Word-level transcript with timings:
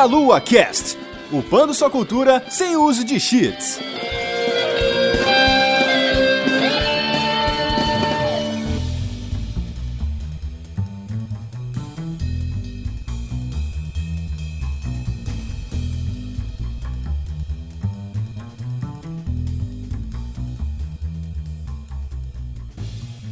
Meia 0.00 0.06
Lua 0.06 0.40
Cast, 0.40 0.96
upando 1.30 1.74
sua 1.74 1.90
cultura 1.90 2.42
sem 2.48 2.74
uso 2.74 3.04
de 3.04 3.20
cheats. 3.20 3.78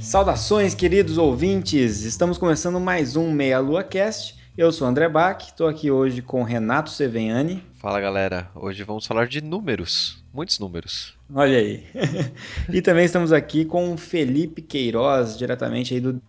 Saudações, 0.02 0.74
queridos 0.74 1.16
ouvintes! 1.16 2.02
Estamos 2.02 2.36
começando 2.36 2.78
mais 2.78 3.16
um 3.16 3.32
Meia 3.32 3.58
Lua 3.58 3.82
Cast. 3.82 4.37
Eu 4.58 4.72
sou 4.72 4.88
André 4.88 5.08
Bach, 5.08 5.40
estou 5.40 5.68
aqui 5.68 5.88
hoje 5.88 6.20
com 6.20 6.42
Renato 6.42 6.90
Seveniani. 6.90 7.62
Fala 7.76 8.00
galera, 8.00 8.50
hoje 8.56 8.82
vamos 8.82 9.06
falar 9.06 9.28
de 9.28 9.40
números, 9.40 10.20
muitos 10.34 10.58
números. 10.58 11.16
Olha 11.32 11.58
aí. 11.58 11.84
e 12.68 12.82
também 12.82 13.04
estamos 13.04 13.32
aqui 13.32 13.64
com 13.64 13.96
Felipe 13.96 14.60
Queiroz, 14.60 15.38
diretamente 15.38 15.94
aí 15.94 16.00
do. 16.00 16.20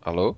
Alô? 0.00 0.34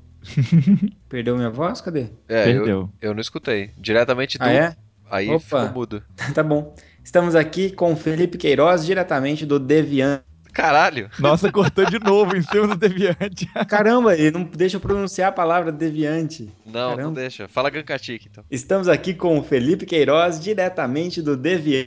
Perdeu 1.08 1.36
minha 1.36 1.48
voz? 1.48 1.80
Cadê? 1.80 2.08
É, 2.28 2.42
Perdeu. 2.42 2.66
Eu, 2.66 2.90
eu 3.00 3.14
não 3.14 3.20
escutei. 3.20 3.70
Diretamente 3.78 4.36
do. 4.36 4.42
Ah, 4.42 4.52
é? 4.52 4.76
Aí 5.08 5.28
Opa. 5.28 5.38
ficou 5.38 5.68
mudo. 5.68 6.02
tá 6.34 6.42
bom. 6.42 6.74
Estamos 7.04 7.36
aqui 7.36 7.70
com 7.70 7.94
Felipe 7.94 8.36
Queiroz, 8.36 8.84
diretamente 8.84 9.46
do 9.46 9.60
Deviant. 9.60 10.22
Caralho! 10.58 11.08
Nossa, 11.20 11.52
cortou 11.52 11.84
de 11.84 12.00
novo 12.00 12.36
em 12.36 12.42
cima 12.42 12.66
do 12.66 12.74
Deviante. 12.74 13.46
Caramba, 13.68 14.16
ele 14.16 14.32
não 14.32 14.42
deixa 14.42 14.76
eu 14.76 14.80
pronunciar 14.80 15.28
a 15.28 15.32
palavra 15.32 15.70
Deviante. 15.70 16.52
Não, 16.66 16.90
não 16.90 16.96
Caramba. 16.96 17.20
deixa. 17.20 17.46
Fala 17.46 17.70
Gankatik 17.70 18.26
então. 18.28 18.42
Estamos 18.50 18.88
aqui 18.88 19.14
com 19.14 19.38
o 19.38 19.42
Felipe 19.44 19.86
Queiroz, 19.86 20.40
diretamente 20.40 21.22
do 21.22 21.36
Deviant. 21.36 21.86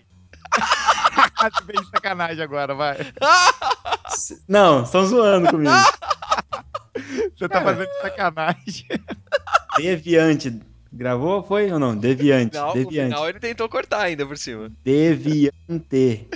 Você 0.56 1.64
fez 1.66 1.86
sacanagem 1.90 2.42
agora, 2.42 2.74
vai. 2.74 2.96
Não, 4.48 4.84
estão 4.84 5.06
zoando 5.06 5.50
comigo. 5.50 5.74
Você 7.36 7.50
tá 7.50 7.62
Cara. 7.62 7.66
fazendo 7.66 7.90
sacanagem. 8.02 8.86
Deviante. 9.76 10.62
Gravou? 10.94 11.44
Foi 11.44 11.70
ou 11.74 11.80
não? 11.80 11.94
Deviante. 11.98 12.56
Não, 12.56 12.68
no 12.70 12.74
Deviante. 12.74 13.10
final 13.10 13.28
ele 13.28 13.40
tentou 13.40 13.68
cortar 13.68 14.04
ainda 14.04 14.26
por 14.26 14.38
cima. 14.38 14.72
Deviante. 14.82 16.28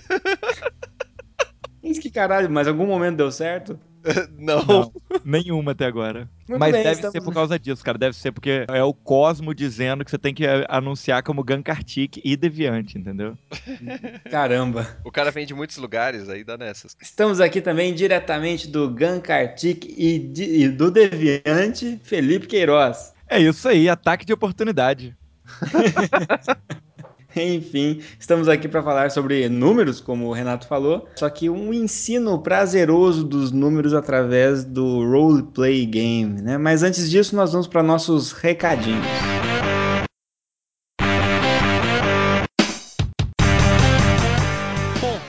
Isso 1.85 2.01
que 2.01 2.09
caralho, 2.09 2.49
mas 2.49 2.67
algum 2.67 2.85
momento 2.87 3.17
deu 3.17 3.31
certo? 3.31 3.79
não. 4.37 4.63
Não, 4.65 4.91
nenhuma 5.23 5.71
até 5.71 5.85
agora. 5.85 6.29
Muito 6.47 6.59
Mas 6.59 6.71
bem, 6.73 6.83
deve 6.83 6.95
estamos- 6.95 7.11
ser 7.13 7.21
por 7.21 7.33
causa 7.33 7.57
disso, 7.57 7.83
cara. 7.83 7.97
Deve 7.97 8.15
ser 8.15 8.31
porque 8.31 8.63
é 8.67 8.83
o 8.83 8.93
Cosmo 8.93 9.53
dizendo 9.53 10.05
que 10.05 10.11
você 10.11 10.17
tem 10.19 10.31
que 10.33 10.45
eh, 10.45 10.63
anunciar 10.69 11.23
como 11.23 11.43
Gankartik 11.43 12.21
e 12.23 12.37
Deviante, 12.37 12.97
entendeu? 12.99 13.35
Caramba. 14.29 14.87
O 15.03 15.11
cara 15.11 15.31
vem 15.31 15.45
de 15.45 15.55
muitos 15.55 15.77
lugares, 15.77 16.29
aí 16.29 16.43
dá 16.43 16.55
nessas. 16.55 16.95
Estamos 17.01 17.39
aqui 17.39 17.61
também 17.61 17.95
diretamente 17.95 18.67
do 18.67 18.89
Gankartik 18.91 19.91
e, 19.97 20.19
de- 20.19 20.63
e 20.63 20.69
do 20.69 20.91
Deviante, 20.91 21.99
Felipe 22.03 22.45
Queiroz. 22.45 23.11
É 23.27 23.39
isso 23.39 23.67
aí, 23.67 23.89
ataque 23.89 24.23
de 24.23 24.33
oportunidade. 24.33 25.15
Enfim, 27.37 27.99
estamos 28.19 28.47
aqui 28.47 28.67
para 28.67 28.81
falar 28.81 29.11
sobre 29.11 29.49
números, 29.49 29.99
como 29.99 30.27
o 30.27 30.33
Renato 30.33 30.67
falou, 30.67 31.07
só 31.15 31.29
que 31.29 31.49
um 31.49 31.73
ensino 31.73 32.39
prazeroso 32.39 33.23
dos 33.23 33.51
números 33.51 33.93
através 33.93 34.63
do 34.63 35.03
roleplay 35.03 35.85
game, 35.85 36.41
né? 36.41 36.57
Mas 36.57 36.83
antes 36.83 37.09
disso, 37.09 37.35
nós 37.35 37.51
vamos 37.51 37.67
para 37.67 37.83
nossos 37.83 38.31
recadinhos. 38.31 39.34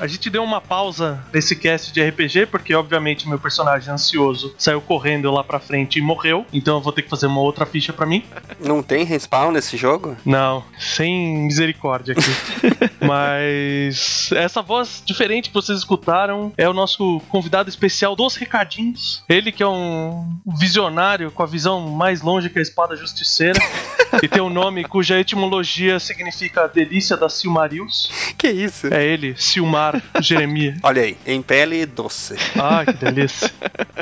A 0.07 0.09
gente 0.09 0.31
deu 0.31 0.45
uma 0.45 0.61
pausa 0.61 1.21
nesse 1.35 1.57
cast 1.57 1.93
de 1.93 2.01
RPG, 2.01 2.47
porque 2.47 2.73
obviamente 2.73 3.29
meu 3.29 3.41
personagem 3.41 3.93
ansioso 3.93 4.55
saiu 4.57 4.81
correndo 4.81 5.31
lá 5.33 5.43
pra 5.43 5.59
frente 5.59 5.99
e 5.99 6.03
morreu, 6.03 6.47
então 6.53 6.77
eu 6.77 6.81
vou 6.81 6.93
ter 6.93 7.03
que 7.03 7.11
fazer 7.11 7.27
uma 7.27 7.41
outra 7.41 7.67
ficha 7.67 7.93
pra 7.93 8.07
mim. 8.07 8.25
Não 8.61 8.85
tem 8.85 9.05
respawn 9.05 9.51
nesse 9.51 9.77
jogo? 9.77 10.17
Não, 10.25 10.63
sem 10.79 11.39
misericórdia 11.39 12.15
aqui. 12.15 12.87
Mas 13.07 14.31
essa 14.33 14.63
voz 14.63 15.03
diferente 15.05 15.49
que 15.49 15.55
vocês 15.55 15.79
escutaram 15.79 16.53
é 16.57 16.69
o 16.69 16.73
nosso 16.73 17.21
convidado 17.29 17.69
especial 17.69 18.17
dos 18.17 18.37
recadinhos. 18.37 19.23
Ele 19.29 19.53
que 19.53 19.63
é 19.63 19.69
um 19.69 20.39
visionário 20.59 21.31
com 21.31 21.43
a 21.43 21.47
visão 21.47 21.81
mais 21.89 22.21
longe 22.23 22.51
que 22.51 22.59
a 22.59 22.63
espada 22.63 22.97
justiceira. 22.97 23.59
e 24.23 24.29
tem 24.29 24.43
um 24.43 24.51
nome 24.51 24.85
cuja 24.85 25.19
etimologia 25.19 25.99
significa 25.99 26.69
delícia 26.69 27.17
da 27.17 27.29
Silmarils. 27.29 28.11
Que 28.37 28.49
isso? 28.49 28.93
É 28.93 29.05
ele, 29.05 29.35
Silmar 29.37 30.03
Jeremias. 30.21 30.79
Olha 30.83 31.03
aí, 31.03 31.17
em 31.27 31.43
pele 31.43 31.85
doce. 31.87 32.37
Ah, 32.59 32.85
que 32.85 32.93
delícia. 32.93 33.51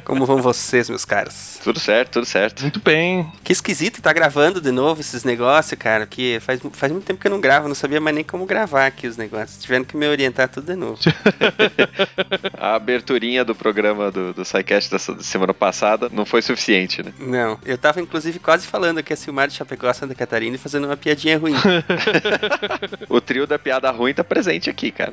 Como 0.04 0.26
vão 0.26 0.42
vocês, 0.42 0.88
meus 0.88 1.04
caras? 1.04 1.60
Tudo 1.62 1.78
certo, 1.78 2.12
tudo 2.12 2.26
certo. 2.26 2.62
Muito 2.62 2.80
bem. 2.80 3.30
Que 3.42 3.52
esquisito 3.52 4.02
tá 4.02 4.12
gravando 4.12 4.60
de 4.60 4.70
novo 4.70 5.00
esses 5.00 5.24
negócios, 5.24 5.78
cara. 5.78 6.06
Que 6.06 6.38
faz, 6.40 6.60
faz 6.72 6.92
muito 6.92 7.04
tempo 7.04 7.20
que 7.20 7.26
eu 7.26 7.30
não 7.30 7.40
gravo, 7.40 7.68
não 7.68 7.74
sabia 7.74 8.00
mais 8.00 8.14
nem 8.14 8.24
como 8.24 8.46
gravar 8.46 8.86
aqui 8.94 9.06
os 9.06 9.16
negócios. 9.16 9.60
Tiveram 9.62 9.84
que 9.84 9.96
me 9.96 10.06
orientar 10.06 10.48
tudo 10.48 10.66
de 10.66 10.76
novo. 10.76 10.98
A 12.58 12.74
aberturinha 12.74 13.44
do 13.44 13.54
programa 13.54 14.10
do, 14.10 14.32
do 14.32 14.44
SciCast 14.44 14.90
dessa 14.90 15.22
semana 15.22 15.52
passada 15.52 16.08
não 16.10 16.24
foi 16.24 16.40
suficiente, 16.42 17.02
né? 17.02 17.12
Não, 17.18 17.58
eu 17.64 17.76
tava 17.76 18.00
inclusive 18.00 18.38
quase 18.38 18.66
falando 18.66 19.02
que 19.02 19.12
a 19.12 19.16
Silmar 19.16 19.48
de 19.48 19.54
Chapecó, 19.54 19.92
Santa 19.92 20.14
Catarina, 20.14 20.56
e 20.56 20.58
fazendo 20.58 20.84
uma 20.86 20.96
piadinha 20.96 21.38
ruim. 21.38 21.54
O 23.08 23.20
trio 23.20 23.46
da 23.46 23.58
piada 23.58 23.90
ruim 23.90 24.14
tá 24.14 24.24
presente 24.24 24.70
aqui, 24.70 24.90
cara. 24.90 25.12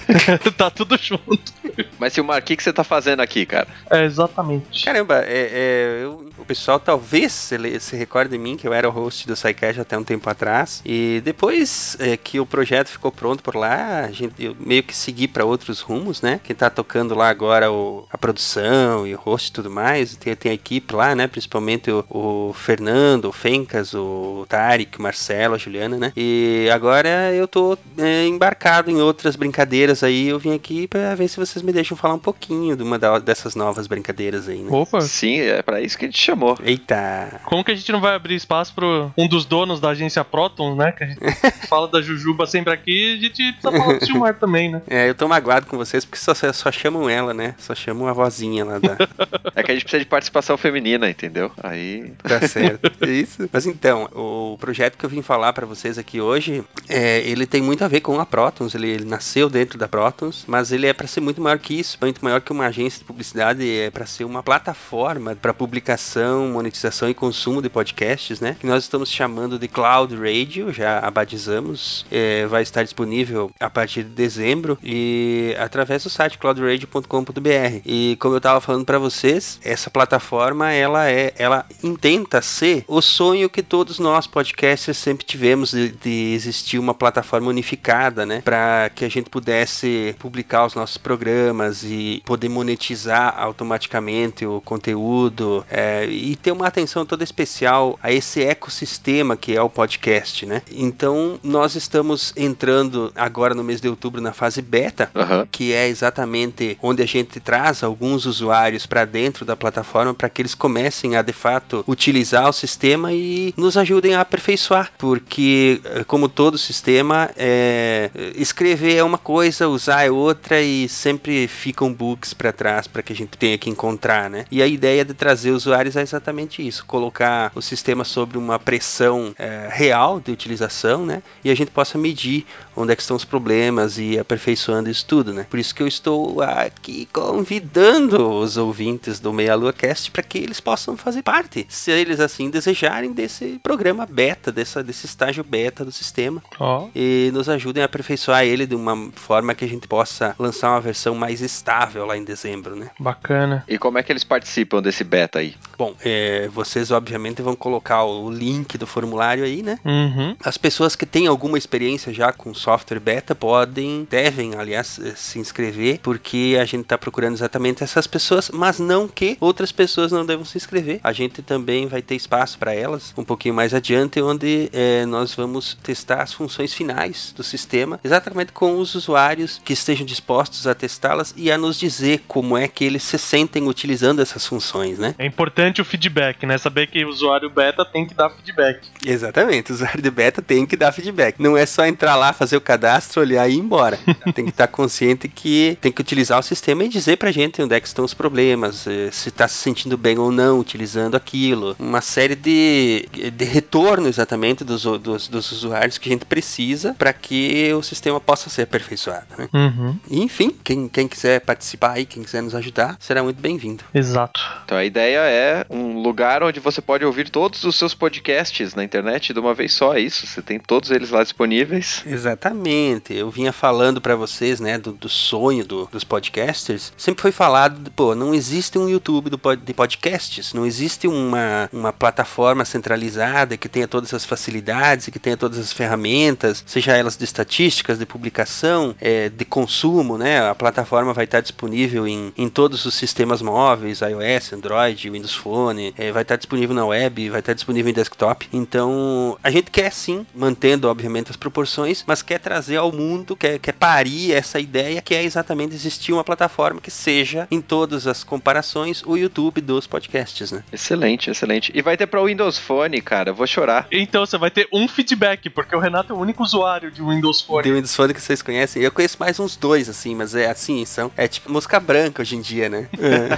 tá 0.56 0.70
tudo 0.70 0.96
junto. 0.98 1.52
Mas 1.98 2.12
Silmar, 2.12 2.38
o 2.38 2.42
que, 2.42 2.56
que 2.56 2.62
você 2.62 2.72
tá 2.72 2.84
fazendo 2.84 3.20
aqui, 3.20 3.44
cara? 3.46 3.66
É, 3.90 4.04
exatamente. 4.04 4.84
Caramba, 4.84 5.22
é, 5.24 5.48
é, 5.52 6.00
eu- 6.04 6.30
o 6.38 6.44
pessoal 6.44 6.78
talvez 6.80 7.32
se, 7.32 7.80
se 7.80 7.96
recorde 7.96 8.30
de 8.30 8.38
mim, 8.38 8.56
que 8.56 8.66
eu 8.66 8.72
era 8.72 8.88
o 8.88 8.92
host 8.92 9.26
do 9.26 9.36
SciCast 9.36 9.80
até 9.80 9.96
um 9.96 10.04
tempo 10.04 10.28
atrás. 10.28 10.82
E 10.84 11.20
depois 11.24 11.96
é, 12.00 12.16
que 12.16 12.40
o 12.40 12.46
projeto 12.46 12.88
ficou 12.88 13.11
pronto 13.12 13.42
por 13.42 13.54
lá, 13.56 14.00
a 14.04 14.10
gente, 14.10 14.32
eu 14.42 14.56
meio 14.58 14.82
que 14.82 14.94
segui 14.96 15.28
para 15.28 15.44
outros 15.44 15.80
rumos, 15.80 16.20
né? 16.22 16.40
Quem 16.42 16.54
tá 16.56 16.68
tocando 16.70 17.14
lá 17.14 17.28
agora 17.28 17.70
o, 17.70 18.06
a 18.10 18.18
produção 18.18 19.06
e 19.06 19.14
o 19.14 19.18
host 19.18 19.48
e 19.48 19.52
tudo 19.52 19.70
mais. 19.70 20.16
Tem, 20.16 20.34
tem 20.34 20.50
a 20.52 20.54
equipe 20.54 20.94
lá, 20.94 21.14
né? 21.14 21.26
Principalmente 21.26 21.90
o, 21.90 22.04
o 22.10 22.52
Fernando, 22.52 23.26
o 23.26 23.32
Fencas, 23.32 23.94
o 23.94 24.46
Tarek, 24.48 24.98
o 24.98 25.02
Marcelo, 25.02 25.54
a 25.54 25.58
Juliana, 25.58 25.96
né? 25.98 26.12
E 26.16 26.68
agora 26.72 27.32
eu 27.34 27.46
tô 27.46 27.76
é, 27.98 28.26
embarcado 28.26 28.90
em 28.90 29.00
outras 29.00 29.36
brincadeiras 29.36 30.02
aí. 30.02 30.28
Eu 30.28 30.38
vim 30.38 30.54
aqui 30.54 30.86
para 30.86 31.14
ver 31.14 31.28
se 31.28 31.36
vocês 31.38 31.62
me 31.62 31.72
deixam 31.72 31.96
falar 31.96 32.14
um 32.14 32.18
pouquinho 32.18 32.76
de 32.76 32.82
uma 32.82 32.98
da- 32.98 33.18
dessas 33.18 33.54
novas 33.54 33.86
brincadeiras 33.86 34.48
aí, 34.48 34.58
né? 34.58 34.68
Opa, 34.70 35.00
Sim, 35.00 35.40
é 35.40 35.62
pra 35.62 35.80
isso 35.80 35.96
que 35.98 36.04
a 36.04 36.08
gente 36.08 36.18
chamou. 36.20 36.56
Eita! 36.62 37.40
como 37.44 37.64
que 37.64 37.70
a 37.72 37.74
gente 37.74 37.90
não 37.92 38.00
vai 38.00 38.14
abrir 38.14 38.34
espaço 38.34 38.74
pro 38.74 39.10
um 39.16 39.28
dos 39.28 39.44
donos 39.44 39.80
da 39.80 39.90
agência 39.90 40.24
Proton, 40.24 40.74
né? 40.74 40.92
Que 40.92 41.04
a 41.04 41.06
gente 41.06 41.20
fala 41.68 41.88
da 41.88 42.00
Jujuba 42.00 42.46
sempre 42.46 42.72
aqui, 42.72 43.01
a 43.08 43.16
gente 43.16 43.52
precisa 43.52 43.72
falar 43.72 43.98
do 43.98 44.06
Silmar 44.06 44.34
também, 44.34 44.70
né? 44.70 44.82
É, 44.88 45.08
eu 45.08 45.14
tô 45.14 45.28
magoado 45.28 45.66
com 45.66 45.76
vocês 45.76 46.04
porque 46.04 46.18
só, 46.18 46.34
só 46.34 46.72
chamam 46.72 47.08
ela, 47.08 47.32
né? 47.32 47.54
Só 47.58 47.74
chamam 47.74 48.08
a 48.08 48.12
vozinha 48.12 48.64
lá 48.64 48.78
da. 48.78 48.96
É 49.54 49.62
que 49.62 49.70
a 49.70 49.74
gente 49.74 49.84
precisa 49.84 50.02
de 50.02 50.08
participação 50.08 50.56
feminina, 50.56 51.10
entendeu? 51.10 51.52
Aí. 51.62 52.12
tá 52.22 52.40
certo. 52.48 52.90
É 53.02 53.10
isso. 53.10 53.48
Mas 53.52 53.66
então, 53.66 54.08
o 54.12 54.56
projeto 54.58 54.96
que 54.96 55.04
eu 55.04 55.10
vim 55.10 55.20
falar 55.20 55.52
pra 55.52 55.66
vocês 55.66 55.98
aqui 55.98 56.20
hoje, 56.20 56.64
é, 56.88 57.20
ele 57.20 57.46
tem 57.46 57.60
muito 57.60 57.84
a 57.84 57.88
ver 57.88 58.00
com 58.00 58.18
a 58.18 58.24
Protons. 58.24 58.74
Ele, 58.74 58.88
ele 58.88 59.04
nasceu 59.04 59.50
dentro 59.50 59.78
da 59.78 59.86
Protons, 59.86 60.44
mas 60.46 60.72
ele 60.72 60.86
é 60.86 60.92
pra 60.92 61.06
ser 61.06 61.20
muito 61.20 61.40
maior 61.40 61.58
que 61.58 61.78
isso, 61.78 61.98
muito 62.00 62.24
maior 62.24 62.40
que 62.40 62.50
uma 62.50 62.66
agência 62.66 62.98
de 63.00 63.04
publicidade. 63.04 63.62
É 63.62 63.90
pra 63.90 64.06
ser 64.06 64.24
uma 64.24 64.42
plataforma 64.42 65.36
pra 65.36 65.52
publicação, 65.52 66.48
monetização 66.48 67.08
e 67.10 67.14
consumo 67.14 67.60
de 67.60 67.68
podcasts, 67.68 68.40
né? 68.40 68.56
Que 68.58 68.66
nós 68.66 68.84
estamos 68.84 69.10
chamando 69.10 69.58
de 69.58 69.68
Cloud 69.68 70.14
Radio, 70.16 70.72
já 70.72 70.98
abatizamos. 70.98 72.06
É, 72.10 72.46
vai 72.46 72.62
estar 72.62 72.82
disponível 72.92 73.50
a 73.58 73.70
partir 73.70 74.02
de 74.04 74.10
dezembro 74.10 74.78
e 74.82 75.56
através 75.58 76.04
do 76.04 76.10
site 76.10 76.38
cloudradio.com.br. 76.38 77.80
E 77.84 78.16
como 78.20 78.36
eu 78.36 78.40
tava 78.40 78.60
falando 78.60 78.84
pra 78.84 78.98
vocês, 78.98 79.58
essa 79.64 79.90
plataforma 79.90 80.70
ela 80.72 81.10
é, 81.10 81.32
ela 81.38 81.64
intenta 81.82 82.42
ser 82.42 82.84
o 82.86 83.00
sonho 83.00 83.48
que 83.48 83.62
todos 83.62 83.98
nós 83.98 84.26
podcasters 84.26 84.98
sempre 84.98 85.24
tivemos 85.24 85.70
de, 85.70 85.88
de 85.90 86.34
existir 86.34 86.78
uma 86.78 86.94
plataforma 86.94 87.48
unificada, 87.48 88.26
né, 88.26 88.42
para 88.44 88.90
que 88.94 89.04
a 89.04 89.08
gente 89.08 89.30
pudesse 89.30 90.14
publicar 90.18 90.66
os 90.66 90.74
nossos 90.74 90.98
programas 90.98 91.82
e 91.82 92.22
poder 92.24 92.48
monetizar 92.48 93.34
automaticamente 93.38 94.44
o 94.44 94.60
conteúdo 94.60 95.64
é, 95.70 96.04
e 96.06 96.36
ter 96.36 96.52
uma 96.52 96.66
atenção 96.66 97.06
toda 97.06 97.24
especial 97.24 97.98
a 98.02 98.12
esse 98.12 98.42
ecossistema 98.42 99.36
que 99.36 99.56
é 99.56 99.62
o 99.62 99.70
podcast, 99.70 100.44
né? 100.44 100.62
Então 100.70 101.38
nós 101.42 101.74
estamos 101.74 102.32
entrando 102.36 102.81
agora 103.16 103.54
no 103.54 103.64
mês 103.64 103.80
de 103.80 103.88
outubro 103.88 104.20
na 104.20 104.32
fase 104.32 104.62
beta 104.62 105.10
Aham. 105.14 105.46
que 105.50 105.72
é 105.72 105.88
exatamente 105.88 106.78
onde 106.82 107.02
a 107.02 107.06
gente 107.06 107.40
traz 107.40 107.82
alguns 107.82 108.26
usuários 108.26 108.86
para 108.86 109.04
dentro 109.04 109.44
da 109.44 109.56
plataforma 109.56 110.14
para 110.14 110.28
que 110.28 110.42
eles 110.42 110.54
comecem 110.54 111.16
a 111.16 111.22
de 111.22 111.32
fato 111.32 111.84
utilizar 111.86 112.48
o 112.48 112.52
sistema 112.52 113.12
e 113.12 113.52
nos 113.56 113.76
ajudem 113.76 114.14
a 114.14 114.20
aperfeiçoar, 114.20 114.92
porque, 114.98 115.80
eh, 115.84 116.04
como 116.04 116.28
todo 116.28 116.56
sistema, 116.58 117.30
é, 117.36 118.10
escrever 118.36 118.96
é 118.96 119.04
uma 119.04 119.18
coisa, 119.18 119.68
usar 119.68 120.04
é 120.04 120.10
outra 120.10 120.60
e 120.60 120.88
sempre 120.88 121.46
ficam 121.48 121.92
bugs 121.92 122.34
para 122.34 122.52
trás 122.52 122.86
para 122.86 123.02
que 123.02 123.12
a 123.12 123.16
gente 123.16 123.36
tenha 123.36 123.58
que 123.58 123.68
encontrar, 123.68 124.30
né? 124.30 124.44
E 124.50 124.62
a 124.62 124.66
ideia 124.66 125.04
de 125.04 125.14
trazer 125.14 125.50
usuários 125.50 125.96
é 125.96 126.02
exatamente 126.02 126.66
isso, 126.66 126.84
colocar 126.86 127.52
o 127.54 127.62
sistema 127.62 128.04
sobre 128.04 128.38
uma 128.38 128.58
pressão 128.58 129.34
é, 129.38 129.68
real 129.70 130.20
de 130.20 130.30
utilização, 130.30 131.04
né? 131.04 131.22
E 131.44 131.50
a 131.50 131.54
gente 131.54 131.70
possa 131.70 131.98
medir 131.98 132.46
onde 132.76 132.92
é 132.92 132.96
que 132.96 133.02
estão 133.02 133.16
os 133.16 133.24
problemas 133.24 133.98
e 133.98 134.18
aperfeiçoando 134.18 134.90
isso 134.90 135.06
tudo, 135.06 135.32
né? 135.32 135.46
Por 135.48 135.58
isso 135.58 135.74
que 135.74 135.82
eu 135.82 135.86
estou 135.86 136.40
aqui 136.42 137.08
convidando 137.12 138.30
os 138.30 138.56
ouvintes 138.56 139.20
do 139.20 139.32
Meia 139.32 139.54
Lua 139.54 139.72
Cast 139.72 140.10
para 140.10 140.22
que 140.22 140.38
eles 140.38 140.60
possam 140.60 140.96
fazer 140.96 141.22
parte, 141.22 141.66
se 141.68 141.90
eles 141.90 142.20
assim 142.20 142.50
desejarem, 142.50 143.12
desse 143.12 143.60
programa 143.62 144.06
beta, 144.06 144.50
dessa, 144.50 144.82
desse 144.82 145.06
estágio 145.06 145.44
beta 145.44 145.84
do 145.84 145.92
sistema 145.92 146.42
Ó, 146.58 146.88
e 146.94 147.30
nos 147.32 147.48
ajudem 147.48 147.82
a 147.82 147.86
aperfeiçoar 147.86 148.44
ele 148.44 148.66
de 148.66 148.74
uma 148.74 149.10
forma 149.14 149.54
que 149.54 149.64
a 149.64 149.68
gente 149.68 149.86
possa 149.86 150.34
lançar 150.38 150.70
uma 150.70 150.80
versão 150.80 151.14
mais 151.14 151.40
estável 151.40 152.06
lá 152.06 152.16
em 152.16 152.24
dezembro, 152.24 152.76
né? 152.76 152.90
bacana. 152.98 153.64
E 153.68 153.78
como 153.78 153.98
é 153.98 154.02
que 154.02 154.12
eles 154.12 154.24
participam 154.24 154.80
desse 154.80 155.04
beta 155.04 155.38
aí? 155.38 155.54
Bom, 155.76 155.94
é, 156.04 156.48
vocês 156.48 156.90
obviamente 156.90 157.42
vão 157.42 157.54
colocar 157.54 158.04
o 158.04 158.30
link 158.30 158.78
do 158.78 158.86
formulário 158.86 159.44
aí, 159.44 159.62
né? 159.62 159.78
Uhum. 159.84 160.36
As 160.42 160.56
pessoas 160.56 160.96
que 160.96 161.04
têm 161.04 161.26
alguma 161.26 161.58
experiência 161.58 162.12
já 162.12 162.32
com 162.32 162.54
software 162.62 163.00
beta 163.00 163.34
podem, 163.34 164.06
devem, 164.08 164.54
aliás, 164.54 164.98
eh, 165.02 165.12
se 165.16 165.38
inscrever, 165.38 165.98
porque 166.00 166.56
a 166.60 166.64
gente 166.64 166.82
está 166.82 166.96
procurando 166.96 167.34
exatamente 167.34 167.82
essas 167.82 168.06
pessoas, 168.06 168.50
mas 168.50 168.78
não 168.78 169.08
que 169.08 169.36
outras 169.40 169.72
pessoas 169.72 170.12
não 170.12 170.24
devam 170.24 170.44
se 170.44 170.56
inscrever. 170.56 171.00
A 171.02 171.12
gente 171.12 171.42
também 171.42 171.86
vai 171.86 172.00
ter 172.00 172.14
espaço 172.14 172.58
para 172.58 172.74
elas 172.74 173.12
um 173.16 173.24
pouquinho 173.24 173.54
mais 173.54 173.74
adiante, 173.74 174.22
onde 174.22 174.70
eh, 174.72 175.04
nós 175.06 175.34
vamos 175.34 175.74
testar 175.82 176.22
as 176.22 176.32
funções 176.32 176.72
finais 176.72 177.32
do 177.36 177.42
sistema, 177.42 177.98
exatamente 178.04 178.52
com 178.52 178.78
os 178.78 178.94
usuários 178.94 179.60
que 179.64 179.72
estejam 179.72 180.06
dispostos 180.06 180.66
a 180.66 180.74
testá-las 180.74 181.34
e 181.36 181.50
a 181.50 181.58
nos 181.58 181.78
dizer 181.78 182.22
como 182.28 182.56
é 182.56 182.68
que 182.68 182.84
eles 182.84 183.02
se 183.02 183.18
sentem 183.18 183.68
utilizando 183.68 184.22
essas 184.22 184.46
funções, 184.46 184.98
né? 184.98 185.14
É 185.18 185.26
importante 185.26 185.80
o 185.80 185.84
feedback, 185.84 186.46
né? 186.46 186.56
Saber 186.58 186.86
que 186.86 187.04
o 187.04 187.08
usuário 187.08 187.50
beta 187.50 187.84
tem 187.84 188.06
que 188.06 188.14
dar 188.14 188.30
feedback. 188.30 188.86
Exatamente, 189.04 189.72
o 189.72 189.74
usuário 189.74 190.00
de 190.00 190.10
beta 190.10 190.40
tem 190.40 190.64
que 190.64 190.76
dar 190.76 190.92
feedback. 190.92 191.40
Não 191.40 191.56
é 191.56 191.66
só 191.66 191.84
entrar 191.84 192.16
lá, 192.16 192.32
fazer 192.32 192.51
o 192.56 192.60
cadastro, 192.60 193.20
olhar 193.20 193.48
e 193.48 193.54
ir 193.54 193.58
embora. 193.58 193.98
tem 194.34 194.44
que 194.44 194.50
estar 194.50 194.66
consciente 194.66 195.28
que 195.28 195.76
tem 195.80 195.92
que 195.92 196.00
utilizar 196.00 196.38
o 196.38 196.42
sistema 196.42 196.84
e 196.84 196.88
dizer 196.88 197.16
pra 197.16 197.32
gente 197.32 197.62
onde 197.62 197.74
é 197.74 197.80
que 197.80 197.86
estão 197.86 198.04
os 198.04 198.14
problemas, 198.14 198.86
eh, 198.86 199.10
se 199.10 199.28
está 199.28 199.46
se 199.48 199.56
sentindo 199.56 199.96
bem 199.96 200.18
ou 200.18 200.30
não 200.30 200.58
utilizando 200.58 201.16
aquilo. 201.16 201.76
Uma 201.78 202.00
série 202.00 202.34
de, 202.34 203.08
de 203.32 203.44
retorno 203.44 204.08
exatamente 204.08 204.64
dos, 204.64 204.82
dos, 204.82 205.28
dos 205.28 205.52
usuários 205.52 205.98
que 205.98 206.08
a 206.08 206.12
gente 206.12 206.24
precisa 206.24 206.94
para 206.94 207.12
que 207.12 207.72
o 207.74 207.82
sistema 207.82 208.20
possa 208.20 208.50
ser 208.50 208.62
aperfeiçoado. 208.62 209.26
Né? 209.36 209.48
Uhum. 209.52 209.96
E, 210.10 210.22
enfim, 210.22 210.56
quem, 210.62 210.88
quem 210.88 211.08
quiser 211.08 211.40
participar 211.40 211.92
aí, 211.92 212.06
quem 212.06 212.22
quiser 212.22 212.42
nos 212.42 212.54
ajudar, 212.54 212.96
será 212.98 213.22
muito 213.22 213.40
bem-vindo. 213.40 213.84
Exato. 213.94 214.40
Então 214.64 214.76
a 214.76 214.84
ideia 214.84 215.18
é 215.18 215.66
um 215.70 216.00
lugar 216.00 216.42
onde 216.42 216.60
você 216.60 216.80
pode 216.80 217.04
ouvir 217.04 217.30
todos 217.30 217.64
os 217.64 217.76
seus 217.76 217.94
podcasts 217.94 218.74
na 218.74 218.84
internet 218.84 219.32
de 219.32 219.40
uma 219.40 219.54
vez 219.54 219.72
só, 219.72 219.94
é 219.94 220.00
isso? 220.00 220.26
Você 220.26 220.42
tem 220.42 220.58
todos 220.58 220.90
eles 220.90 221.10
lá 221.10 221.22
disponíveis. 221.22 222.02
Exatamente. 222.44 223.14
Eu 223.14 223.30
vinha 223.30 223.52
falando 223.52 224.00
pra 224.00 224.16
vocês, 224.16 224.58
né, 224.58 224.76
do, 224.76 224.90
do 224.92 225.08
sonho 225.08 225.64
do- 225.64 225.86
dos 225.92 226.02
podcasters. 226.02 226.92
Sempre 226.96 227.22
foi 227.22 227.30
falado, 227.30 227.88
pô, 227.92 228.16
não 228.16 228.34
existe 228.34 228.76
um 228.76 228.88
YouTube 228.88 229.30
do 229.30 229.40
de 229.56 229.72
podcasts, 229.72 230.52
não 230.52 230.66
existe 230.66 231.06
uma, 231.06 231.68
uma 231.72 231.92
plataforma 231.92 232.64
centralizada 232.64 233.56
que 233.56 233.68
tenha 233.68 233.86
todas 233.86 234.12
as 234.12 234.24
facilidades, 234.24 235.06
que 235.08 235.20
tenha 235.20 235.36
todas 235.36 235.56
as 235.58 235.72
ferramentas, 235.72 236.64
seja 236.66 236.96
elas 236.96 237.16
de 237.16 237.22
estatísticas, 237.24 237.96
de 237.98 238.06
publicação, 238.06 238.94
é, 239.00 239.28
de 239.28 239.44
consumo, 239.44 240.18
né? 240.18 240.40
A 240.48 240.54
plataforma 240.54 241.12
vai 241.12 241.24
estar 241.26 241.40
disponível 241.40 242.08
em, 242.08 242.32
em 242.36 242.48
todos 242.48 242.84
os 242.84 242.94
sistemas 242.94 243.40
móveis, 243.40 244.00
iOS, 244.00 244.52
Android, 244.52 245.08
Windows 245.10 245.34
Phone, 245.34 245.94
é, 245.96 246.10
vai 246.10 246.22
estar 246.22 246.34
disponível 246.36 246.74
na 246.74 246.84
web, 246.86 247.30
vai 247.30 247.38
estar 247.40 247.52
disponível 247.52 247.90
em 247.90 247.94
desktop. 247.94 248.48
Então, 248.52 249.38
a 249.44 249.50
gente 249.50 249.70
quer 249.70 249.92
sim, 249.92 250.26
mantendo 250.34 250.88
obviamente 250.88 251.30
as 251.30 251.36
proporções, 251.36 252.02
mas 252.06 252.20
quer 252.22 252.31
trazer 252.38 252.76
ao 252.76 252.92
mundo, 252.92 253.36
quer, 253.36 253.58
quer 253.58 253.72
parir 253.72 254.32
essa 254.32 254.58
ideia 254.58 255.02
que 255.02 255.14
é 255.14 255.22
exatamente 255.22 255.74
existir 255.74 256.12
uma 256.12 256.24
plataforma 256.24 256.80
que 256.80 256.90
seja, 256.90 257.46
em 257.50 257.60
todas 257.60 258.06
as 258.06 258.24
comparações, 258.24 259.02
o 259.04 259.16
YouTube 259.16 259.60
dos 259.60 259.86
podcasts, 259.86 260.52
né? 260.52 260.62
Excelente, 260.72 261.30
excelente. 261.30 261.72
E 261.74 261.82
vai 261.82 261.96
ter 261.96 262.06
pra 262.06 262.22
Windows 262.22 262.58
Phone, 262.58 263.00
cara, 263.00 263.30
eu 263.30 263.34
vou 263.34 263.46
chorar. 263.46 263.86
Então 263.90 264.24
você 264.24 264.38
vai 264.38 264.50
ter 264.50 264.68
um 264.72 264.88
feedback, 264.88 265.50
porque 265.50 265.74
o 265.74 265.78
Renato 265.78 266.12
é 266.12 266.16
o 266.16 266.18
único 266.18 266.42
usuário 266.42 266.90
de 266.90 267.02
Windows 267.02 267.40
Phone. 267.40 267.62
De 267.62 267.72
Windows 267.72 267.94
Phone 267.94 268.14
que 268.14 268.20
vocês 268.20 268.42
conhecem. 268.42 268.82
Eu 268.82 268.92
conheço 268.92 269.16
mais 269.18 269.38
uns 269.38 269.56
dois, 269.56 269.88
assim, 269.88 270.14
mas 270.14 270.34
é 270.34 270.50
assim, 270.50 270.84
são. 270.84 271.10
É 271.16 271.26
tipo 271.28 271.50
música 271.52 271.78
branca 271.80 272.22
hoje 272.22 272.36
em 272.36 272.40
dia, 272.40 272.68
né? 272.68 272.88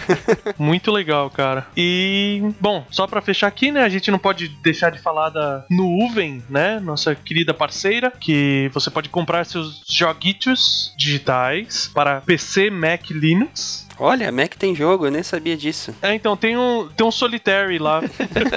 Muito 0.58 0.90
legal, 0.90 1.30
cara. 1.30 1.66
E, 1.76 2.42
bom, 2.60 2.86
só 2.90 3.06
pra 3.06 3.20
fechar 3.20 3.46
aqui, 3.46 3.70
né? 3.70 3.82
A 3.82 3.88
gente 3.88 4.10
não 4.10 4.18
pode 4.18 4.48
deixar 4.62 4.90
de 4.90 5.00
falar 5.00 5.30
da 5.30 5.64
Nuvem, 5.70 6.42
né? 6.48 6.80
Nossa 6.80 7.14
querida 7.14 7.54
parceira, 7.54 8.10
que 8.10 8.70
você 8.72 8.83
pode 8.90 9.08
comprar 9.08 9.44
seus 9.44 9.82
joguitos 9.86 10.92
digitais 10.96 11.90
para 11.92 12.20
PC, 12.20 12.70
Mac, 12.70 13.10
Linux. 13.10 13.83
Olha, 13.98 14.30
Mac 14.32 14.54
tem 14.54 14.74
jogo, 14.74 15.06
eu 15.06 15.10
nem 15.10 15.22
sabia 15.22 15.56
disso. 15.56 15.94
É, 16.02 16.14
então 16.14 16.36
tem 16.36 16.56
um, 16.56 16.88
tem 16.88 17.06
um 17.06 17.10
Solitary 17.10 17.78
lá. 17.78 18.00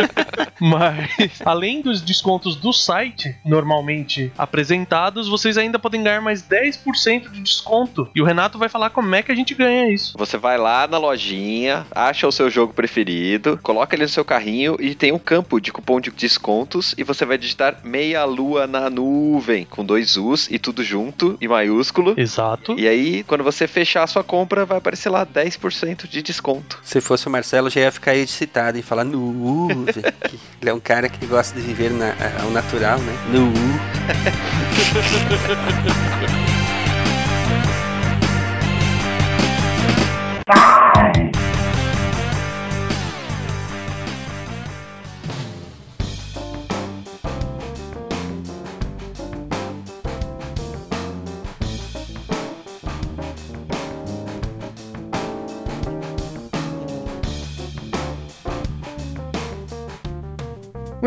Mas, 0.60 1.42
além 1.46 1.82
dos 1.82 2.02
descontos 2.02 2.56
do 2.56 2.74
site, 2.74 3.36
normalmente 3.46 4.32
apresentados, 4.38 5.28
vocês 5.28 5.58
ainda 5.58 5.78
podem 5.78 6.04
ganhar 6.04 6.22
mais 6.22 6.42
10% 6.42 7.30
de 7.32 7.42
desconto. 7.42 8.10
E 8.16 8.22
o 8.22 8.26
Renato 8.26 8.58
vai 8.58 8.70
falar 8.70 8.90
como 8.90 9.14
é 9.14 9.22
que 9.22 9.32
a 9.32 9.36
gente 9.36 9.54
ganha 9.54 9.92
isso. 9.92 10.16
Você 10.18 10.38
vai 10.38 10.58
lá 10.58 10.88
na 10.88 10.98
lojinha, 10.98 11.86
acha 11.92 12.28
o 12.28 12.32
seu 12.32 12.50
jogo 12.50 12.74
preferido, 12.74 13.60
coloca 13.62 13.96
ele 13.96 14.04
no 14.04 14.10
seu 14.10 14.26
carrinho 14.26 14.76
e 14.80 14.96
tem 14.96 15.12
um 15.12 15.20
campo 15.20 15.60
de 15.60 15.72
cupom 15.72 16.00
de 16.00 16.10
descontos 16.12 16.96
e 16.98 17.04
você 17.04 17.26
vai 17.26 17.38
digitar 17.38 17.80
meia 17.84 18.26
lua 18.26 18.66
na 18.66 18.90
nuvem 18.90 19.66
com 19.66 19.86
dois 19.86 20.18
U's 20.18 20.48
e 20.50 20.58
tudo 20.58 20.84
junto 20.84 21.38
e 21.40 21.48
maiúsculo. 21.48 22.16
Exato. 22.18 22.76
E 22.78 22.88
aí, 22.88 23.24
quando 23.24 23.44
você 23.44 23.68
fechar 23.68 24.04
a 24.04 24.08
sua 24.08 24.24
compra, 24.24 24.66
vai 24.66 24.78
aparecer 24.78 25.10
lá 25.10 25.27
10% 25.28 26.08
de 26.08 26.22
desconto. 26.22 26.80
Se 26.84 27.02
fosse 27.02 27.28
o 27.28 27.30
Marcelo, 27.30 27.70
já 27.70 27.82
ia 27.82 27.92
ficar 27.92 28.16
excitado 28.16 28.78
e 28.78 28.82
falar 28.82 29.04
nuvem. 29.04 29.94
que 30.30 30.40
Ele 30.62 30.70
é 30.70 30.74
um 30.74 30.80
cara 30.80 31.10
que 31.10 31.26
gosta 31.26 31.60
de 31.60 31.66
viver 31.66 31.92
na, 31.92 32.14
ao 32.42 32.50
natural, 32.50 33.00
né? 33.00 33.14
Nu. 33.32 33.52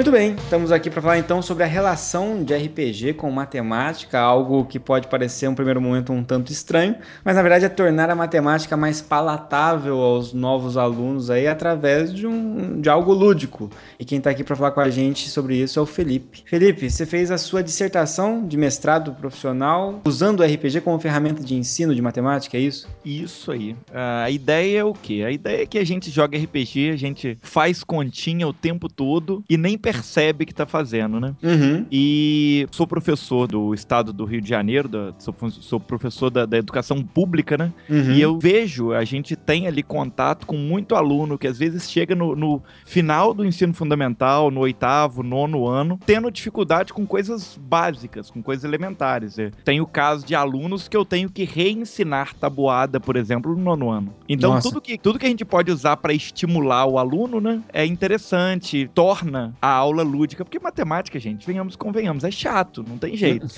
Muito 0.00 0.12
bem, 0.12 0.33
estamos 0.33 0.73
aqui 0.73 0.88
para 0.88 1.02
falar 1.02 1.19
então 1.19 1.42
sobre 1.42 1.62
a 1.62 1.66
relação 1.66 2.42
de 2.42 2.57
RPG 2.57 3.12
com 3.12 3.30
matemática, 3.30 4.19
algo 4.19 4.64
que 4.64 4.78
pode 4.78 5.09
parecer 5.09 5.47
um 5.47 5.54
primeiro 5.54 5.78
momento 5.78 6.11
um 6.11 6.25
tanto 6.25 6.50
estranho, 6.50 6.97
mas 7.23 7.37
na 7.37 7.42
verdade 7.42 7.66
é 7.66 7.69
tornar 7.69 8.09
a 8.09 8.14
matemática 8.14 8.78
mais 8.78 9.02
palatável 9.02 9.99
aos 9.99 10.33
novos 10.33 10.78
alunos 10.78 11.28
aí 11.28 11.47
através 11.47 12.14
de 12.14 12.26
um 12.26 12.80
de 12.80 12.88
algo 12.88 13.12
lúdico. 13.12 13.69
E 13.99 14.04
quem 14.07 14.16
está 14.16 14.30
aqui 14.30 14.42
para 14.42 14.57
falar 14.57 14.71
com 14.71 14.80
a 14.80 14.88
gente 14.88 15.28
sobre 15.28 15.57
isso 15.57 15.78
é 15.78 15.83
o 15.83 15.87
Felipe. 15.87 16.45
Felipe, 16.47 16.90
você 16.90 17.04
fez 17.04 17.30
a 17.30 17.37
sua 17.37 17.62
dissertação 17.62 18.49
de 18.49 18.57
mestrado 18.57 19.12
profissional 19.12 20.00
usando 20.07 20.40
o 20.40 20.45
RPG 20.45 20.80
como 20.80 20.99
ferramenta 20.99 21.45
de 21.45 21.54
ensino 21.54 21.95
de 21.95 22.00
matemática, 22.00 22.57
é 22.57 22.61
isso? 22.61 22.88
Isso 23.04 23.52
aí. 23.52 23.76
Ah, 23.92 24.23
A 24.23 24.30
ideia 24.30 24.78
é 24.78 24.85
o 24.85 24.95
quê? 24.95 25.25
A 25.26 25.30
ideia 25.30 25.64
é 25.64 25.66
que 25.66 25.78
a 25.78 25.85
gente 25.85 26.11
joga 26.11 26.38
RPG, 26.38 26.88
a 26.88 26.97
gente 26.97 27.37
faz 27.42 27.85
continha 27.85 28.49
o 28.49 28.54
tempo 28.54 28.88
todo 28.88 29.45
e 29.47 29.59
nem 29.59 29.76
que 29.93 30.55
tá 30.55 30.67
fazendo, 30.67 31.21
né? 31.21 31.35
Uhum. 31.43 31.87
E 31.91 32.67
sou 32.71 32.87
professor 32.87 33.47
do 33.47 33.75
estado 33.75 34.13
do 34.13 34.25
Rio 34.25 34.41
de 34.41 34.49
Janeiro, 34.49 34.89
da- 34.89 35.13
sou, 35.19 35.35
sou 35.51 35.81
professor 35.81 36.31
da, 36.31 36.47
da 36.47 36.59
educação 36.59 37.03
pública, 37.03 37.57
né? 37.57 37.73
uhum. 37.89 38.13
E 38.13 38.21
eu 38.21 38.39
vejo, 38.39 38.93
a 38.93 39.05
gente 39.05 39.37
tem 39.37 39.67
ali 39.67 39.83
contato 39.83 40.47
com 40.47 40.57
muito 40.57 40.95
aluno 40.95 41.39
que 41.39 41.47
às 41.47 41.59
vezes 41.59 41.91
chega 41.91 42.15
no, 42.15 42.35
no 42.35 42.63
final 42.85 43.33
do 43.35 43.45
ensino 43.45 43.73
fundamental, 43.75 44.51
no 44.51 44.61
oitavo, 44.61 45.23
nono 45.23 45.67
ano, 45.67 45.99
tendo 46.05 46.31
dificuldade 46.31 46.93
com 46.93 47.07
coisas 47.07 47.59
básicas, 47.61 48.31
com 48.31 48.43
coisas 48.43 48.65
elementares. 48.65 49.37
Tem 49.65 49.81
o 49.81 49.87
caso 49.87 50.27
de 50.27 50.35
alunos 50.35 50.89
que 50.89 50.97
eu 50.97 51.05
tenho 51.05 51.31
que 51.31 51.45
reensinar 51.45 52.35
tabuada, 52.35 52.99
por 53.01 53.17
exemplo, 53.17 53.55
no 53.55 53.63
nono 53.63 53.91
ano. 53.91 54.15
Então, 54.29 54.55
Nossa. 54.55 54.69
tudo 54.69 54.81
que, 54.81 54.99
tudo 54.99 55.19
que 55.19 55.27
a 55.27 55.29
gente 55.29 55.45
pode 55.45 55.71
usar 55.71 55.97
para 55.97 56.13
estimular 56.13 56.87
o 56.87 56.99
aluno, 56.99 57.41
né, 57.41 57.61
é 57.73 57.85
interessante, 57.85 58.91
torna 58.95 59.55
a 59.61 59.80
aula 59.81 60.03
lúdica, 60.03 60.45
porque 60.45 60.59
matemática, 60.59 61.19
gente, 61.19 61.47
venhamos 61.47 61.77
convenhamos, 61.77 62.25
é 62.25 62.31
chato, 62.31 62.85
não 62.87 62.99
tem 62.99 63.17
jeito. 63.17 63.47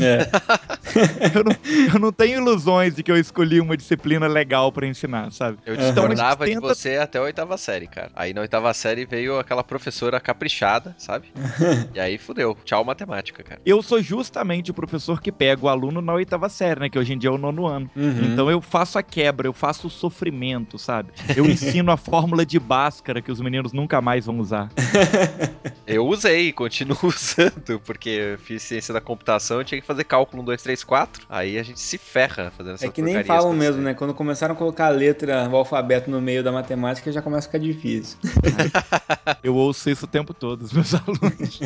É. 0.00 0.28
eu, 1.36 1.44
não, 1.44 1.94
eu 1.94 2.00
não 2.00 2.12
tenho 2.12 2.38
ilusões 2.40 2.94
de 2.94 3.02
que 3.02 3.10
eu 3.10 3.16
escolhi 3.16 3.60
uma 3.60 3.76
disciplina 3.76 4.26
legal 4.26 4.70
pra 4.70 4.86
ensinar, 4.86 5.32
sabe? 5.32 5.58
Eu 5.66 5.74
Aham. 5.74 5.82
discordava 5.92 6.46
de 6.46 6.54
Tenta- 6.54 6.66
você 6.66 6.96
até 6.96 7.18
a 7.18 7.22
oitava 7.22 7.56
série, 7.58 7.86
cara. 7.86 8.10
Aí 8.14 8.32
na 8.32 8.40
oitava 8.42 8.72
série 8.74 9.04
veio 9.04 9.38
aquela 9.38 9.64
professora 9.64 10.20
caprichada, 10.20 10.94
sabe? 10.98 11.26
e 11.94 12.00
aí 12.00 12.18
fudeu. 12.18 12.56
Tchau 12.64 12.84
matemática, 12.84 13.42
cara. 13.42 13.60
Eu 13.64 13.82
sou 13.82 14.00
justamente 14.02 14.70
o 14.70 14.74
professor 14.74 15.20
que 15.20 15.32
pega 15.32 15.64
o 15.64 15.68
aluno 15.68 16.00
na 16.00 16.12
oitava 16.14 16.48
série, 16.48 16.80
né? 16.80 16.88
Que 16.88 16.98
hoje 16.98 17.12
em 17.12 17.18
dia 17.18 17.30
é 17.30 17.32
o 17.32 17.38
nono 17.38 17.66
ano. 17.66 17.90
Uhum. 17.96 18.32
Então 18.32 18.50
eu 18.50 18.60
faço 18.60 18.98
a 18.98 19.02
quebra, 19.02 19.46
eu 19.48 19.52
faço 19.52 19.86
o 19.86 19.90
sofrimento, 19.90 20.78
sabe? 20.78 21.10
Eu 21.36 21.46
ensino 21.46 21.90
a 21.90 21.96
fórmula 21.96 22.44
de 22.46 22.58
Bhaskara 22.58 23.20
que 23.20 23.32
os 23.32 23.40
meninos 23.40 23.72
nunca 23.72 24.00
mais 24.00 24.26
vão 24.26 24.38
usar. 24.38 24.68
Eu 25.86 26.06
usei, 26.06 26.52
continuo 26.52 26.98
usando, 27.04 27.80
porque 27.84 28.08
eu 28.08 28.38
fiz 28.38 28.62
ciência 28.62 28.92
da 28.92 29.00
computação, 29.00 29.58
eu 29.58 29.64
tinha 29.64 29.80
que 29.80 29.86
fazer 29.86 30.04
cálculo 30.04 30.42
1, 30.42 30.46
2, 30.46 30.62
3, 30.62 30.84
4. 30.84 31.26
Aí 31.28 31.58
a 31.58 31.62
gente 31.62 31.80
se 31.80 31.96
ferra 31.96 32.52
fazendo 32.56 32.74
essas 32.74 32.88
É 32.88 32.92
que 32.92 33.02
nem 33.02 33.22
falam 33.24 33.52
mesmo, 33.52 33.82
né? 33.82 33.94
Quando 33.94 34.12
começaram 34.12 34.54
a 34.54 34.58
colocar 34.58 34.86
a 34.86 34.90
letra, 34.90 35.48
o 35.48 35.56
alfabeto 35.56 36.10
no 36.10 36.20
meio 36.20 36.42
da 36.42 36.50
matemática, 36.50 37.12
já 37.12 37.22
começa 37.22 37.46
a 37.46 37.50
ficar 37.50 37.58
difícil. 37.58 38.18
Eu 39.42 39.54
ouço 39.54 39.88
isso 39.88 40.06
o 40.06 40.08
tempo 40.08 40.34
todo, 40.34 40.62
os 40.62 40.72
meus 40.72 40.92
alunos. 40.94 41.60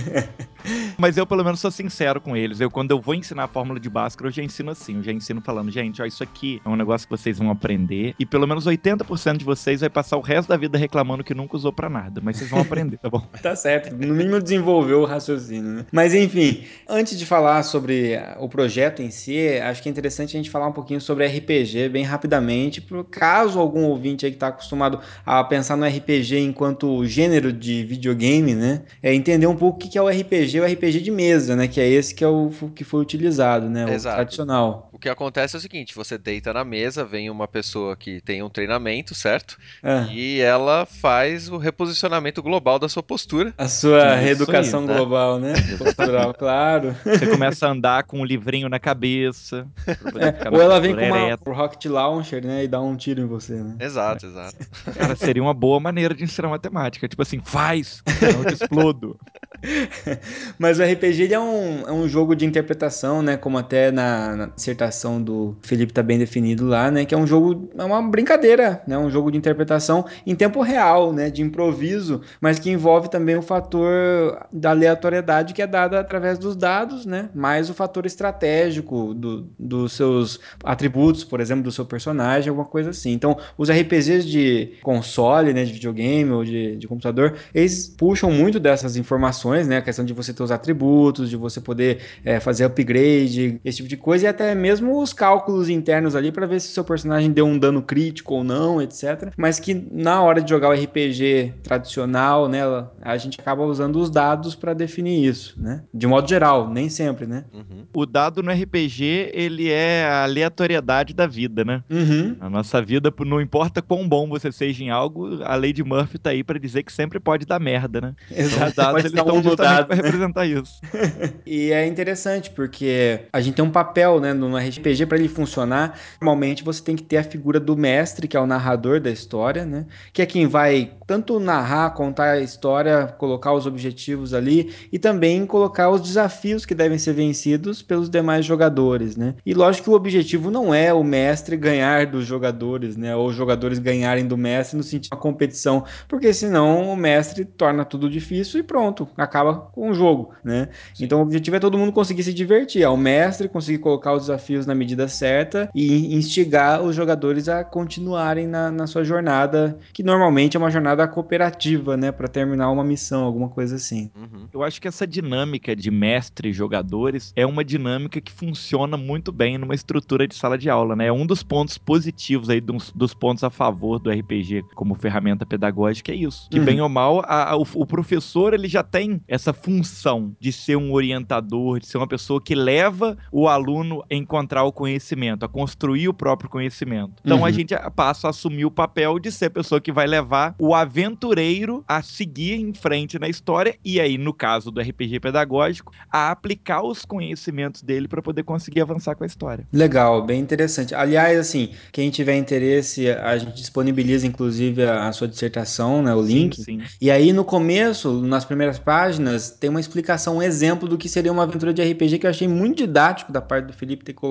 Mas 0.98 1.16
eu, 1.16 1.26
pelo 1.26 1.42
menos, 1.42 1.60
sou 1.60 1.70
sincero 1.70 2.20
com 2.20 2.36
eles. 2.36 2.60
Eu, 2.60 2.70
quando 2.70 2.90
eu 2.90 3.00
vou 3.00 3.14
ensinar 3.14 3.44
a 3.44 3.48
fórmula 3.48 3.80
de 3.80 3.88
Bhaskara, 3.88 4.28
eu 4.28 4.32
já 4.32 4.42
ensino 4.42 4.70
assim. 4.70 4.96
Eu 4.96 5.02
já 5.02 5.12
ensino 5.12 5.40
falando, 5.40 5.70
gente, 5.70 6.02
ó, 6.02 6.04
isso 6.04 6.22
aqui 6.22 6.60
é 6.64 6.68
um 6.68 6.76
negócio 6.76 7.06
que 7.08 7.16
vocês 7.16 7.38
vão 7.38 7.50
aprender. 7.50 8.14
E 8.18 8.26
pelo 8.26 8.46
menos 8.46 8.66
80% 8.66 9.38
de 9.38 9.44
vocês 9.44 9.80
vai 9.80 9.88
passar 9.88 10.16
o 10.18 10.20
resto 10.20 10.48
da 10.48 10.56
vida 10.56 10.76
reclamando 10.76 11.24
que 11.24 11.34
nunca 11.34 11.56
usou 11.56 11.72
pra 11.72 11.88
nada. 11.88 12.20
Mas 12.22 12.36
vocês 12.36 12.50
vão 12.50 12.60
aprender, 12.60 12.98
tá 12.98 13.08
bom? 13.08 13.20
Tá 13.42 13.56
certo, 13.56 13.69
no 13.98 14.14
mínimo 14.14 14.40
desenvolveu 14.40 15.00
o 15.00 15.04
raciocínio, 15.04 15.70
né? 15.72 15.86
Mas 15.92 16.14
enfim, 16.14 16.64
antes 16.88 17.18
de 17.18 17.26
falar 17.26 17.62
sobre 17.62 18.18
o 18.38 18.48
projeto 18.48 19.02
em 19.02 19.10
si, 19.10 19.48
acho 19.62 19.82
que 19.82 19.88
é 19.88 19.92
interessante 19.92 20.36
a 20.36 20.38
gente 20.38 20.50
falar 20.50 20.66
um 20.66 20.72
pouquinho 20.72 21.00
sobre 21.00 21.26
RPG 21.26 21.88
bem 21.88 22.04
rapidamente, 22.04 22.80
por 22.80 23.04
caso 23.04 23.58
algum 23.58 23.84
ouvinte 23.84 24.26
aí 24.26 24.32
que 24.32 24.38
tá 24.38 24.48
acostumado 24.48 25.00
a 25.24 25.42
pensar 25.44 25.76
no 25.76 25.86
RPG 25.86 26.38
enquanto 26.38 27.04
gênero 27.06 27.52
de 27.52 27.84
videogame, 27.84 28.54
né? 28.54 28.82
É 29.02 29.14
entender 29.14 29.46
um 29.46 29.56
pouco 29.56 29.76
o 29.76 29.80
que 29.80 29.88
que 29.88 29.98
é 29.98 30.02
o 30.02 30.08
RPG, 30.08 30.60
o 30.60 30.64
RPG 30.64 31.00
de 31.00 31.10
mesa, 31.10 31.54
né? 31.56 31.68
Que 31.68 31.80
é 31.80 31.88
esse 31.88 32.14
que 32.14 32.24
é 32.24 32.28
o 32.28 32.50
que 32.74 32.84
foi 32.84 33.00
utilizado, 33.00 33.68
né? 33.68 33.86
O 33.86 33.90
Exato. 33.90 34.16
tradicional. 34.16 34.89
O 35.00 35.02
que 35.02 35.08
acontece 35.08 35.56
é 35.56 35.58
o 35.58 35.62
seguinte: 35.62 35.94
você 35.94 36.18
deita 36.18 36.52
na 36.52 36.62
mesa, 36.62 37.06
vem 37.06 37.30
uma 37.30 37.48
pessoa 37.48 37.96
que 37.96 38.20
tem 38.20 38.42
um 38.42 38.50
treinamento, 38.50 39.14
certo? 39.14 39.56
Ah, 39.82 40.06
E 40.12 40.40
ela 40.40 40.84
faz 40.84 41.48
o 41.48 41.56
reposicionamento 41.56 42.42
global 42.42 42.78
da 42.78 42.86
sua 42.86 43.02
postura. 43.02 43.54
a 43.56 43.66
sua 43.66 44.14
reeducação 44.16 44.80
aí, 44.80 44.86
né? 44.88 44.94
global, 44.94 45.38
né? 45.38 45.54
Postural, 45.78 46.34
claro. 46.34 46.94
Você 47.02 47.26
começa 47.28 47.66
a 47.66 47.70
andar 47.70 48.04
com 48.04 48.20
um 48.20 48.24
livrinho 48.26 48.68
na 48.68 48.78
cabeça. 48.78 49.66
É, 50.20 50.50
ou 50.50 50.60
ela 50.60 50.78
vem 50.80 50.94
com 50.94 51.02
uma 51.02 51.18
ereta. 51.18 51.50
Rocket 51.50 51.84
Launcher, 51.86 52.44
né? 52.44 52.64
E 52.64 52.68
dá 52.68 52.80
um 52.80 52.94
tiro 52.96 53.22
em 53.22 53.26
você, 53.26 53.54
né? 53.54 53.76
Exato, 53.80 54.26
exato. 54.26 54.56
Cara, 54.94 55.14
seria 55.16 55.42
uma 55.42 55.54
boa 55.54 55.80
maneira 55.80 56.14
de 56.14 56.24
ensinar 56.24 56.48
matemática. 56.48 57.08
Tipo 57.08 57.22
assim, 57.22 57.40
faz, 57.42 58.02
senão 58.18 58.40
eu 58.40 58.44
te 58.46 58.54
explodo. 58.54 59.18
Mas 60.58 60.78
o 60.78 60.82
RPG 60.82 61.22
ele 61.22 61.34
é, 61.34 61.40
um, 61.40 61.88
é 61.88 61.92
um 61.92 62.08
jogo 62.08 62.34
de 62.34 62.44
interpretação, 62.44 63.22
né? 63.22 63.36
Como 63.36 63.56
até 63.56 63.90
na, 63.90 64.36
na 64.36 64.46
dissertação 64.46 64.89
do 65.20 65.56
Felipe 65.62 65.92
tá 65.92 66.02
bem 66.02 66.18
definido 66.18 66.66
lá, 66.66 66.90
né? 66.90 67.04
Que 67.04 67.14
é 67.14 67.18
um 67.18 67.26
jogo, 67.26 67.70
é 67.76 67.84
uma 67.84 68.02
brincadeira, 68.02 68.82
né? 68.86 68.96
Um 68.98 69.10
jogo 69.10 69.30
de 69.30 69.38
interpretação 69.38 70.04
em 70.26 70.34
tempo 70.34 70.62
real, 70.62 71.12
né? 71.12 71.30
De 71.30 71.42
improviso, 71.42 72.20
mas 72.40 72.58
que 72.58 72.70
envolve 72.70 73.08
também 73.08 73.36
o 73.36 73.42
fator 73.42 74.46
da 74.52 74.70
aleatoriedade 74.70 75.54
que 75.54 75.62
é 75.62 75.66
dada 75.66 76.00
através 76.00 76.38
dos 76.38 76.56
dados, 76.56 77.06
né? 77.06 77.28
Mais 77.34 77.70
o 77.70 77.74
fator 77.74 78.06
estratégico 78.06 79.14
do, 79.14 79.48
dos 79.58 79.92
seus 79.92 80.40
atributos, 80.64 81.24
por 81.24 81.40
exemplo, 81.40 81.64
do 81.64 81.72
seu 81.72 81.84
personagem, 81.84 82.48
alguma 82.48 82.66
coisa 82.66 82.90
assim. 82.90 83.12
Então, 83.12 83.36
os 83.56 83.70
RPGs 83.70 84.24
de 84.28 84.72
console, 84.82 85.52
né? 85.52 85.64
De 85.64 85.72
videogame 85.72 86.30
ou 86.30 86.44
de, 86.44 86.76
de 86.76 86.88
computador, 86.88 87.34
eles 87.54 87.88
puxam 87.88 88.30
muito 88.30 88.58
dessas 88.60 88.96
informações, 88.96 89.66
né? 89.66 89.78
A 89.78 89.82
questão 89.82 90.04
de 90.04 90.12
você 90.12 90.32
ter 90.32 90.42
os 90.42 90.50
atributos, 90.50 91.30
de 91.30 91.36
você 91.36 91.60
poder 91.60 91.98
é, 92.24 92.40
fazer 92.40 92.64
upgrade, 92.64 93.60
esse 93.64 93.78
tipo 93.78 93.88
de 93.88 93.96
coisa, 93.96 94.26
e 94.26 94.28
até 94.28 94.54
mesmo 94.54 94.79
os 94.84 95.12
cálculos 95.12 95.68
internos 95.68 96.14
ali 96.14 96.32
para 96.32 96.46
ver 96.46 96.60
se 96.60 96.68
o 96.68 96.72
seu 96.72 96.84
personagem 96.84 97.30
deu 97.30 97.46
um 97.46 97.58
dano 97.58 97.82
crítico 97.82 98.34
ou 98.34 98.44
não, 98.44 98.80
etc. 98.80 99.32
Mas 99.36 99.58
que 99.58 99.74
na 99.74 100.22
hora 100.22 100.40
de 100.42 100.50
jogar 100.50 100.68
o 100.68 100.72
RPG 100.72 101.54
tradicional, 101.62 102.48
né? 102.48 102.60
A 103.02 103.16
gente 103.16 103.40
acaba 103.40 103.62
usando 103.64 103.96
os 103.96 104.10
dados 104.10 104.54
para 104.54 104.74
definir 104.74 105.24
isso, 105.24 105.60
né? 105.60 105.82
De 105.92 106.06
modo 106.06 106.28
geral, 106.28 106.68
nem 106.68 106.88
sempre, 106.88 107.26
né? 107.26 107.44
Uhum. 107.52 107.84
O 107.94 108.06
dado 108.06 108.42
no 108.42 108.52
RPG, 108.52 109.30
ele 109.32 109.70
é 109.70 110.04
a 110.04 110.24
aleatoriedade 110.24 111.14
da 111.14 111.26
vida, 111.26 111.64
né? 111.64 111.82
Uhum. 111.90 112.36
A 112.40 112.48
nossa 112.48 112.80
vida, 112.82 113.12
não 113.26 113.40
importa 113.40 113.82
quão 113.82 114.08
bom 114.08 114.28
você 114.28 114.50
seja 114.52 114.82
em 114.82 114.90
algo, 114.90 115.42
a 115.44 115.54
lei 115.54 115.72
de 115.72 115.82
Murphy 115.82 116.18
tá 116.18 116.30
aí 116.30 116.42
pra 116.44 116.58
dizer 116.58 116.82
que 116.82 116.92
sempre 116.92 117.18
pode 117.18 117.46
dar 117.46 117.60
merda, 117.60 118.00
né? 118.00 118.14
Então, 118.40 118.46
os 118.46 118.52
Exato. 118.52 118.76
dados, 118.76 119.04
eles 119.04 119.12
estão 119.12 119.42
justamente 119.42 119.88
né? 119.88 119.94
representar 119.94 120.46
isso. 120.46 120.80
E 121.46 121.72
é 121.72 121.86
interessante 121.86 122.50
porque 122.50 123.20
a 123.32 123.40
gente 123.40 123.54
tem 123.54 123.64
um 123.64 123.70
papel, 123.70 124.20
né, 124.20 124.32
no 124.32 124.56
RPG 124.56 124.69
para 124.78 125.18
ele 125.18 125.28
funcionar. 125.28 125.98
Normalmente 126.20 126.62
você 126.62 126.82
tem 126.82 126.96
que 126.96 127.02
ter 127.02 127.16
a 127.16 127.24
figura 127.24 127.58
do 127.58 127.76
mestre, 127.76 128.28
que 128.28 128.36
é 128.36 128.40
o 128.40 128.46
narrador 128.46 129.00
da 129.00 129.10
história, 129.10 129.64
né, 129.64 129.86
que 130.12 130.22
é 130.22 130.26
quem 130.26 130.46
vai 130.46 130.92
tanto 131.06 131.40
narrar, 131.40 131.90
contar 131.90 132.32
a 132.32 132.40
história, 132.40 133.06
colocar 133.18 133.52
os 133.52 133.66
objetivos 133.66 134.32
ali 134.32 134.72
e 134.92 134.98
também 134.98 135.44
colocar 135.46 135.90
os 135.90 136.00
desafios 136.00 136.64
que 136.64 136.74
devem 136.74 136.98
ser 136.98 137.14
vencidos 137.14 137.82
pelos 137.82 138.08
demais 138.08 138.44
jogadores, 138.44 139.16
né? 139.16 139.34
E 139.44 139.54
lógico 139.54 139.84
que 139.84 139.90
o 139.90 139.94
objetivo 139.94 140.50
não 140.50 140.72
é 140.72 140.92
o 140.92 141.02
mestre 141.02 141.56
ganhar 141.56 142.06
dos 142.06 142.24
jogadores, 142.24 142.96
né, 142.96 143.16
ou 143.16 143.28
os 143.28 143.34
jogadores 143.34 143.78
ganharem 143.78 144.26
do 144.26 144.36
mestre 144.36 144.76
no 144.76 144.82
sentido 144.82 145.02
de 145.02 145.08
uma 145.14 145.20
competição, 145.20 145.84
porque 146.06 146.32
senão 146.32 146.92
o 146.92 146.96
mestre 146.96 147.44
torna 147.44 147.84
tudo 147.84 148.08
difícil 148.08 148.60
e 148.60 148.62
pronto, 148.62 149.08
acaba 149.16 149.54
com 149.54 149.90
o 149.90 149.94
jogo, 149.94 150.32
né? 150.44 150.68
Então 150.98 151.18
o 151.18 151.22
objetivo 151.22 151.56
é 151.56 151.60
todo 151.60 151.78
mundo 151.78 151.92
conseguir 151.92 152.22
se 152.22 152.34
divertir, 152.34 152.82
é 152.82 152.88
o 152.88 152.96
mestre 152.96 153.48
conseguir 153.48 153.78
colocar 153.78 154.12
os 154.12 154.22
desafios 154.22 154.59
na 154.66 154.74
medida 154.74 155.08
certa 155.08 155.68
e 155.74 156.14
instigar 156.14 156.82
os 156.82 156.94
jogadores 156.94 157.48
a 157.48 157.64
continuarem 157.64 158.46
na, 158.46 158.70
na 158.70 158.86
sua 158.86 159.04
jornada, 159.04 159.78
que 159.92 160.02
normalmente 160.02 160.56
é 160.56 160.60
uma 160.60 160.70
jornada 160.70 161.06
cooperativa, 161.08 161.96
né, 161.96 162.10
Pra 162.12 162.28
terminar 162.28 162.70
uma 162.70 162.84
missão, 162.84 163.24
alguma 163.24 163.48
coisa 163.48 163.76
assim. 163.76 164.10
Uhum. 164.16 164.46
Eu 164.52 164.62
acho 164.62 164.80
que 164.80 164.88
essa 164.88 165.06
dinâmica 165.06 165.74
de 165.74 165.90
mestre 165.90 166.48
e 166.50 166.52
jogadores 166.52 167.32
é 167.36 167.46
uma 167.46 167.64
dinâmica 167.64 168.20
que 168.20 168.32
funciona 168.32 168.96
muito 168.96 169.32
bem 169.32 169.56
numa 169.58 169.74
estrutura 169.74 170.26
de 170.26 170.34
sala 170.34 170.58
de 170.58 170.68
aula, 170.68 170.94
né? 170.96 171.06
É 171.06 171.12
um 171.12 171.24
dos 171.26 171.42
pontos 171.42 171.78
positivos 171.78 172.50
aí, 172.50 172.60
dos, 172.60 172.92
dos 172.94 173.14
pontos 173.14 173.42
a 173.44 173.50
favor 173.50 173.98
do 173.98 174.10
RPG 174.10 174.64
como 174.74 174.94
ferramenta 174.94 175.46
pedagógica 175.46 176.12
é 176.12 176.16
isso. 176.16 176.48
Que 176.50 176.58
Uhum. 176.58 176.64
bem 176.64 176.80
ou 176.80 176.88
mal, 176.88 177.20
a- 177.26 177.50
a- 177.52 177.56
o, 177.56 177.66
o 177.74 177.86
professor 177.86 178.52
ele 178.54 178.68
já 178.68 178.82
tem 178.82 179.20
essa 179.28 179.52
função 179.52 180.34
de 180.40 180.52
ser 180.52 180.76
um 180.76 180.92
orientador, 180.92 181.78
de 181.80 181.86
ser 181.86 181.96
uma 181.98 182.06
pessoa 182.08 182.40
que 182.40 182.54
leva 182.54 183.16
o 183.32 183.48
aluno 183.48 184.02
a 184.10 184.14
encontrar 184.50 184.64
o 184.64 184.72
conhecimento, 184.72 185.44
a 185.44 185.48
construir 185.48 186.08
o 186.08 186.14
próprio 186.14 186.50
conhecimento. 186.50 187.14
Então 187.24 187.44
a 187.44 187.48
Uhum. 187.48 187.52
gente 187.52 187.74
passa 187.94 188.26
a 188.26 188.30
assumir 188.30 188.64
o 188.64 188.70
papel 188.70 189.18
de 189.18 189.30
ser 189.30 189.46
a 189.46 189.50
pessoa 189.50 189.80
que 189.80 189.92
vai 189.92 190.06
levar 190.06 190.54
o 190.58 190.74
aventureiro 190.74 191.84
a 191.86 192.02
seguir 192.02 192.54
em 192.60 192.72
frente 192.74 193.18
na 193.18 193.28
história 193.28 193.76
e 193.84 194.00
aí, 194.00 194.18
no 194.18 194.32
caso 194.34 194.70
do 194.70 194.80
RPG 194.80 195.20
pedagógico, 195.20 195.92
a 196.10 196.30
aplicar 196.30 196.82
os 196.82 197.04
conhecimentos 197.04 197.82
dele 197.82 198.08
para 198.08 198.22
poder 198.22 198.42
conseguir 198.42 198.80
avançar 198.80 199.14
com 199.16 199.24
a 199.24 199.26
história. 199.26 199.68
Legal, 199.72 200.24
bem 200.26 200.40
interessante. 200.40 200.94
Aliás, 200.94 201.38
assim, 201.38 201.72
quem 201.92 202.10
tiver 202.10 202.36
interesse, 202.36 203.08
a 203.08 203.38
gente 203.38 203.54
disponibiliza 203.54 204.26
inclusive 204.26 204.82
a, 204.82 205.06
a 205.08 205.12
sua 205.12 205.28
dissertação, 205.28 206.02
né, 206.02 206.12
o 206.14 206.20
link. 206.22 206.56
Sim, 206.56 206.64
sim. 206.64 206.90
E 207.00 207.08
aí 207.10 207.32
no 207.32 207.44
começo, 207.44 208.20
nas 208.20 208.44
primeiras 208.44 208.78
páginas, 208.80 209.50
tem 209.50 209.70
uma 209.70 209.78
explicação, 209.80 210.38
um 210.38 210.42
exemplo 210.42 210.88
do 210.88 210.98
que 210.98 211.08
seria 211.08 211.30
uma 211.32 211.44
aventura 211.44 211.72
de 211.72 211.82
RPG 211.82 212.18
que 212.18 212.26
eu 212.26 212.30
achei 212.30 212.48
muito 212.48 212.78
didático 212.78 213.32
da 213.32 213.40
parte 213.40 213.66
do 213.66 213.72
Felipe 213.72 214.04
ter 214.04 214.12
colocado. 214.14 214.29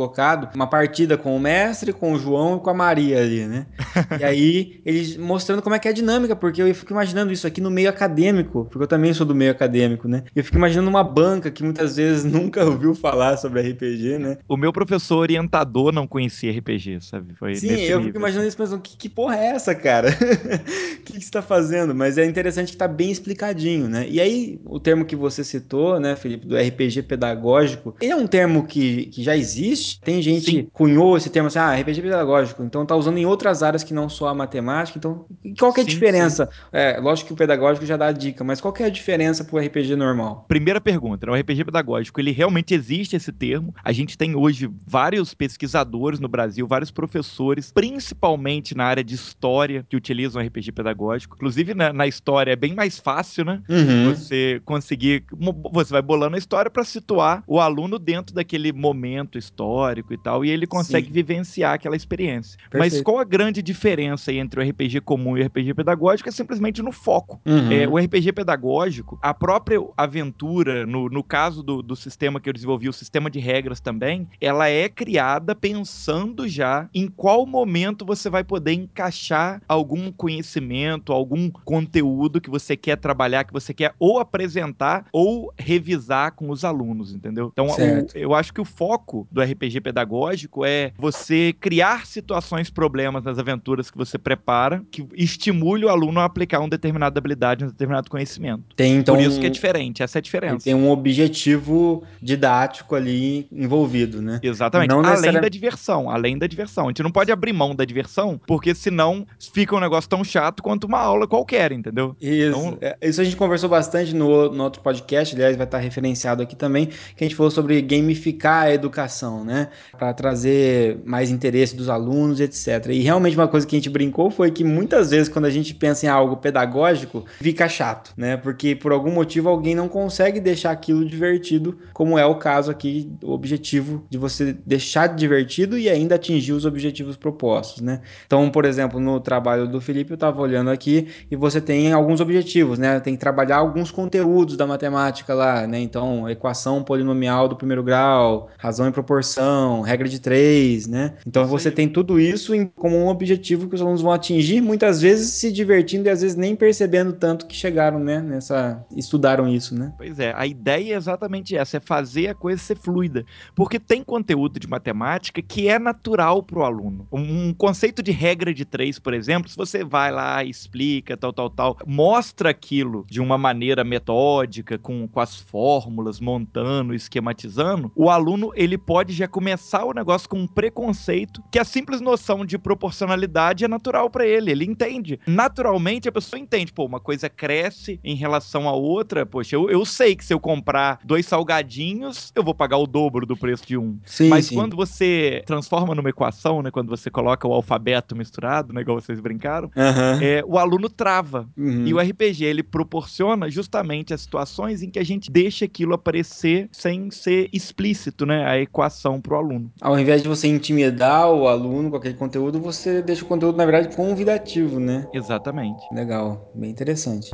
Uma 0.56 0.68
partida 0.68 1.18
com 1.18 1.36
o 1.36 1.39
mestre, 1.39 1.94
com 1.94 2.13
o 2.13 2.20
João 2.20 2.58
e 2.58 2.60
com 2.60 2.70
a 2.70 2.74
Maria 2.74 3.22
ali, 3.22 3.46
né? 3.46 3.65
e 4.20 4.24
aí 4.24 4.82
eles 4.86 5.18
mostrando 5.18 5.62
como 5.62 5.75
é 5.75 5.79
que 5.79 5.88
é 5.88 5.91
a 5.91 5.94
dinâmica, 5.94 6.36
porque 6.36 6.62
eu 6.62 6.75
fico 6.75 6.94
imaginando 6.94 7.32
isso 7.32 7.48
aqui 7.48 7.62
no 7.62 7.70
meio 7.70 7.89
acadêmico, 7.89 8.65
porque 8.65 8.84
eu 8.84 8.88
também 8.88 9.13
sou 9.13 9.25
do 9.25 9.36
meio 9.36 9.51
acadêmico, 9.51 10.08
né? 10.08 10.24
Eu 10.36 10.44
fico 10.44 10.58
imaginando 10.58 10.89
uma 10.89 11.03
banca 11.03 11.51
que 11.51 11.63
muitas 11.63 11.98
vezes 11.98 12.24
nunca 12.29 12.63
ouviu 12.63 12.94
falar 12.96 13.38
sobre 13.38 13.62
RPG, 13.62 14.18
né? 14.20 14.38
O 14.48 14.58
meu 14.58 14.72
professor 14.72 15.18
orientador 15.18 15.91
não 15.91 16.08
conhecia 16.08 16.51
RPG, 16.51 17.00
sabe? 17.01 17.34
Foi 17.36 17.56
Sim, 17.56 17.70
eu 17.70 17.75
nível, 17.75 18.03
fico 18.03 18.18
imaginando 18.18 18.48
isso 18.48 18.58
pensando, 18.58 18.82
que, 18.82 18.98
que 18.98 19.10
porra 19.10 19.38
é 19.38 19.48
essa, 19.48 19.75
cara? 19.75 20.10
O 20.10 21.01
que, 21.03 21.13
que 21.13 21.22
você 21.22 21.32
tá 21.32 21.41
fazendo? 21.41 21.94
Mas 21.96 22.18
é 22.18 22.25
interessante 22.25 22.72
que 22.72 22.77
tá 22.77 22.88
bem 22.88 23.12
explicadinho, 23.12 23.88
né? 23.88 24.06
E 24.10 24.20
aí, 24.20 24.60
o 24.65 24.79
termo 24.79 25.06
que 25.06 25.15
você 25.15 25.44
citou, 25.44 26.00
né, 26.00 26.15
Felipe, 26.15 26.48
do 26.48 26.56
RPG 26.56 27.03
pedagógico, 27.03 27.96
ele 28.01 28.12
é 28.12 28.15
um 28.15 28.27
termo 28.27 28.65
que, 28.65 29.08
que 29.08 29.24
já 29.24 29.36
existe? 29.36 29.88
Tem 29.98 30.22
gente 30.22 30.46
Sim. 30.46 30.51
que 30.51 30.69
cunhou 30.72 31.17
esse 31.17 31.29
termo 31.29 31.48
assim, 31.48 31.60
ah, 31.60 31.74
RPG 31.75 32.01
pedagógico, 32.01 32.63
então 32.63 32.86
tá 32.86 32.96
usando 32.96 33.17
em 33.17 33.25
outras 33.25 33.63
áreas 33.63 33.84
que 33.84 33.93
não 33.93 34.10
só 34.10 34.27
a 34.27 34.34
matemática, 34.34 34.98
então 34.98 35.25
qual 35.58 35.74
que 35.74 35.79
é 35.79 35.84
a 35.84 35.86
Sim, 35.86 35.91
diferença? 35.91 36.50
É, 36.72 37.00
lógico 37.00 37.27
que 37.27 37.34
o 37.34 37.38
pedagógico 37.38 37.86
já 37.86 37.98
dá 37.98 38.08
a 38.08 38.12
dica, 38.12 38.43
mas 38.43 38.62
qual 38.62 38.74
que 38.74 38.84
é 38.84 38.86
a 38.86 38.89
diferença 38.89 39.43
pro 39.43 39.58
RPG 39.58 39.96
normal? 39.96 40.46
Primeira 40.48 40.81
pergunta, 40.81 41.25
né? 41.25 41.31
o 41.31 41.36
RPG 41.36 41.65
pedagógico, 41.65 42.19
ele 42.19 42.31
realmente 42.31 42.74
existe 42.74 43.15
esse 43.15 43.31
termo. 43.31 43.74
A 43.84 43.91
gente 43.91 44.17
tem 44.17 44.36
hoje 44.36 44.69
vários 44.86 45.34
pesquisadores 45.34 46.19
no 46.19 46.27
Brasil, 46.27 46.67
vários 46.67 46.91
professores, 46.91 47.72
principalmente 47.72 48.75
na 48.75 48.86
área 48.86 49.03
de 49.03 49.15
história, 49.15 49.86
que 49.88 49.96
utilizam 49.96 50.41
RPG 50.41 50.72
pedagógico. 50.72 51.36
Inclusive, 51.36 51.74
na, 51.74 51.93
na 51.93 52.08
história 52.08 52.51
é 52.51 52.55
bem 52.55 52.74
mais 52.74 53.00
fácil, 53.00 53.46
né? 53.46 53.62
Uhum. 53.69 54.13
Você 54.13 54.62
conseguir. 54.65 55.24
Você 55.72 55.91
vai 55.91 56.01
bolando 56.01 56.36
a 56.36 56.39
história 56.39 56.69
para 56.69 56.84
situar 56.84 57.43
o 57.48 57.60
aluno 57.60 57.98
dentro 57.98 58.36
daquele 58.36 58.72
momento 58.72 59.38
histórico 59.38 59.79
e 60.14 60.18
tal, 60.18 60.44
e 60.44 60.50
ele 60.50 60.68
consegue 60.68 61.08
Sim. 61.08 61.14
vivenciar 61.14 61.74
aquela 61.74 61.96
experiência. 61.96 62.58
Mas 62.74 62.80
Perfeito. 62.94 63.04
qual 63.04 63.20
a 63.20 63.24
grande 63.24 63.62
diferença 63.62 64.32
entre 64.34 64.60
o 64.60 64.64
RPG 64.70 65.02
comum 65.02 65.38
e 65.38 65.42
o 65.42 65.46
RPG 65.46 65.74
pedagógico? 65.74 66.30
É 66.30 66.32
simplesmente 66.32 66.82
no 66.82 66.92
foco. 66.92 67.42
Uhum. 67.46 67.72
É, 67.72 67.88
o 67.88 67.98
RPG 67.98 68.34
pedagógico, 68.34 69.18
a 69.22 69.34
própria 69.34 69.80
aventura, 69.98 70.86
no, 70.86 71.08
no 71.10 71.24
caso 71.24 71.62
do, 71.64 71.82
do 71.82 71.96
sistema 71.96 72.40
que 72.40 72.50
eu 72.50 72.54
desenvolvi, 72.54 72.90
o 72.90 72.94
sistema 72.94 73.30
de 73.30 73.40
regras 73.40 73.80
também, 73.80 74.28
ela 74.42 74.68
é 74.70 74.90
criada 74.90 75.56
pensando 75.56 76.48
já 76.48 76.90
em 76.94 77.08
qual 77.08 77.46
momento 77.46 78.06
você 78.06 78.30
vai 78.30 78.44
poder 78.44 78.74
encaixar 78.74 79.62
algum 79.68 80.12
conhecimento, 80.12 81.14
algum 81.14 81.50
conteúdo 81.50 82.42
que 82.42 82.50
você 82.50 82.76
quer 82.76 82.98
trabalhar, 82.98 83.44
que 83.44 83.54
você 83.54 83.74
quer 83.74 83.94
ou 84.00 84.20
apresentar 84.20 85.06
ou 85.14 85.54
revisar 85.58 86.34
com 86.34 86.50
os 86.50 86.64
alunos, 86.64 87.14
entendeu? 87.14 87.50
Então, 87.54 87.68
o- 87.68 88.08
eu 88.16 88.34
acho 88.34 88.54
que 88.54 88.62
o 88.62 88.66
foco 88.66 89.28
do 89.32 89.42
RPG 89.42 89.69
pedagógico 89.80 90.66
é 90.66 90.92
você 90.98 91.54
criar 91.60 92.06
situações, 92.06 92.70
problemas 92.70 93.24
nas 93.24 93.38
aventuras 93.38 93.92
que 93.92 93.98
você 93.98 94.18
prepara, 94.18 94.82
que 94.92 95.06
estimule 95.16 95.86
o 95.86 95.90
aluno 95.90 96.20
a 96.20 96.26
aplicar 96.26 96.60
uma 96.60 96.70
determinada 96.70 97.18
habilidade, 97.20 97.64
um 97.64 97.68
determinado 97.68 98.10
conhecimento. 98.10 98.64
Tem 98.76 98.96
então 98.96 99.16
Por 99.16 99.24
isso 99.24 99.40
que 99.40 99.46
é 99.46 99.50
diferente, 99.50 100.02
essa 100.02 100.18
é 100.18 100.20
a 100.20 100.22
diferença. 100.22 100.64
tem 100.64 100.74
um 100.76 100.90
objetivo 100.90 102.04
didático 102.22 102.96
ali 102.96 103.48
envolvido, 103.52 104.22
né? 104.22 104.40
Exatamente. 104.42 104.90
Não 104.90 105.00
além 105.00 105.12
necessari- 105.12 105.42
da 105.42 105.50
diversão, 105.50 106.10
além 106.10 106.38
da 106.38 106.48
diversão. 106.48 106.86
A 106.86 106.88
gente 106.90 107.04
não 107.04 107.12
pode 107.12 107.32
abrir 107.32 107.54
mão 107.54 107.76
da 107.76 107.86
diversão, 107.86 108.40
porque 108.48 108.74
senão 108.74 109.26
fica 109.54 109.76
um 109.76 109.80
negócio 109.80 110.10
tão 110.10 110.24
chato 110.24 110.64
quanto 110.64 110.86
uma 110.86 111.00
aula 111.00 111.28
qualquer, 111.28 111.72
entendeu? 111.72 112.16
Isso, 112.22 112.50
Então- 112.58 112.78
é, 112.82 112.98
isso 113.02 113.22
a 113.22 113.24
gente 113.24 113.36
conversou 113.36 113.70
bastante 113.70 114.14
no, 114.16 114.52
no 114.52 114.64
outro 114.64 114.82
podcast, 114.82 115.36
aliás, 115.36 115.56
vai 115.58 115.66
estar 115.66 115.78
referenciado 115.78 116.42
aqui 116.42 116.56
também, 116.56 116.88
que 116.88 117.24
a 117.24 117.24
gente 117.24 117.36
falou 117.36 117.52
sobre 117.52 117.82
gamificar 117.82 118.64
a 118.64 118.74
educação, 118.74 119.44
né? 119.44 119.59
Para 119.98 120.13
trazer 120.13 121.00
mais 121.06 121.30
interesse 121.30 121.75
dos 121.75 121.89
alunos, 121.89 122.39
etc. 122.39 122.88
E 122.89 123.01
realmente 123.01 123.36
uma 123.36 123.48
coisa 123.48 123.66
que 123.66 123.75
a 123.75 123.80
gente 123.80 123.89
brincou 123.89 124.30
foi 124.30 124.51
que 124.51 124.63
muitas 124.63 125.12
vezes 125.12 125.30
quando 125.30 125.46
a 125.46 125.50
gente 125.50 125.74
pensa 125.74 126.06
em 126.06 126.10
algo 126.10 126.38
pedagógico, 126.38 127.25
fica 127.42 127.68
chato, 127.68 128.13
né? 128.16 128.38
Porque 128.38 128.75
por 128.75 128.92
algum 128.92 129.12
motivo 129.12 129.50
alguém 129.50 129.75
não 129.75 129.88
consegue 129.88 130.39
deixar 130.39 130.72
aquilo 130.72 131.06
divertido, 131.06 131.78
como 131.94 132.18
é 132.18 132.25
o 132.25 132.36
caso 132.36 132.72
aqui, 132.72 133.12
o 133.24 133.32
objetivo 133.32 134.06
de 134.10 134.18
você 134.18 134.54
deixar 134.66 135.08
de 135.08 135.16
divertido 135.16 135.78
e 135.78 135.89
ainda 135.89 136.16
atingir 136.16 136.54
os 136.54 136.66
objetivos 136.66 137.16
propostos, 137.16 137.82
né? 137.82 138.01
Então, 138.25 138.50
por 138.50 138.66
exemplo, 138.66 139.00
no 139.00 139.20
trabalho 139.20 139.68
do 139.68 139.80
Felipe, 139.80 140.12
eu 140.12 140.16
estava 140.16 140.42
olhando 140.42 140.70
aqui 140.70 141.08
e 141.30 141.36
você 141.36 141.62
tem 141.62 141.94
alguns 141.94 142.20
objetivos, 142.20 142.80
né? 142.80 143.00
Tem 143.00 143.13
que 143.13 143.20
trabalhar 143.20 143.58
alguns 143.58 143.92
conteúdos 143.92 144.58
da 144.58 144.66
matemática 144.66 145.34
lá, 145.34 145.68
né? 145.68 145.80
Então, 145.80 146.30
equação 146.30 146.84
polinomial 146.84 147.48
do 147.48 147.56
primeiro 147.56 147.84
grau, 147.84 148.50
razão 148.58 148.88
e 148.88 148.92
proporção, 148.92 149.49
regra 149.86 150.08
de 150.08 150.20
três, 150.20 150.88
né? 150.88 151.15
Então, 151.25 151.46
você 151.48 151.72
tem 151.72 151.88
tudo 151.89 152.20
isso 152.20 152.53
em- 152.53 152.68
como 152.68 152.96
um 152.98 153.08
objetivo 153.08 153.68
que 153.68 153.75
os 153.75 153.82
alunos 153.82 154.01
vão 154.01 154.12
atingir, 154.12 154.62
muitas 154.62 155.01
vezes 155.01 155.32
se 155.34 155.51
divertindo 155.51 156.08
e 156.08 156.12
às 156.12 156.22
vezes 156.22 156.36
nem 156.36 156.56
percebendo 156.56 157.13
tanto 157.13 157.48
que 157.48 157.56
chegaram, 157.56 158.00
né? 158.00 158.22
Nessa, 158.22 158.84
estudaram 158.96 159.48
isso, 159.48 159.75
né? 159.75 159.94
Pois 159.98 160.20
é, 160.20 160.34
a 160.36 160.46
ideia 160.46 160.93
é 160.93 160.97
exatamente 160.97 161.56
essa, 161.56 161.78
é 161.78 161.80
fazer 161.80 162.28
a 162.28 162.36
coisa 162.36 162.62
ser 162.62 162.78
fluida. 162.78 163.26
Porque 163.56 163.80
tem 163.80 164.04
conteúdo 164.04 164.60
de 164.60 164.67
matemática 164.67 165.41
que 165.41 165.67
é 165.67 165.78
natural 165.80 166.43
para 166.43 166.60
o 166.60 166.63
aluno. 166.63 167.08
Um 167.12 167.54
conceito 167.54 168.02
de 168.02 168.12
regra 168.12 168.54
de 168.54 168.65
três, 168.65 169.00
por 169.00 169.13
exemplo, 169.13 169.50
se 169.50 169.56
você 169.58 169.84
vai 169.84 170.12
lá, 170.12 170.43
explica, 170.43 171.15
tal, 171.17 171.34
tal, 171.34 171.50
tal, 171.50 171.78
mostra 171.86 172.50
aquilo 172.50 173.06
de 173.10 173.19
uma 173.21 173.38
maneira 173.38 173.84
metódica, 173.84 174.78
com, 174.78 175.08
com 175.08 175.19
as 175.19 175.36
fórmulas, 175.36 176.19
montando, 176.19 176.93
esquematizando, 176.93 177.91
o 177.95 178.10
aluno 178.10 178.52
ele 178.56 178.78
pode 178.78 179.13
já 179.13 179.28
começar 179.39 179.86
o 179.86 179.93
negócio 179.93 180.28
com 180.28 180.38
um 180.38 180.45
preconceito 180.45 181.41
que 181.49 181.58
a 181.58 181.63
simples 181.63 182.02
noção 182.02 182.45
de 182.45 182.58
proporcionalidade 182.58 183.63
é 183.63 183.69
natural 183.69 184.10
para 184.10 184.28
ele, 184.28 184.52
ele 184.52 184.65
entende. 184.65 185.17
Naturalmente 185.25 186.10
a 186.10 186.12
pessoa 186.12 186.38
entende, 186.38 186.73
pô, 186.73 186.86
uma 186.86 186.99
coisa 186.99 187.30
cresce 187.30 188.02
em 188.04 188.15
relação 188.15 188.67
à 188.67 188.73
outra, 188.73 189.25
poxa, 189.25 189.56
eu, 189.56 189.69
eu 189.69 189.86
sei 189.86 190.13
que 190.13 190.25
se 190.25 190.34
eu 190.34 190.41
comprar 190.41 190.99
dois 191.06 191.25
salgadinhos, 191.25 192.34
eu 192.36 192.43
vou 192.43 192.54
pagar 192.54 192.80
o 192.80 192.86
dobro 192.86 193.25
do 193.25 193.38
preço 193.38 193.65
de 193.65 193.78
um. 193.78 193.97
Sim, 194.04 194.28
Mas 194.28 194.47
sim. 194.47 194.56
quando 194.56 194.75
você 194.75 195.41
transforma 195.45 195.95
numa 195.95 196.10
equação, 196.10 196.62
né, 196.62 196.69
quando 196.69 196.89
você 196.89 197.10
coloca 197.10 197.47
o 197.47 197.54
alfabeto 197.54 198.17
misturado, 198.17 198.73
né, 198.73 198.82
igual 198.82 198.99
vocês 198.99 199.21
brincaram, 199.21 199.71
Aham. 199.73 200.19
é, 200.21 200.43
o 200.45 200.58
aluno 200.58 200.89
trava. 200.89 201.47
Uhum. 201.56 201.88
E 201.88 201.93
o 201.93 201.97
RPG, 201.97 202.43
ele 202.43 202.62
proporciona 202.62 203.49
justamente 203.49 204.13
as 204.13 204.19
situações 204.19 204.84
em 204.84 204.89
que 204.89 204.99
a 204.99 205.06
gente 205.06 205.32
deixa 205.32 205.63
aquilo 205.63 205.93
aparecer 205.93 206.67
sem 206.73 207.10
ser 207.10 207.49
explícito, 207.54 208.25
né, 208.25 208.45
a 208.45 208.60
equação 208.60 209.21
pro 209.30 209.38
aluno. 209.38 209.72
Ao 209.80 209.98
invés 209.98 210.24
de 210.24 210.28
você 210.28 210.48
intimidar 210.48 211.32
o 211.32 211.48
aluno 211.48 211.92
com 211.92 211.98
aquele 211.98 212.15
conteúdo, 212.15 212.60
você 212.60 213.02
deixa 213.02 213.24
o 213.24 213.28
conteúdo, 213.28 213.56
na 213.56 213.65
verdade, 213.65 213.96
convidativo, 213.96 214.80
né? 214.80 215.08
Exatamente. 215.13 215.88
Legal, 215.94 216.50
bem 216.54 216.72
interessante. 216.72 217.32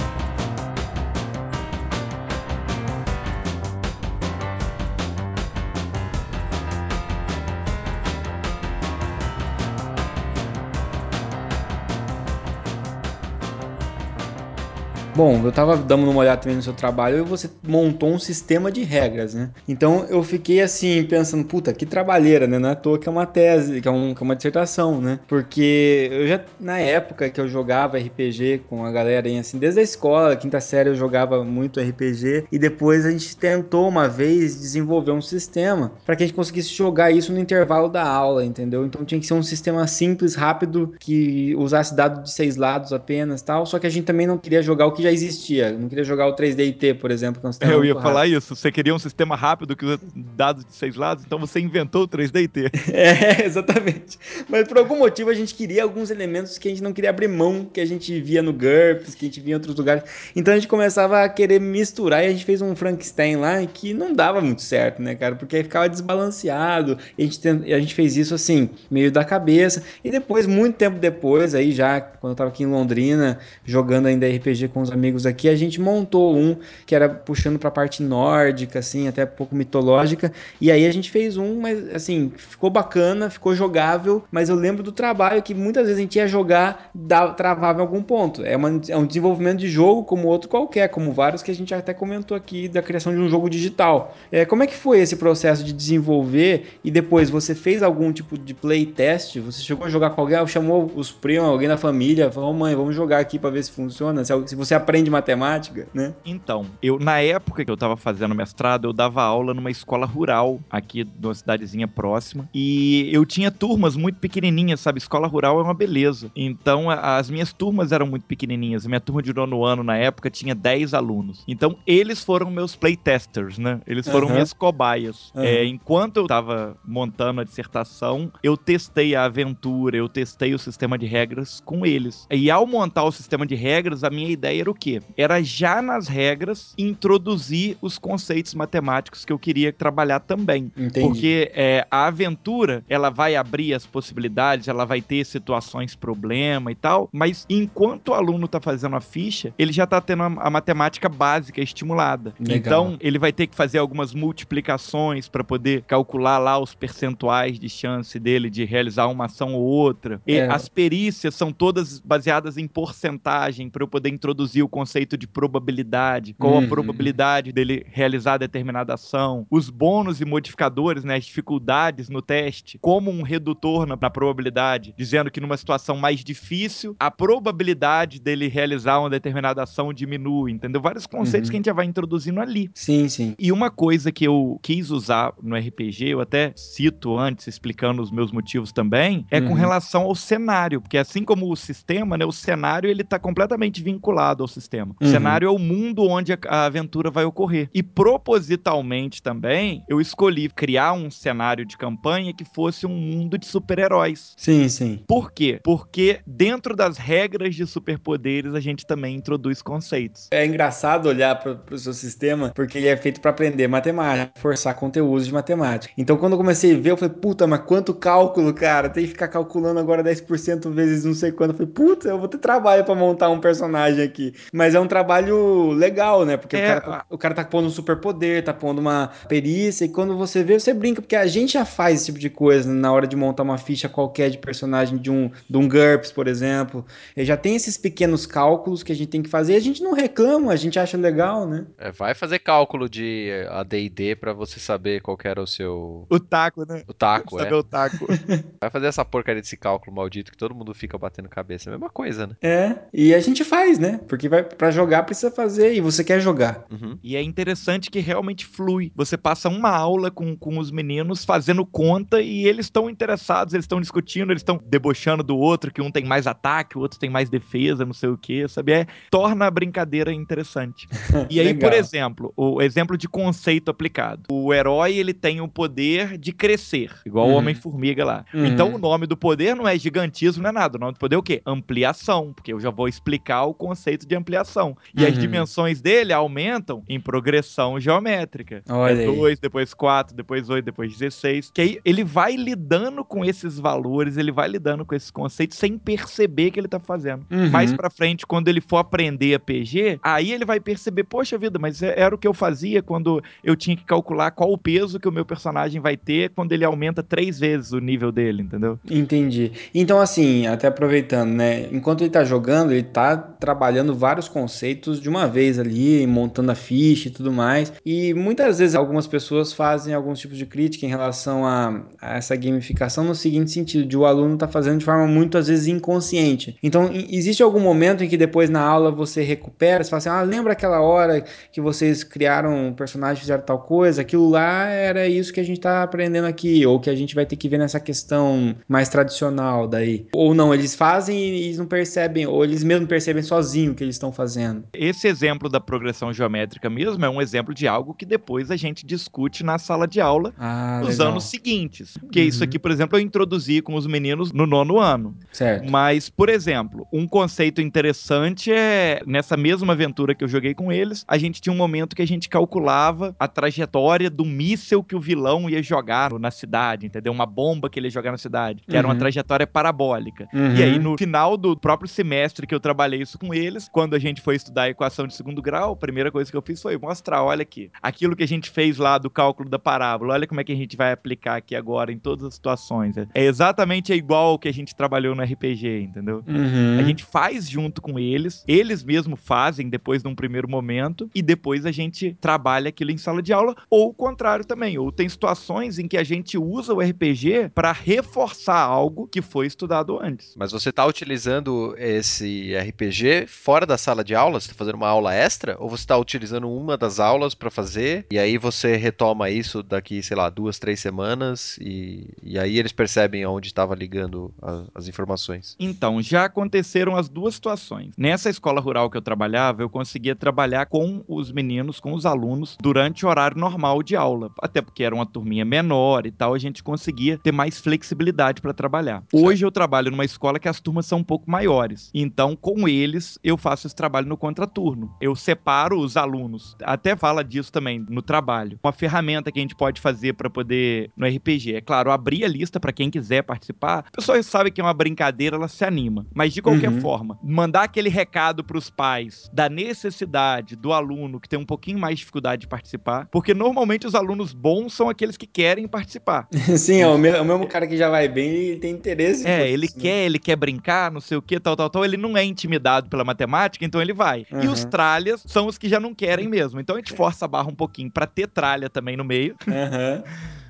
Bom, 15.16 15.42
eu 15.46 15.52
tava 15.54 15.78
dando 15.78 16.04
uma 16.12 16.20
olhada 16.20 16.42
também 16.42 16.58
no 16.58 16.62
seu 16.62 16.74
trabalho 16.74 17.20
e 17.20 17.22
você 17.22 17.50
montou 17.66 18.10
um 18.10 18.20
sistema 18.20 18.70
de 18.70 18.84
regras, 18.84 19.34
né? 19.34 19.50
Então 19.66 20.06
eu 20.10 20.22
fiquei 20.22 20.60
assim, 20.62 21.06
pensando, 21.06 21.46
puta, 21.46 21.72
que 21.72 21.86
trabalheira, 21.86 22.46
né? 22.48 22.60
Não 22.60 22.68
é 22.68 22.74
à 22.74 22.76
toa 22.76 23.00
que 23.00 23.08
é 23.08 23.12
uma 23.12 23.26
tese, 23.26 23.80
que 23.80 23.88
é, 23.88 23.92
um- 23.92 24.14
que 24.14 24.22
é 24.22 24.26
uma 24.26 24.36
dissertação, 24.36 25.00
né? 25.00 25.22
Porque 25.26 26.10
eu 26.12 26.28
já, 26.28 26.42
na 26.60 26.80
época 26.80 27.30
que 27.30 27.40
eu 27.40 27.48
jogava 27.48 27.98
RPG 27.98 28.64
com 28.68 28.84
a 28.84 28.92
galera, 28.92 29.30
hein, 29.30 29.40
assim, 29.40 29.58
desde 29.58 29.80
a 29.80 29.84
escola, 29.84 30.36
quinta 30.36 30.60
série, 30.60 30.90
eu 30.90 30.96
jogava 30.96 31.46
muito 31.46 31.80
RPG 31.80 32.48
e 32.52 32.60
depois 32.60 33.06
a 33.06 33.12
gente 33.12 33.38
tentou 33.38 33.88
uma 33.88 34.10
vez 34.10 34.60
desenvolver 34.60 35.12
um 35.12 35.22
sistema 35.22 35.94
para 36.06 36.18
que 36.18 36.24
a 36.24 36.28
gente 36.28 36.36
conseguisse 36.36 36.74
jogar 36.74 37.10
isso 37.10 37.32
no 37.32 37.40
intervalo 37.40 37.88
da 37.88 38.04
aula, 38.06 38.44
entendeu? 38.44 38.86
Então 38.86 39.06
tinha 39.06 39.22
que 39.22 39.26
ser 39.26 39.34
um 39.34 39.44
sistema 39.44 39.88
simples, 39.88 40.36
rápido, 40.36 40.94
que 41.00 41.56
usasse 41.56 41.96
dado 41.96 42.22
de 42.24 42.32
seis 42.34 42.58
lados 42.58 42.92
apenas 42.92 43.42
tal. 43.42 43.66
Só 43.66 43.80
que 43.80 43.88
a 43.88 43.90
gente 43.90 44.04
também 44.04 44.28
não 44.28 44.38
queria 44.38 44.62
jogar 44.62 44.88
o 44.88 44.92
que 44.92 45.05
já 45.06 45.12
existia. 45.12 45.72
Não 45.72 45.88
queria 45.88 46.04
jogar 46.04 46.28
o 46.28 46.36
3DT, 46.36 46.96
por 46.96 47.12
exemplo, 47.12 47.40
que 47.40 47.46
é 47.46 47.50
um 47.50 47.54
sistema 47.54 47.72
Eu 47.72 47.86
ia 47.86 47.96
falar 47.96 48.28
isso. 48.28 48.56
Você 48.56 48.72
queria 48.72 48.94
um 48.94 49.00
sistema 49.00 49.36
rápido 49.36 49.76
que 49.76 49.86
usa 49.86 50.00
dados 50.16 50.66
de 50.66 50.74
seis 50.74 50.96
lados, 50.96 51.24
então 51.26 51.40
você 51.40 51.60
inventou 51.60 52.04
o 52.04 52.08
3DT. 52.08 52.72
É, 52.96 53.46
exatamente. 53.46 54.18
Mas 54.48 54.68
por 54.68 54.78
algum 54.78 54.98
motivo 54.98 55.30
a 55.30 55.34
gente 55.34 55.54
queria 55.54 55.84
alguns 55.84 56.10
elementos 56.10 56.58
que 56.58 56.68
a 56.68 56.72
gente 56.72 56.82
não 56.82 56.94
queria 56.94 57.10
abrir 57.10 57.28
mão, 57.28 57.66
que 57.66 57.80
a 57.80 57.86
gente 57.86 58.20
via 58.22 58.42
no 58.42 58.54
GURPS, 58.54 59.16
que 59.16 59.26
a 59.26 59.28
gente 59.28 59.40
via 59.42 59.52
em 59.52 59.56
outros 59.56 59.76
lugares. 59.76 60.04
Então 60.36 60.54
a 60.54 60.58
gente 60.58 60.68
começava 60.68 61.24
a 61.24 61.30
querer 61.30 61.60
misturar 61.60 62.24
e 62.24 62.28
a 62.28 62.32
gente 62.32 62.46
fez 62.46 62.62
um 62.62 62.76
Frankenstein 62.76 63.36
lá 63.36 63.64
que 63.66 63.94
não 63.94 64.14
dava 64.14 64.40
muito 64.42 64.62
certo, 64.62 65.02
né, 65.02 65.16
cara? 65.16 65.36
Porque 65.36 65.58
aí 65.58 65.64
ficava 65.64 65.90
desbalanceado. 65.90 66.98
E 67.18 67.24
a 67.24 67.26
gente, 67.26 67.48
e 67.66 67.74
a 67.74 67.80
gente 67.80 67.94
fez 67.94 68.16
isso 68.18 68.34
assim, 68.34 68.70
meio 68.90 69.12
da 69.12 69.24
cabeça. 69.24 69.84
E 70.04 70.10
depois, 70.10 70.48
muito 70.48 70.76
tempo 70.76 70.98
depois, 71.00 71.54
aí 71.54 71.72
já, 71.72 72.00
quando 72.00 72.32
eu 72.32 72.36
tava 72.36 72.50
aqui 72.50 72.64
em 72.64 72.68
Londrina, 72.68 73.40
jogando 73.66 74.08
ainda 74.08 74.28
RPG 74.28 74.70
com 74.70 74.82
os 74.82 74.90
amigos 74.96 75.26
aqui, 75.26 75.48
a 75.50 75.56
gente 75.56 75.80
montou 75.80 76.36
um 76.36 76.56
que 76.86 76.96
era 76.96 77.08
puxando 77.10 77.60
pra 77.60 77.70
parte 77.70 78.02
nórdica, 78.02 78.80
assim, 78.80 79.08
até 79.08 79.26
pouco 79.26 79.56
mitológica. 79.56 80.32
E 80.60 80.72
aí 80.72 80.86
a 80.86 80.92
gente 80.92 81.12
fez 81.12 81.38
um, 81.38 81.60
mas 81.60 81.94
assim, 81.94 82.32
ficou 82.36 82.70
bacana, 82.70 83.30
ficou 83.30 83.54
jogável, 83.56 84.24
mas 84.32 84.50
eu 84.50 84.56
lembro 84.56 84.82
do 84.84 84.92
trabalho 84.92 85.42
que 85.44 85.54
muitas 85.54 85.84
vezes 85.84 85.98
a 85.98 86.02
gente 86.02 86.16
ia 86.16 86.28
jogar, 86.28 86.90
dava, 86.94 87.34
travava 87.34 87.80
em 87.80 87.82
algum 87.82 88.02
ponto. 88.02 88.44
É, 88.44 88.56
uma- 88.56 88.82
é 88.90 88.98
um 88.98 89.06
desenvolvimento 89.06 89.60
de 89.60 89.68
jogo 89.68 90.04
como 90.04 90.28
outro 90.28 90.50
qualquer, 90.50 90.88
como 90.90 91.12
vários 91.12 91.42
que 91.44 91.52
a 91.52 91.56
gente 91.56 91.74
até 91.74 91.94
comentou 91.94 92.36
aqui 92.36 92.68
da 92.68 92.82
criação 92.82 93.14
de 93.14 93.20
um 93.20 93.30
jogo 93.30 93.50
digital. 93.50 94.16
É, 94.32 94.46
como 94.46 94.64
é 94.64 94.68
que 94.68 94.76
foi 94.76 95.00
esse 95.00 95.16
processo 95.16 95.64
de 95.64 95.74
desenvolver 95.74 96.80
e 96.84 96.92
depois 96.92 97.30
você 97.30 97.54
fez 97.56 97.84
algum 97.84 98.12
tipo 98.12 98.38
de 98.38 98.54
playtest? 98.54 99.38
Você 99.40 99.62
chegou 99.62 99.86
a 99.86 99.90
jogar 99.90 100.12
com 100.12 100.22
alguém, 100.22 100.46
chamou 100.48 100.92
os 100.96 101.12
primos, 101.12 101.50
alguém 101.50 101.68
da 101.68 101.78
família, 101.78 102.32
falou, 102.32 102.52
"Ô, 102.52 102.54
mãe, 102.54 102.76
vamos 102.76 102.96
jogar 102.96 103.20
aqui 103.20 103.38
pra 103.40 103.50
ver 103.50 103.64
se 103.64 103.72
funciona, 103.72 104.24
se, 104.24 104.32
se 104.48 104.56
você 104.56 104.74
aprende 104.86 105.10
matemática, 105.10 105.88
né? 105.94 106.14
Então, 106.24 106.66
eu 106.82 107.00
na 107.00 107.20
época 107.20 107.66
que 107.66 107.72
eu 107.72 107.76
tava 107.78 107.98
fazendo 107.98 108.36
mestrado, 108.36 108.86
eu 108.88 108.94
dava 108.94 109.24
aula 109.24 109.52
numa 109.54 109.72
escola 109.72 110.06
rural 110.06 110.60
aqui 110.70 111.06
numa 111.20 111.34
cidadezinha 111.34 111.88
próxima 111.88 112.48
e 112.54 113.10
eu 113.12 113.26
tinha 113.26 113.50
turmas 113.50 113.96
muito 113.96 114.20
pequenininhas, 114.20 114.80
sabe? 114.80 115.00
Escola 115.00 115.28
rural 115.28 115.60
é 115.60 115.64
uma 115.64 115.74
beleza. 115.74 116.32
Então, 116.36 116.90
a- 116.90 117.18
as 117.18 117.30
minhas 117.32 117.52
turmas 117.52 117.92
eram 117.92 118.06
muito 118.06 118.26
pequenininhas. 118.28 118.86
A 118.86 118.90
minha 118.90 119.00
turma 119.02 119.24
de 119.24 119.34
nono 119.34 119.66
ano 119.66 119.84
na 119.84 119.98
época 119.98 120.30
tinha 120.30 120.54
10 120.54 120.94
alunos. 120.94 121.44
Então, 121.48 121.78
eles 121.88 122.24
foram 122.24 122.52
meus 122.52 122.76
playtesters, 122.76 123.58
né? 123.58 123.82
Eles 123.88 124.08
foram 124.08 124.28
Aham. 124.28 124.34
minhas 124.36 124.54
cobaias. 124.54 125.32
Aham. 125.36 125.46
É, 125.46 125.66
enquanto 125.66 126.18
eu 126.18 126.28
tava 126.28 126.78
montando 126.86 127.42
a 127.42 127.44
dissertação, 127.44 128.32
eu 128.44 128.56
testei 128.56 129.16
a 129.16 129.26
aventura, 129.26 129.98
eu 129.98 130.08
testei 130.08 130.54
o 130.54 130.60
sistema 130.60 130.98
de 130.98 131.06
regras 131.08 131.60
com 131.66 131.86
eles. 131.86 132.28
E 132.32 132.52
ao 132.52 132.68
montar 132.68 133.04
o 133.04 133.12
sistema 133.12 133.46
de 133.46 133.56
regras, 133.56 134.04
a 134.04 134.10
minha 134.10 134.30
ideia 134.30 134.62
era 134.62 134.70
o 134.70 134.75
quê? 134.76 135.02
Era 135.18 135.42
já 135.42 135.82
nas 135.82 136.08
regras 136.08 136.74
introduzir 136.78 137.78
os 137.82 137.98
conceitos 137.98 138.54
matemáticos 138.54 139.26
que 139.26 139.32
eu 139.34 139.40
queria 139.40 139.72
trabalhar 139.74 140.20
também. 140.20 140.72
Entendi. 140.78 141.00
Porque 141.08 141.52
é, 141.54 141.88
a 141.90 142.08
aventura, 142.08 142.84
ela 142.90 143.10
vai 143.10 143.36
abrir 143.36 143.74
as 143.74 143.86
possibilidades, 143.86 144.68
ela 144.68 144.86
vai 144.86 145.02
ter 145.02 145.26
situações 145.26 145.96
problema 145.96 146.72
e 146.72 146.76
tal, 146.76 147.10
mas 147.12 147.46
enquanto 147.50 148.10
o 148.10 148.14
aluno 148.14 148.48
tá 148.48 148.60
fazendo 148.60 148.96
a 148.96 149.02
ficha, 149.02 149.54
ele 149.58 149.72
já 149.72 149.88
tá 149.88 150.02
tendo 150.02 150.24
a, 150.24 150.26
a 150.26 150.50
matemática 150.50 151.08
básica 151.10 151.62
estimulada. 151.62 152.34
Legal. 152.40 152.58
Então, 152.58 152.98
ele 153.00 153.18
vai 153.18 153.32
ter 153.32 153.48
que 153.48 153.56
fazer 153.56 153.78
algumas 153.78 154.14
multiplicações 154.14 155.28
para 155.28 155.44
poder 155.44 155.84
calcular 155.84 156.38
lá 156.38 156.58
os 156.60 156.74
percentuais 156.74 157.60
de 157.60 157.70
chance 157.70 158.20
dele 158.20 158.50
de 158.50 158.66
realizar 158.66 159.08
uma 159.08 159.26
ação 159.26 159.54
ou 159.54 159.64
outra. 159.64 160.22
E 160.26 160.36
É. 160.36 160.48
as 160.48 160.68
perícias 160.68 161.36
são 161.36 161.52
todas 161.52 162.00
baseadas 162.00 162.58
em 162.58 162.68
porcentagem 162.68 163.70
para 163.70 163.84
eu 163.84 163.88
poder 163.88 164.10
introduzir 164.10 164.64
o 164.66 164.70
conceito 164.70 165.18
de 165.18 165.28
probabilidade, 165.28 166.34
qual 166.34 166.54
Uhum. 166.56 166.66
a 166.66 166.68
probabilidade 166.68 167.52
dele 167.52 167.86
realizar 167.90 168.38
determinada 168.38 168.94
ação, 168.94 169.46
os 169.50 169.70
bônus 169.70 170.22
e 170.22 170.26
modificadores, 170.26 171.04
né, 171.04 171.16
as 171.16 171.26
dificuldades 171.26 172.10
no 172.10 172.22
teste, 172.22 172.78
como 172.82 173.10
um 173.12 173.22
redutor 173.22 173.86
na, 173.86 173.98
na 174.00 174.10
probabilidade, 174.10 174.94
dizendo 174.98 175.30
que 175.32 175.40
numa 175.42 175.58
situação 175.58 175.98
mais 175.98 176.24
difícil, 176.24 176.96
a 177.00 177.10
probabilidade 177.12 178.20
dele 178.20 178.48
realizar 178.48 179.00
uma 179.00 179.10
determinada 179.10 179.62
ação 179.64 179.94
diminui, 179.94 180.52
entendeu? 180.52 180.82
Vários 180.82 181.06
conceitos 181.06 181.48
Uhum. 181.48 181.52
que 181.52 181.56
a 181.58 181.60
gente 181.60 181.66
já 181.68 181.74
vai 181.74 181.86
introduzindo 181.86 182.40
ali. 182.42 182.70
Sim, 182.74 183.08
sim. 183.08 183.36
E 183.38 183.52
uma 183.52 183.70
coisa 183.70 184.12
que 184.12 184.26
eu 184.26 184.60
quis 184.64 184.90
usar 184.90 185.34
no 185.42 185.56
RPG, 185.56 186.10
eu 186.10 186.20
até 186.22 186.52
cito 186.56 187.18
antes, 187.18 187.48
explicando 187.48 188.02
os 188.02 188.12
meus 188.12 188.32
motivos 188.32 188.72
também, 188.72 189.26
é 189.30 189.40
com 189.40 189.50
Uhum. 189.50 189.54
relação 189.54 190.04
ao 190.04 190.16
cenário, 190.16 190.82
porque 190.82 190.98
assim 190.98 191.24
como 191.24 191.52
o 191.52 191.56
sistema, 191.56 192.18
né, 192.18 192.26
o 192.26 192.32
cenário 192.32 192.90
ele 192.90 193.04
tá 193.04 193.20
completamente 193.20 193.82
vinculado 193.84 194.44
ao 194.46 194.48
sistema. 194.48 194.96
O 195.02 195.06
Uhum. 195.06 195.12
cenário 195.12 195.48
é 195.48 195.52
o 195.52 195.60
mundo 195.60 196.04
onde 196.08 196.32
a, 196.34 196.38
a 196.48 196.66
aventura 196.66 197.10
vai 197.12 197.26
ocorrer. 197.26 197.70
E 197.74 197.82
propositalmente 197.84 199.22
também, 199.22 199.84
eu 199.88 200.00
escolhi 200.00 200.50
criar 200.50 200.94
um 200.94 201.10
cenário 201.10 201.66
de 201.66 201.78
campanha 201.78 202.34
que 202.34 202.46
fosse 202.46 202.86
um 202.86 202.96
mundo 202.96 203.38
de 203.38 203.46
super-heróis. 203.46 204.34
Sim, 204.38 204.68
sim. 204.70 205.00
Por 205.08 205.32
quê? 205.32 205.60
Porque 205.64 206.20
dentro 206.26 206.76
das 206.76 206.98
regras 206.98 207.56
de 207.56 207.66
superpoderes 207.66 208.54
a 208.54 208.60
gente 208.60 208.86
também 208.86 209.16
introduz 209.16 209.62
conceitos. 209.62 210.28
É 210.32 210.46
engraçado 210.46 211.08
olhar 211.08 211.36
para 211.36 211.60
o 211.72 211.78
seu 211.78 211.94
sistema, 211.94 212.52
porque 212.54 212.78
ele 212.78 212.88
é 212.88 212.98
feito 212.98 213.22
para 213.22 213.32
aprender 213.32 213.68
matemática, 213.68 214.32
forçar 214.40 214.76
conteúdos 214.76 215.26
de 215.28 215.34
matemática. 215.34 215.94
Então, 215.98 216.18
quando 216.18 216.34
eu 216.34 216.38
comecei 216.38 216.76
a 216.76 216.80
ver, 216.80 216.92
eu 216.92 216.98
falei, 216.98 217.14
puta, 217.16 217.48
mas 217.48 217.62
quanto 217.62 217.94
cálculo, 217.94 218.54
cara? 218.54 218.90
Tem 218.90 219.04
que 219.04 219.10
ficar 219.12 219.28
calculando 219.28 219.80
agora 219.80 220.04
10% 220.04 220.70
vezes 220.72 221.06
não 221.06 221.14
sei 221.14 221.32
quanto. 221.32 221.52
Eu 221.52 221.58
falei, 221.58 221.72
puta, 221.72 222.10
eu 222.10 222.20
vou 222.20 222.28
ter 222.28 222.38
trabalho 222.38 222.84
para 222.84 222.96
montar 222.96 223.30
um 223.30 223.40
personagem 223.40 224.04
aqui. 224.04 224.34
Mas 224.52 224.76
é 224.76 224.80
um 224.80 224.88
trabalho 224.88 225.72
legal, 225.72 226.26
né? 226.26 226.38
Porque 226.38 226.56
É, 226.56 226.60
o, 226.60 226.68
cara, 226.68 226.82
tá- 226.82 227.06
o 227.10 227.18
cara 227.18 227.34
tá 227.36 227.44
pondo 227.46 227.68
um 227.68 227.72
superpoder, 227.72 228.44
tá 228.44 228.54
pondo 228.54 228.80
uma 228.80 229.12
perícia, 229.28 229.86
e 229.86 229.90
quando 229.90 230.18
você 230.18 230.44
vê, 230.44 230.60
você 230.60 230.74
brinca, 230.74 231.02
porque 231.02 231.16
a 231.16 231.28
gente 231.28 231.54
já 231.54 231.66
faz 231.66 231.96
esse 232.02 232.06
tipo 232.08 232.20
de 232.20 232.30
coisa 232.30 232.72
na 232.72 232.92
hora 232.92 233.08
de 233.08 233.16
montar 233.16 233.44
uma 233.44 233.58
ficha 233.58 233.88
qualquer 233.90 234.30
de 234.30 234.38
personagem 234.38 234.98
de 234.98 235.10
um, 235.12 235.30
de 235.50 235.58
um 235.58 235.68
GURPS, 235.68 236.12
por 236.12 236.28
exemplo. 236.28 236.86
Ele 237.16 237.26
já 237.26 237.38
tem 237.38 237.56
esses 237.56 237.78
pequenos 237.78 238.26
cálculos 238.26 238.84
que 238.84 238.92
a 238.92 238.96
gente 238.96 239.10
tem 239.10 239.22
que 239.24 239.30
fazer, 239.30 239.56
a 239.56 239.60
gente 239.60 239.82
não 239.84 239.94
reclama, 239.94 240.52
a 240.52 240.56
gente 240.56 240.78
acha 240.80 240.98
legal, 240.98 241.48
né? 241.48 241.66
É, 241.78 241.92
vai 241.92 242.14
fazer 242.14 242.40
cálculo 242.40 242.90
de 242.90 243.30
AD&D 243.50 244.16
pra 244.16 244.34
você 244.34 244.60
saber 244.60 245.02
qual 245.02 245.18
que 245.18 245.28
era 245.28 245.42
o 245.42 245.48
seu... 245.48 246.06
O 246.10 246.20
taco, 246.20 246.66
né? 246.68 246.84
O 246.88 246.94
taco, 246.94 247.40
é. 247.40 247.44
Saber 247.44 247.56
o 247.56 247.64
taco. 247.64 248.06
Vai 248.62 248.70
fazer 248.70 248.88
essa 248.88 249.04
porcaria 249.06 249.42
desse 249.42 249.58
cálculo 249.58 249.96
maldito 249.96 250.32
que 250.32 250.38
todo 250.38 250.56
mundo 250.56 250.74
fica 250.74 250.98
batendo 250.98 251.30
cabeça. 251.30 251.70
É 251.70 251.72
a 251.72 251.76
mesma 251.78 251.90
coisa, 251.90 252.28
né? 252.28 252.36
É, 252.42 252.76
e 252.94 253.14
a 253.14 253.20
gente 253.20 253.44
faz, 253.44 253.78
né? 253.78 254.00
Porque 254.08 254.25
vai 254.30 254.44
para 254.44 254.72
jogar 254.72 255.04
precisa 255.04 255.32
fazer 255.32 255.74
e 255.74 255.82
você 255.82 256.04
quer 256.04 256.20
jogar. 256.20 256.66
Uhum. 256.72 256.98
E 257.04 257.16
é 257.16 257.22
interessante 257.22 257.90
que 257.90 258.00
realmente 258.00 258.46
flui. 258.46 258.92
Você 258.96 259.18
passa 259.18 259.50
uma 259.50 259.70
aula 259.70 260.10
com, 260.12 260.36
com 260.36 260.58
os 260.58 260.72
meninos 260.72 261.24
fazendo 261.26 261.66
conta 261.66 262.22
e 262.22 262.46
eles 262.48 262.68
estão 262.68 262.90
interessados, 262.90 263.54
eles 263.54 263.64
estão 263.64 263.80
discutindo, 263.82 264.32
eles 264.32 264.42
estão 264.42 264.60
debochando 264.66 265.24
do 265.24 265.38
outro, 265.38 265.72
que 265.72 265.82
um 265.82 265.92
tem 265.92 266.06
mais 266.06 266.28
ataque, 266.28 266.78
o 266.78 266.82
outro 266.82 267.00
tem 267.00 267.10
mais 267.10 267.30
defesa, 267.30 267.86
não 267.86 267.94
sei 267.94 268.10
o 268.10 268.18
que, 268.18 268.48
sabe? 268.48 268.72
É, 268.72 268.88
torna 269.10 269.46
a 269.46 269.52
brincadeira 269.52 270.12
interessante. 270.12 270.88
E 271.30 271.40
aí, 271.40 271.54
por 271.54 271.74
exemplo, 271.74 272.32
o 272.38 272.62
exemplo 272.62 272.98
de 272.98 273.08
conceito 273.08 273.72
aplicado. 273.72 274.24
O 274.32 274.54
herói, 274.54 274.96
ele 274.96 275.14
tem 275.14 275.42
o 275.42 275.48
poder 275.48 276.18
de 276.18 276.32
crescer, 276.32 276.92
igual 277.06 277.28
o 277.28 277.32
Uhum. 277.32 277.38
Homem-Formiga 277.38 278.06
lá. 278.06 278.26
Uhum. 278.34 278.46
Então, 278.46 278.74
o 278.74 278.78
nome 278.78 279.08
do 279.08 279.18
poder 279.18 279.56
não 279.56 279.68
é 279.68 279.78
gigantismo, 279.78 280.44
não 280.44 280.50
é 280.50 280.54
nada. 280.54 280.78
O 280.78 280.80
nome 280.80 280.94
do 280.94 281.00
poder 281.00 281.16
é 281.16 281.18
o 281.18 281.24
quê? 281.24 281.42
Ampliação, 281.46 282.32
porque 282.34 282.54
eu 282.54 282.60
já 282.60 282.70
vou 282.70 282.88
explicar 282.88 283.46
o 283.46 283.54
conceito 283.54 284.06
de 284.08 284.15
ampliação. 284.16 284.76
E 284.96 285.06
as 285.06 285.14
Uhum. 285.14 285.20
dimensões 285.20 285.82
dele 285.82 286.12
aumentam 286.14 286.84
em 286.88 287.00
progressão 287.00 287.80
geométrica. 287.80 288.62
Olha 288.70 288.94
é 289.02 289.08
aí. 289.08 289.16
2, 289.16 289.40
depois 289.40 289.74
4, 289.74 290.16
depois 290.16 290.50
8, 290.50 290.66
depois 290.66 290.92
16. 290.98 291.52
Que 291.54 291.62
aí 291.62 291.80
ele 291.86 292.04
vai 292.04 292.36
lidando 292.36 293.04
com 293.04 293.24
esses 293.26 293.60
valores, 293.60 294.18
ele 294.18 294.32
vai 294.32 294.48
lidando 294.48 294.86
com 294.86 294.96
esses 294.96 295.12
conceitos 295.12 295.58
sem 295.58 295.78
perceber 295.78 296.52
que 296.52 296.60
ele 296.60 296.68
tá 296.68 296.80
fazendo. 296.80 297.26
Uhum. 297.32 297.50
Mais 297.50 297.74
pra 297.74 297.90
frente, 297.90 298.26
quando 298.26 298.48
ele 298.48 298.62
for 298.62 298.78
aprender 298.78 299.34
a 299.36 299.40
PG, 299.40 300.00
aí 300.02 300.32
ele 300.32 300.46
vai 300.46 300.60
perceber, 300.60 301.04
poxa 301.04 301.38
vida, 301.38 301.58
mas 301.60 301.82
é- 301.82 301.94
era 302.00 302.14
o 302.14 302.18
que 302.18 302.28
eu 302.28 302.34
fazia 302.34 302.82
quando 302.82 303.24
eu 303.44 303.56
tinha 303.56 303.76
que 303.76 303.84
calcular 303.84 304.32
qual 304.32 304.52
o 304.52 304.58
peso 304.58 305.00
que 305.00 305.08
o 305.08 305.12
meu 305.12 305.26
personagem 305.26 305.82
vai 305.82 305.98
ter 305.98 306.30
quando 306.32 306.52
ele 306.52 306.64
aumenta 306.66 307.02
três 307.04 307.40
vezes 307.40 307.72
o 307.72 307.80
nível 307.80 308.12
dele, 308.12 308.44
entendeu? 308.44 308.80
Entendi. 308.90 309.52
Então, 309.74 310.00
assim, 310.00 310.48
até 310.48 310.68
aproveitando, 310.68 311.32
né? 311.32 311.68
Enquanto 311.72 312.02
ele 312.02 312.10
tá 312.10 312.24
jogando, 312.24 312.72
ele 312.72 312.84
tá 312.84 313.16
trabalhando 313.18 313.94
vários 314.06 314.28
conceitos 314.28 315.02
de 315.02 315.10
uma 315.10 315.28
vez 315.28 315.58
ali, 315.58 316.06
montando 316.06 316.52
a 316.52 316.56
ficha 316.56 317.08
e 317.08 317.12
tudo 317.12 317.32
mais. 317.32 317.74
E 317.84 318.14
muitas 318.14 318.60
vezes 318.60 318.76
algumas 318.76 319.08
pessoas 319.08 319.52
fazem 319.52 319.96
alguns 319.96 320.20
tipos 320.20 320.38
de 320.38 320.46
crítica 320.46 320.86
em 320.86 320.90
relação 320.90 321.44
a, 321.44 321.82
a 322.00 322.18
essa 322.18 322.36
gamificação 322.36 323.04
no 323.04 323.16
seguinte 323.16 323.50
sentido, 323.50 323.84
de 323.84 323.98
o 323.98 324.06
aluno 324.06 324.38
tá 324.38 324.48
fazendo 324.48 324.78
de 324.78 324.86
forma 324.86 325.08
muito, 325.08 325.40
às 325.40 325.48
vezes, 325.48 325.66
inconsciente. 325.66 326.56
Então, 326.62 326.92
existe 326.94 327.42
algum 327.42 327.60
momento 327.60 328.04
em 328.04 328.08
que 328.08 328.16
depois 328.16 328.48
na 328.48 328.62
aula 328.62 328.92
você 328.92 329.24
recupera, 329.24 329.84
você 329.84 329.90
fala 329.90 329.98
assim, 329.98 330.10
ah, 330.10 330.22
lembra 330.22 330.54
aquela 330.54 330.82
hora 330.82 331.24
que 331.52 331.60
vocês 331.60 332.04
criaram 332.04 332.68
um 332.68 332.74
personagem, 332.74 333.22
fizeram 333.22 333.42
tal 333.42 333.64
coisa? 333.64 334.02
Aquilo 334.04 334.30
lá 334.30 334.68
era 334.68 335.08
isso 335.08 335.34
que 335.34 335.40
a 335.40 335.44
gente 335.44 335.60
tá 335.60 335.82
aprendendo 335.82 336.26
aqui, 336.26 336.64
ou 336.64 336.80
que 336.80 336.92
a 336.92 336.96
gente 336.96 337.16
vai 337.16 337.26
ter 337.26 337.38
que 337.38 337.50
ver 337.50 337.58
nessa 337.58 337.80
questão 337.80 338.56
mais 338.68 338.88
tradicional 338.88 339.68
daí. 339.68 340.06
Ou 340.14 340.36
não, 340.36 340.54
eles 340.54 340.76
fazem 340.76 341.18
e 341.18 341.46
eles 341.46 341.58
não 341.58 341.66
percebem, 341.66 342.28
ou 342.28 342.44
eles 342.44 342.64
mesmo 342.64 342.86
percebem 342.86 343.24
sozinho 343.24 343.74
que 343.74 343.84
eles 343.84 343.95
estão 343.96 344.12
fazendo. 344.12 344.64
Esse 344.74 345.08
exemplo 345.08 345.50
da 345.50 345.60
progressão 345.60 346.14
geométrica 346.14 346.70
mesmo 346.70 347.04
é 347.06 347.10
um 347.10 347.22
exemplo 347.22 347.54
de 347.54 347.68
algo 347.68 347.94
que 347.94 348.06
depois 348.06 348.52
a 348.52 348.56
gente 348.56 348.86
discute 348.86 349.44
na 349.44 349.58
sala 349.58 349.88
de 349.88 350.00
aula 350.02 350.34
Ah, 350.38 350.80
nos 350.82 350.98
legal. 350.98 351.12
anos 351.12 351.24
seguintes. 351.26 351.98
Porque 351.98 352.22
Uhum. 352.22 352.28
isso 352.28 352.44
aqui, 352.44 352.60
por 352.60 352.72
exemplo, 352.72 352.98
eu 352.98 353.02
introduzi 353.02 353.62
com 353.62 353.76
os 353.76 353.86
meninos 353.88 354.32
no 354.32 354.46
nono 354.46 354.80
ano. 354.80 355.16
Certo. 355.32 355.70
Mas, 355.70 356.10
por 356.10 356.30
exemplo, 356.30 356.88
um 356.92 357.08
conceito 357.08 357.62
interessante 357.62 358.52
é 358.52 359.02
nessa 359.06 359.36
mesma 359.38 359.74
aventura 359.74 360.14
que 360.16 360.24
eu 360.24 360.28
joguei 360.28 360.54
com 360.54 360.72
eles, 360.72 361.04
a 361.08 361.18
gente 361.18 361.42
tinha 361.42 361.54
um 361.54 361.58
momento 361.58 361.96
que 361.96 362.02
a 362.02 362.08
gente 362.08 362.28
calculava 362.30 363.16
a 363.20 363.28
trajetória 363.28 364.10
do 364.10 364.26
míssel 364.26 364.84
que 364.84 364.96
o 364.96 365.00
vilão 365.00 365.50
ia 365.50 365.62
jogar 365.62 366.12
na 366.20 366.32
cidade, 366.32 366.86
entendeu? 366.86 367.12
Uma 367.14 367.26
bomba 367.26 367.70
que 367.70 367.80
ele 367.80 367.88
ia 367.88 367.92
jogar 367.92 368.12
na 368.12 368.18
cidade, 368.18 368.62
que 368.68 368.76
era 368.76 368.88
uma 368.88 368.94
Uhum. 368.94 369.00
trajetória 369.00 369.46
parabólica. 369.48 370.28
Uhum. 370.34 370.56
E 370.56 370.64
aí, 370.64 370.80
no 370.80 370.98
final 370.98 371.38
do 371.38 371.56
próprio 371.58 371.88
semestre 371.90 372.48
que 372.48 372.54
eu 372.56 372.60
trabalhei 372.60 373.02
isso 373.02 373.18
com 373.20 373.34
eles, 373.34 373.70
quando 373.72 373.85
a 373.94 374.00
gente 374.00 374.22
foi 374.22 374.36
estudar 374.36 374.64
a 374.64 374.70
equação 374.70 375.06
de 375.06 375.14
segundo 375.14 375.42
grau, 375.42 375.74
a 375.74 375.76
primeira 375.76 376.12
coisa 376.12 376.32
que 376.32 376.38
eu 376.38 376.42
fiz 376.42 376.62
foi 376.62 376.78
mostrar, 376.78 377.24
olha 377.24 377.42
aqui, 377.42 377.70
aquilo 377.82 378.16
que 378.16 378.24
a 378.24 378.28
gente 378.28 378.50
fez 378.50 378.78
lá 378.78 378.98
do 378.98 379.10
cálculo 379.10 379.50
da 379.50 379.60
parábola, 379.60 380.14
olha 380.14 380.26
como 380.28 380.40
é 380.40 380.44
que 380.44 380.52
a 380.52 380.56
gente 380.56 380.78
vai 380.78 380.92
aplicar 380.92 381.36
aqui 381.36 381.56
agora 381.56 381.92
em 381.92 382.00
todas 382.00 382.26
as 382.26 382.36
situações. 382.36 382.96
É 382.98 383.26
exatamente 383.26 383.92
igual 383.94 384.32
ao 384.32 384.40
que 384.40 384.48
a 384.48 384.54
gente 384.54 384.76
trabalhou 384.76 385.14
no 385.14 385.24
RPG, 385.24 385.82
entendeu? 385.82 386.24
Uhum. 386.28 386.80
A 386.80 386.84
gente 386.84 387.04
faz 387.04 387.50
junto 387.50 387.82
com 387.82 388.00
eles, 388.00 388.44
eles 388.48 388.84
mesmo 388.84 389.16
fazem 389.16 389.70
depois 389.70 390.02
de 390.02 390.08
um 390.08 390.16
primeiro 390.16 390.50
momento, 390.50 391.10
e 391.14 391.22
depois 391.22 391.66
a 391.66 391.72
gente 391.72 392.16
trabalha 392.22 392.70
aquilo 392.70 392.92
em 392.92 392.98
sala 392.98 393.22
de 393.22 393.34
aula, 393.34 393.56
ou 393.70 393.90
o 393.90 393.94
contrário 393.94 394.46
também. 394.46 394.78
Ou 394.78 394.92
tem 394.92 395.10
situações 395.10 395.78
em 395.80 395.88
que 395.88 395.98
a 395.98 396.04
gente 396.04 396.38
usa 396.38 396.74
o 396.74 396.80
RPG 396.80 397.52
para 397.54 397.72
reforçar 397.72 398.60
algo 398.60 399.08
que 399.08 399.22
foi 399.22 399.48
estudado 399.48 400.00
antes. 400.02 400.34
Mas 400.38 400.52
você 400.52 400.72
tá 400.72 400.86
utilizando 400.86 401.76
esse 401.78 402.56
RPG 402.56 403.28
fora 403.28 403.56
fora 403.56 403.66
da 403.76 403.78
sala 403.78 404.04
de 404.04 404.16
aula? 404.16 404.40
Você 404.40 404.50
tá 404.50 404.56
fazendo 404.56 404.76
uma 404.76 404.88
aula 404.88 405.14
extra? 405.14 405.58
Ou 405.60 405.70
você 405.70 405.86
tá 405.86 405.98
utilizando 405.98 406.50
uma 406.50 406.78
das 406.78 407.00
aulas 407.00 407.36
para 407.36 407.52
fazer? 407.52 408.06
E 408.10 408.18
aí 408.18 408.38
você 408.38 408.78
retoma 408.78 409.30
isso 409.30 409.62
daqui, 409.62 410.02
sei 410.02 410.16
lá, 410.16 410.30
duas, 410.30 410.58
três 410.58 410.80
semanas 410.80 411.58
e, 411.60 412.10
e 412.24 412.40
aí 412.40 412.58
eles 412.58 412.72
percebem 412.72 413.24
aonde 413.24 413.48
estava 413.48 413.76
ligando 413.76 414.34
a, 414.42 414.64
as 414.74 414.88
informações. 414.88 415.56
Então, 415.60 416.02
já 416.02 416.26
aconteceram 416.26 416.96
as 416.96 417.10
duas 417.10 417.36
situações. 417.36 417.94
Nessa 417.98 418.30
escola 418.30 418.62
rural 418.62 418.90
que 418.90 418.98
eu 418.98 419.02
trabalhava, 419.02 419.62
eu 419.62 419.70
conseguia 419.70 420.16
trabalhar 420.16 420.68
com 420.68 421.04
os 421.08 421.32
meninos, 421.32 421.80
com 421.80 421.94
os 421.94 422.06
alunos, 422.06 422.58
durante 422.62 423.06
o 423.06 423.10
horário 423.10 423.38
normal 423.38 423.84
de 423.84 423.96
aula. 423.96 424.32
Até 424.42 424.62
porque 424.62 424.84
era 424.84 424.96
uma 424.96 425.06
turminha 425.06 425.44
menor 425.44 426.06
e 426.06 426.12
tal, 426.12 426.34
a 426.34 426.40
gente 426.40 426.64
conseguia 426.64 427.18
ter 427.18 427.34
mais 427.34 427.60
flexibilidade 427.60 428.42
para 428.42 428.54
trabalhar. 428.54 429.04
Hoje 429.12 429.46
eu 429.46 429.52
trabalho 429.52 429.92
numa 429.92 430.06
escola 430.06 430.40
que 430.40 430.48
as 430.48 430.62
turmas 430.62 430.86
são 430.86 431.00
um 431.00 431.04
pouco 431.04 431.30
maiores. 431.30 431.90
Então, 431.94 432.36
com 432.36 432.68
eles, 432.70 433.20
eu 433.24 433.38
faço 433.38 433.65
esse 433.68 433.76
trabalho 433.76 434.08
no 434.08 434.18
contraturno. 434.18 434.94
Eu 435.02 435.16
separo 435.16 435.80
os 435.80 435.98
alunos. 435.98 436.56
Até 436.64 436.96
fala 436.96 437.24
disso 437.24 437.52
também 437.52 437.86
no 437.90 438.02
trabalho. 438.02 438.60
Uma 438.64 438.72
ferramenta 438.74 439.32
que 439.32 439.40
a 439.40 439.42
gente 439.42 439.56
pode 439.56 439.80
fazer 439.82 440.14
para 440.14 440.30
poder 440.30 440.92
no 440.96 441.06
RPG. 441.08 441.56
É 441.56 441.62
claro, 441.62 441.92
abrir 441.92 442.24
a 442.24 442.28
lista 442.28 442.60
para 442.60 442.72
quem 442.74 442.90
quiser 442.90 443.22
participar. 443.24 443.80
A 443.88 443.92
pessoa 443.92 444.22
sabe 444.24 444.52
que 444.52 444.60
é 444.62 444.64
uma 444.64 444.74
brincadeira, 444.74 445.36
ela 445.36 445.48
se 445.48 445.64
anima. 445.66 446.06
Mas 446.14 446.34
de 446.34 446.42
qualquer 446.42 446.70
Uhum. 446.72 446.82
forma, 446.82 447.20
mandar 447.24 447.64
aquele 447.64 447.90
recado 447.90 448.44
para 448.44 448.58
os 448.58 448.70
pais 448.70 449.30
da 449.34 449.48
necessidade 449.50 450.56
do 450.56 450.74
aluno 450.74 451.20
que 451.20 451.30
tem 451.30 451.38
um 451.40 451.46
pouquinho 451.46 451.78
mais 451.80 451.96
de 451.96 452.00
dificuldade 452.00 452.42
de 452.42 452.48
participar, 452.48 453.08
porque 453.12 453.34
normalmente 453.34 453.86
os 453.88 453.96
alunos 453.96 454.34
bons 454.34 454.74
são 454.74 454.90
aqueles 454.90 455.16
que 455.18 455.28
querem 455.28 455.68
participar. 455.68 456.28
Sim, 456.58 456.82
é 456.82 456.88
o, 456.88 456.98
me- 456.98 457.12
o 457.20 457.26
mesmo 457.26 457.48
cara 457.48 457.68
que 457.68 457.78
já 457.78 457.90
vai 457.90 458.08
bem 458.08 458.52
e 458.52 458.56
tem 458.58 458.72
interesse. 458.74 459.28
É, 459.28 459.50
ele 459.50 459.66
isso, 459.66 459.76
né? 459.78 459.82
quer, 459.84 460.06
ele 460.06 460.20
quer 460.20 460.36
brincar, 460.36 460.92
não 460.92 461.00
sei 461.02 461.18
o 461.18 461.22
que, 461.22 461.40
tal, 461.40 461.56
tal, 461.56 461.70
tal. 461.70 461.86
Ele 461.86 461.98
não 461.98 462.18
é 462.18 462.24
intimidado 462.24 462.90
pela 462.90 463.04
matemática, 463.04 463.36
então 463.62 463.82
ele 463.82 463.94
vai. 463.94 464.26
E 464.32 464.48
Uhum. 464.48 464.52
os 464.54 464.66
tralhas 464.66 465.24
são 465.28 465.48
os 465.48 465.58
que 465.58 465.70
já 465.70 465.80
não 465.80 465.94
querem 465.94 466.28
mesmo. 466.28 466.60
Então 466.60 466.76
a 466.76 466.80
gente 466.80 466.94
força 466.96 467.26
a 467.26 467.28
barra 467.28 467.50
um 467.50 467.56
pouquinho 467.56 467.92
pra 467.92 468.06
ter 468.08 468.28
tralha 468.28 468.70
também 468.70 468.96
no 468.98 469.04
meio. 469.04 469.36
Aham. 469.48 470.04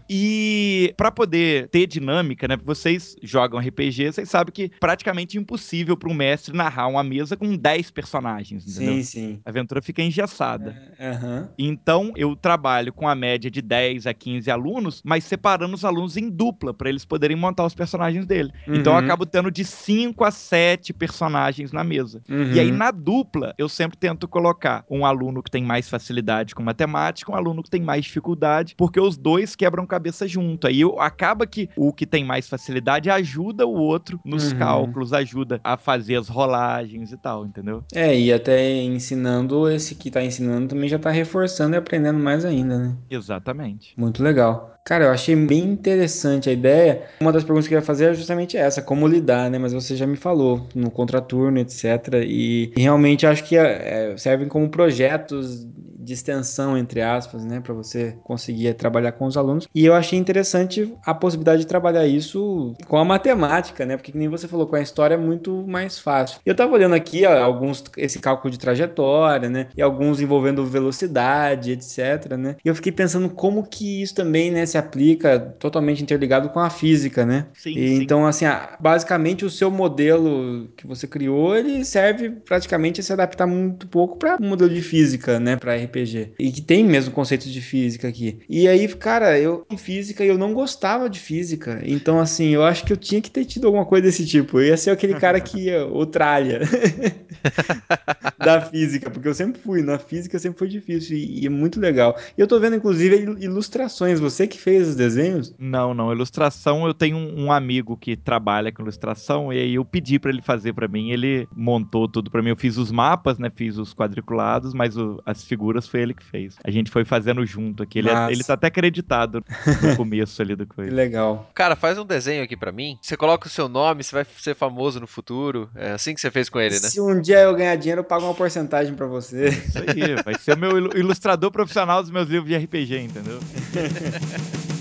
E 0.10 0.94
pra 0.98 1.12
poder 1.12 1.68
ter 1.70 1.88
dinâmica, 1.88 2.48
né? 2.48 2.58
Vocês 2.64 3.16
jogam 3.24 3.60
RPG, 3.60 4.12
vocês 4.12 4.30
sabem 4.30 4.54
que 4.54 4.64
é 4.66 4.70
praticamente 4.80 5.38
impossível 5.38 5.98
para 5.98 6.10
um 6.10 6.14
mestre 6.14 6.56
narrar 6.56 6.88
uma 6.88 7.04
mesa 7.04 7.36
com 7.36 7.56
10 7.56 7.90
personagens, 7.92 8.68
entendeu? 8.68 8.96
Sim, 8.96 9.04
sim. 9.04 9.40
A 9.46 9.50
aventura 9.50 9.82
fica 9.82 10.02
engessada. 10.02 10.76
Aham. 11.00 11.50
Então, 11.58 12.12
eu 12.16 12.36
trabalho 12.36 12.94
com 12.94 13.08
a 13.08 13.16
média 13.16 13.50
de 13.50 13.62
10 13.62 14.06
a 14.06 14.14
15 14.14 14.50
alunos, 14.52 15.02
mas 15.04 15.24
separando 15.24 15.74
os 15.74 15.84
alunos 15.86 16.18
em 16.18 16.30
dupla, 16.30 16.74
para 16.74 16.90
eles 16.90 17.06
poderem 17.06 17.36
montar 17.36 17.66
os 17.66 17.74
personagens 17.74 18.26
dele. 18.26 18.52
Então, 18.68 18.94
eu 18.94 19.00
Uhum. 19.00 19.06
acabo 19.06 19.26
tendo 19.26 19.50
de 19.50 19.66
5 19.66 20.24
a 20.24 20.32
7 20.32 20.94
personagens 20.94 21.72
na 21.72 21.84
mesa. 21.84 22.22
Uhum. 22.30 22.52
E 22.52 22.60
aí, 22.60 22.72
na 22.72 22.92
dupla, 22.92 23.54
eu 23.58 23.68
sempre 23.68 23.98
tento 23.98 24.28
colocar 24.28 24.86
um 24.90 25.06
aluno 25.06 25.42
que 25.42 25.50
tem 25.52 25.64
mais 25.64 25.90
facilidade 25.90 26.54
com 26.54 26.62
matemática, 26.64 27.32
um 27.32 27.36
aluno 27.36 27.64
que 27.64 27.70
tem 27.70 27.82
mais 27.82 28.06
dificuldade, 28.06 28.76
porque 28.78 29.00
os 29.00 29.18
dois 29.18 29.56
quebram 29.56 29.86
cabeça 29.96 30.28
junto. 30.28 30.68
Aí 30.68 30.82
acaba 31.00 31.46
que 31.48 31.70
o 31.76 31.92
que 31.94 32.06
tem 32.06 32.24
mais 32.24 32.48
facilidade 32.48 33.10
ajuda 33.10 33.66
o 33.66 33.74
outro 33.74 34.20
nos 34.26 34.52
Uhum. 34.52 34.60
cálculos, 34.60 35.14
ajuda 35.14 35.60
a 35.64 35.78
fazer 35.78 36.16
as 36.18 36.28
rolagens 36.28 37.12
e 37.12 37.18
tal, 37.18 37.46
entendeu? 37.46 37.84
É, 37.94 38.18
e 38.18 38.32
até 38.32 38.70
ensinando, 38.84 39.70
esse 39.70 39.96
que 39.96 40.12
tá 40.12 40.22
ensinando 40.24 40.68
também 40.68 40.90
já 40.90 41.00
tá 41.00 41.10
reforçando 41.10 41.76
e 41.76 41.78
aprendendo 41.78 42.20
mais 42.20 42.44
ainda, 42.46 42.78
né? 42.78 42.96
Exatamente. 43.10 43.94
Muito 43.98 44.22
legal. 44.24 44.72
Cara, 44.86 45.06
eu 45.06 45.12
achei 45.12 45.36
bem 45.36 45.64
interessante 45.64 46.48
a 46.48 46.54
ideia. 46.54 47.02
Uma 47.20 47.32
das 47.32 47.44
perguntas 47.44 47.68
que 47.68 47.74
eu 47.74 47.80
ia 47.80 47.84
fazer 47.86 48.12
é 48.12 48.14
justamente 48.14 48.56
essa, 48.56 48.84
como 48.84 49.08
lidar, 49.08 49.50
né? 49.50 49.58
Mas 49.58 49.74
você 49.74 49.96
já 49.96 50.06
me 50.06 50.16
falou, 50.16 50.68
no 50.76 50.92
contraturno, 50.92 51.58
etc. 51.58 52.24
E, 52.24 52.72
realmente 52.78 53.26
acho 53.26 53.44
que 53.46 53.58
é, 53.58 54.14
servem 54.18 54.48
como 54.48 54.70
projetos 54.70 55.66
de 56.06 56.14
extensão, 56.14 56.78
entre 56.78 57.02
aspas, 57.02 57.44
né? 57.46 57.60
Para 57.60 57.74
você 57.74 58.16
conseguir 58.24 58.74
trabalhar 58.76 59.12
com 59.12 59.26
os 59.26 59.38
alunos. 59.38 59.68
E 59.74 59.86
eu 59.86 59.94
achei 59.94 60.18
interessante 60.18 60.94
a 61.06 61.14
possibilidade 61.14 61.62
de 61.62 61.68
trabalhar 61.68 62.08
isso 62.08 62.74
com 62.88 62.98
a 62.98 63.06
matemática, 63.06 63.86
né? 63.86 63.98
Porque 63.98 64.12
que 64.12 64.18
nem 64.18 64.30
você 64.30 64.48
falou, 64.48 64.68
com 64.68 64.76
a 64.76 64.82
história 64.82 65.16
é 65.16 65.18
muito 65.18 65.66
mais 65.68 66.00
fácil. 66.00 66.40
Eu 66.46 66.56
tava 66.56 66.74
olhando 66.74 66.96
aqui 66.96 67.26
ó, 67.26 67.38
alguns, 67.44 67.84
esse 67.98 68.20
cálculo 68.20 68.52
de 68.52 68.58
trajetória, 68.58 69.50
né? 69.50 69.68
E 69.76 69.82
alguns 69.82 70.22
envolvendo 70.22 70.66
velocidade, 70.66 71.72
etc, 71.72 72.34
né? 72.38 72.56
E 72.64 72.68
eu 72.70 72.76
fiquei 72.76 72.92
pensando 72.92 73.30
como 73.30 73.68
que 73.68 74.02
isso 74.02 74.16
também, 74.16 74.52
né, 74.52 74.66
se 74.66 74.78
aplica 74.78 75.40
totalmente 75.60 76.02
interligado 76.02 76.50
com 76.50 76.60
a 76.60 76.70
física, 76.70 77.26
né? 77.26 77.48
Sim, 77.54 77.72
E 77.72 77.98
sim. 77.98 78.04
Então, 78.04 78.26
assim, 78.26 78.46
basicamente 78.80 79.44
o 79.44 79.50
seu 79.50 79.70
modelo 79.70 80.70
que 80.78 80.88
você 80.88 81.08
criou, 81.08 81.56
ele 81.56 81.84
serve 81.84 82.30
praticamente 82.30 83.02
a 83.02 83.04
se 83.04 83.12
adaptar 83.12 83.48
muito 83.48 83.88
pouco 83.88 84.18
para 84.18 84.38
um 84.42 84.50
modelo 84.50 84.74
de 84.74 84.82
física, 84.82 85.40
né, 85.40 85.56
para 85.56 85.78
RPG. 85.96 86.34
E 86.40 86.52
que 86.52 86.62
tem 86.62 86.84
mesmo 86.84 87.14
conceitos 87.14 87.52
de 87.52 87.62
física 87.62 88.08
aqui. 88.08 88.40
E 88.50 88.68
aí, 88.68 88.88
cara, 88.90 89.40
eu 89.40 89.66
em 89.70 89.78
física 89.78 90.24
eu 90.24 90.38
não 90.38 90.54
gostava 90.54 91.10
de 91.10 91.20
física. 91.20 91.82
Então, 91.86 92.20
assim, 92.20 92.50
eu 92.50 92.64
acho 92.64 92.84
que 92.86 92.94
eu 92.94 92.98
tinha 92.98 93.22
que 93.22 93.32
ter 93.32 93.46
tido 93.46 93.66
alguma 93.68 93.86
coisa 93.86 94.04
desse 94.06 94.26
tipo. 94.26 94.60
Eu 94.60 94.68
ia 94.68 94.78
ser 94.78 94.92
aquele 94.92 95.16
cara 95.16 95.40
que 95.40 95.66
ia 95.66 95.86
o 95.88 96.06
tralha 96.06 96.60
da 98.38 98.62
física, 98.62 99.10
porque 99.10 99.28
eu 99.28 99.34
sempre 99.34 99.60
fui, 99.62 99.82
na 99.82 99.98
física 99.98 100.38
sempre 100.40 100.60
foi 100.60 100.68
difícil 100.68 101.18
e, 101.18 101.42
e 101.44 101.46
é 101.46 101.50
muito 101.50 101.80
legal. 101.80 102.18
E 102.38 102.42
eu 102.42 102.48
tô 102.48 102.60
vendo 102.60 102.76
inclusive 102.76 103.16
il- 103.16 103.44
ilustrações, 103.44 104.20
você 104.20 104.48
que 104.48 104.60
fez 104.60 104.88
os 104.90 104.96
desenhos? 104.96 105.54
Não, 105.58 105.94
não. 105.94 106.12
Ilustração, 106.12 106.86
eu 106.86 106.94
tenho 106.94 107.18
um, 107.18 107.52
amigo 107.52 107.96
que 107.98 108.16
trabalha 108.16 108.72
com 108.72 108.82
ilustração 108.82 109.52
e 109.54 109.58
aí 109.60 109.76
eu 109.76 109.86
pedi 109.86 110.20
pra 110.20 110.32
ele 110.32 110.42
fazer 110.42 110.74
pra 110.74 110.88
mim. 110.88 111.12
Ele 111.12 111.48
montou 111.56 112.08
tudo 112.08 112.30
pra 112.30 112.42
mim. 112.42 112.50
Eu 112.50 112.58
fiz 112.58 112.78
os 112.78 112.92
mapas, 112.92 113.38
né? 113.38 113.52
Fiz 113.56 113.78
os 113.78 113.94
quadriculados, 113.94 114.74
mas 114.74 114.98
o- 114.98 115.22
as 115.26 115.44
figuras 115.44 115.85
foi 115.90 116.02
ele 116.02 116.14
que 116.14 116.24
fez. 116.24 116.56
A 116.64 116.72
gente 116.72 116.90
foi 116.92 117.04
fazendo 117.06 117.46
junto 117.46 117.84
aqui. 117.84 118.00
Ele, 118.00 118.10
é- 118.10 118.32
ele 118.32 118.44
tá 118.44 118.54
até 118.54 118.68
acreditado 118.68 119.44
no 119.82 119.96
começo 119.98 120.42
ali 120.42 120.56
do 120.56 120.66
Que 120.66 120.76
coisa. 120.76 120.94
legal. 120.96 121.50
Cara, 121.54 121.76
faz 121.76 121.98
um 121.98 122.06
desenho 122.06 122.44
aqui 122.44 122.56
pra 122.58 122.72
mim. 122.72 122.98
Você 123.02 123.16
coloca 123.18 123.48
o 123.48 123.50
seu 123.50 123.68
nome, 123.70 124.04
você 124.04 124.16
vai 124.16 124.26
ser 124.40 124.56
famoso 124.56 125.00
no 125.00 125.08
futuro. 125.08 125.70
É 125.76 125.92
assim 125.92 126.14
que 126.14 126.22
você 126.22 126.30
fez 126.32 126.50
com 126.50 126.60
ele, 126.60 126.76
né? 126.76 126.82
Se 126.90 127.00
um 127.02 127.20
dia 127.22 127.40
eu 127.42 127.56
ganhar 127.56 127.76
dinheiro, 127.76 128.02
eu 128.02 128.06
pago 128.06 128.26
uma 128.26 128.34
porcentagem 128.34 128.94
pra 128.96 129.06
você. 129.08 129.50
Isso 129.50 129.78
aí, 129.80 130.16
vai 130.24 130.36
ser 130.40 130.54
o 130.56 130.60
meu 130.60 130.78
ilu- 130.78 130.92
ilustrador 130.98 131.52
profissional 131.52 132.02
dos 132.02 132.12
meus 132.12 132.28
livros 132.28 132.48
de 132.50 132.56
RPG, 132.58 133.00
entendeu? 133.00 133.40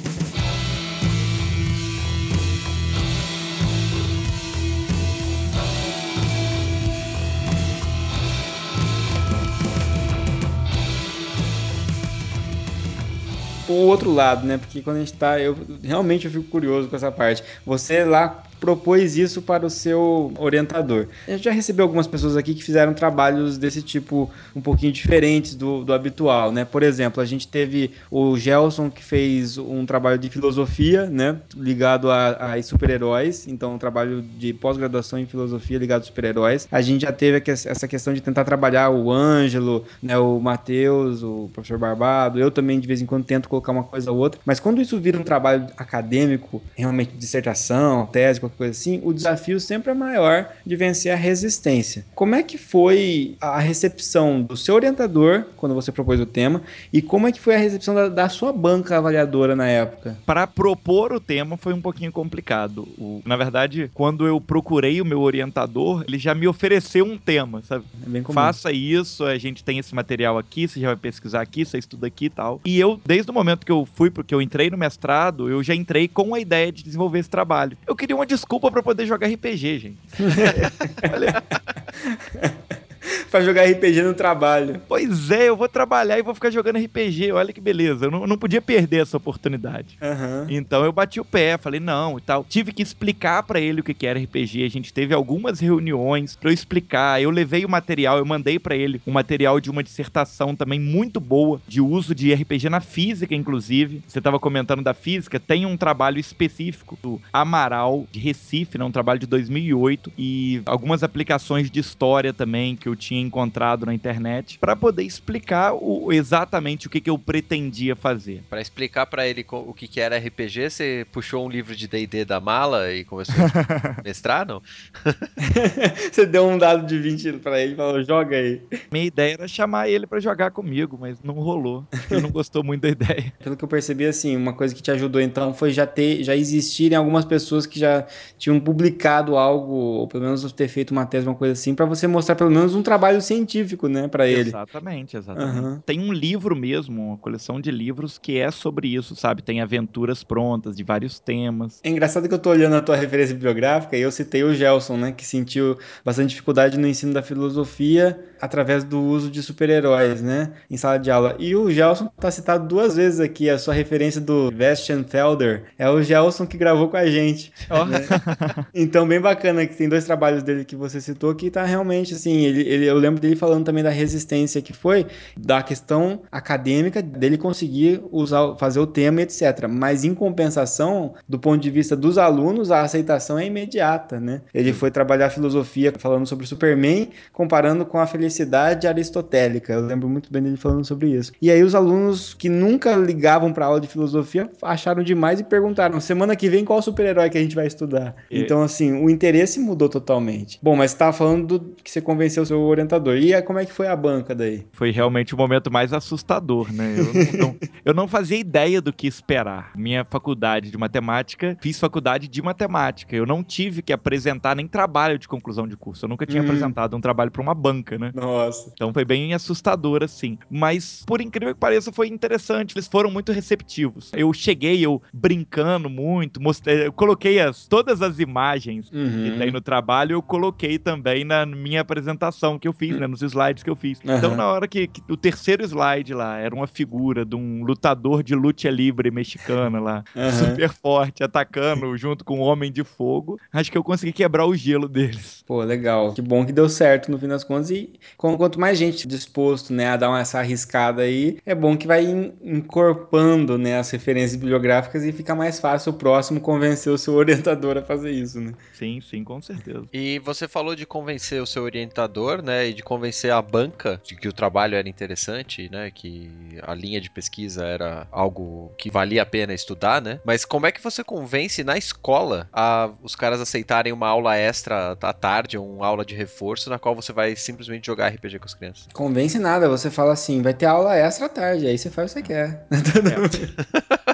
o 13.73 13.87
outro 13.87 14.13
lado, 14.13 14.47
né? 14.47 14.59
Porque 14.59 14.83
quando 14.83 14.97
a 14.97 15.01
gente 15.01 15.15
tá. 15.15 15.39
Eu 15.41 15.57
realmente 15.83 16.27
eu 16.27 16.31
fico 16.31 16.45
curioso 16.45 16.89
com 16.89 16.97
essa 16.97 17.11
parte. 17.11 17.43
Você 17.65 18.05
lá 18.05 18.43
propôs 18.61 19.17
isso 19.17 19.43
para 19.43 19.67
o 19.67 19.71
seu 19.71 20.33
orientador. 20.39 21.07
Gente 21.29 21.45
já 21.45 21.53
recebeu 21.53 21.85
algumas 21.85 22.07
pessoas 22.07 22.37
aqui 22.37 22.55
que 22.55 22.63
fizeram 22.63 22.95
trabalhos 22.95 23.59
desse 23.59 23.83
tipo 23.83 24.31
um 24.55 24.61
pouquinho 24.61 24.93
diferentes 24.93 25.55
do, 25.55 25.85
do 25.85 25.93
habitual, 25.93 26.51
né? 26.51 26.65
Por 26.65 26.83
exemplo, 26.83 27.23
a 27.23 27.27
gente 27.27 27.47
teve 27.47 27.91
o 28.11 28.37
Gelson 28.37 28.91
que 28.91 29.03
fez 29.03 29.59
um 29.59 29.85
trabalho 29.87 30.19
de 30.19 30.29
filosofia, 30.29 31.07
né? 31.07 31.37
Ligado 31.55 32.11
a, 32.11 32.55
a 32.55 32.63
super-heróis. 32.63 33.47
Então, 33.47 33.75
um 33.75 33.79
trabalho 33.79 34.23
de 34.23 34.53
pós-graduação 34.53 35.19
em 35.19 35.27
filosofia 35.27 35.79
ligado 35.79 36.03
a 36.03 36.05
super-heróis. 36.05 36.69
A 36.71 36.81
gente 36.81 37.03
já 37.03 37.13
teve 37.13 37.43
essa 37.47 37.87
questão 37.87 38.15
de 38.15 38.21
tentar 38.21 38.45
trabalhar 38.45 38.91
o 38.91 39.11
Ângelo, 39.11 39.85
né? 40.03 40.19
O 40.19 40.41
Matheus, 40.41 41.23
o 41.23 41.51
professor 41.53 41.79
Barbado. 41.79 42.39
Eu 42.39 42.51
também, 42.51 42.81
de 42.81 42.87
vez 42.87 43.01
em 43.01 43.07
quando, 43.07 43.25
tento 43.25 43.49
colocar 43.49 43.73
uma 43.73 43.85
coisa 43.85 44.11
ou 44.11 44.19
outra. 44.19 44.41
Mas 44.45 44.61
quando 44.61 44.81
isso 44.81 44.99
vira 44.99 45.19
um 45.19 45.23
trabalho 45.23 45.67
acadêmico, 45.77 46.63
realmente 46.75 47.13
dissertação, 47.17 48.07
tese, 48.07 48.41
qualquer 48.45 48.57
coisa 48.57 48.73
assim, 48.73 49.01
o 49.05 49.13
desafio 49.13 49.59
sempre 49.61 49.91
é 49.91 49.95
maior 49.95 50.49
de 50.65 50.77
vencer 50.77 51.13
a 51.13 51.17
resistência. 51.17 52.05
Como 52.15 52.35
é 52.35 52.43
que 52.43 52.57
foi 52.59 53.37
a 53.41 53.59
recepção 53.59 54.43
do 54.43 54.57
seu 54.57 54.75
orientador 54.75 55.45
quando 55.57 55.75
você 55.75 55.91
propôs 55.93 56.21
o 56.21 56.27
tema 56.27 56.63
e 56.93 57.01
como 57.03 57.27
é 57.27 57.33
que 57.33 57.41
foi 57.41 57.55
a 57.55 57.59
recepção 57.59 57.95
da, 57.95 58.09
da 58.09 58.29
sua 58.29 58.53
banca 58.53 58.97
avaliadora 58.99 59.55
na 59.57 59.67
época? 59.67 60.17
Para 60.27 60.47
propor 60.47 61.13
o 61.13 61.21
tema 61.21 61.57
foi 61.57 61.73
um 61.73 61.81
pouquinho 61.81 62.13
complicado. 62.13 62.87
O- 62.99 63.23
na 63.25 63.37
verdade, 63.37 63.91
quando 63.95 64.27
eu 64.27 64.41
procurei 64.41 65.01
o 65.01 65.05
meu 65.05 65.21
orientador, 65.21 66.05
ele 66.07 66.19
já 66.19 66.35
me 66.35 66.47
ofereceu 66.47 67.05
um 67.05 67.17
tema, 67.19 67.63
sabe? 67.63 67.85
É. 68.15 68.33
Faça 68.33 68.73
isso, 68.73 69.25
a 69.25 69.39
gente 69.39 69.63
tem 69.65 69.79
esse 69.79 69.95
material 69.95 70.39
aqui, 70.39 70.67
você 70.69 70.81
já 70.81 70.89
vai 70.89 70.97
pesquisar 70.97 71.41
aqui, 71.41 71.65
você 71.65 71.79
estuda 71.79 72.07
aqui 72.07 72.27
e 72.27 72.31
tal. 72.31 72.61
E 72.65 72.79
eu, 72.79 73.01
desde 73.05 73.31
o 73.31 73.35
momento 73.35 73.65
que 73.65 73.73
eu 73.73 73.87
fui, 73.95 74.11
porque 74.11 74.35
eu 74.35 74.41
entrei 74.43 74.71
no 74.71 74.77
mestrado, 74.79 75.49
eu 75.49 75.63
já 75.63 75.75
entrei 75.75 76.09
com 76.09 76.35
a 76.35 76.41
ideia 76.41 76.71
de 76.73 76.83
desenvolver 76.83 77.19
esse 77.19 77.31
trabalho. 77.31 77.77
Eu 77.87 77.95
queria 77.97 78.17
uma 78.17 78.27
desculpa 78.35 78.71
para 78.71 78.83
poder 78.83 79.07
jogar 79.07 79.29
RPG, 79.29 79.79
gente. 79.79 79.99
pra 83.31 83.41
jogar 83.41 83.65
RPG 83.65 84.03
no 84.03 84.15
trabalho. 84.15 84.81
Pois 84.89 85.31
é, 85.31 85.49
eu 85.49 85.57
vou 85.57 85.69
trabalhar 85.69 86.19
e 86.19 86.23
vou 86.23 86.35
ficar 86.35 86.51
jogando 86.51 86.79
RPG. 86.79 87.33
Olha 87.33 87.53
que 87.53 87.61
beleza. 87.61 88.07
Eu 88.07 88.11
não, 88.11 88.21
eu 88.23 88.27
não 88.27 88.39
podia 88.39 88.63
perder 88.63 89.03
essa 89.03 89.17
oportunidade. 89.17 89.97
Aham. 90.01 90.47
Então 90.49 90.85
eu 90.85 90.93
bati 90.93 91.21
o 91.21 91.25
pé, 91.25 91.59
falei 91.59 91.81
não 91.81 92.19
e 92.19 92.21
tal. 92.21 92.45
Tive 92.45 92.73
que 92.73 92.83
explicar 92.83 93.43
pra 93.43 93.61
ele 93.61 93.81
o 93.81 93.85
que 93.85 93.95
que 93.95 94.07
era 94.07 94.19
RPG. 94.19 94.65
A 94.65 94.71
gente 94.71 94.93
teve 94.93 95.15
algumas 95.15 95.61
reuniões 95.61 96.37
pra 96.37 96.51
eu 96.51 96.55
explicar. 96.55 97.21
Eu 97.21 97.31
levei 97.31 97.65
o 97.65 97.69
material, 97.69 98.19
eu 98.19 98.25
mandei 98.25 98.59
pra 98.59 98.77
ele 98.77 99.01
um 99.07 99.13
material 99.13 99.61
de 99.61 99.71
uma 99.71 99.83
dissertação 99.83 100.55
também 100.55 100.81
muito 100.81 101.21
boa 101.21 101.61
de 101.67 101.81
uso 101.81 102.15
de 102.15 102.33
RPG 102.33 102.69
na 102.69 102.81
física, 102.81 103.35
inclusive. 103.35 104.03
Você 104.07 104.21
tava 104.21 104.39
comentando 104.39 104.83
da 104.83 104.95
física, 104.95 105.41
tem 105.41 105.67
um 105.67 105.77
trabalho 105.77 106.19
específico 106.19 106.99
do 107.03 107.21
Amaral 107.33 108.07
de 108.11 108.21
Recife, 108.21 108.79
né, 108.79 108.85
um 108.85 108.91
trabalho 108.91 109.19
de 109.19 109.27
2008 109.27 110.13
e 110.17 110.63
algumas 110.67 111.03
aplicações 111.03 111.71
de 111.71 111.81
história 111.81 112.33
também 112.33 112.77
que 112.77 112.89
eu 112.95 112.97
tinha 112.97 113.21
encontrado 113.21 113.85
na 113.85 113.93
internet 113.93 114.59
pra 114.59 114.75
poder 114.77 115.03
explicar 115.03 115.75
o- 115.75 116.13
exatamente 116.13 116.87
o 116.87 116.91
que 116.91 117.01
que 117.01 117.11
eu 117.11 117.19
pretendia 117.19 117.95
fazer. 117.97 118.43
Pra 118.49 118.61
explicar 118.61 119.07
pra 119.07 119.27
ele 119.27 119.45
o 119.51 119.75
que, 119.75 119.87
que 119.89 120.01
era 120.01 120.17
RPG, 120.17 120.71
você 120.71 121.07
puxou 121.13 121.45
um 121.45 121.49
livro 121.51 121.75
de 121.75 121.87
D&D 121.89 122.25
da 122.25 122.41
mala 122.41 122.93
e 122.93 123.05
começou 123.05 123.35
a 123.35 124.03
mestrar, 124.05 124.47
não? 124.47 124.63
Você 126.13 126.27
deu 126.27 126.47
um 126.47 126.57
dado 126.59 126.87
de 126.87 126.99
20 126.99 127.33
pra 127.35 127.61
ele 127.61 127.73
e 127.73 127.77
falou, 127.77 128.03
joga 128.03 128.37
aí. 128.37 128.63
Minha 128.93 129.05
ideia 129.07 129.35
era 129.35 129.49
chamar 129.49 129.89
ele 129.89 130.07
pra 130.07 130.21
jogar 130.21 130.51
comigo, 130.51 130.97
mas 131.01 131.21
não 131.23 131.35
rolou. 131.35 131.85
Ele 132.11 132.21
não 132.21 132.31
gostou 132.31 132.63
muito 132.63 132.83
da 132.83 132.89
ideia. 132.89 133.33
Pelo 133.43 133.57
que 133.57 133.65
eu 133.65 133.69
percebi, 133.69 134.07
assim, 134.07 134.37
uma 134.37 134.53
coisa 134.53 134.75
que 134.75 134.83
te 134.83 134.91
ajudou 134.91 135.21
então 135.21 135.53
foi 135.53 135.71
já 135.71 135.87
ter, 135.87 136.23
já 136.23 136.35
existirem 136.37 136.97
algumas 136.97 137.25
pessoas 137.25 137.67
que 137.67 137.79
já 137.79 138.07
tinham 138.39 138.61
publicado 138.61 139.37
algo, 139.37 139.73
ou 139.73 140.09
pelo 140.09 140.25
menos 140.25 140.51
ter 140.53 140.69
feito 140.69 140.91
uma 140.93 141.07
tese, 141.07 141.27
uma 141.27 141.35
coisa 141.35 141.53
assim, 141.53 141.75
pra 141.75 141.87
você 141.87 142.07
mostrar 142.07 142.35
pelo 142.37 142.51
menos 142.51 142.75
um 142.75 142.83
trabalho 142.85 143.21
científico, 143.21 143.89
né, 143.89 144.07
pra 144.07 144.29
ele. 144.29 144.51
Exatamente, 144.51 145.17
exatamente. 145.17 145.59
Aham. 145.59 145.83
Tem 145.85 145.99
um 145.99 146.13
livro 146.13 146.55
mesmo, 146.55 147.09
uma 147.09 147.19
coleção 147.19 147.61
de 147.61 147.71
livros 147.71 148.19
que 148.19 148.39
é 148.39 148.51
sobre 148.53 148.95
isso, 148.95 149.17
sabe? 149.17 149.43
Tem 149.43 149.61
aventuras 149.61 150.23
prontas 150.23 150.77
de 150.77 150.85
vários 150.85 151.19
temas. 151.19 151.81
É 151.83 151.89
engraçado 151.89 152.29
que 152.29 152.35
eu 152.35 152.39
tô 152.39 152.51
olhando 152.51 152.77
a 152.77 152.81
tua 152.81 152.95
referência 152.95 153.35
bibliográfica 153.35 153.97
e 153.97 154.03
eu 154.03 154.13
citei 154.13 154.45
o 154.45 154.55
Gelson, 154.55 154.97
né, 154.97 155.13
que 155.13 155.27
sentiu 155.27 155.77
bastante 156.05 156.31
dificuldade 156.31 156.79
no 156.79 156.87
ensino 156.87 157.13
da 157.13 157.23
filosofia 157.23 158.19
através 158.41 158.85
do 158.85 159.01
uso 159.01 159.31
de 159.31 159.43
super-heróis, 159.43 160.23
né, 160.23 160.53
em 160.71 160.77
sala 160.77 160.99
de 160.99 161.11
aula. 161.11 161.35
E 161.39 161.57
o 161.57 161.71
Gelson 161.71 162.09
tá 162.21 162.31
citado 162.31 162.69
duas 162.69 162.95
vezes 162.95 163.19
aqui, 163.19 163.49
a 163.51 163.59
sua 163.59 163.75
referência 163.75 164.21
do 164.21 164.51
Bastian 164.51 165.03
Felder 165.05 165.65
é 165.79 165.89
o 165.89 166.03
Gelson 166.03 166.47
que 166.47 166.57
gravou 166.59 166.89
com 166.89 166.97
a 166.97 167.07
gente. 167.07 167.53
né? 167.71 168.67
Então, 168.75 169.07
bem 169.07 169.21
bacana 169.21 169.67
que 169.67 169.77
tem 169.77 169.89
dois 169.89 170.05
trabalhos 170.05 170.43
dele 170.43 170.65
que 170.65 170.77
você 170.77 171.01
citou 171.01 171.35
que 171.35 171.51
tá 171.51 171.65
realmente 171.65 172.15
assim. 172.15 172.45
Ele, 172.45 172.61
ele- 172.75 172.87
eu 172.87 172.97
lembro 172.99 173.21
dele 173.21 173.37
falando 173.37 173.65
também 173.65 173.83
da 173.83 173.91
resistência 173.91 174.61
que 174.63 174.73
foi, 174.73 175.07
da 175.37 175.63
questão 175.63 176.23
acadêmica 176.31 177.03
dele 177.03 177.39
conseguir 177.39 178.01
usar, 178.11 178.55
fazer 178.57 178.81
o 178.81 178.87
tema, 178.87 179.23
etc. 179.23 179.69
Mas 179.69 180.05
em 180.05 180.15
compensação, 180.15 181.15
do 181.29 181.39
ponto 181.39 181.61
de 181.61 181.71
vista 181.71 181.97
dos 181.97 182.19
alunos, 182.19 182.71
a 182.71 182.83
aceitação 182.83 183.39
é 183.39 183.47
imediata, 183.47 184.21
né? 184.21 184.43
Ele 184.53 184.73
foi 184.73 184.91
trabalhar 184.91 185.31
filosofia 185.31 185.93
falando 185.99 186.27
sobre 186.27 186.47
Superman, 186.47 187.09
comparando 187.33 187.85
com 187.87 187.99
a 187.99 188.07
felicidade 188.07 188.87
aristotélica. 188.87 189.73
Eu 189.73 189.81
lembro 189.87 190.09
muito 190.09 190.31
bem 190.33 190.43
dele 190.43 190.57
falando 190.57 190.85
sobre 190.85 191.09
isso. 191.11 191.33
E 191.41 191.51
aí 191.51 191.63
os 191.63 191.75
alunos 191.75 192.35
que 192.35 192.49
nunca 192.49 192.95
ligavam 192.97 193.53
para 193.53 193.67
aula 193.67 193.81
de 193.81 193.89
filosofia 193.89 194.51
acharam 194.63 195.03
demais 195.03 195.41
e 195.41 195.45
perguntaram: 195.45 196.01
semana 196.01 196.37
que 196.37 196.49
vem 196.49 196.65
qual 196.65 196.81
super-herói 196.83 197.31
que 197.31 197.39
a 197.39 197.43
gente 197.43 197.55
vai 197.55 197.67
estudar? 197.67 198.15
E- 198.31 198.45
Então, 198.45 198.63
assim, 198.63 198.93
o 198.93 199.09
interesse 199.09 199.59
mudou 199.59 199.89
totalmente. 199.89 200.59
Bom, 200.63 200.77
mas 200.77 200.91
você 200.91 200.99
tava 200.99 201.13
falando 201.15 201.59
do 201.59 201.75
que 201.83 201.91
você 201.91 202.01
convenceu 202.01 202.43
o 202.43 202.47
seu 202.47 202.64
orientador. 202.67 203.17
E 203.17 203.35
aí, 203.35 203.43
como 203.43 203.59
é 203.59 203.65
que 203.65 203.73
foi 203.73 203.87
a 203.87 203.97
banca 203.97 204.35
daí? 204.35 204.67
Foi 204.73 204.91
realmente 204.91 205.35
o 205.35 205.39
momento 205.39 205.71
mais 205.71 205.93
assustador, 205.93 206.73
né? 206.73 206.95
Eu 206.99 207.13
não, 207.15 207.33
não- 207.49 207.57
eu 207.85 207.95
não 207.95 208.09
fazia 208.09 208.39
ideia 208.39 208.81
do 208.81 208.93
que 208.93 209.07
esperar. 209.07 209.73
Minha 209.77 210.05
faculdade 210.05 210.71
de 210.71 210.79
matemática, 210.79 211.57
fiz 211.61 211.79
faculdade 211.79 212.29
de 212.29 212.43
matemática. 212.43 213.15
Eu 213.17 213.27
não 213.27 213.43
tive 213.43 213.83
que 213.83 213.93
apresentar 213.93 214.55
nem 214.57 214.67
trabalho 214.67 215.19
de 215.19 215.29
conclusão 215.29 215.67
de 215.69 215.77
curso. 215.77 216.05
Eu 216.05 216.09
nunca 216.09 216.27
tinha 216.27 216.41
Hum. 216.41 216.45
apresentado 216.45 216.97
um 216.97 217.01
trabalho 217.01 217.31
para 217.31 217.43
uma 217.43 217.55
banca, 217.55 217.99
né? 217.99 218.11
Nossa. 218.15 218.71
Então 218.73 218.93
foi 218.93 219.05
bem 219.05 219.35
assustador, 219.35 220.03
assim. 220.03 220.39
Mas, 220.51 221.03
por 221.07 221.21
incrível 221.21 221.55
que 221.55 221.61
pareça, 221.61 221.93
foi 221.93 222.09
interessante. 222.09 222.75
Eles 222.75 222.89
foram 222.89 223.11
muito 223.11 223.33
receptivos. 223.33 224.11
Eu 224.15 224.33
cheguei, 224.33 224.85
eu 224.85 225.01
brincando 225.13 225.89
muito, 225.91 226.41
mostrei, 226.41 226.87
eu 226.87 226.93
coloquei 226.93 227.41
as, 227.41 227.67
todas 227.67 228.03
as 228.03 228.19
imagens 228.19 228.89
que 228.91 228.97
Uhum. 228.97 229.39
tem 229.39 229.51
no 229.51 229.61
trabalho, 229.61 230.15
eu 230.15 230.23
coloquei 230.23 230.79
também 230.79 231.25
na 231.25 231.45
minha 231.47 231.81
apresentação 231.81 232.54
que 232.59 232.69
eu 232.69 232.73
fiz, 232.73 232.99
né? 232.99 233.07
Nos 233.07 233.23
slides 233.23 233.63
que 233.63 233.71
eu 233.71 233.77
fiz. 233.77 233.99
Então, 234.03 234.31
Aham. 234.31 234.37
na 234.37 234.47
hora 234.47 234.69
que, 234.69 234.87
que 234.87 235.03
o 235.11 235.17
terceiro 235.17 235.65
slide 235.65 236.13
lá 236.15 236.39
era 236.39 236.55
uma 236.55 236.67
figura 236.67 237.25
de 237.25 237.37
um 237.37 237.65
lutador 237.65 238.23
de 238.23 238.35
luta 238.35 238.69
livre 238.71 239.11
mexicana 239.11 239.81
lá, 239.81 240.05
Aham. 240.17 240.31
super 240.33 240.69
forte, 240.71 241.23
atacando 241.25 241.97
junto 241.97 242.25
com 242.25 242.39
um 242.39 242.43
homem 242.43 242.71
de 242.73 242.85
fogo, 242.85 243.39
acho 243.53 243.71
que 243.71 243.77
eu 243.79 243.85
consegui 243.85 244.13
quebrar 244.13 244.47
o 244.47 244.55
gelo 244.55 244.89
deles. 244.89 245.43
Pô, 245.47 245.63
legal. 245.63 246.13
Que 246.15 246.23
bom 246.23 246.45
que 246.47 246.53
deu 246.53 246.69
certo 246.69 247.11
no 247.11 247.19
fim 247.19 247.29
das 247.29 247.45
contas. 247.45 247.71
E 247.71 247.93
com- 248.17 248.37
quanto 248.37 248.59
mais 248.61 248.79
gente 248.79 249.07
disposto, 249.07 249.73
né, 249.73 249.89
a 249.89 249.97
dar 249.97 250.09
uma, 250.09 250.21
essa 250.21 250.39
arriscada 250.39 251.03
aí, 251.03 251.39
é 251.45 251.55
bom 251.55 251.77
que 251.77 251.87
vai 251.87 252.05
en- 252.05 252.33
encorpando, 252.43 253.57
né, 253.59 253.79
as 253.79 253.91
referências 253.91 254.37
bibliográficas 254.37 255.05
e 255.05 255.13
fica 255.13 255.35
mais 255.35 255.59
fácil 255.61 255.93
o 255.93 255.97
próximo 255.97 256.41
convencer 256.41 256.93
o 256.93 256.99
seu 256.99 257.15
orientador 257.55 257.77
a 257.77 257.83
fazer 257.83 258.11
isso, 258.11 258.41
né? 258.41 258.53
Sim, 258.73 259.01
sim, 259.01 259.25
com 259.25 259.41
certeza. 259.41 259.85
E 259.93 260.19
você 260.21 260.47
falou 260.49 260.75
de 260.75 260.87
convencer 260.87 261.41
o 261.43 261.47
seu 261.47 261.63
orientador, 261.63 262.43
né, 262.45 262.69
e 262.69 262.75
de 262.75 262.83
convencer 262.83 263.33
a 263.33 263.43
banca 263.43 264.01
de 264.05 264.15
que 264.15 264.29
o 264.29 264.33
trabalho 264.33 264.77
era 264.77 264.89
interessante, 264.89 265.69
né, 265.71 265.91
que 265.91 266.31
a 266.63 266.75
linha 266.75 267.01
de 267.01 267.11
pesquisa 267.11 267.65
era 267.65 268.07
algo 268.13 268.73
que 268.79 268.91
valia 268.91 269.23
a 269.23 269.27
pena 269.27 269.53
estudar, 269.53 270.01
né? 270.01 270.21
Mas 270.25 270.45
como 270.45 270.67
é 270.67 270.73
que 270.73 270.83
você 270.83 271.03
convence 271.03 271.65
na 271.65 271.77
escola 271.77 272.49
a 272.53 272.91
os 273.03 273.17
caras 273.17 273.41
aceitarem 273.41 273.93
uma 273.93 274.09
aula 274.09 274.37
extra 274.37 274.93
à 275.01 275.13
tarde, 275.13 275.57
ou 275.57 275.77
uma 275.77 275.87
aula 275.87 276.05
de 276.05 276.15
reforço 276.15 276.69
na 276.71 276.79
qual 276.79 276.95
você 276.95 277.13
vai 277.13 277.35
simplesmente 277.35 277.87
jogar 277.87 278.09
RPG 278.09 278.39
com 278.39 278.45
as 278.45 278.55
crianças? 278.55 278.89
Convence 278.93 279.39
nada, 279.39 279.69
você 279.69 279.91
fala 279.91 280.13
assim, 280.13 280.43
vai 280.43 280.55
ter 280.55 280.67
aula 280.67 280.97
extra 280.97 281.27
à 281.27 281.29
tarde, 281.29 281.67
aí 281.67 281.79
você 281.79 281.91
faz 281.91 282.13
o 282.13 282.15
que 282.15 282.21
você 282.21 282.27
quer. 282.27 282.67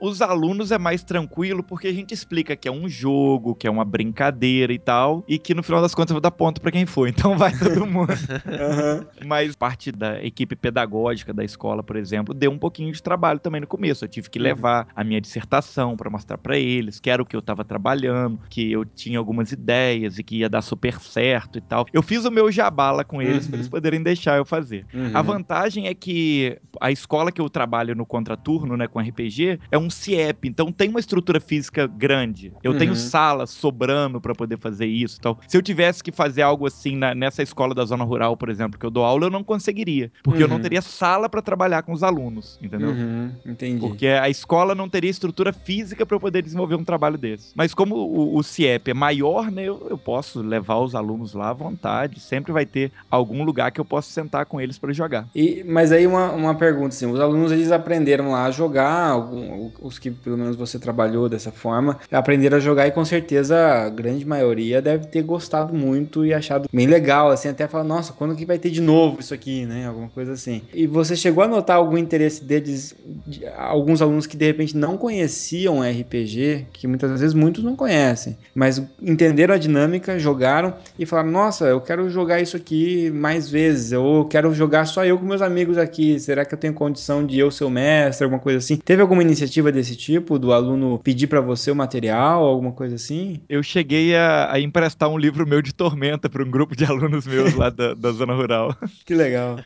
Os 0.00 0.20
alunos 0.20 0.70
é 0.70 0.78
mais 0.78 1.02
tranquilo 1.02 1.62
porque 1.62 1.88
a 1.88 1.92
gente 1.92 2.12
explica 2.12 2.54
que 2.54 2.68
é 2.68 2.72
um 2.72 2.88
jogo, 2.88 3.54
que 3.54 3.66
é 3.66 3.70
uma 3.70 3.84
brincadeira 3.84 4.72
e 4.72 4.78
tal, 4.78 5.24
e 5.26 5.38
que 5.38 5.54
no 5.54 5.62
final 5.62 5.80
das 5.80 5.94
contas 5.94 6.10
eu 6.10 6.14
vou 6.14 6.20
dar 6.20 6.30
ponto 6.30 6.60
pra 6.60 6.70
quem 6.70 6.84
for, 6.84 7.08
então 7.08 7.36
vai 7.36 7.52
todo 7.74 7.86
mundo. 7.86 8.12
Aham. 8.46 9.06
Mas 9.26 9.54
parte 9.56 9.92
da 9.92 10.22
equipe 10.24 10.56
pedagógica 10.56 11.32
da 11.32 11.44
escola, 11.44 11.82
por 11.82 11.96
exemplo, 11.96 12.34
deu 12.34 12.50
um 12.50 12.58
pouquinho 12.58 12.92
de 12.92 13.02
trabalho 13.02 13.38
também 13.38 13.60
no 13.60 13.66
começo. 13.66 14.04
Eu 14.04 14.08
tive 14.08 14.28
que 14.30 14.38
levar 14.38 14.88
a 14.94 15.04
minha 15.04 15.20
dissertação 15.20 15.96
pra 15.96 16.10
mostrar 16.10 16.38
pra 16.38 16.58
eles 16.58 16.98
que 17.00 17.10
era 17.10 17.22
o 17.22 17.26
que 17.26 17.36
eu 17.36 17.42
tava 17.42 17.64
trabalhando, 17.64 18.38
que 18.48 18.70
eu 18.72 18.84
tinha 18.84 19.18
algumas 19.18 19.52
ideias 19.52 20.18
e 20.18 20.22
que 20.22 20.36
ia 20.38 20.48
dar 20.48 20.62
super 20.62 21.00
certo 21.00 21.58
e 21.58 21.60
tal. 21.60 21.86
Eu 21.92 22.02
fiz 22.02 22.24
o 22.24 22.30
meu 22.30 22.50
jabá 22.50 22.90
lá 22.90 23.04
com 23.04 23.20
eles 23.22 23.44
Uhum. 23.44 23.50
pra 23.50 23.56
eles 23.58 23.68
poderem 23.68 24.02
deixar 24.02 24.36
eu 24.36 24.44
fazer. 24.44 24.86
Uhum. 24.92 25.10
A 25.14 25.22
vantagem 25.22 25.86
é 25.86 25.94
que 25.94 26.58
a 26.80 26.90
escola 26.90 27.30
que 27.32 27.40
eu 27.40 27.48
trabalho 27.48 27.94
no 27.94 28.04
contraturno, 28.06 28.76
né, 28.76 28.86
com 28.86 28.98
RPG, 29.00 29.58
é 29.70 29.78
um 29.78 29.88
CIEP, 29.90 30.48
então 30.48 30.70
tem 30.72 30.88
uma 30.88 31.00
estrutura 31.00 31.40
física 31.40 31.86
grande. 31.86 32.52
Eu 32.62 32.72
Uhum. 32.72 32.78
tenho 32.78 32.94
salas 32.94 33.50
sobrando 33.50 34.20
pra 34.20 34.34
poder 34.34 34.58
fazer 34.58 34.86
isso 34.86 35.18
e 35.18 35.20
tal. 35.20 35.38
Se 35.48 35.56
eu 35.56 35.62
tivesse 35.62 36.02
que 36.02 36.12
fazer 36.12 36.42
algo 36.42 36.66
assim 36.66 36.96
na- 36.96 37.14
nessa 37.14 37.42
escola 37.50 37.74
da 37.74 37.84
zona 37.84 38.04
rural, 38.04 38.36
por 38.36 38.48
exemplo, 38.48 38.78
que 38.78 38.86
eu 38.86 38.90
dou 38.90 39.04
aula, 39.04 39.26
eu 39.26 39.30
não 39.30 39.42
conseguiria, 39.44 40.10
porque 40.22 40.42
eu 40.42 40.48
não 40.48 40.56
Uhum. 40.56 40.62
teria 40.62 40.82
sala 40.82 41.28
pra 41.28 41.42
trabalhar 41.42 41.82
com 41.82 41.92
os 41.92 42.02
alunos, 42.02 42.56
entendeu? 42.62 42.92
Uhum, 42.92 43.32
entendi. 43.46 43.80
Porque 43.80 44.06
a 44.06 44.28
escola 44.28 44.74
não 44.74 44.88
teria 44.88 45.10
estrutura 45.10 45.52
física 45.52 46.04
para 46.06 46.16
eu 46.16 46.20
poder 46.20 46.42
desenvolver 46.42 46.74
um 46.76 46.84
trabalho 46.84 47.16
desse. 47.18 47.52
Mas 47.54 47.74
como 47.74 47.94
o, 47.96 48.36
o 48.36 48.42
CIEP 48.42 48.90
é 48.90 48.94
maior, 48.94 49.50
né, 49.50 49.64
eu, 49.64 49.86
eu 49.90 49.98
posso 49.98 50.40
levar 50.42 50.78
os 50.78 50.94
alunos 50.94 51.34
lá 51.34 51.50
à 51.50 51.52
vontade. 51.54 52.20
Sempre 52.20 52.52
vai 52.52 52.64
ter 52.66 52.92
algum 53.10 53.42
lugar 53.44 53.70
que 53.72 53.80
eu 53.80 53.84
possa 53.84 54.10
sentar 54.10 54.46
com 54.46 54.60
eles 54.60 54.78
para 54.78 54.92
jogar. 54.92 55.28
E, 55.34 55.64
mas 55.64 55.92
aí 55.92 56.06
uma, 56.06 56.32
uma 56.32 56.54
pergunta, 56.54 56.88
assim, 56.88 57.06
os 57.06 57.20
alunos 57.20 57.52
eles 57.52 57.72
aprenderam 57.72 58.30
lá 58.30 58.44
a 58.46 58.50
jogar, 58.50 59.10
algum- 59.10 59.70
os 59.80 59.98
que 59.98 60.10
pelo 60.10 60.36
menos 60.36 60.56
você 60.56 60.78
trabalhou 60.78 61.28
dessa 61.28 61.50
forma, 61.52 61.98
aprenderam 62.10 62.56
a 62.56 62.60
jogar 62.60 62.86
e 62.86 62.90
com 62.92 63.04
certeza 63.04 63.56
a 63.86 63.88
grande 63.90 64.24
maioria 64.26 64.80
deve 64.82 65.06
ter 65.06 65.22
gostado 65.22 65.72
muito 65.74 66.24
e 66.24 66.32
achado 66.34 66.66
bem 66.72 66.86
legal, 66.86 67.30
assim, 67.30 67.39
até 67.48 67.66
falar, 67.66 67.84
nossa, 67.84 68.12
quando 68.12 68.34
que 68.34 68.44
vai 68.44 68.58
ter 68.58 68.70
de 68.70 68.80
novo 68.80 69.20
isso 69.20 69.34
aqui, 69.34 69.64
né, 69.66 69.86
alguma 69.86 70.08
coisa 70.08 70.32
assim. 70.32 70.62
E 70.74 70.86
você 70.86 71.16
chegou 71.16 71.42
a 71.42 71.48
notar 71.48 71.76
algum 71.76 71.96
interesse 71.96 72.44
deles, 72.44 72.94
de, 73.26 73.46
alguns 73.56 74.02
alunos 74.02 74.26
que 74.26 74.36
de 74.36 74.46
repente 74.46 74.76
não 74.76 74.96
conheciam 74.96 75.80
RPG, 75.80 76.66
que 76.72 76.86
muitas 76.86 77.20
vezes 77.20 77.34
muitos 77.34 77.62
não 77.64 77.76
conhecem, 77.76 78.36
mas 78.54 78.82
entenderam 79.02 79.54
a 79.54 79.58
dinâmica, 79.58 80.18
jogaram 80.18 80.74
e 80.98 81.06
falaram, 81.06 81.30
nossa, 81.30 81.66
eu 81.66 81.80
quero 81.80 82.08
jogar 82.10 82.40
isso 82.40 82.56
aqui 82.56 83.10
mais 83.10 83.48
vezes, 83.48 83.92
ou 83.92 84.24
quero 84.24 84.52
jogar 84.54 84.86
só 84.86 85.04
eu 85.04 85.18
com 85.18 85.24
meus 85.24 85.42
amigos 85.42 85.78
aqui, 85.78 86.18
será 86.18 86.44
que 86.44 86.54
eu 86.54 86.58
tenho 86.58 86.74
condição 86.74 87.24
de 87.24 87.38
eu 87.38 87.50
ser 87.50 87.64
o 87.64 87.70
mestre, 87.70 88.24
alguma 88.24 88.40
coisa 88.40 88.58
assim? 88.58 88.76
Teve 88.76 89.02
alguma 89.02 89.22
iniciativa 89.22 89.70
desse 89.72 89.96
tipo, 89.96 90.38
do 90.38 90.52
aluno 90.52 91.00
pedir 91.02 91.26
pra 91.26 91.40
você 91.40 91.70
o 91.70 91.76
material, 91.76 92.44
alguma 92.44 92.72
coisa 92.72 92.96
assim? 92.96 93.40
Eu 93.48 93.62
cheguei 93.62 94.14
a, 94.14 94.52
a 94.52 94.60
emprestar 94.60 95.08
um 95.08 95.18
livro 95.18 95.46
meu 95.46 95.62
de 95.62 95.74
Tormenta 95.74 96.28
para 96.28 96.42
um 96.42 96.50
grupo 96.50 96.76
de 96.76 96.84
alunos 96.90 97.26
meus 97.30 97.54
lá 97.54 97.70
da, 97.70 97.94
da 97.94 98.12
zona 98.12 98.34
rural. 98.34 98.76
Que 99.06 99.14
legal. 99.14 99.58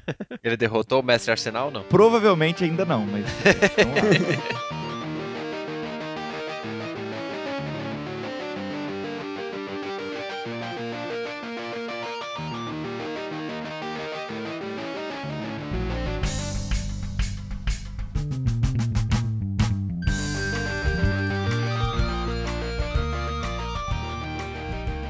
Ele 0.43 0.57
derrotou 0.57 1.01
o 1.01 1.03
Mestre 1.03 1.31
Arsenal, 1.33 1.71
não? 1.71 1.83
Provavelmente 1.85 2.65
ainda 2.65 2.85
não, 2.85 3.05
mas 3.07 3.25
vamos 3.77 4.71
lá. 4.71 4.84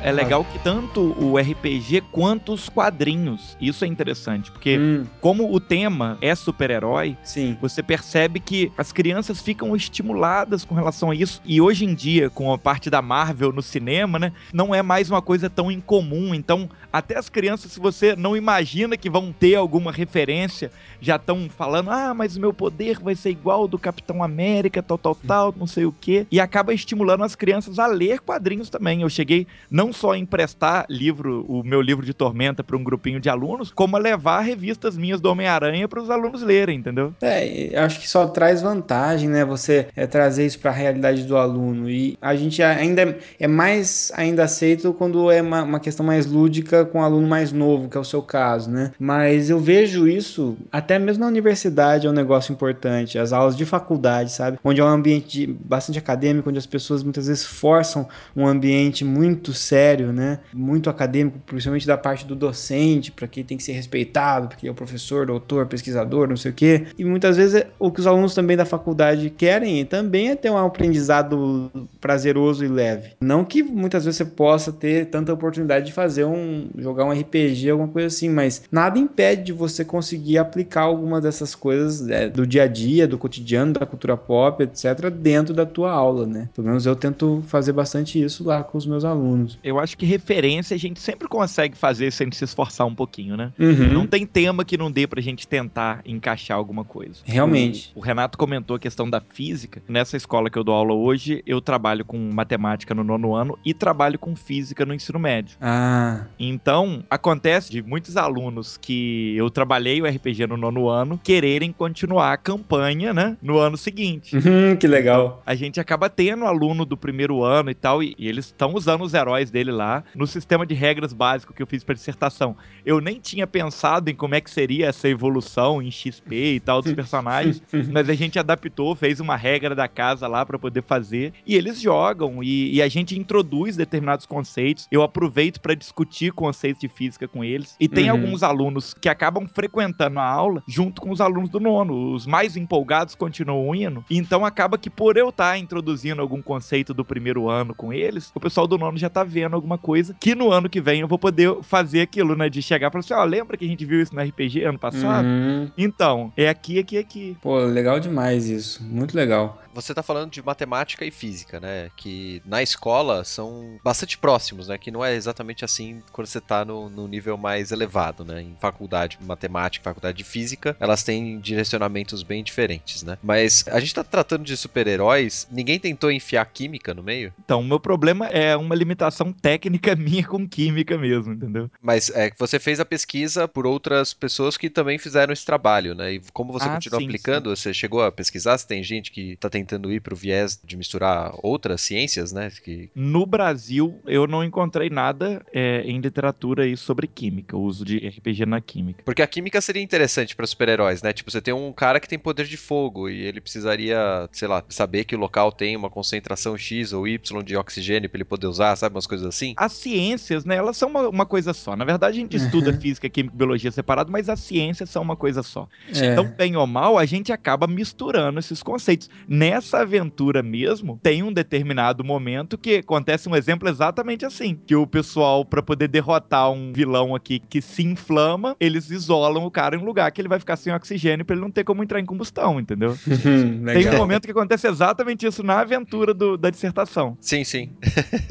É 0.04 0.12
legal 0.12 0.44
que 0.44 0.58
tanto 0.58 1.16
o 1.18 1.38
RPG 1.38 2.02
quanto 2.12 2.52
os 2.52 2.68
quadrinhos, 2.68 3.56
isso 3.60 3.84
é 3.84 3.88
interessante, 3.88 4.52
porque 4.52 4.78
Hum, 4.78 5.04
como 5.20 5.54
o 5.54 5.58
tema 5.58 6.18
é 6.20 6.34
super-herói, 6.34 7.16
você 7.60 7.82
percebe 7.82 8.38
que 8.38 8.70
as 8.76 8.92
crianças 8.92 9.40
ficam 9.40 9.74
estimuladas 9.74 10.64
com 10.64 10.74
relação 10.74 11.10
a 11.10 11.14
isso. 11.14 11.40
E 11.44 11.60
hoje 11.60 11.86
em 11.86 11.94
dia, 11.94 12.28
com 12.28 12.52
a 12.52 12.58
parte 12.58 12.90
da 12.90 13.00
Marvel 13.00 13.52
no 13.52 13.62
cinema, 13.62 14.18
né, 14.18 14.32
não 14.52 14.74
é 14.74 14.82
mais 14.82 15.10
uma 15.10 15.22
coisa 15.22 15.48
tão 15.48 15.70
incomum. 15.70 16.34
Então, 16.34 16.68
até 16.92 17.16
as 17.16 17.30
crianças, 17.30 17.72
se 17.72 17.80
você 17.80 18.14
não 18.14 18.36
imagina 18.36 18.96
que 18.96 19.08
vão 19.08 19.32
ter 19.32 19.54
alguma 19.54 19.90
referência, 19.90 20.70
já 21.00 21.16
estão 21.16 21.48
falando: 21.48 21.90
ah, 21.90 22.12
mas 22.12 22.36
o 22.36 22.40
meu 22.40 22.52
poder 22.52 22.98
vai 22.98 23.14
ser 23.14 23.30
igual 23.30 23.62
ao 23.62 23.68
do 23.68 23.78
Capitão 23.78 24.22
América, 24.22 24.82
tal, 24.82 24.98
tal, 24.98 25.14
tal, 25.14 25.54
não 25.56 25.66
sei 25.66 25.86
o 25.86 25.94
quê. 25.98 26.26
E 26.30 26.38
acaba 26.38 26.74
estimulando 26.74 27.24
as 27.24 27.34
crianças 27.34 27.78
a 27.78 27.86
ler 27.86 28.20
quadrinhos 28.20 28.68
também. 28.68 29.02
Eu 29.02 29.08
cheguei 29.08 29.46
não 29.70 29.93
só 29.94 30.14
emprestar 30.14 30.86
livro, 30.88 31.44
o 31.48 31.62
meu 31.62 31.80
livro 31.80 32.04
de 32.04 32.12
Tormenta 32.12 32.62
para 32.62 32.76
um 32.76 32.84
grupinho 32.84 33.20
de 33.20 33.28
alunos, 33.28 33.70
como 33.70 33.96
levar 33.96 34.40
revistas 34.40 34.96
minhas 34.96 35.20
do 35.20 35.30
Homem-Aranha 35.30 35.88
para 35.88 36.02
os 36.02 36.10
alunos 36.10 36.42
lerem, 36.42 36.78
entendeu? 36.78 37.14
É, 37.22 37.72
acho 37.76 38.00
que 38.00 38.08
só 38.08 38.26
traz 38.26 38.60
vantagem, 38.60 39.28
né? 39.28 39.44
Você 39.44 39.88
é, 39.96 40.06
trazer 40.06 40.46
isso 40.46 40.58
para 40.58 40.70
a 40.70 40.74
realidade 40.74 41.22
do 41.24 41.36
aluno. 41.36 41.88
E 41.88 42.18
a 42.20 42.34
gente 42.34 42.62
ainda 42.62 43.02
é, 43.02 43.18
é 43.40 43.48
mais 43.48 44.12
ainda 44.14 44.44
aceito 44.44 44.92
quando 44.92 45.30
é 45.30 45.40
uma, 45.40 45.62
uma 45.62 45.80
questão 45.80 46.04
mais 46.04 46.26
lúdica 46.26 46.84
com 46.84 47.00
o 47.00 47.02
aluno 47.02 47.26
mais 47.26 47.52
novo, 47.52 47.88
que 47.88 47.96
é 47.96 48.00
o 48.00 48.04
seu 48.04 48.22
caso, 48.22 48.70
né? 48.70 48.92
Mas 48.98 49.50
eu 49.50 49.58
vejo 49.58 50.08
isso 50.08 50.56
até 50.72 50.98
mesmo 50.98 51.22
na 51.22 51.28
universidade 51.28 52.06
é 52.06 52.10
um 52.10 52.12
negócio 52.12 52.52
importante. 52.52 53.18
As 53.18 53.32
aulas 53.32 53.56
de 53.56 53.64
faculdade, 53.64 54.32
sabe? 54.32 54.58
Onde 54.64 54.80
é 54.80 54.84
um 54.84 54.88
ambiente 54.88 55.46
bastante 55.46 55.98
acadêmico, 55.98 56.48
onde 56.48 56.58
as 56.58 56.66
pessoas 56.66 57.02
muitas 57.02 57.26
vezes 57.26 57.44
forçam 57.44 58.08
um 58.34 58.46
ambiente 58.46 59.04
muito 59.04 59.52
sério, 59.52 59.83
né? 60.12 60.38
Muito 60.52 60.88
acadêmico, 60.90 61.38
principalmente 61.46 61.86
da 61.86 61.96
parte 61.96 62.26
do 62.26 62.34
docente, 62.34 63.12
para 63.12 63.26
que 63.26 63.44
tem 63.44 63.56
que 63.56 63.62
ser 63.62 63.72
respeitado, 63.72 64.48
porque 64.48 64.66
é 64.66 64.70
o 64.70 64.74
professor, 64.74 65.26
doutor, 65.26 65.66
pesquisador, 65.66 66.28
não 66.28 66.36
sei 66.36 66.50
o 66.50 66.54
quê. 66.54 66.86
E 66.98 67.04
muitas 67.04 67.36
vezes 67.36 67.64
o 67.78 67.90
que 67.90 68.00
os 68.00 68.06
alunos 68.06 68.34
também 68.34 68.56
da 68.56 68.64
faculdade 68.64 69.30
querem 69.30 69.84
também 69.84 70.30
é 70.30 70.36
ter 70.36 70.50
um 70.50 70.58
aprendizado 70.58 71.70
prazeroso 72.00 72.64
e 72.64 72.68
leve. 72.68 73.12
Não 73.20 73.44
que 73.44 73.62
muitas 73.62 74.04
vezes 74.04 74.18
você 74.18 74.24
possa 74.24 74.72
ter 74.72 75.06
tanta 75.06 75.32
oportunidade 75.32 75.86
de 75.86 75.92
fazer 75.92 76.24
um 76.24 76.68
jogar 76.78 77.04
um 77.04 77.12
RPG, 77.12 77.70
alguma 77.70 77.88
coisa 77.88 78.08
assim, 78.08 78.28
mas 78.28 78.62
nada 78.70 78.98
impede 78.98 79.44
de 79.44 79.52
você 79.52 79.84
conseguir 79.84 80.38
aplicar 80.38 80.82
alguma 80.82 81.20
dessas 81.20 81.54
coisas 81.54 82.08
é, 82.08 82.28
do 82.28 82.46
dia 82.46 82.64
a 82.64 82.66
dia, 82.66 83.06
do 83.06 83.18
cotidiano, 83.18 83.72
da 83.72 83.86
cultura 83.86 84.16
pop, 84.16 84.62
etc, 84.62 85.10
dentro 85.10 85.54
da 85.54 85.66
tua 85.66 85.92
aula, 85.92 86.26
né? 86.26 86.48
Pelo 86.54 86.66
menos 86.66 86.86
eu 86.86 86.96
tento 86.96 87.42
fazer 87.46 87.72
bastante 87.72 88.22
isso 88.22 88.44
lá 88.44 88.62
com 88.62 88.78
os 88.78 88.86
meus 88.86 89.04
alunos. 89.04 89.58
Eu 89.62 89.73
acho 89.78 89.96
que 89.96 90.06
referência 90.06 90.74
a 90.74 90.78
gente 90.78 91.00
sempre 91.00 91.28
consegue 91.28 91.76
fazer 91.76 92.10
sem 92.10 92.30
se 92.32 92.44
esforçar 92.44 92.86
um 92.86 92.94
pouquinho, 92.94 93.36
né? 93.36 93.52
Uhum. 93.58 93.92
Não 93.92 94.06
tem 94.06 94.26
tema 94.26 94.64
que 94.64 94.76
não 94.76 94.90
dê 94.90 95.06
pra 95.06 95.20
gente 95.20 95.46
tentar 95.46 96.00
encaixar 96.04 96.56
alguma 96.56 96.84
coisa. 96.84 97.20
Realmente. 97.24 97.92
O, 97.94 97.98
o 98.00 98.02
Renato 98.02 98.38
comentou 98.38 98.76
a 98.76 98.78
questão 98.78 99.08
da 99.08 99.20
física. 99.20 99.82
Nessa 99.88 100.16
escola 100.16 100.50
que 100.50 100.58
eu 100.58 100.64
dou 100.64 100.74
aula 100.74 100.94
hoje, 100.94 101.42
eu 101.46 101.60
trabalho 101.60 102.04
com 102.04 102.18
matemática 102.32 102.94
no 102.94 103.04
nono 103.04 103.34
ano 103.34 103.58
e 103.64 103.72
trabalho 103.74 104.18
com 104.18 104.34
física 104.36 104.84
no 104.84 104.94
ensino 104.94 105.18
médio. 105.18 105.56
Ah, 105.60 106.24
Então, 106.38 107.02
acontece 107.08 107.70
de 107.70 107.82
muitos 107.82 108.16
alunos 108.16 108.76
que 108.76 109.34
eu 109.36 109.50
trabalhei 109.50 110.00
o 110.00 110.06
RPG 110.06 110.46
no 110.46 110.56
nono 110.56 110.88
ano 110.88 111.20
quererem 111.22 111.72
continuar 111.72 112.32
a 112.32 112.36
campanha, 112.36 113.12
né, 113.12 113.36
no 113.42 113.58
ano 113.58 113.76
seguinte. 113.76 114.36
uhum, 114.36 114.76
que 114.76 114.86
legal. 114.86 115.42
A 115.46 115.54
gente 115.54 115.80
acaba 115.80 116.08
tendo 116.08 116.44
aluno 116.44 116.84
do 116.84 116.96
primeiro 116.96 117.42
ano 117.42 117.70
e 117.70 117.74
tal, 117.74 118.02
e, 118.02 118.14
e 118.18 118.28
eles 118.28 118.46
estão 118.46 118.74
usando 118.74 119.02
os 119.02 119.14
heróis 119.14 119.50
dele 119.64 119.72
lá 119.72 120.04
no 120.14 120.26
sistema 120.26 120.66
de 120.66 120.74
regras 120.74 121.12
básico 121.12 121.52
que 121.54 121.62
eu 121.62 121.66
fiz 121.66 121.82
para 121.82 121.94
dissertação. 121.94 122.56
Eu 122.84 123.00
nem 123.00 123.18
tinha 123.18 123.46
pensado 123.46 124.10
em 124.10 124.14
como 124.14 124.34
é 124.34 124.40
que 124.40 124.50
seria 124.50 124.86
essa 124.86 125.08
evolução 125.08 125.80
em 125.80 125.90
XP 125.90 126.54
e 126.54 126.60
tal 126.60 126.82
dos 126.82 126.92
personagens, 126.94 127.62
mas 127.90 128.08
a 128.08 128.14
gente 128.14 128.38
adaptou, 128.38 128.94
fez 128.94 129.20
uma 129.20 129.36
regra 129.36 129.74
da 129.74 129.88
casa 129.88 130.26
lá 130.28 130.44
para 130.44 130.58
poder 130.58 130.82
fazer, 130.82 131.32
e 131.46 131.54
eles 131.54 131.80
jogam, 131.80 132.42
e, 132.42 132.74
e 132.74 132.82
a 132.82 132.88
gente 132.88 133.18
introduz 133.18 133.76
determinados 133.76 134.26
conceitos. 134.26 134.86
Eu 134.90 135.02
aproveito 135.02 135.60
para 135.60 135.74
discutir 135.74 136.32
conceitos 136.32 136.80
de 136.80 136.88
física 136.88 137.26
com 137.26 137.42
eles, 137.42 137.76
e 137.80 137.88
tem 137.88 138.04
Uhum. 138.04 138.10
alguns 138.10 138.42
alunos 138.42 138.92
que 138.92 139.08
acabam 139.08 139.46
frequentando 139.48 140.18
a 140.20 140.24
aula 140.28 140.62
junto 140.68 141.00
com 141.00 141.10
os 141.10 141.20
alunos 141.20 141.48
do 141.48 141.58
nono. 141.58 142.12
Os 142.12 142.26
mais 142.26 142.56
empolgados 142.56 143.14
continuam 143.14 143.74
indo, 143.74 144.04
então 144.10 144.44
acaba 144.44 144.76
que 144.76 144.90
por 144.90 145.16
eu 145.16 145.30
estar 145.30 145.56
introduzindo 145.58 146.20
algum 146.20 146.42
conceito 146.42 146.92
do 146.92 147.04
primeiro 147.04 147.48
ano 147.48 147.74
com 147.74 147.92
eles, 147.92 148.30
o 148.34 148.40
pessoal 148.40 148.66
do 148.66 148.76
nono 148.76 148.98
já 148.98 149.08
tá 149.08 149.24
vendo 149.24 149.53
alguma 149.54 149.78
coisa 149.78 150.14
que 150.18 150.34
no 150.34 150.50
ano 150.50 150.68
que 150.68 150.80
vem 150.80 151.00
eu 151.00 151.08
vou 151.08 151.18
poder 151.18 151.56
fazer 151.62 152.00
aquilo, 152.02 152.36
né? 152.36 152.48
De 152.48 152.62
chegar 152.62 152.88
e 152.88 152.90
falar 152.90 153.00
assim: 153.00 153.14
ó, 153.14 153.24
lembra 153.24 153.56
que 153.56 153.64
a 153.64 153.68
gente 153.68 153.84
viu 153.84 154.00
isso 154.00 154.14
no 154.14 154.22
RPG 154.22 154.64
ano 154.64 154.78
passado? 154.78 155.26
Uhum. 155.26 155.70
Então, 155.76 156.32
é 156.36 156.48
aqui, 156.48 156.78
aqui, 156.78 156.98
aqui. 156.98 157.36
Pô, 157.40 157.58
legal 157.58 157.98
demais 158.00 158.48
isso. 158.48 158.82
Muito 158.82 159.16
legal. 159.16 159.63
Você 159.74 159.92
tá 159.92 160.02
falando 160.02 160.30
de 160.30 160.42
matemática 160.42 161.04
e 161.04 161.10
física, 161.10 161.58
né? 161.58 161.90
Que 161.96 162.40
na 162.46 162.62
escola 162.62 163.24
são 163.24 163.78
bastante 163.82 164.16
próximos, 164.16 164.68
né? 164.68 164.78
Que 164.78 164.90
não 164.90 165.04
é 165.04 165.14
exatamente 165.14 165.64
assim 165.64 166.00
quando 166.12 166.28
você 166.28 166.40
tá 166.40 166.64
no, 166.64 166.88
no 166.88 167.08
nível 167.08 167.36
mais 167.36 167.72
elevado, 167.72 168.24
né? 168.24 168.40
Em 168.40 168.56
faculdade 168.60 169.18
de 169.18 169.24
matemática, 169.24 169.82
faculdade 169.84 170.16
de 170.18 170.24
física, 170.24 170.76
elas 170.78 171.02
têm 171.02 171.40
direcionamentos 171.40 172.22
bem 172.22 172.42
diferentes, 172.44 173.02
né? 173.02 173.18
Mas 173.22 173.64
a 173.68 173.80
gente 173.80 173.94
tá 173.94 174.04
tratando 174.04 174.44
de 174.44 174.56
super-heróis, 174.56 175.46
ninguém 175.50 175.78
tentou 175.80 176.10
enfiar 176.10 176.44
química 176.46 176.94
no 176.94 177.02
meio? 177.02 177.32
Então, 177.44 177.60
o 177.60 177.64
meu 177.64 177.80
problema 177.80 178.26
é 178.28 178.56
uma 178.56 178.74
limitação 178.74 179.32
técnica 179.32 179.94
minha 179.96 180.24
com 180.26 180.48
química 180.48 180.96
mesmo, 180.96 181.32
entendeu? 181.32 181.68
Mas 181.82 182.10
é 182.10 182.30
que 182.30 182.38
você 182.38 182.58
fez 182.60 182.78
a 182.78 182.84
pesquisa 182.84 183.48
por 183.48 183.66
outras 183.66 184.14
pessoas 184.14 184.56
que 184.56 184.70
também 184.70 184.98
fizeram 184.98 185.32
esse 185.32 185.44
trabalho, 185.44 185.94
né? 185.94 186.14
E 186.14 186.22
como 186.32 186.52
você 186.52 186.68
Ah, 186.68 186.74
continua 186.74 187.00
sim, 187.00 187.06
aplicando, 187.06 187.54
você 187.54 187.74
chegou 187.74 188.02
a 188.02 188.12
pesquisar 188.12 188.56
se 188.56 188.66
tem 188.66 188.82
gente 188.82 189.10
que 189.10 189.36
tá 189.36 189.50
tentando 189.50 189.63
ir 189.90 190.00
pro 190.00 190.16
viés 190.16 190.60
de 190.62 190.76
misturar 190.76 191.34
outras 191.42 191.80
ciências, 191.80 192.32
né? 192.32 192.50
Que 192.62 192.90
No 192.94 193.26
Brasil, 193.26 194.00
eu 194.06 194.26
não 194.26 194.44
encontrei 194.44 194.90
nada 194.90 195.44
é, 195.52 195.82
em 195.82 196.00
literatura 196.00 196.64
aí 196.64 196.76
sobre 196.76 197.06
química, 197.06 197.56
o 197.56 197.62
uso 197.62 197.84
de 197.84 197.98
RPG 197.98 198.46
na 198.46 198.60
química. 198.60 199.02
Porque 199.04 199.22
a 199.22 199.26
química 199.26 199.60
seria 199.60 199.82
interessante 199.82 200.36
pra 200.36 200.46
super-heróis, 200.46 201.02
né? 201.02 201.12
Tipo, 201.12 201.30
você 201.30 201.40
tem 201.40 201.54
um 201.54 201.72
cara 201.72 202.00
que 202.00 202.08
tem 202.08 202.18
poder 202.18 202.46
de 202.46 202.56
fogo 202.56 203.08
e 203.08 203.22
ele 203.22 203.40
precisaria, 203.40 204.28
sei 204.32 204.48
lá, 204.48 204.62
saber 204.68 205.04
que 205.04 205.14
o 205.14 205.18
local 205.18 205.52
tem 205.52 205.76
uma 205.76 205.90
concentração 205.90 206.56
X 206.56 206.92
ou 206.92 207.06
Y 207.06 207.42
de 207.42 207.56
oxigênio 207.56 208.08
pra 208.08 208.18
ele 208.18 208.24
poder 208.24 208.46
usar, 208.46 208.76
sabe? 208.76 208.94
Umas 208.94 209.06
coisas 209.06 209.26
assim. 209.26 209.54
As 209.56 209.72
ciências, 209.72 210.44
né, 210.44 210.56
elas 210.56 210.76
são 210.76 210.88
uma, 210.88 211.08
uma 211.08 211.26
coisa 211.26 211.52
só. 211.52 211.76
Na 211.76 211.84
verdade, 211.84 212.18
a 212.18 212.20
gente 212.20 212.36
estuda 212.36 212.72
física, 212.78 213.08
química 213.08 213.34
e 213.34 213.38
biologia 213.38 213.70
separado, 213.70 214.10
mas 214.10 214.28
as 214.28 214.40
ciências 214.40 214.90
são 214.90 215.02
uma 215.02 215.16
coisa 215.16 215.42
só. 215.42 215.68
É. 215.94 216.12
Então, 216.12 216.24
bem 216.24 216.56
ou 216.56 216.66
mal, 216.66 216.98
a 216.98 217.04
gente 217.04 217.32
acaba 217.32 217.66
misturando 217.66 218.38
esses 218.38 218.62
conceitos. 218.62 219.10
Nessa 219.54 219.82
aventura 219.82 220.42
mesmo, 220.42 220.98
tem 221.00 221.22
um 221.22 221.32
determinado 221.32 222.02
momento 222.02 222.58
que 222.58 222.78
acontece 222.78 223.28
um 223.28 223.36
exemplo 223.36 223.68
exatamente 223.68 224.26
assim: 224.26 224.58
que 224.66 224.74
o 224.74 224.84
pessoal, 224.84 225.44
pra 225.44 225.62
poder 225.62 225.86
derrotar 225.86 226.50
um 226.50 226.72
vilão 226.72 227.14
aqui 227.14 227.38
que 227.38 227.62
se 227.62 227.84
inflama, 227.84 228.56
eles 228.58 228.90
isolam 228.90 229.44
o 229.44 229.50
cara 229.52 229.76
em 229.76 229.78
um 229.78 229.84
lugar 229.84 230.10
que 230.10 230.20
ele 230.20 230.26
vai 230.28 230.40
ficar 230.40 230.56
sem 230.56 230.74
oxigênio 230.74 231.24
pra 231.24 231.34
ele 231.36 231.42
não 231.42 231.52
ter 231.52 231.62
como 231.62 231.84
entrar 231.84 232.00
em 232.00 232.04
combustão, 232.04 232.58
entendeu? 232.58 232.98
Tem 233.06 233.88
um 233.90 233.96
momento 233.96 234.24
que 234.24 234.32
acontece 234.32 234.66
exatamente 234.66 235.24
isso 235.24 235.44
na 235.44 235.60
aventura 235.60 236.12
do- 236.12 236.36
da 236.36 236.50
dissertação. 236.50 237.16
Sim, 237.20 237.44
sim. 237.44 237.70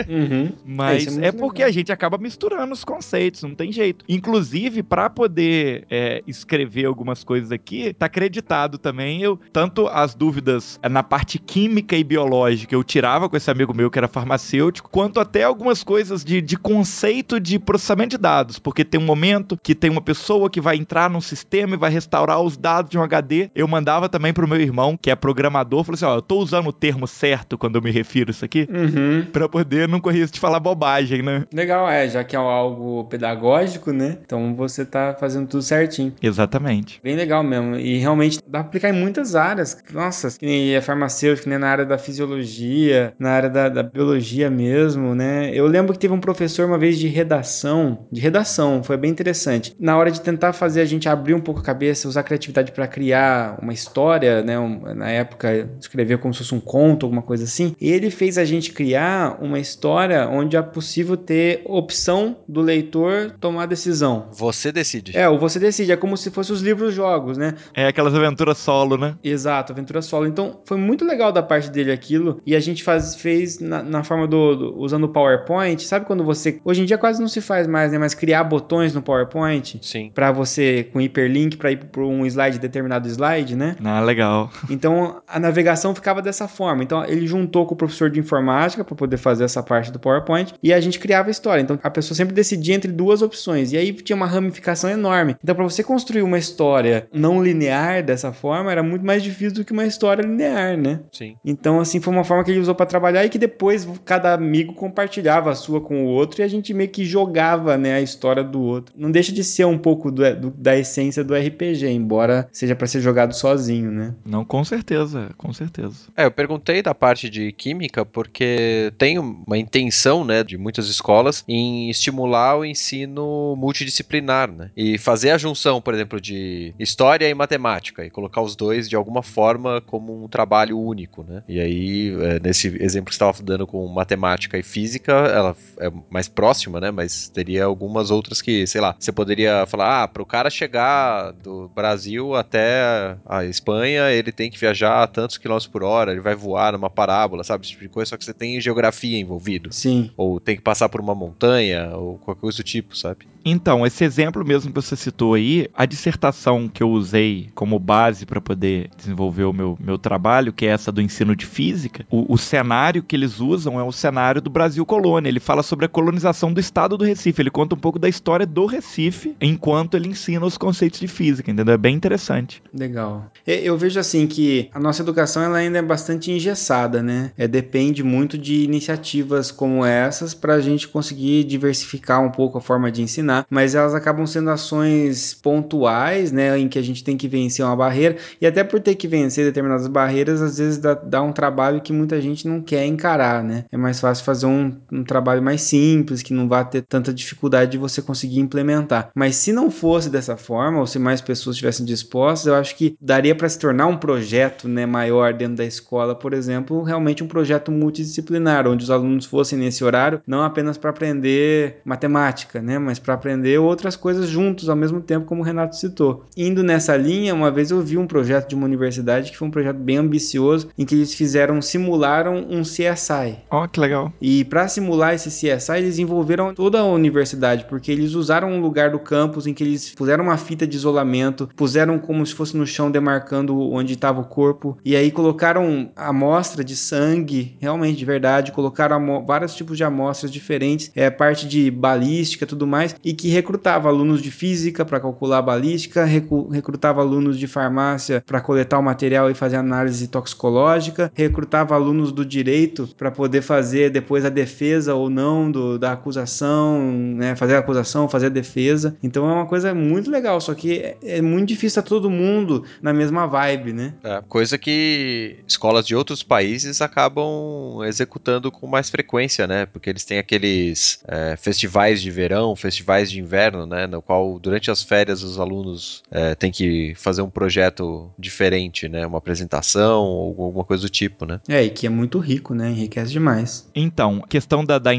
Uhum. 0.10 0.52
Mas 0.66 1.18
é 1.18 1.28
é, 1.28 1.32
porque 1.32 1.60
legal. 1.62 1.70
a 1.70 1.72
gente 1.72 1.92
acaba 1.92 2.18
misturando 2.18 2.74
os 2.74 2.84
conceitos, 2.84 3.42
não 3.44 3.56
tem 3.56 3.72
jeito. 3.72 4.04
Inclusive, 4.10 4.84
pra 4.84 5.10
poder 5.10 5.86
é, 5.90 6.22
escrever 6.28 6.86
algumas 6.86 7.24
coisas 7.24 7.50
aqui, 7.52 7.94
tá 7.94 8.08
acreditado 8.08 8.78
também 8.78 9.22
eu 9.22 9.40
tanto 9.54 9.88
as 9.88 10.14
dúvidas 10.14 10.80
na 10.90 11.02
parte 11.14 11.38
química 11.38 11.96
e 11.96 12.04
biológica 12.04 12.74
eu 12.74 12.84
tirava 12.84 13.30
com 13.30 13.38
esse 13.38 13.52
amigo 13.52 13.72
meu 13.72 13.92
que 13.92 14.00
era 14.00 14.08
farmacêutico, 14.08 14.90
quanto 14.90 15.20
até 15.20 15.44
algumas 15.44 15.84
coisas 15.84 16.26
de, 16.26 16.42
de 16.42 16.58
conceito 16.58 17.40
de 17.40 17.60
processamento 17.60 18.10
de 18.10 18.18
dados, 18.18 18.58
porque 18.58 18.84
tem 18.84 19.00
um 19.00 19.06
momento 19.06 19.56
que 19.62 19.76
tem 19.76 19.92
uma 19.92 20.02
pessoa 20.02 20.50
que 20.50 20.60
vai 20.60 20.76
entrar 20.76 21.12
num 21.12 21.22
sistema 21.22 21.76
e 21.76 21.78
vai 21.78 21.92
restaurar 21.92 22.42
os 22.42 22.58
dados 22.58 22.90
de 22.90 22.98
um 22.98 23.04
HD. 23.04 23.52
Eu 23.54 23.68
mandava 23.68 24.10
também 24.10 24.34
pro 24.34 24.48
meu 24.48 24.60
irmão, 24.60 24.98
que 25.00 25.12
é 25.12 25.16
programador, 25.16 25.84
falou 25.84 25.94
assim: 25.94 26.06
ó, 26.06 26.16
eu 26.16 26.22
tô 26.24 26.40
usando 26.40 26.66
o 26.70 26.74
termo 26.74 27.06
certo 27.06 27.60
quando 27.60 27.76
eu 27.76 27.82
me 27.84 27.92
refiro 27.92 28.30
a 28.30 28.32
isso 28.32 28.44
aqui, 28.44 28.68
Uhum. 28.74 29.28
pra 29.32 29.48
poder 29.48 29.88
não 29.88 30.00
correr 30.00 30.22
risco 30.22 30.34
de 30.34 30.40
falar 30.40 30.60
bobagem, 30.60 31.22
né? 31.22 31.46
Legal, 31.54 31.88
é, 31.88 32.10
já 32.10 32.24
que 32.24 32.36
é 32.36 32.40
algo 32.40 33.04
pedagógico, 33.04 33.92
né? 33.92 34.18
Então 34.26 34.56
você 34.56 34.84
tá 34.84 35.16
fazendo 35.20 35.46
tudo 35.48 35.62
certinho. 35.62 36.12
Exatamente. 36.24 37.00
Bem 37.04 37.16
legal 37.16 37.44
mesmo. 37.44 37.76
E 37.76 38.00
realmente 38.00 38.40
dá 38.48 38.60
pra 38.60 38.62
aplicar 38.62 38.90
em 38.90 38.94
muitas 39.00 39.36
áreas. 39.36 39.78
Nossa, 39.94 40.32
que 40.40 40.46
nem 40.46 40.74
é 40.74 40.82
farmacêutico, 41.04 41.50
né? 41.50 41.58
Na 41.58 41.68
área 41.68 41.86
da 41.86 41.98
fisiologia, 41.98 43.14
na 43.20 43.32
área 43.32 43.50
da, 43.50 43.70
da 43.70 43.84
biologia 43.84 44.50
mesmo, 44.50 45.14
né? 45.14 45.52
Eu 45.54 45.68
lembro 45.68 45.94
que 45.94 46.00
teve 46.00 46.14
um 46.14 46.20
professor 46.20 46.66
uma 46.66 46.78
vez 46.78 46.98
de 46.98 47.08
redação, 47.08 48.08
de 48.12 48.22
redação, 48.22 48.84
foi 48.84 48.98
bem 48.98 49.12
interessante. 49.12 49.76
Na 49.80 49.98
hora 49.98 50.12
de 50.12 50.22
tentar 50.22 50.54
fazer 50.54 50.82
a 50.82 50.86
gente 50.86 51.08
abrir 51.10 51.34
um 51.34 51.40
pouco 51.42 51.60
a 51.60 51.64
cabeça, 51.64 52.08
usar 52.08 52.22
a 52.22 52.24
criatividade 52.24 52.72
pra 52.72 52.88
criar 52.88 53.60
uma 53.62 53.74
história, 53.74 54.42
né? 54.42 54.58
Um- 54.60 54.94
na 54.96 55.10
época, 55.10 55.70
escrever 55.80 56.18
como 56.20 56.34
se 56.34 56.40
fosse 56.40 56.56
um 56.56 56.60
conto, 56.60 57.06
alguma 57.06 57.22
coisa 57.22 57.44
assim. 57.44 57.76
Ele 57.80 58.10
fez 58.10 58.38
a 58.38 58.46
gente 58.46 58.72
criar 58.72 59.38
uma 59.42 59.60
história 59.60 60.28
onde 60.28 60.56
é 60.56 60.62
possível 60.62 61.18
ter 61.18 61.62
opção 61.66 62.38
do 62.48 62.62
leitor 62.62 63.32
tomar 63.40 63.66
decisão. 63.66 64.28
Você 64.32 64.72
decide. 64.72 65.18
É, 65.18 65.28
ou 65.28 65.38
você 65.38 65.60
decide, 65.60 65.92
é 65.92 65.98
como 65.98 66.16
se 66.18 66.32
fosse 66.32 66.52
os 66.52 66.62
livros-jogos, 66.62 67.38
né? 67.38 67.54
É 67.74 67.88
aquelas 67.88 68.14
aventuras 68.16 68.58
solo, 68.58 68.98
né? 68.98 69.16
Exato, 69.24 69.72
aventura 69.74 70.02
solo. 70.02 70.28
Então, 70.28 70.62
foi 70.66 70.78
muito 70.78 70.93
legal 71.02 71.32
da 71.32 71.42
parte 71.42 71.70
dele 71.70 71.92
aquilo. 71.92 72.42
E 72.46 72.56
a 72.56 72.60
gente 72.60 72.84
faz, 72.84 73.16
fez 73.16 73.60
na, 73.60 73.82
na 73.82 74.04
forma 74.04 74.28
do, 74.28 74.56
do- 74.56 74.78
usando 74.80 75.06
o 75.06 75.10
PowerPoint. 75.10 75.82
Sabe 75.84 76.06
quando 76.06 76.24
você. 76.24 76.60
Hoje 76.64 76.82
em 76.82 76.86
dia 76.86 76.98
quase 76.98 77.20
não 77.22 77.28
se 77.28 77.42
faz 77.42 77.66
mais, 77.68 77.92
né? 77.92 77.98
Mas 77.98 78.14
criar 78.14 78.44
botões 78.44 78.94
no 78.94 79.02
PowerPoint. 79.02 79.80
Sim. 79.82 80.12
Pra 80.14 80.32
você, 80.32 80.84
com 80.92 81.00
hiperlink, 81.02 81.58
pra 81.58 81.72
ir 81.72 81.78
pra 81.86 82.04
um 82.04 82.26
slide, 82.26 82.60
determinado 82.60 83.08
slide, 83.08 83.56
né? 83.56 83.76
Ah, 83.84 84.02
legal. 84.02 84.52
Então 84.70 85.22
a 85.28 85.40
navegação 85.40 85.96
ficava 85.96 86.22
dessa 86.22 86.48
forma. 86.48 86.84
Então 86.84 87.04
ele 87.06 87.26
juntou 87.28 87.66
com 87.66 87.74
o 87.74 87.78
professor 87.78 88.10
de 88.10 88.20
informática 88.20 88.84
para 88.84 88.96
poder 88.96 89.18
fazer 89.18 89.44
essa 89.44 89.64
parte 89.64 89.92
do 89.92 90.00
PowerPoint 90.00 90.54
e 90.62 90.74
a 90.74 90.80
gente 90.82 91.00
criava 91.00 91.30
a 91.30 91.32
história. 91.32 91.62
Então 91.62 91.80
a 91.82 91.90
pessoa 91.90 92.16
sempre 92.16 92.34
decidia 92.34 92.76
entre 92.76 92.92
duas 92.92 93.22
opções 93.22 93.72
e 93.72 93.78
aí 93.78 93.94
tinha 93.94 94.16
uma 94.16 94.26
ramificação 94.28 94.90
enorme. 94.90 95.36
Então 95.44 95.56
para 95.56 95.64
você 95.64 95.84
construir 95.84 96.22
uma 96.22 96.38
história 96.38 97.08
não 97.14 97.44
linear 97.44 98.04
dessa 98.04 98.32
forma 98.34 98.72
era 98.72 98.84
muito 98.84 99.06
mais 99.06 99.24
difícil 99.24 99.54
do 99.56 99.66
que 99.66 99.72
uma 99.74 99.86
história 99.86 100.22
linear, 100.24 100.73
né? 100.78 101.02
Sim. 101.12 101.36
Então 101.44 101.80
assim 101.80 102.00
foi 102.00 102.14
uma 102.14 102.24
forma 102.24 102.44
que 102.44 102.52
ele 102.52 102.60
usou 102.60 102.76
para 102.76 102.86
trabalhar 102.86 103.26
e 103.26 103.30
que 103.30 103.38
depois 103.38 103.88
cada 104.06 104.34
amigo 104.34 104.74
compartilhava 104.74 105.52
a 105.52 105.56
sua 105.56 105.80
com 105.82 106.06
o 106.06 106.08
outro 106.08 106.42
e 106.42 106.44
a 106.44 106.48
gente 106.48 106.74
meio 106.74 106.90
que 106.90 107.06
jogava, 107.06 107.78
né, 107.78 107.94
a 107.96 108.02
história 108.02 108.44
do 108.44 108.62
outro. 108.62 108.94
Não 108.98 109.12
deixa 109.12 109.32
de 109.32 109.44
ser 109.44 109.66
um 109.66 109.78
pouco 109.78 110.12
do- 110.12 110.36
do- 110.36 110.52
da 110.52 110.78
essência 110.78 111.24
do 111.24 111.36
RPG, 111.36 111.88
embora 111.90 112.48
seja 112.52 112.76
para 112.76 112.88
ser 112.88 113.02
jogado 113.02 113.34
sozinho, 113.34 113.92
né? 113.92 114.16
Não, 114.26 114.44
com 114.46 114.64
certeza, 114.64 115.30
com 115.38 115.52
certeza. 115.54 116.08
É, 116.16 116.26
eu 116.26 116.32
perguntei 116.32 116.82
da 116.82 116.94
parte 116.96 117.30
de 117.30 117.52
química 117.52 118.06
porque 118.06 118.92
tem 118.98 119.18
uma 119.20 119.58
intenção, 119.58 120.24
né, 120.24 120.44
de 120.44 120.58
muitas 120.58 120.88
escolas 120.88 121.44
em 121.48 121.90
estimular 121.90 122.58
o 122.58 122.66
ensino 122.66 123.56
multidisciplinar, 123.58 124.52
né? 124.52 124.72
E 124.76 124.98
fazer 124.98 125.32
a 125.32 125.38
junção, 125.38 125.82
por 125.82 125.94
exemplo, 125.94 126.20
de 126.22 126.74
história 126.80 127.28
e 127.30 127.34
matemática 127.34 128.06
e 128.06 128.10
colocar 128.10 128.42
os 128.42 128.56
dois 128.56 128.88
de 128.88 128.96
alguma 128.96 129.22
forma 129.24 129.82
como 129.82 130.24
um 130.24 130.28
trabalho 130.28 130.63
único, 130.72 131.24
né? 131.24 131.44
E 131.48 131.60
aí, 131.60 132.16
é, 132.22 132.40
nesse 132.40 132.68
exemplo 132.82 133.10
que 133.10 133.16
você 133.16 133.24
estava 133.24 133.44
dando 133.44 133.68
com 133.68 133.86
matemática 133.88 134.58
e 134.58 134.64
física, 134.64 135.12
ela 135.12 135.56
é 135.80 135.92
mais 136.10 136.28
próxima, 136.28 136.80
né? 136.80 136.92
Mas 136.92 137.28
teria 137.30 137.66
algumas 137.66 138.12
outras 138.12 138.42
que, 138.42 138.66
sei 138.68 138.80
lá, 138.80 138.96
você 138.98 139.12
poderia 139.12 139.66
falar, 139.66 140.04
ah, 140.04 140.08
para 140.08 140.24
o 140.24 140.26
cara 140.26 140.50
chegar 140.50 141.32
do 141.32 141.70
Brasil 141.70 142.36
até 142.36 143.18
a 143.26 143.44
Espanha, 143.46 144.12
ele 144.12 144.32
tem 144.32 144.50
que 144.50 144.60
viajar 144.60 145.04
a 145.04 145.08
tantos 145.08 145.38
quilômetros 145.38 145.68
por 145.68 145.84
hora, 145.84 146.12
ele 146.12 146.22
vai 146.22 146.36
voar 146.36 146.74
numa 146.74 146.90
parábola, 146.90 147.44
sabe? 147.44 147.66
Esse 147.66 147.72
tipo 147.72 147.84
de 147.84 147.90
coisa, 147.90 148.10
só 148.10 148.18
que 148.18 148.24
você 148.24 148.34
tem 148.34 148.62
geografia 148.62 149.20
envolvido. 149.20 149.74
Sim. 149.74 150.12
Ou 150.16 150.40
tem 150.40 150.56
que 150.56 150.62
passar 150.62 150.90
por 150.90 151.02
uma 151.02 151.16
montanha, 151.16 151.92
ou 151.96 152.18
qualquer 152.20 152.42
coisa 152.42 152.58
do 152.58 152.64
tipo, 152.64 152.96
sabe? 152.96 153.28
Então, 153.46 153.86
esse 153.86 154.04
exemplo 154.04 154.46
mesmo 154.46 154.72
que 154.72 154.82
você 154.82 154.96
citou 154.96 155.34
aí, 155.34 155.68
a 155.74 155.86
dissertação 155.86 156.70
que 156.70 156.82
eu 156.82 156.90
usei 156.90 157.50
como 157.54 157.78
base 157.78 158.26
para 158.26 158.40
poder 158.40 158.90
desenvolver 158.96 159.44
o 159.44 159.54
meu, 159.54 159.78
meu 159.80 159.98
trabalho, 159.98 160.53
que 160.54 160.66
é 160.66 160.70
essa 160.70 160.92
do 160.92 161.02
ensino 161.02 161.36
de 161.36 161.46
física, 161.46 162.06
o, 162.10 162.34
o 162.34 162.38
cenário 162.38 163.04
que 163.04 163.16
eles 163.16 163.40
usam 163.40 163.80
é 163.80 163.84
o 163.84 163.92
cenário 163.92 164.42
do 164.42 164.50
Brasil 164.50 164.86
colônia. 164.86 165.30
Ele 165.30 165.40
fala 165.40 165.64
sobre 165.64 165.86
a 165.86 165.90
colonização 165.90 166.54
do 166.54 166.60
estado 166.60 166.98
do 166.98 167.04
Recife. 167.06 167.42
Ele 167.42 167.50
conta 167.50 167.76
um 167.76 167.78
pouco 167.78 168.00
da 168.00 168.10
história 168.10 168.46
do 168.46 168.66
Recife 168.66 169.36
enquanto 169.42 169.96
ele 169.96 170.10
ensina 170.10 170.46
os 170.46 170.58
conceitos 170.58 171.00
de 171.00 171.08
física, 171.08 171.52
entendeu? 171.52 171.74
É 171.74 171.78
bem 171.78 171.96
interessante. 171.96 172.62
Legal. 172.74 173.32
Eu 173.46 173.78
vejo 173.78 174.00
assim 174.00 174.28
que 174.28 174.70
a 174.74 174.80
nossa 174.80 175.02
educação 175.02 175.44
ela 175.44 175.58
ainda 175.58 175.80
é 175.80 175.82
bastante 175.82 176.32
engessada, 176.32 177.02
né? 177.02 177.32
É, 177.38 177.48
depende 177.48 178.04
muito 178.04 178.38
de 178.38 178.64
iniciativas 178.64 179.52
como 179.52 179.86
essas 179.86 180.34
para 180.34 180.56
a 180.56 180.62
gente 180.62 180.88
conseguir 180.88 181.44
diversificar 181.44 182.22
um 182.22 182.30
pouco 182.30 182.58
a 182.58 182.62
forma 182.62 182.92
de 182.92 183.02
ensinar, 183.02 183.46
mas 183.50 183.76
elas 183.76 183.96
acabam 183.96 184.26
sendo 184.26 184.50
ações 184.50 185.34
pontuais, 185.34 186.32
né? 186.32 186.58
Em 186.58 186.68
que 186.68 186.78
a 186.78 186.82
gente 186.82 187.04
tem 187.04 187.18
que 187.18 187.28
vencer 187.28 187.66
uma 187.66 187.76
barreira 187.76 188.18
e 188.40 188.46
até 188.46 188.64
por 188.64 188.80
ter 188.80 188.96
que 188.96 189.08
vencer 189.08 189.46
determinadas 189.46 189.88
barreiras, 189.88 190.42
às 190.44 190.58
vezes 190.58 190.78
dá, 190.78 190.94
dá 190.94 191.22
um 191.22 191.32
trabalho 191.32 191.82
que 191.82 191.94
muita 191.94 192.22
gente 192.22 192.48
não 192.48 192.62
quer 192.62 192.86
encarar, 192.86 193.44
né? 193.44 193.66
É 193.72 193.78
mais 193.78 194.00
fácil 194.00 194.24
fazer 194.24 194.46
um, 194.46 194.76
um 194.92 195.04
trabalho 195.04 195.42
mais 195.42 195.62
simples, 195.62 196.22
que 196.22 196.34
não 196.34 196.48
vai 196.48 196.68
ter 196.68 196.82
tanta 196.84 197.14
dificuldade 197.14 197.72
de 197.72 197.78
você 197.78 198.02
conseguir 198.02 198.40
implementar. 198.40 199.10
Mas 199.16 199.36
se 199.36 199.52
não 199.52 199.72
fosse 199.72 200.10
dessa 200.10 200.38
forma, 200.38 200.80
ou 200.80 200.88
se 200.88 201.00
mais 201.00 201.22
pessoas 201.22 201.56
estivessem 201.56 201.86
dispostas, 201.86 202.48
eu 202.48 202.56
acho 202.56 202.76
que 202.76 202.96
daria 203.00 203.36
para 203.36 203.50
se 203.50 203.60
tornar 203.60 203.88
um 203.88 203.98
projeto 203.98 204.68
né, 204.68 204.86
maior 204.86 205.34
dentro 205.34 205.58
da 205.58 205.66
escola, 205.66 206.16
por 206.16 206.34
exemplo, 206.34 206.84
realmente 206.84 207.24
um 207.24 207.28
projeto 207.28 207.72
multidisciplinar, 207.72 208.68
onde 208.68 208.84
os 208.84 208.92
alunos 208.92 209.26
fossem 209.26 209.58
nesse 209.58 209.84
horário, 209.84 210.22
não 210.26 210.44
apenas 210.44 210.78
para 210.78 210.90
aprender 210.90 211.82
matemática, 211.86 212.62
né, 212.62 212.78
mas 212.78 213.00
para 213.00 213.14
aprender 213.14 213.58
outras 213.60 213.96
coisas 213.96 214.28
juntos 214.28 214.70
ao 214.70 214.76
mesmo 214.76 215.02
tempo, 215.02 215.26
como 215.26 215.42
o 215.42 215.46
Renato 215.46 215.76
citou. 215.76 216.26
Indo 216.36 216.64
nessa 216.64 216.96
linha, 216.96 217.34
uma 217.34 217.52
vez 217.52 217.72
eu 217.72 217.82
vi 217.82 217.98
um 217.98 218.08
projeto 218.08 218.50
de 218.50 218.56
uma 218.56 218.66
universidade 218.66 219.32
que 219.32 219.38
foi 219.38 219.48
um 219.48 219.52
projeto 219.52 219.78
bem 219.78 219.98
ambicioso, 219.98 220.33
em 220.78 220.86
que 220.86 220.96
eles 220.96 221.14
fizeram, 221.14 221.62
simularam 221.62 222.46
um 222.50 222.62
CSI. 222.62 223.38
Ó, 223.50 223.68
que 223.68 223.80
legal. 223.80 224.12
E 224.22 224.44
para 224.46 224.68
simular 224.68 225.14
esse 225.14 225.30
CSI, 225.30 225.78
eles 225.78 226.00
envolveram 226.00 226.54
toda 226.54 226.80
a 226.80 226.86
universidade, 226.86 227.66
porque 227.66 227.92
eles 227.92 228.14
usaram 228.14 228.52
um 228.52 228.62
lugar 228.62 228.92
do 228.92 229.00
campus 229.00 229.48
em 229.48 229.54
que 229.54 229.64
eles 229.64 229.94
puseram 229.94 230.24
uma 230.24 230.38
fita 230.38 230.66
de 230.66 230.76
isolamento, 230.76 231.50
puseram 231.56 232.00
como 232.00 232.26
se 232.26 232.34
fosse 232.34 232.56
no 232.56 232.66
chão 232.66 232.90
demarcando 232.90 233.60
onde 233.60 233.94
estava 233.94 234.22
o 234.22 234.26
corpo, 234.26 234.78
e 234.84 234.96
aí 234.96 235.12
colocaram 235.12 235.92
amostra 235.96 236.64
de 236.64 236.76
sangue, 236.76 237.58
realmente 237.60 237.98
de 237.98 238.06
verdade, 238.06 238.52
colocaram 238.52 239.24
vários 239.26 239.56
tipos 239.56 239.78
de 239.78 239.84
amostras 239.84 240.32
diferentes, 240.32 240.92
é 240.96 241.10
parte 241.10 241.48
de 241.48 241.70
balística, 241.70 242.46
tudo 242.46 242.68
mais, 242.68 242.96
e 243.04 243.14
que 243.14 243.30
recrutava 243.30 243.90
alunos 243.90 244.22
de 244.22 244.32
física 244.32 244.86
para 244.86 245.00
calcular 245.00 245.40
a 245.40 245.42
balística, 245.42 246.06
recrutava 246.06 247.02
alunos 247.02 247.38
de 247.38 247.48
farmácia 247.48 248.24
para 248.26 248.42
coletar 248.42 248.80
o 248.80 248.84
material 248.84 249.30
e 249.30 249.34
fazer 249.34 249.58
análise 249.58 250.08
toxicológica, 250.24 251.12
recrutava 251.14 251.76
alunos 251.76 252.12
do 252.12 252.26
direito 252.26 252.88
para 252.98 253.12
poder 253.12 253.42
fazer 253.42 253.90
depois 253.90 254.24
a 254.26 254.30
defesa 254.30 254.96
ou 254.96 255.10
não 255.10 255.52
do, 255.52 255.78
da 255.78 255.92
acusação, 255.92 256.82
né, 257.16 257.36
fazer 257.36 257.56
a 257.56 257.60
acusação, 257.60 258.08
fazer 258.08 258.28
a 258.28 258.30
defesa. 258.30 258.96
Então 259.04 259.30
é 259.30 259.34
uma 259.34 259.46
coisa 259.46 259.74
muito 259.74 260.10
legal, 260.10 260.40
só 260.40 260.54
que 260.54 260.80
é, 260.80 260.98
é 261.04 261.22
muito 261.22 261.50
difícil 261.50 261.80
estar 261.80 261.82
todo 261.82 262.10
mundo 262.10 262.64
na 262.82 262.94
mesma 262.94 263.28
vibe, 263.28 263.74
né? 263.74 263.94
É, 264.04 264.22
coisa 264.28 264.58
que 264.58 265.38
escolas 265.48 265.86
de 265.86 265.96
outros 265.96 266.24
países 266.24 266.82
acabam 266.82 267.84
executando 267.86 268.52
com 268.52 268.68
mais 268.68 268.90
frequência, 268.90 269.46
né? 269.46 269.66
Porque 269.66 269.90
eles 269.90 270.06
têm 270.06 270.18
aqueles 270.18 271.00
é, 271.08 271.36
festivais 271.36 272.02
de 272.02 272.10
verão, 272.10 272.56
festivais 272.56 273.12
de 273.12 273.20
inverno, 273.20 273.66
né? 273.66 273.88
No 273.88 274.02
qual 274.02 274.40
durante 274.40 274.72
as 274.72 274.82
férias 274.82 275.24
os 275.24 275.40
alunos 275.40 276.04
é, 276.12 276.36
têm 276.36 276.52
que 276.52 276.94
fazer 276.96 277.22
um 277.22 277.30
projeto 277.30 278.12
diferente, 278.18 278.88
né? 278.88 279.06
Uma 279.06 279.18
apresentação 279.18 280.13
ou 280.14 280.46
alguma 280.46 280.64
coisa 280.64 280.84
do 280.84 280.90
tipo, 280.90 281.26
né? 281.26 281.40
É, 281.48 281.64
e 281.64 281.70
que 281.70 281.86
é 281.86 281.90
muito 281.90 282.20
rico, 282.20 282.54
né? 282.54 282.70
Enriquece 282.70 283.12
demais. 283.12 283.70
Então, 283.76 284.22
questão 284.28 284.64
da, 284.64 284.78
da 284.80 284.94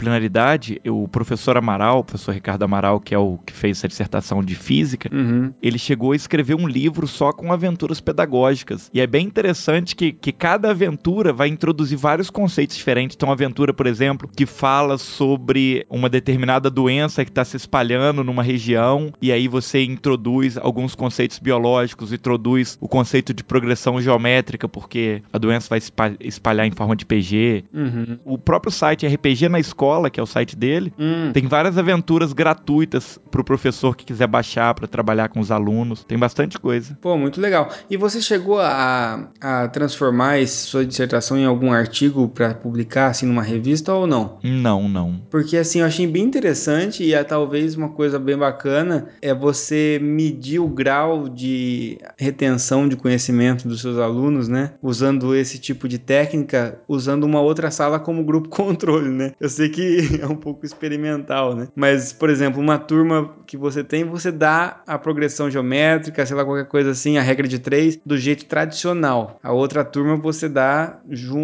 interdisciplinaridade, 0.00 0.80
o 0.86 1.06
professor 1.08 1.56
Amaral, 1.56 2.00
o 2.00 2.04
professor 2.04 2.32
Ricardo 2.32 2.62
Amaral, 2.64 3.00
que 3.00 3.14
é 3.14 3.18
o 3.18 3.38
que 3.38 3.52
fez 3.52 3.78
essa 3.78 3.88
dissertação 3.88 4.42
de 4.42 4.54
física, 4.54 5.10
Uhum. 5.12 5.52
ele 5.62 5.78
chegou 5.78 6.12
a 6.12 6.16
escrever 6.16 6.54
um 6.54 6.66
livro 6.68 7.06
só 7.06 7.32
com 7.32 7.52
aventuras 7.52 8.00
pedagógicas. 8.00 8.90
E 8.94 9.00
é 9.00 9.06
bem 9.06 9.26
interessante 9.26 9.94
que, 9.96 10.12
que 10.12 10.32
cada 10.32 10.70
aventura 10.70 11.32
vai 11.32 11.48
introduzir 11.48 11.98
vários 11.98 12.30
conceitos 12.30 12.76
diferentes. 12.76 13.16
Então, 13.16 13.28
uma 13.28 13.34
aventura, 13.34 13.72
por 13.74 13.86
exemplo, 13.86 14.28
que 14.34 14.46
fala 14.46 14.96
sobre 14.98 15.84
uma 15.90 16.08
determinada 16.08 16.70
doença 16.70 17.24
que 17.24 17.30
está 17.30 17.44
se 17.44 17.56
espalhando 17.56 18.22
numa 18.24 18.42
região, 18.42 19.12
e 19.20 19.32
aí 19.32 19.48
você 19.48 19.82
introduz 19.82 20.56
alguns 20.56 20.94
conceitos 20.94 21.38
biológicos, 21.38 22.12
introduz 22.12 22.78
o 22.80 22.88
conceito 22.88 23.34
de 23.34 23.42
progressão 23.42 24.00
geométrica 24.00 24.59
porque 24.68 25.22
a 25.32 25.38
doença 25.38 25.68
vai 25.68 25.78
espa- 25.78 26.12
espalhar 26.20 26.66
em 26.66 26.70
forma 26.72 26.94
de 26.96 27.04
PG. 27.06 27.64
Uhum. 27.72 28.18
O 28.24 28.38
próprio 28.38 28.70
site 28.72 29.06
RPG 29.06 29.48
na 29.48 29.58
Escola, 29.60 30.10
que 30.10 30.18
é 30.20 30.22
o 30.22 30.26
site 30.26 30.56
dele, 30.56 30.92
Hum. 30.98 31.30
tem 31.32 31.46
várias 31.46 31.76
aventuras 31.78 32.32
gratuitas 32.32 33.18
pro 33.30 33.44
professor 33.44 33.96
que 33.96 34.04
quiser 34.04 34.26
baixar 34.26 34.74
pra 34.74 34.86
trabalhar 34.86 35.28
com 35.28 35.40
os 35.40 35.50
alunos. 35.50 36.04
Tem 36.04 36.18
bastante 36.18 36.58
coisa. 36.58 36.96
Pô, 37.00 37.16
muito 37.16 37.40
legal. 37.40 37.68
E 37.88 37.96
você 37.96 38.20
chegou 38.20 38.58
a, 38.60 39.28
a 39.40 39.68
transformar 39.68 40.46
sua 40.46 40.84
dissertação 40.84 41.36
em 41.38 41.44
algum 41.44 41.72
artigo 41.72 42.28
pra 42.28 42.54
publicar, 42.54 43.08
assim, 43.08 43.26
numa 43.26 43.42
revista 43.42 43.92
ou 43.94 44.06
não? 44.06 44.38
Não, 44.42 44.88
não. 44.88 45.20
Porque 45.30 45.56
assim, 45.56 45.80
eu 45.80 45.86
achei 45.86 46.06
bem 46.06 46.24
interessante 46.24 47.02
e 47.02 47.14
é 47.14 47.22
talvez 47.24 47.74
uma 47.76 47.88
coisa 47.88 48.18
bem 48.18 48.36
bacana 48.36 49.08
é 49.22 49.34
você 49.34 49.98
medir 50.02 50.58
o 50.60 50.68
grau 50.68 51.28
de 51.28 51.98
retenção 52.18 52.88
de 52.88 52.96
conhecimento 52.96 53.66
dos 53.66 53.80
seus 53.80 53.98
alunos, 53.98 54.39
né? 54.48 54.74
Usando 54.82 55.34
esse 55.34 55.58
tipo 55.58 55.88
de 55.88 55.98
técnica, 55.98 56.80
usando 56.88 57.24
uma 57.24 57.40
outra 57.40 57.70
sala 57.70 57.98
como 57.98 58.24
grupo 58.24 58.48
controle, 58.50 59.08
né? 59.08 59.32
Eu 59.40 59.48
sei 59.48 59.68
que 59.68 60.20
é 60.20 60.26
um 60.26 60.36
pouco 60.36 60.64
experimental, 60.64 61.54
né? 61.54 61.68
Mas, 61.74 62.12
por 62.12 62.30
exemplo, 62.30 62.60
uma 62.60 62.78
turma 62.78 63.34
que 63.46 63.56
você 63.56 63.82
tem, 63.82 64.04
você 64.04 64.30
dá 64.30 64.82
a 64.86 64.98
progressão 64.98 65.50
geométrica, 65.50 66.24
sei 66.24 66.36
lá, 66.36 66.44
qualquer 66.44 66.66
coisa 66.66 66.90
assim, 66.90 67.18
a 67.18 67.22
regra 67.22 67.46
de 67.46 67.58
três, 67.58 67.98
do 68.04 68.16
jeito 68.16 68.44
tradicional. 68.46 69.38
A 69.42 69.52
outra 69.52 69.84
turma 69.84 70.16
você 70.16 70.48
dá 70.48 71.00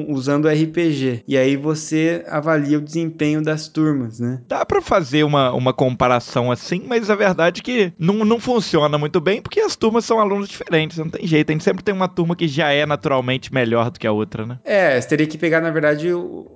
usando 0.09 0.49
RPG. 0.49 1.25
E 1.27 1.37
aí 1.37 1.57
você 1.57 2.25
avalia 2.29 2.79
o 2.79 2.81
desempenho 2.81 3.43
das 3.43 3.69
turmas, 3.69 4.21
né? 4.21 4.41
Dá 4.49 4.65
pra 4.65 4.81
fazer 4.81 5.25
uma, 5.25 5.53
uma 5.53 5.73
comparação 5.73 6.51
assim, 6.51 6.83
mas 6.87 7.11
a 7.11 7.15
verdade 7.15 7.61
é 7.61 7.65
que 7.65 7.93
não, 7.99 8.25
não 8.25 8.39
funciona 8.39 8.97
muito 8.97 9.21
bem 9.21 9.43
porque 9.43 9.61
as 9.61 9.77
turmas 9.77 10.05
são 10.05 10.21
alunos 10.21 10.49
diferentes, 10.49 10.99
não 10.99 11.09
tem 11.09 11.27
jeito. 11.27 11.51
A 11.51 11.53
gente 11.53 11.65
sempre 11.65 11.83
tem 11.83 11.95
uma 11.95 12.09
turma 12.09 12.37
que 12.37 12.49
já 12.49 12.73
é 12.73 12.86
naturalmente 12.87 13.53
melhor 13.53 13.91
do 13.91 13.99
que 13.99 14.07
a 14.07 14.13
outra, 14.13 14.47
né? 14.47 14.59
É, 14.65 15.01
você 15.01 15.09
teria 15.09 15.27
que 15.27 15.37
pegar, 15.37 15.61
na 15.61 15.71
verdade, 15.71 16.09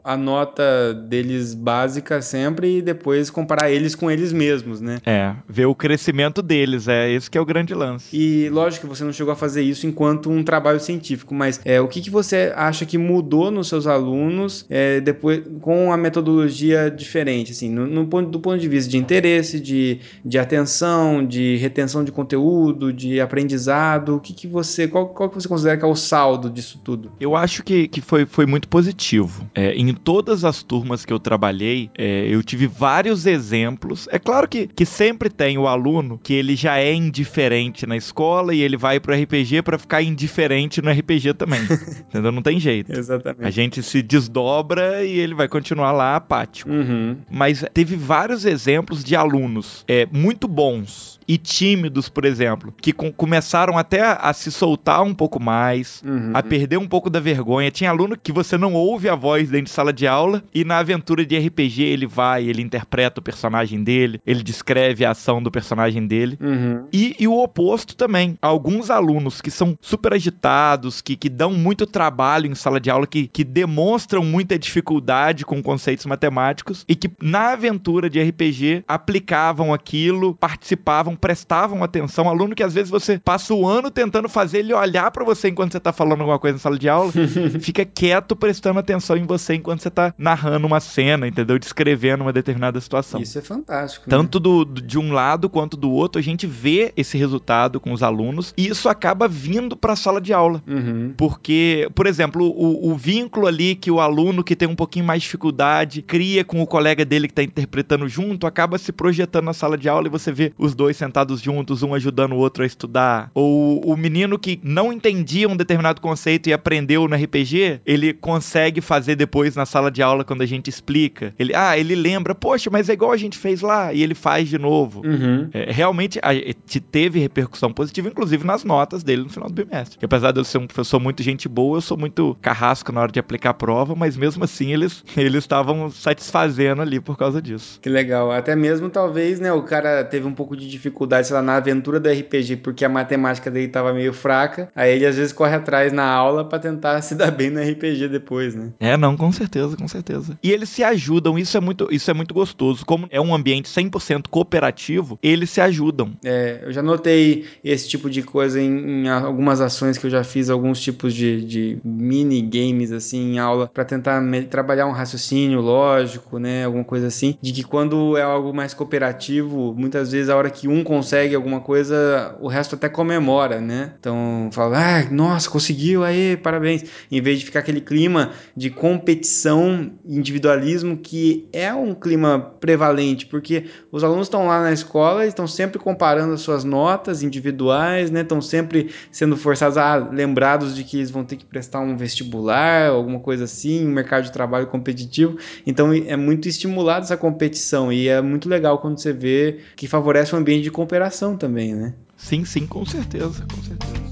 a 0.05 0.16
nota 0.16 0.95
deles 0.95 1.55
básica 1.55 2.22
sempre 2.22 2.78
e 2.78 2.83
depois 2.83 3.31
comparar 3.31 3.70
eles 3.70 3.95
com 3.95 4.11
eles 4.11 4.33
mesmos, 4.33 4.81
né? 4.81 4.99
É, 5.05 5.35
ver 5.49 5.66
o 5.66 5.74
crescimento 5.74 6.43
deles, 6.43 6.89
é 6.89 7.11
esse 7.11 7.31
que 7.31 7.37
é 7.37 7.41
o 7.41 7.45
grande 7.45 7.74
lance. 7.74 8.09
E 8.16 8.49
lógico 8.51 8.87
que 8.87 8.95
você 8.97 9.05
não 9.05 9.12
chegou 9.12 9.33
a 9.33 9.37
fazer 9.37 9.62
isso 9.62 9.87
enquanto 9.87 10.31
um 10.31 10.43
trabalho 10.43 10.78
científico, 10.81 11.35
mas 11.35 11.61
é, 11.64 11.81
o 11.81 11.89
que, 11.89 12.01
que 12.01 12.11
você 12.11 12.53
acha 12.55 12.85
que 12.87 12.97
mudou 12.99 13.51
nos 13.51 13.68
seus 13.68 13.87
alunos 13.87 14.66
é, 14.70 15.01
depois 15.01 15.43
com 15.61 15.93
a 15.93 15.97
metodologia 15.97 16.91
diferente, 16.91 17.53
assim, 17.53 17.68
no, 17.70 17.87
no 17.87 18.07
ponto- 18.07 18.31
do 18.31 18.39
ponto 18.41 18.59
de 18.59 18.68
vista 18.68 18.91
de 18.91 18.97
interesse, 18.99 19.59
de, 19.59 19.99
de 20.24 20.39
atenção, 20.39 21.24
de 21.26 21.57
retenção 21.57 22.05
de 22.05 22.12
conteúdo, 22.12 22.93
de 22.93 23.20
aprendizado, 23.20 24.16
o 24.16 24.20
que, 24.20 24.33
que 24.33 24.47
você, 24.47 24.87
qual, 24.87 25.09
qual 25.09 25.28
que 25.28 25.35
você 25.35 25.49
considera 25.49 25.76
que 25.76 25.85
é 25.85 25.89
o 25.89 25.95
saldo 25.97 26.20
disso 26.51 26.81
tudo? 26.83 27.12
Eu 27.21 27.37
acho 27.37 27.62
que, 27.62 27.89
que 27.89 28.01
foi, 28.01 28.27
foi 28.27 28.47
muito 28.47 28.68
positivo. 28.68 29.49
É, 29.55 29.73
em 29.75 29.93
todas 29.95 30.45
as 30.45 30.62
turmas 30.62 31.05
que 31.05 31.12
eu 31.12 31.18
trabalhei, 31.18 31.91
é, 31.97 32.27
eu 32.29 32.43
tive 32.43 32.66
vários 32.66 33.27
exemplos. 33.27 34.09
É 34.11 34.18
claro 34.18 34.49
que, 34.49 34.66
que 34.66 34.85
sempre 34.85 35.29
tem 35.29 35.59
o 35.59 35.66
aluno 35.66 36.18
que 36.23 36.35
ele 36.35 36.57
já 36.57 36.79
é 36.79 36.93
indiferente 36.93 37.87
na 37.87 37.97
escola 37.97 38.55
e 38.55 38.61
ele 38.61 38.77
vai 38.77 39.01
pro 39.01 39.14
RPG 39.14 39.62
pra 39.62 39.79
ficar 39.79 40.03
indiferente 40.03 40.83
no 40.83 40.91
RPG 40.91 41.35
também. 41.35 41.61
entendeu? 42.09 42.33
Não 42.33 42.43
tem 42.43 42.59
jeito. 42.59 42.93
Exatamente. 42.93 43.45
A 43.45 43.51
gente 43.51 43.83
se 43.83 44.03
desdobra 44.03 45.05
e 45.05 45.18
ele 45.18 45.35
vai 45.35 45.49
continuar 45.49 45.93
lá 45.93 46.16
apático. 46.16 46.71
Uhum. 46.71 47.16
Mas 47.31 47.64
teve 47.73 47.97
vários 47.97 48.45
exemplos 48.45 49.05
de 49.05 49.14
alunos 49.14 49.85
é, 49.87 50.07
muito 50.11 50.49
bons 50.49 51.20
e 51.33 51.39
tímidos, 51.39 52.09
por 52.09 52.24
exemplo, 52.24 52.74
que 52.83 52.93
com- 52.93 53.12
começaram 53.12 53.78
até 53.78 54.01
a, 54.01 54.33
se 54.33 54.51
soltar 54.51 55.03
um 55.03 55.14
pouco 55.14 55.41
mais, 55.41 56.03
Uhum. 56.05 56.33
a 56.35 56.43
perder 56.43 56.76
um 56.76 56.89
pouco 56.89 57.09
da 57.09 57.20
vergonha. 57.20 57.70
Tinha 57.70 57.91
aluno 57.91 58.16
que 58.20 58.33
você 58.33 58.59
não 58.59 58.74
ouve 58.74 59.09
a 59.09 59.14
voz 59.14 59.49
dentro 59.49 59.66
de 59.66 59.70
sala 59.70 59.93
de 59.93 60.07
aula 60.09 60.43
e 60.55 60.64
na 60.64 60.78
aventura 60.78 61.24
de 61.24 61.39
RPG 61.39 61.83
ele 61.83 62.07
vai, 62.07 62.45
ele 62.49 62.62
interpreta 62.62 63.20
o 63.20 63.22
personagem 63.22 63.85
dele, 63.85 64.20
ele 64.26 64.43
descreve 64.43 65.05
a 65.05 65.11
ação 65.11 65.41
do 65.41 65.51
personagem 65.51 66.07
dele. 66.07 66.37
Uhum. 66.41 66.87
E, 66.93 67.14
e 67.20 67.28
o 67.28 67.39
oposto 67.41 67.95
também. 67.95 68.37
Alguns 68.43 68.91
alunos 68.91 69.41
que 69.41 69.51
são 69.53 69.78
super 69.81 70.12
agitados, 70.14 71.01
que, 71.01 71.14
que 71.14 71.28
dão 71.28 71.53
muito 71.53 71.87
trabalho 71.87 72.47
em 72.47 72.55
sala 72.57 72.81
de 72.81 72.91
aula, 72.91 73.07
que, 73.07 73.28
que 73.28 73.45
demonstram 73.45 74.24
muita 74.24 74.59
dificuldade 74.59 75.45
com 75.45 75.62
conceitos 75.62 76.07
matemáticos 76.07 76.85
e 76.89 76.97
que 76.97 77.09
na 77.22 77.53
aventura 77.53 78.11
de 78.11 78.20
RPG 78.20 78.83
aplicavam 78.89 79.72
aquilo, 79.72 80.35
participavam, 80.35 81.14
prestavam 81.21 81.85
atenção. 81.85 82.29
Aluno 82.29 82.55
que 82.55 82.62
às 82.62 82.75
vezes 82.75 82.91
você 82.91 83.18
passa 83.18 83.55
o 83.55 83.66
ano 83.66 83.91
tentando 83.91 84.29
fazer 84.29 84.59
ele 84.59 84.73
olhar 84.73 85.11
pra 85.11 85.25
você 85.25 85.49
enquanto 85.49 85.73
você 85.73 85.81
tá 85.81 85.93
falando 85.93 86.21
alguma 86.21 86.39
coisa 86.39 86.57
em 86.57 86.61
sala 86.61 86.79
de 86.79 86.89
aula, 86.89 87.12
fica 87.61 87.85
quieto 87.85 88.35
prestando 88.35 88.79
atenção 88.79 89.16
em 89.16 89.25
você 89.25 89.55
enquanto 89.55 89.83
você 89.83 89.91
tá 89.91 90.14
narrando 90.16 90.66
uma 90.66 90.81
cena, 90.81 91.29
entendeu? 91.29 91.59
Descrevendo 91.59 92.23
uma 92.23 92.33
determinada 92.33 92.81
situação. 92.81 93.21
Isso 93.21 93.39
é 93.39 93.43
fantástico. 93.43 94.07
né? 94.07 94.16
Tanto 94.16 94.41
do, 94.41 94.64
de 94.64 94.99
um 94.99 95.12
lado 95.12 95.49
quanto 95.49 95.77
do 95.77 95.91
outro, 95.91 96.18
a 96.18 96.23
gente 96.23 96.47
vê 96.47 96.93
esse 96.97 97.18
resultado 97.18 97.79
com 97.79 97.93
os 97.93 98.03
alunos 98.03 98.55
e 98.57 98.68
isso 98.68 98.89
acaba 98.89 99.29
vindo 99.29 99.77
para 99.77 99.93
a 99.93 99.97
sala 99.97 100.21
de 100.21 100.33
aula. 100.33 100.62
Uhum. 100.66 101.12
Porque, 101.16 101.89
por 101.95 102.07
exemplo, 102.07 102.45
o, 102.47 102.91
o 102.91 102.97
vínculo 102.97 103.47
ali 103.47 103.75
que 103.75 103.91
o 103.91 104.01
aluno 104.01 104.43
que 104.43 104.57
tem 104.57 104.68
um 104.68 104.77
pouquinho 104.77 105.05
mais 105.05 105.23
de 105.23 105.27
dificuldade 105.27 106.03
cria 106.03 106.45
com 106.45 106.62
o 106.62 106.66
colega 106.66 107.05
dele 107.05 107.29
que 107.29 107.33
está 107.33 107.43
interpretando 107.43 108.09
junto, 108.09 108.47
acaba 108.47 108.79
se 108.79 108.93
projetando 108.93 109.45
na 109.45 109.53
sala 109.53 109.77
de 109.77 109.89
aula 109.89 110.07
e 110.07 110.11
você 110.11 110.33
vê 110.33 110.53
os 110.59 110.75
dois 110.75 110.97
sentados 110.97 111.10
juntos, 111.41 111.83
um 111.83 111.95
ajudando 111.95 112.33
o 112.33 112.37
outro 112.39 112.63
a 112.63 112.67
estudar. 112.67 113.31
Ou 113.35 113.81
o 113.85 113.97
menino 113.97 114.39
que 114.39 114.61
não 114.63 114.93
entendia 114.93 115.49
um 115.49 115.57
determinado 115.57 116.01
conceito 116.01 116.49
e 116.49 116.53
aprendeu 116.53 117.07
no 117.09 117.17
RPG, 117.17 117.81
ele 117.85 118.13
consegue 118.13 118.81
fazer 118.81 119.17
depois 119.17 119.57
na 119.57 119.67
sala 119.67 119.91
de 119.91 120.03
aula 120.03 120.25
quando 120.25 120.43
a 120.43 120.47
gente 120.47 120.69
explica. 120.69 121.35
Ele, 121.39 121.55
ah, 121.55 121.77
ele 121.79 121.95
lembra, 121.95 122.35
poxa, 122.35 122.71
mas 122.71 122.89
é 122.89 122.93
igual 122.93 123.13
a 123.13 123.17
gente 123.17 123.39
fez 123.39 123.61
lá, 123.61 123.93
e 123.93 124.03
ele 124.03 124.15
faz 124.15 124.49
de 124.49 124.59
novo. 124.59 125.03
Uhum. 125.05 125.49
É, 125.53 125.71
realmente 125.73 126.19
a, 126.23 126.31
te- 126.67 126.81
teve 126.81 127.19
repercussão 127.19 127.73
positiva, 127.73 128.09
inclusive 128.09 128.45
nas 128.45 128.65
notas 128.65 129.03
dele 129.03 129.23
no 129.23 129.29
final 129.31 129.49
do 129.49 129.55
bimestre. 129.55 129.99
Que 129.99 130.05
apesar 130.05 130.33
de 130.33 130.41
eu 130.41 130.45
ser 130.45 130.59
um 130.59 130.67
professor 130.67 131.01
muito 131.01 131.23
gente 131.23 131.49
boa, 131.49 131.77
eu 131.79 131.81
sou 131.81 131.97
muito 131.97 132.37
carrasco 132.41 132.93
na 132.93 133.01
hora 133.01 133.13
de 133.13 133.19
aplicar 133.21 133.51
a 133.51 133.55
prova, 133.55 133.95
mas 133.95 134.17
mesmo 134.17 134.45
assim 134.45 134.73
eles 134.73 135.05
eles 135.17 135.45
estavam 135.45 135.91
satisfazendo 135.91 136.83
ali 136.83 137.01
por 137.01 137.17
causa 137.17 137.41
disso. 137.41 137.79
Que 137.81 137.89
legal. 137.89 138.31
Até 138.31 138.55
mesmo, 138.55 138.89
talvez, 138.91 139.41
né, 139.41 139.53
o 139.53 139.63
cara 139.63 140.05
teve 140.05 140.27
um 140.27 140.35
pouco 140.35 140.57
de 140.57 140.69
dificuldade, 140.69 140.89
sei 141.24 141.34
lá, 141.34 141.43
na 141.43 141.57
aventura 141.57 142.01
do 142.01 142.09
RPG, 142.09 142.57
porque 142.57 142.84
a 142.84 142.88
matemática 142.88 143.51
dele 143.51 143.68
tava 143.68 143.93
meio 143.93 144.12
fraca. 144.12 144.68
Aí 144.74 144.95
ele 144.97 145.07
às 145.07 145.16
vezes 145.16 145.32
corre 145.32 145.55
atrás 145.55 145.93
na 145.93 146.05
aula 146.05 146.45
pra 146.45 146.59
tentar 146.59 147.01
se 147.03 147.14
dar 147.14 147.30
bem 147.30 147.51
no 147.51 147.61
RPG 147.61 148.09
depois, 148.09 148.55
né? 148.55 148.70
É, 148.78 148.97
não, 148.97 149.16
com 149.16 149.30
certeza, 149.32 149.76
com 149.76 149.88
certeza. 149.88 150.38
E 150.43 150.51
eles 150.51 150.68
se 150.68 150.82
ajudam, 150.82 151.38
isso 151.38 151.57
é 151.57 151.61
muito, 151.61 151.88
isso 151.91 152.11
é 152.11 152.14
muito 152.14 152.34
gostoso. 152.34 152.84
Como 152.84 153.07
é 153.11 153.20
um 153.20 153.34
ambiente 153.34 153.68
100% 153.68 154.28
cooperativo, 154.28 155.18
eles 155.22 155.51
se 155.51 155.61
ajudam. 155.61 156.12
É, 156.24 156.61
eu 156.64 156.72
já 156.72 156.82
notei 156.82 157.47
esse 157.62 157.88
tipo 157.88 158.09
de 158.11 158.22
coisa 158.22 158.61
em, 158.61 159.05
em 159.05 159.09
algumas 159.09 159.61
ações 159.61 159.99
que 159.99 160.07
eu 160.07 160.11
já 160.11 160.24
fiz, 160.24 160.51
alguns 160.51 160.80
tipos 160.80 161.14
de, 161.14 161.45
de 161.45 161.78
mini 161.84 162.43
games 162.43 162.93
assim 162.93 163.32
em 163.32 163.38
aula 163.38 163.68
pra 163.68 163.84
tentar 163.84 164.22
trabalhar 164.49 164.86
um 164.86 164.93
raciocínio 164.93 165.61
lógico, 165.61 166.38
né, 166.38 166.64
alguma 166.64 166.84
coisa 166.84 167.07
assim, 167.07 167.36
de 167.41 167.53
que 167.53 167.62
quando 167.62 168.16
é 168.16 168.22
algo 168.22 168.53
mais 168.53 168.74
cooperativo, 168.74 169.74
muitas 169.76 170.12
vezes 170.12 170.28
a 170.28 170.36
hora 170.36 170.51
que 170.51 170.68
um 170.68 170.80
consegue 170.85 171.35
alguma 171.35 171.61
coisa, 171.61 172.37
o 172.41 172.49
resto 172.49 172.74
até 172.74 172.89
comemora, 172.89 173.61
né? 173.61 173.93
Então 173.99 174.49
fala, 174.53 174.78
ah, 174.78 175.11
nossa, 175.11 175.49
conseguiu, 175.49 176.05
aí, 176.05 176.37
parabéns, 176.37 176.85
em 177.11 177.20
vez 177.20 177.39
de 177.39 177.45
ficar 177.47 177.61
aquele 177.61 177.81
clima 177.81 178.33
de 178.57 178.70
competição, 178.70 179.93
individualismo 180.05 180.97
que 180.97 181.49
é 181.53 181.72
um 181.72 181.95
clima 181.95 182.39
prevalente, 182.61 183.26
porque 183.26 183.64
os 183.91 184.05
alunos 184.05 184.26
estão 184.26 184.47
lá 184.47 184.62
na 184.62 184.72
escola 184.72 185.26
estão 185.26 185.47
sempre 185.47 185.78
comparando 185.78 186.35
as 186.35 186.41
suas 186.41 186.64
notas 186.64 187.22
individuais, 187.22 188.11
né? 188.11 188.20
Estão 188.20 188.41
sempre 188.41 188.91
sendo 189.11 189.37
forçados 189.37 189.76
a 189.76 189.97
lembrados 189.97 190.74
de 190.74 190.85
que 190.85 190.99
eles 190.99 191.11
vão 191.11 191.24
ter 191.24 191.37
que 191.37 191.45
prestar 191.45 191.81
um 191.81 191.97
vestibular, 191.97 192.91
alguma 192.91 193.20
coisa 193.20 193.45
assim, 193.45 193.87
um 193.87 193.91
mercado 193.91 194.24
de 194.24 194.33
trabalho 194.33 194.66
competitivo. 194.66 195.39
Então 195.66 195.93
é 195.93 196.16
muito 196.16 196.49
estimulado 196.49 197.05
essa 197.05 197.16
competição 197.16 197.93
e 197.93 198.09
é 198.09 198.20
muito 198.20 198.49
legal 198.49 198.78
quando 198.78 198.99
você 198.99 199.12
vê 199.12 199.59
que 199.76 199.87
favorece 199.87 200.35
um 200.35 200.39
ambiente 200.39 200.64
de 200.64 200.70
cooperação 200.71 201.37
também, 201.37 201.75
né? 201.75 201.95
Sim, 202.16 202.45
sim, 202.45 202.66
com 202.66 202.85
certeza, 202.85 203.47
com 203.47 203.62
certeza. 203.62 204.10